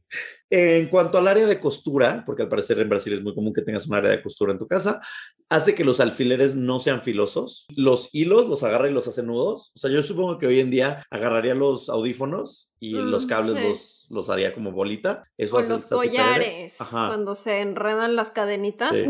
En 0.49 0.88
cuanto 0.88 1.18
al 1.18 1.28
área 1.28 1.47
de 1.47 1.59
costura, 1.59 2.24
porque 2.26 2.43
al 2.43 2.49
parecer 2.49 2.80
en 2.80 2.89
Brasil 2.89 3.14
es 3.14 3.24
muy 3.24 3.34
común 3.34 3.53
que 3.53 3.64
tengas 3.64 3.88
un 3.88 3.95
área 3.95 4.11
de 4.11 4.22
costura 4.22 4.51
en 4.51 4.59
tu 4.59 4.68
casa, 4.68 5.01
hace 5.49 5.75
que 5.75 5.83
los 5.83 5.99
alfileres 5.99 6.55
no 6.55 6.79
sean 6.79 7.03
filosos. 7.03 7.65
Los 7.75 8.09
hilos 8.13 8.47
los 8.47 8.63
agarra 8.63 8.89
y 8.89 8.93
los 8.93 9.07
hace 9.07 9.23
nudos. 9.23 9.71
O 9.75 9.79
sea, 9.79 9.91
yo 9.91 10.01
supongo 10.03 10.37
que 10.39 10.47
hoy 10.47 10.59
en 10.59 10.71
día 10.71 11.05
agarraría 11.09 11.53
los 11.53 11.89
audífonos 11.89 12.73
y 12.79 12.93
Mm, 12.95 13.09
los 13.09 13.25
cables 13.25 13.57
sí. 13.57 13.63
los, 13.67 14.07
los 14.09 14.29
haría 14.29 14.53
como 14.53 14.71
bolita. 14.71 15.23
Eso 15.37 15.57
O 15.57 15.59
hace 15.59 15.69
los 15.69 15.85
collares. 15.85 16.77
Cuando 16.89 17.35
se 17.35 17.61
enredan 17.61 18.15
las 18.15 18.31
cadenitas. 18.31 18.95
Sí. 18.95 19.05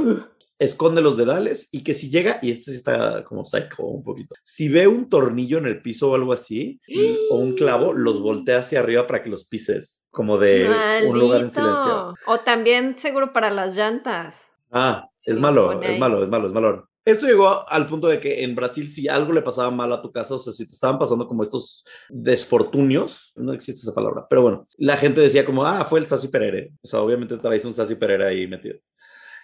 Esconde 0.59 1.01
los 1.01 1.17
dedales 1.17 1.67
y 1.71 1.83
que 1.83 1.93
si 1.93 2.09
llega, 2.09 2.39
y 2.41 2.51
este 2.51 2.71
sí 2.71 2.77
está 2.77 3.23
como 3.25 3.43
psycho 3.43 3.83
un 3.83 4.03
poquito, 4.03 4.35
si 4.43 4.69
ve 4.69 4.87
un 4.87 5.09
tornillo 5.09 5.57
en 5.57 5.65
el 5.65 5.81
piso 5.81 6.11
o 6.11 6.15
algo 6.15 6.31
así, 6.31 6.79
o 7.31 7.37
un 7.37 7.55
clavo, 7.55 7.91
los 7.91 8.21
voltea 8.21 8.59
hacia 8.59 8.79
arriba 8.79 9.05
para 9.05 9.23
que 9.23 9.29
los 9.29 9.45
pises, 9.45 10.07
como 10.11 10.37
de 10.37 10.69
un 11.05 11.19
lugar 11.19 11.41
en 11.41 11.49
silencio. 11.49 12.13
O 12.27 12.39
también 12.45 12.97
seguro 12.97 13.33
para 13.33 13.49
las 13.49 13.75
llantas. 13.75 14.52
Ah, 14.73 15.07
es 15.25 15.39
malo, 15.39 15.81
es 15.83 15.99
malo, 15.99 16.23
es 16.23 16.29
malo, 16.29 16.47
es 16.47 16.53
malo. 16.53 16.89
Esto 17.05 17.27
llegó 17.27 17.69
al 17.69 17.85
punto 17.85 18.07
de 18.07 18.19
que 18.19 18.43
en 18.43 18.55
Brasil, 18.55 18.89
si 18.89 19.07
algo 19.07 19.33
le 19.33 19.43
pasaba 19.43 19.69
mal 19.69 19.93
a 19.93 20.01
tu 20.01 20.11
casa, 20.11 20.33
o 20.33 20.39
sea, 20.39 20.51
si 20.51 20.65
te 20.65 20.71
estaban 20.71 20.97
pasando 20.97 21.27
como 21.27 21.43
estos 21.43 21.85
desfortunios, 22.09 23.33
no 23.35 23.53
existe 23.53 23.81
esa 23.81 23.93
palabra, 23.93 24.25
pero 24.27 24.41
bueno, 24.41 24.67
la 24.77 24.97
gente 24.97 25.21
decía 25.21 25.45
como, 25.45 25.63
ah, 25.63 25.85
fue 25.85 25.99
el 25.99 26.07
Sassy 26.07 26.29
Perere. 26.29 26.73
O 26.81 26.87
sea, 26.87 27.01
obviamente 27.01 27.37
traes 27.37 27.65
un 27.65 27.73
Sassy 27.73 27.95
Perere 27.95 28.25
ahí 28.25 28.47
metido. 28.47 28.79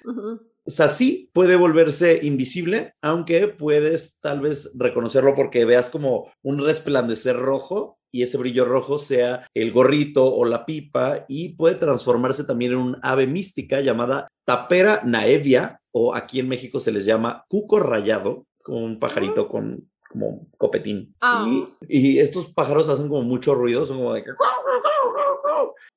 Ujú. 0.04 0.42
Sassy 0.66 1.30
puede 1.34 1.58
volverse 1.58 2.20
invisible, 2.24 2.96
aunque 3.02 3.48
puedes 3.50 4.20
tal 4.22 4.40
vez 4.40 4.72
reconocerlo 4.76 5.36
porque 5.36 5.66
veas 5.66 5.90
como 5.92 6.32
un 6.42 6.64
resplandecer 6.64 7.36
rojo 7.36 7.99
y 8.12 8.24
ese 8.24 8.38
brillo 8.38 8.66
rojo 8.66 8.98
sea 8.98 9.48
el 9.54 9.72
gorrito 9.72 10.34
o 10.34 10.46
la 10.46 10.66
pipa 10.66 11.26
y 11.28 11.50
puede 11.50 11.76
transformarse 11.76 12.44
también 12.44 12.74
en 12.74 12.78
un 12.80 12.98
ave 13.02 13.28
mística 13.28 13.82
llamada 13.82 14.28
Tapera 14.46 15.02
naevia 15.04 15.80
o 15.92 16.16
aquí 16.16 16.40
en 16.40 16.50
México 16.50 16.80
se 16.80 16.92
les 16.92 17.06
llama 17.06 17.46
cuco 17.48 17.80
rayado, 17.80 18.46
como 18.64 18.86
un 18.86 19.00
pajarito 19.00 19.48
con 19.48 19.89
como 20.10 20.48
copetín. 20.58 21.16
Ah. 21.22 21.46
Y, 21.48 21.68
y 21.88 22.20
estos 22.20 22.52
pájaros 22.54 22.90
hacen 22.90 23.08
como 23.08 23.22
mucho 23.22 23.56
ruido, 23.56 23.86
son 23.86 23.98
como 23.98 24.14
de 24.14 24.24
que 24.24 24.32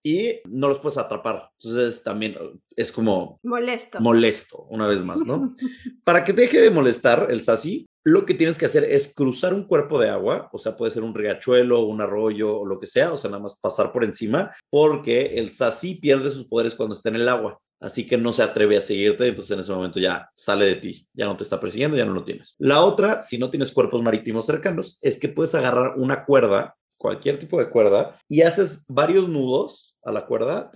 y 0.02 0.40
no 0.48 0.68
los 0.68 0.78
puedes 0.78 0.98
atrapar. 0.98 1.50
Entonces 1.60 2.02
también 2.02 2.36
es 2.76 2.92
como 2.92 3.38
Molesto. 3.42 4.00
molesto, 4.00 4.66
una 4.68 4.86
vez 4.86 5.02
más, 5.02 5.24
¿no? 5.24 5.54
Para 6.04 6.24
que 6.24 6.32
te 6.32 6.42
deje 6.42 6.60
de 6.60 6.70
molestar 6.70 7.28
el 7.30 7.42
sassy, 7.42 7.86
lo 8.04 8.26
que 8.26 8.34
tienes 8.34 8.58
que 8.58 8.66
hacer 8.66 8.84
es 8.84 9.14
cruzar 9.14 9.54
un 9.54 9.64
cuerpo 9.64 10.00
de 10.00 10.08
agua, 10.08 10.48
o 10.52 10.58
sea, 10.58 10.76
puede 10.76 10.90
ser 10.90 11.04
un 11.04 11.14
riachuelo, 11.14 11.80
un 11.80 12.00
arroyo 12.00 12.58
o 12.58 12.66
lo 12.66 12.80
que 12.80 12.86
sea, 12.86 13.12
o 13.12 13.16
sea, 13.16 13.30
nada 13.30 13.44
más 13.44 13.56
pasar 13.60 13.92
por 13.92 14.02
encima, 14.02 14.52
porque 14.70 15.34
el 15.36 15.52
sassy 15.52 15.94
pierde 15.94 16.32
sus 16.32 16.48
poderes 16.48 16.74
cuando 16.74 16.94
está 16.94 17.10
en 17.10 17.16
el 17.16 17.28
agua, 17.28 17.60
así 17.82 18.06
que 18.06 18.16
no 18.16 18.32
se 18.32 18.42
atreve 18.42 18.76
a 18.76 18.80
seguirte, 18.80 19.26
entonces 19.26 19.50
en 19.50 19.60
ese 19.60 19.72
momento 19.72 19.98
ya 19.98 20.30
sale 20.34 20.66
de 20.66 20.76
ti, 20.76 21.08
ya 21.12 21.26
no 21.26 21.36
te 21.36 21.42
está 21.42 21.60
persiguiendo, 21.60 21.96
ya 21.96 22.06
no 22.06 22.14
lo 22.14 22.24
tienes. 22.24 22.54
La 22.58 22.82
otra, 22.82 23.20
si 23.20 23.38
no 23.38 23.50
tienes 23.50 23.72
cuerpos 23.72 24.02
marítimos 24.02 24.46
cercanos, 24.46 24.98
es 25.02 25.18
que 25.18 25.28
puedes 25.28 25.54
agarrar 25.54 25.94
una 25.96 26.24
cuerda, 26.24 26.76
cualquier 26.96 27.38
tipo 27.38 27.58
de 27.58 27.68
cuerda, 27.68 28.18
y 28.28 28.42
haces 28.42 28.84
varios 28.88 29.28
nudos 29.28 29.96
a 30.04 30.12
la 30.12 30.26
cuerda, 30.26 30.70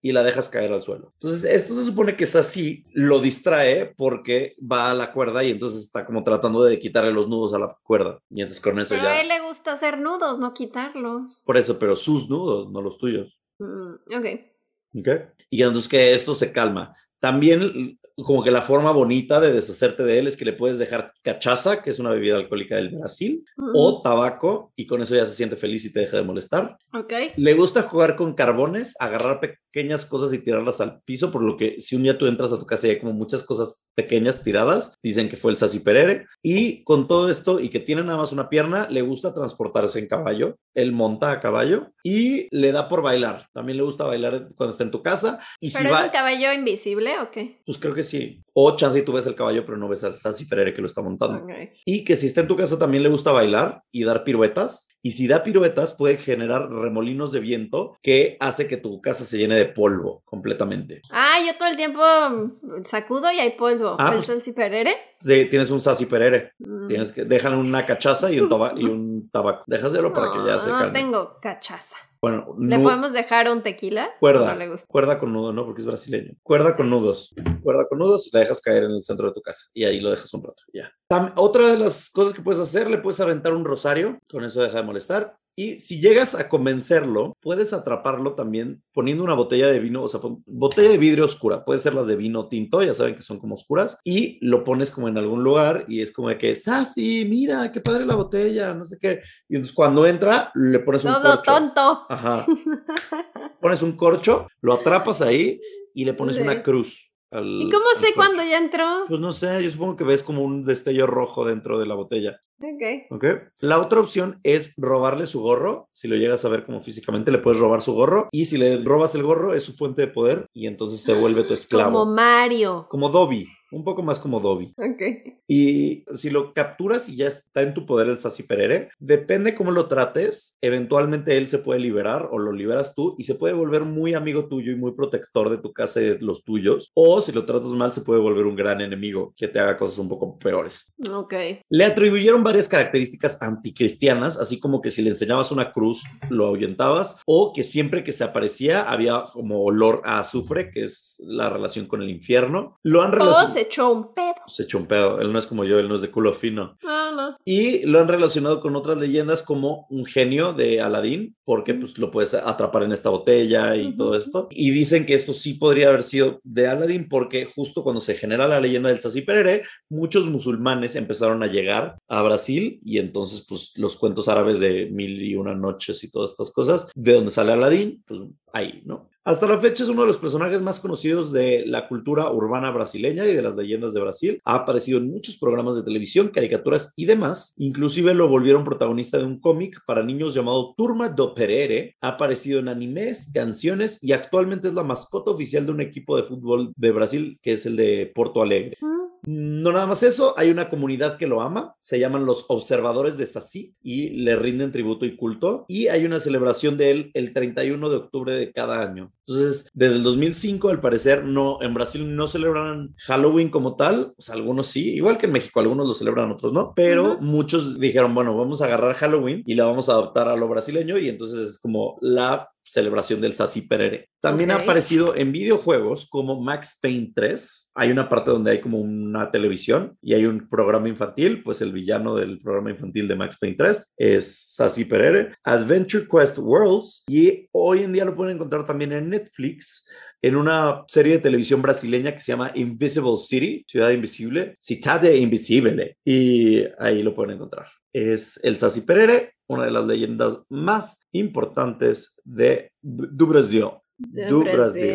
y 0.00 0.12
la 0.12 0.22
dejas 0.22 0.48
caer 0.48 0.72
al 0.72 0.82
suelo. 0.82 1.12
Entonces, 1.14 1.44
esto 1.44 1.74
se 1.74 1.84
supone 1.84 2.16
que 2.16 2.24
es 2.24 2.36
así, 2.36 2.84
lo 2.92 3.20
distrae 3.20 3.94
porque 3.96 4.54
va 4.60 4.90
a 4.90 4.94
la 4.94 5.12
cuerda 5.12 5.42
y 5.42 5.50
entonces 5.50 5.80
está 5.80 6.04
como 6.04 6.22
tratando 6.22 6.62
de 6.62 6.78
quitarle 6.78 7.12
los 7.12 7.28
nudos 7.28 7.54
a 7.54 7.58
la 7.58 7.76
cuerda. 7.82 8.20
Y 8.30 8.42
entonces 8.42 8.62
con 8.62 8.78
eso 8.78 8.94
Pero 8.94 9.08
a 9.08 9.12
ya... 9.12 9.20
él 9.20 9.28
le 9.28 9.40
gusta 9.40 9.72
hacer 9.72 9.98
nudos, 9.98 10.38
no 10.38 10.54
quitarlos. 10.54 11.42
Por 11.44 11.56
eso, 11.56 11.78
pero 11.78 11.96
sus 11.96 12.28
nudos, 12.28 12.70
no 12.70 12.80
los 12.80 12.98
tuyos. 12.98 13.36
Mm, 13.58 13.94
ok. 14.16 14.57
¿Ok? 15.00 15.08
Y 15.50 15.62
entonces 15.62 15.88
que 15.88 16.14
esto 16.14 16.34
se 16.34 16.52
calma. 16.52 16.94
También 17.20 17.98
como 18.24 18.42
que 18.42 18.50
la 18.50 18.62
forma 18.62 18.90
bonita 18.90 19.40
de 19.40 19.52
deshacerte 19.52 20.02
de 20.02 20.18
él 20.18 20.26
es 20.26 20.36
que 20.36 20.44
le 20.44 20.52
puedes 20.52 20.78
dejar 20.78 21.12
cachaza, 21.22 21.82
que 21.82 21.90
es 21.90 21.98
una 21.98 22.10
bebida 22.10 22.36
alcohólica 22.36 22.76
del 22.76 22.90
Brasil, 22.90 23.44
o 23.74 24.00
tabaco, 24.02 24.72
y 24.76 24.86
con 24.86 25.02
eso 25.02 25.14
ya 25.14 25.26
se 25.26 25.34
siente 25.34 25.56
feliz 25.56 25.84
y 25.84 25.92
te 25.92 26.00
deja 26.00 26.16
de 26.16 26.24
molestar. 26.24 26.76
Ok. 26.92 27.12
Le 27.36 27.54
gusta 27.54 27.82
jugar 27.82 28.16
con 28.16 28.34
carbones, 28.34 28.96
agarrar 28.98 29.40
pequeñas 29.40 30.04
cosas 30.06 30.32
y 30.32 30.38
tirarlas 30.38 30.80
al 30.80 31.00
piso, 31.02 31.30
por 31.30 31.42
lo 31.42 31.56
que 31.56 31.80
si 31.80 31.94
un 31.96 32.02
día 32.02 32.18
tú 32.18 32.26
entras 32.26 32.52
a 32.52 32.58
tu 32.58 32.66
casa 32.66 32.86
y 32.86 32.90
hay 32.90 32.98
como 32.98 33.12
muchas 33.12 33.44
cosas 33.44 33.86
pequeñas 33.94 34.42
tiradas, 34.42 34.94
dicen 35.02 35.28
que 35.28 35.36
fue 35.36 35.52
el 35.52 35.56
Sassi 35.56 35.80
Perere. 35.80 36.26
Y 36.42 36.82
con 36.84 37.06
todo 37.06 37.30
esto, 37.30 37.60
y 37.60 37.68
que 37.68 37.80
tiene 37.80 38.02
nada 38.02 38.18
más 38.18 38.32
una 38.32 38.48
pierna, 38.48 38.88
le 38.90 39.02
gusta 39.02 39.32
transportarse 39.34 39.98
en 39.98 40.08
caballo. 40.08 40.56
Él 40.74 40.92
monta 40.92 41.30
a 41.30 41.40
caballo 41.40 41.92
y 42.02 42.48
le 42.50 42.72
da 42.72 42.88
por 42.88 43.02
bailar. 43.02 43.46
También 43.52 43.76
le 43.78 43.84
gusta 43.84 44.04
bailar 44.04 44.48
cuando 44.56 44.72
está 44.72 44.84
en 44.84 44.90
tu 44.90 45.02
casa. 45.02 45.38
Y 45.60 45.70
si 45.70 45.78
¿Pero 45.78 45.90
va, 45.90 46.00
es 46.00 46.06
un 46.06 46.12
caballo 46.12 46.52
invisible 46.52 47.18
o 47.20 47.30
qué? 47.30 47.60
pues 47.64 47.78
creo 47.78 47.94
que 47.94 48.04
sí. 48.08 48.42
O 48.54 48.74
chance 48.74 48.98
y 48.98 49.02
tú 49.02 49.12
ves 49.12 49.26
el 49.26 49.34
caballo, 49.36 49.64
pero 49.64 49.78
no 49.78 49.88
ves 49.88 50.02
al 50.04 50.12
Sassi 50.14 50.46
Perere 50.46 50.74
que 50.74 50.80
lo 50.80 50.86
está 50.88 51.00
montando. 51.02 51.46
Y 51.84 52.04
que 52.04 52.16
si 52.16 52.26
está 52.26 52.40
en 52.40 52.48
tu 52.48 52.56
casa 52.56 52.78
también 52.78 53.02
le 53.02 53.08
gusta 53.08 53.30
bailar 53.32 53.82
y 53.92 54.04
dar 54.04 54.24
piruetas. 54.24 54.88
Y 55.00 55.12
si 55.12 55.28
da 55.28 55.44
piruetas 55.44 55.94
puede 55.94 56.16
generar 56.16 56.68
remolinos 56.68 57.30
de 57.30 57.38
viento 57.38 57.96
que 58.02 58.36
hace 58.40 58.66
que 58.66 58.76
tu 58.76 59.00
casa 59.00 59.24
se 59.24 59.38
llene 59.38 59.54
de 59.54 59.66
polvo 59.66 60.22
completamente. 60.24 61.02
Ah, 61.12 61.36
yo 61.46 61.56
todo 61.56 61.68
el 61.68 61.76
tiempo 61.76 62.00
mm, 62.02 62.82
sacudo 62.84 63.30
y 63.30 63.38
hay 63.38 63.50
polvo. 63.50 63.94
Ah, 63.98 64.10
¿El 64.12 64.24
pues- 64.24 64.52
Perere? 64.54 64.92
Sí, 65.20 65.44
tienes 65.46 65.70
un 65.70 65.80
Sassi 65.80 66.06
Perere. 66.06 66.52
Mm. 66.58 66.88
Tienes 66.88 67.12
que 67.12 67.24
dejan 67.24 67.54
una 67.54 67.86
cachaza 67.86 68.32
y 68.32 68.40
un, 68.40 68.48
taba- 68.48 68.72
y 68.76 68.84
un 68.84 69.30
tabaco. 69.30 69.62
Déjaselo 69.68 70.12
para 70.12 70.32
que 70.32 70.38
ya 70.46 70.58
se 70.60 70.68
no, 70.70 70.78
calme. 70.78 70.98
tengo 70.98 71.38
cachaza. 71.40 71.96
Bueno, 72.20 72.54
¿Le 72.58 72.78
podemos 72.80 73.12
dejar 73.12 73.48
un 73.48 73.62
tequila? 73.62 74.10
cuerda. 74.20 74.42
¿O 74.42 74.46
No 74.48 74.56
le 74.56 74.68
gusta. 74.68 74.86
Cuerda 74.88 75.18
con 75.20 75.32
nudo, 75.32 75.52
no, 75.52 75.64
porque 75.64 75.80
es 75.82 75.86
brasileño. 75.86 76.34
Cuerda 76.42 76.76
con 76.76 76.90
nudos. 76.90 77.32
Cuerda 77.62 77.86
con 77.88 77.98
nudos 77.98 78.26
y 78.26 78.30
la 78.32 78.40
dejas 78.40 78.60
caer 78.60 78.84
en 78.84 78.90
el 78.90 79.02
centro 79.02 79.28
de 79.28 79.34
tu 79.34 79.40
casa. 79.40 79.66
Y 79.72 79.84
ahí 79.84 80.00
lo 80.00 80.10
dejas 80.10 80.34
un 80.34 80.42
rato. 80.42 80.62
Ya. 80.72 80.92
Tam- 81.10 81.32
otra 81.36 81.70
de 81.70 81.78
las 81.78 82.10
cosas 82.10 82.34
que 82.34 82.42
puedes 82.42 82.60
hacer, 82.60 82.90
le 82.90 82.98
puedes 82.98 83.20
aventar 83.20 83.54
un 83.54 83.64
rosario. 83.64 84.18
Con 84.30 84.44
eso 84.44 84.62
deja 84.62 84.78
de 84.78 84.82
molestar. 84.82 85.36
Y 85.60 85.80
si 85.80 86.00
llegas 86.00 86.36
a 86.36 86.48
convencerlo, 86.48 87.36
puedes 87.40 87.72
atraparlo 87.72 88.34
también 88.34 88.80
poniendo 88.92 89.24
una 89.24 89.34
botella 89.34 89.66
de 89.68 89.80
vino, 89.80 90.04
o 90.04 90.08
sea, 90.08 90.20
botella 90.46 90.90
de 90.90 90.98
vidrio 90.98 91.24
oscura. 91.24 91.64
Puede 91.64 91.80
ser 91.80 91.94
las 91.94 92.06
de 92.06 92.14
vino 92.14 92.46
tinto, 92.48 92.80
ya 92.80 92.94
saben 92.94 93.16
que 93.16 93.22
son 93.22 93.40
como 93.40 93.54
oscuras. 93.56 93.98
Y 94.04 94.38
lo 94.40 94.62
pones 94.62 94.92
como 94.92 95.08
en 95.08 95.18
algún 95.18 95.42
lugar 95.42 95.84
y 95.88 96.00
es 96.00 96.12
como 96.12 96.28
de 96.28 96.38
que, 96.38 96.54
Sasi, 96.54 97.24
mira, 97.28 97.72
qué 97.72 97.80
padre 97.80 98.06
la 98.06 98.14
botella, 98.14 98.72
no 98.72 98.84
sé 98.84 98.98
qué. 99.00 99.20
Y 99.48 99.56
entonces 99.56 99.74
cuando 99.74 100.06
entra, 100.06 100.52
le 100.54 100.78
pones 100.78 101.04
un 101.04 101.14
Todo 101.14 101.22
corcho. 101.24 101.42
tonto. 101.52 102.06
Ajá. 102.08 102.46
Pones 103.60 103.82
un 103.82 103.96
corcho, 103.96 104.46
lo 104.60 104.74
atrapas 104.74 105.20
ahí 105.22 105.60
y 105.92 106.04
le 106.04 106.12
pones 106.14 106.36
Sí. 106.36 106.42
una 106.42 106.62
cruz. 106.62 107.07
Al- 107.30 107.60
¿Y 107.62 107.70
cómo 107.70 107.84
sé 107.96 108.14
cuándo 108.14 108.42
ya 108.42 108.58
entró? 108.58 109.04
Pues 109.08 109.20
no 109.20 109.32
sé, 109.32 109.62
yo 109.62 109.70
supongo 109.70 109.96
que 109.96 110.04
ves 110.04 110.22
como 110.22 110.42
un 110.42 110.64
destello 110.64 111.06
rojo 111.06 111.44
dentro 111.44 111.78
de 111.78 111.86
la 111.86 111.94
botella. 111.94 112.40
Ok. 112.60 113.12
¿Ok? 113.12 113.24
La 113.60 113.78
otra 113.80 114.00
opción 114.00 114.40
es 114.42 114.74
robarle 114.76 115.26
su 115.26 115.40
gorro. 115.40 115.88
Si 115.92 116.08
lo 116.08 116.16
llegas 116.16 116.44
a 116.44 116.48
ver 116.48 116.64
como 116.66 116.80
físicamente, 116.80 117.30
le 117.30 117.38
puedes 117.38 117.60
robar 117.60 117.82
su 117.82 117.92
gorro. 117.92 118.28
Y 118.32 118.46
si 118.46 118.58
le 118.58 118.82
robas 118.82 119.14
el 119.14 119.22
gorro, 119.22 119.54
es 119.54 119.62
su 119.64 119.74
fuente 119.74 120.02
de 120.02 120.08
poder 120.08 120.46
y 120.52 120.66
entonces 120.66 121.00
se 121.00 121.14
vuelve 121.14 121.44
tu 121.44 121.54
esclavo. 121.54 122.00
Como 122.00 122.12
Mario. 122.12 122.86
Como 122.88 123.10
Dobby. 123.10 123.46
Un 123.70 123.84
poco 123.84 124.02
más 124.02 124.18
como 124.18 124.40
Dobby. 124.40 124.72
Ok. 124.76 125.02
Y 125.46 126.04
si 126.12 126.30
lo 126.30 126.52
capturas 126.52 127.08
y 127.08 127.16
ya 127.16 127.26
está 127.26 127.62
en 127.62 127.74
tu 127.74 127.86
poder 127.86 128.08
el 128.08 128.18
Sassi 128.18 128.42
Perere, 128.42 128.90
depende 128.98 129.54
cómo 129.54 129.70
lo 129.70 129.86
trates, 129.88 130.58
eventualmente 130.60 131.36
él 131.36 131.46
se 131.48 131.58
puede 131.58 131.80
liberar 131.80 132.28
o 132.30 132.38
lo 132.38 132.52
liberas 132.52 132.94
tú 132.94 133.14
y 133.18 133.24
se 133.24 133.34
puede 133.34 133.54
volver 133.54 133.84
muy 133.84 134.14
amigo 134.14 134.46
tuyo 134.46 134.72
y 134.72 134.76
muy 134.76 134.92
protector 134.92 135.50
de 135.50 135.58
tu 135.58 135.72
casa 135.72 136.00
y 136.00 136.04
de 136.04 136.18
los 136.20 136.44
tuyos. 136.44 136.90
O 136.94 137.22
si 137.22 137.32
lo 137.32 137.44
tratas 137.44 137.72
mal, 137.72 137.92
se 137.92 138.02
puede 138.02 138.20
volver 138.20 138.46
un 138.46 138.56
gran 138.56 138.80
enemigo 138.80 139.34
que 139.36 139.48
te 139.48 139.58
haga 139.58 139.76
cosas 139.76 139.98
un 139.98 140.08
poco 140.08 140.38
peores. 140.38 140.86
Ok. 141.10 141.34
Le 141.68 141.84
atribuyeron 141.84 142.42
varias 142.44 142.68
características 142.68 143.40
anticristianas, 143.40 144.38
así 144.38 144.60
como 144.60 144.80
que 144.80 144.90
si 144.90 145.02
le 145.02 145.10
enseñabas 145.10 145.52
una 145.52 145.72
cruz, 145.72 146.04
lo 146.30 146.46
ahuyentabas, 146.46 147.16
o 147.26 147.52
que 147.52 147.62
siempre 147.62 148.04
que 148.04 148.12
se 148.12 148.24
aparecía 148.24 148.82
había 148.82 149.24
como 149.32 149.62
olor 149.62 150.02
a 150.04 150.20
azufre, 150.20 150.70
que 150.70 150.82
es 150.84 151.22
la 151.24 151.50
relación 151.50 151.86
con 151.86 152.02
el 152.02 152.10
infierno. 152.10 152.78
Lo 152.82 153.02
han 153.02 153.12
relacionado. 153.12 153.57
Se 153.58 153.64
echó 153.64 153.90
un 153.92 154.14
pedo. 154.14 154.34
Se 154.46 154.62
echó 154.62 154.78
un 154.78 154.86
pedo. 154.86 155.20
Él 155.20 155.32
no 155.32 155.38
es 155.38 155.46
como 155.46 155.64
yo, 155.64 155.78
él 155.78 155.88
no 155.88 155.96
es 155.96 156.02
de 156.02 156.10
culo 156.10 156.32
fino. 156.32 156.76
Ah, 156.86 157.10
no. 157.14 157.36
Y 157.44 157.84
lo 157.86 157.98
han 158.00 158.08
relacionado 158.08 158.60
con 158.60 158.76
otras 158.76 158.98
leyendas 158.98 159.42
como 159.42 159.86
un 159.90 160.04
genio 160.06 160.52
de 160.52 160.80
Aladín, 160.80 161.36
porque 161.44 161.74
pues 161.74 161.98
lo 161.98 162.10
puedes 162.10 162.34
atrapar 162.34 162.84
en 162.84 162.92
esta 162.92 163.10
botella 163.10 163.74
y 163.76 163.88
Ujú. 163.88 163.96
todo 163.96 164.16
esto. 164.16 164.48
Y 164.50 164.70
dicen 164.70 165.06
que 165.06 165.14
esto 165.14 165.32
sí 165.32 165.54
podría 165.54 165.88
haber 165.88 166.02
sido 166.02 166.40
de 166.44 166.68
Aladín 166.68 167.08
porque 167.08 167.46
justo 167.46 167.82
cuando 167.82 168.00
se 168.00 168.14
genera 168.14 168.46
la 168.46 168.60
leyenda 168.60 168.90
del 168.90 169.00
Sassi 169.00 169.22
Perere, 169.22 169.62
muchos 169.88 170.26
musulmanes 170.28 170.94
empezaron 170.96 171.42
a 171.42 171.46
llegar 171.48 171.98
a 172.08 172.22
Brasil 172.22 172.80
y 172.84 172.98
entonces 172.98 173.44
pues 173.48 173.72
los 173.76 173.96
cuentos 173.96 174.28
árabes 174.28 174.60
de 174.60 174.86
Mil 174.86 175.20
y 175.22 175.34
Una 175.34 175.54
Noches 175.54 176.04
y 176.04 176.10
todas 176.10 176.30
estas 176.30 176.50
cosas, 176.50 176.90
de 176.94 177.12
donde 177.14 177.30
sale 177.30 177.52
Aladín, 177.52 178.04
pues 178.06 178.20
ahí, 178.52 178.82
¿no? 178.84 179.08
Hasta 179.28 179.46
la 179.46 179.58
fecha 179.58 179.82
es 179.82 179.90
uno 179.90 180.00
de 180.00 180.06
los 180.06 180.16
personajes 180.16 180.62
más 180.62 180.80
conocidos 180.80 181.34
de 181.34 181.62
la 181.66 181.86
cultura 181.86 182.32
urbana 182.32 182.70
brasileña 182.70 183.26
y 183.26 183.34
de 183.34 183.42
las 183.42 183.54
leyendas 183.56 183.92
de 183.92 184.00
Brasil. 184.00 184.40
Ha 184.46 184.54
aparecido 184.54 184.96
en 184.96 185.10
muchos 185.10 185.36
programas 185.36 185.76
de 185.76 185.82
televisión, 185.82 186.28
caricaturas 186.28 186.94
y 186.96 187.04
demás. 187.04 187.52
Inclusive 187.58 188.14
lo 188.14 188.28
volvieron 188.28 188.64
protagonista 188.64 189.18
de 189.18 189.24
un 189.24 189.38
cómic 189.38 189.82
para 189.86 190.02
niños 190.02 190.32
llamado 190.32 190.72
Turma 190.78 191.10
do 191.10 191.34
Perere. 191.34 191.94
Ha 192.00 192.08
aparecido 192.08 192.58
en 192.58 192.68
animes, 192.68 193.30
canciones 193.30 194.02
y 194.02 194.12
actualmente 194.12 194.68
es 194.68 194.74
la 194.74 194.82
mascota 194.82 195.30
oficial 195.30 195.66
de 195.66 195.72
un 195.72 195.82
equipo 195.82 196.16
de 196.16 196.22
fútbol 196.22 196.72
de 196.74 196.90
Brasil 196.90 197.38
que 197.42 197.52
es 197.52 197.66
el 197.66 197.76
de 197.76 198.10
Porto 198.14 198.40
Alegre. 198.40 198.78
Mm. 198.80 199.07
No 199.24 199.72
nada 199.72 199.86
más 199.86 200.02
eso, 200.02 200.34
hay 200.36 200.50
una 200.50 200.70
comunidad 200.70 201.16
que 201.18 201.26
lo 201.26 201.42
ama, 201.42 201.74
se 201.80 201.98
llaman 201.98 202.26
los 202.26 202.46
observadores 202.48 203.16
de 203.16 203.26
Sassi 203.26 203.74
y 203.82 204.10
le 204.10 204.36
rinden 204.36 204.72
tributo 204.72 205.06
y 205.06 205.16
culto 205.16 205.64
y 205.68 205.88
hay 205.88 206.04
una 206.04 206.20
celebración 206.20 206.76
de 206.78 206.90
él 206.90 207.10
el 207.14 207.32
31 207.32 207.90
de 207.90 207.96
octubre 207.96 208.36
de 208.36 208.52
cada 208.52 208.82
año. 208.82 209.12
Entonces, 209.26 209.68
desde 209.74 209.96
el 209.96 210.02
2005 210.02 210.68
al 210.70 210.80
parecer 210.80 211.24
no 211.24 211.58
en 211.62 211.74
Brasil 211.74 212.14
no 212.14 212.26
celebran 212.26 212.94
Halloween 212.98 213.50
como 213.50 213.76
tal, 213.76 214.14
o 214.16 214.22
sea, 214.22 214.34
algunos 214.34 214.68
sí, 214.68 214.94
igual 214.94 215.18
que 215.18 215.26
en 215.26 215.32
México 215.32 215.60
algunos 215.60 215.86
lo 215.86 215.94
celebran, 215.94 216.30
otros 216.30 216.52
no, 216.52 216.72
pero 216.74 217.18
muchos 217.20 217.78
dijeron, 217.78 218.14
bueno, 218.14 218.36
vamos 218.36 218.62
a 218.62 218.66
agarrar 218.66 218.94
Halloween 218.94 219.42
y 219.46 219.54
la 219.54 219.64
vamos 219.64 219.88
a 219.88 219.92
adaptar 219.92 220.28
a 220.28 220.36
lo 220.36 220.48
brasileño 220.48 220.98
y 220.98 221.08
entonces 221.08 221.50
es 221.50 221.58
como 221.58 221.98
la 222.00 222.48
celebración 222.70 223.20
del 223.20 223.34
Sassi 223.34 223.62
Perere. 223.62 224.08
También 224.20 224.50
ha 224.50 224.56
aparecido 224.56 225.14
en 225.16 225.32
videojuegos 225.32 226.08
como 226.08 226.40
Max 226.40 226.78
Payne 226.80 227.12
3. 227.14 227.72
Hay 227.74 227.90
una 227.90 228.08
parte 228.08 228.30
donde 228.30 228.52
hay 228.52 228.60
como 228.60 228.78
una 228.78 229.30
televisión 229.30 229.96
y 230.02 230.14
hay 230.14 230.26
un 230.26 230.48
programa 230.48 230.88
infantil, 230.88 231.42
pues 231.42 231.60
el 231.60 231.72
villano 231.72 232.14
del 232.14 232.40
programa 232.40 232.70
infantil 232.70 233.08
de 233.08 233.16
Max 233.16 233.36
Payne 233.40 233.56
3 233.56 233.94
es 233.96 234.54
Sassi 234.54 234.84
Perere. 234.84 235.34
Adventure 235.44 236.06
Quest 236.06 236.38
Worlds 236.38 237.04
y 237.08 237.48
hoy 237.52 237.82
en 237.82 237.92
día 237.92 238.04
lo 238.04 238.14
pueden 238.14 238.36
encontrar 238.36 238.64
también 238.64 238.92
en 238.92 239.10
Netflix 239.10 239.86
en 240.22 240.36
una 240.36 240.84
serie 240.88 241.12
de 241.12 241.18
televisión 241.18 241.62
brasileña 241.62 242.12
que 242.12 242.20
se 242.20 242.32
llama 242.32 242.52
Invisible 242.54 243.16
City, 243.18 243.64
Ciudad 243.68 243.90
Invisible, 243.90 244.56
Cidade 244.60 245.16
Invisível, 245.16 245.96
y 246.04 246.64
ahí 246.78 247.02
lo 247.02 247.14
pueden 247.14 247.36
encontrar. 247.36 247.68
Es 247.92 248.42
el 248.44 248.56
Sassi 248.56 248.82
Perere, 248.82 249.34
una 249.46 249.64
de 249.64 249.70
las 249.70 249.86
leyendas 249.86 250.42
más 250.48 251.00
importantes 251.12 252.20
de 252.24 252.72
du 252.82 253.26
Brasil. 253.26 253.66
De 253.96 254.26
Du 254.26 254.42
Brasil. 254.44 254.56
Brasil. 254.56 254.90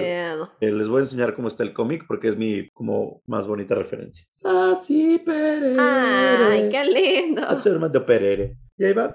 Eh, 0.61 0.71
les 0.71 0.87
voy 0.87 0.99
a 0.99 1.01
enseñar 1.01 1.35
cómo 1.35 1.49
está 1.49 1.63
el 1.63 1.73
cómic 1.73 2.05
porque 2.07 2.29
es 2.29 2.37
mi 2.37 2.69
como 2.69 3.21
más 3.25 3.47
bonita 3.47 3.75
referencia. 3.75 4.25
Sassi 4.29 5.19
Perere. 5.25 5.75
Ay, 5.77 6.69
qué 6.69 6.85
lindo. 6.85 7.41
A 7.43 7.61
tu 7.61 7.69
hermano 7.69 8.05
Perere. 8.05 8.55
Y 8.77 8.85
ahí 8.85 8.93
va. 8.93 9.13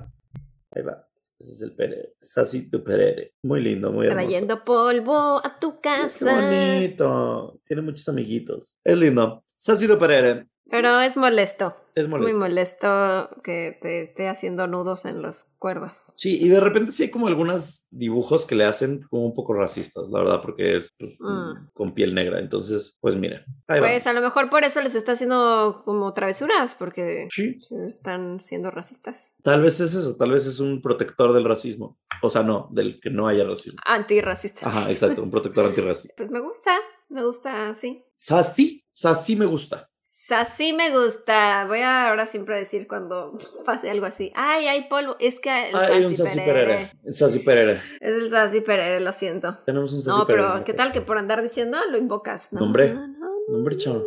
Ahí 0.73 0.83
va. 0.83 1.07
Ese 1.39 1.53
es 1.53 1.63
el 1.63 1.75
Perere. 1.75 2.15
Sassi 2.21 2.69
tu 2.69 2.85
Perere. 2.85 3.33
Muy 3.43 3.63
lindo, 3.63 3.91
muy 3.91 4.07
hermoso. 4.09 4.27
Trayendo 4.27 4.63
polvo 4.65 5.41
a 5.43 5.59
tu 5.59 5.81
Qué 5.81 5.89
casa. 5.89 6.35
bonito. 6.35 7.59
Tiene 7.67 7.81
muchos 7.83 8.07
amiguitos. 8.11 8.77
Es 8.85 8.99
lindo. 8.99 9.43
Sacido 9.57 9.99
Perere. 9.99 10.49
Pero 10.71 11.01
es 11.01 11.17
molesto. 11.17 11.75
Es 11.99 12.07
Muy 12.09 12.21
molesto. 12.33 12.39
molesto 12.39 13.43
que 13.43 13.79
te 13.83 14.03
esté 14.03 14.29
haciendo 14.29 14.67
nudos 14.67 15.05
en 15.05 15.21
las 15.23 15.51
cuerdas. 15.59 16.13
Sí, 16.17 16.39
y 16.41 16.49
de 16.49 16.61
repente 16.61 16.93
sí 16.93 17.05
hay 17.05 17.11
como 17.11 17.27
algunos 17.27 17.87
dibujos 17.91 18.47
que 18.47 18.55
le 18.55 18.65
hacen 18.65 19.03
como 19.11 19.27
un 19.27 19.35
poco 19.35 19.53
racistas, 19.55 20.09
la 20.11 20.21
verdad, 20.21 20.41
porque 20.43 20.77
es 20.77 20.95
pues, 20.99 21.17
Mm. 21.21 21.69
con 21.75 21.95
piel 21.95 22.15
negra. 22.15 22.39
Entonces, 22.39 22.99
pues 23.01 23.17
miren. 23.17 23.43
Ahí 23.67 23.81
Pues 23.81 24.07
a 24.07 24.13
lo 24.13 24.21
mejor 24.21 24.49
por 24.51 24.63
eso 24.65 24.81
les 24.81 24.95
está 24.95 25.13
haciendo 25.13 25.83
como 25.85 26.13
travesuras, 26.15 26.75
porque 26.77 27.27
Sí, 27.31 27.59
se 27.63 27.87
están 27.87 28.41
siendo 28.41 28.71
racistas. 28.71 29.33
tal 29.43 29.63
vez 29.63 29.81
es 29.81 29.95
eso, 29.95 30.17
tal 30.17 30.31
vez 30.33 30.47
es 30.47 30.61
un 30.61 30.81
protector 30.81 31.33
del 31.33 31.45
racismo. 31.45 31.99
O 32.23 32.31
sea, 32.31 32.43
no, 32.43 32.69
del 32.73 33.01
que 33.01 33.11
no 33.11 33.27
haya 33.29 33.45
racismo. 33.45 33.81
Antirracistas. 33.85 34.63
Ajá, 34.65 34.91
exacto, 34.91 35.23
un 35.23 35.31
protector 35.31 35.67
antirracista. 35.67 36.15
Pues 36.17 36.31
me 36.31 36.41
gusta, 36.41 36.77
me 37.09 37.25
gusta 37.25 37.71
así. 37.71 38.05
Sassy, 38.17 38.85
Sassy 38.93 39.37
me 39.37 39.47
gusta. 39.47 39.89
Así 40.31 40.73
me 40.73 40.91
gusta. 40.91 41.65
Voy 41.67 41.81
a 41.81 42.09
ahora 42.09 42.27
siempre 42.27 42.57
decir 42.57 42.87
cuando 42.87 43.37
pase 43.65 43.91
algo 43.91 44.07
así. 44.07 44.33
Ay, 44.35 44.67
hay 44.67 44.89
polvo. 44.89 45.17
Es 45.19 45.41
que 45.41 45.71
el 45.71 45.75
Ah, 45.77 45.89
hay 45.93 46.05
un 46.05 46.15
Sassy 46.15 46.39
Perere. 46.41 46.91
Sassy 47.09 47.39
Perere. 47.41 47.73
Es 48.01 48.11
el 48.23 48.31
Sassy 48.31 48.61
Perere, 48.61 49.01
lo 49.01 49.13
siento. 49.13 49.59
Tenemos 49.67 49.93
un 49.93 50.03
Sassy 50.03 50.19
No, 50.19 50.27
Perere. 50.27 50.49
pero 50.53 50.65
¿qué 50.65 50.75
tal 50.75 50.93
que 50.93 51.01
por 51.01 51.19
andar 51.19 51.43
diciendo 51.43 51.79
lo 51.91 51.99
invocas? 51.99 52.53
No, 52.53 52.61
Nombre. 52.61 52.93
no, 52.95 53.07
no, 53.07 53.29
Hombre, 53.51 53.77
chao. 53.79 54.05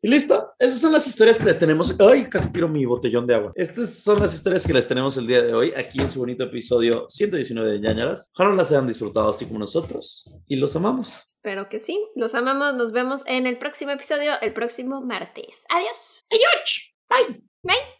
Y 0.00 0.08
listo, 0.08 0.54
esas 0.60 0.80
son 0.80 0.92
las 0.92 1.06
historias 1.08 1.38
que 1.38 1.44
les 1.44 1.58
tenemos. 1.58 1.98
Ay, 1.98 2.28
casi 2.28 2.52
tiro 2.52 2.68
mi 2.68 2.84
botellón 2.86 3.26
de 3.26 3.34
agua. 3.34 3.52
Estas 3.56 3.94
son 3.94 4.20
las 4.20 4.32
historias 4.32 4.64
que 4.64 4.72
les 4.72 4.86
tenemos 4.86 5.16
el 5.16 5.26
día 5.26 5.42
de 5.42 5.52
hoy 5.52 5.72
aquí 5.76 6.00
en 6.00 6.10
su 6.10 6.20
bonito 6.20 6.44
episodio 6.44 7.06
119 7.10 7.72
de 7.72 7.80
Ñañaras. 7.80 8.30
Ojalá 8.34 8.54
las 8.54 8.70
hayan 8.70 8.86
disfrutado 8.86 9.30
así 9.30 9.46
como 9.46 9.58
nosotros 9.58 10.30
y 10.46 10.56
los 10.56 10.76
amamos. 10.76 11.12
Espero 11.24 11.68
que 11.68 11.80
sí. 11.80 11.98
Los 12.14 12.36
amamos. 12.36 12.76
Nos 12.76 12.92
vemos 12.92 13.22
en 13.26 13.46
el 13.48 13.58
próximo 13.58 13.90
episodio, 13.90 14.32
el 14.40 14.52
próximo 14.52 15.00
martes. 15.00 15.64
Adiós. 15.68 16.24
Adiós. 16.30 16.94
Bye. 17.08 17.40
Bye. 17.62 17.97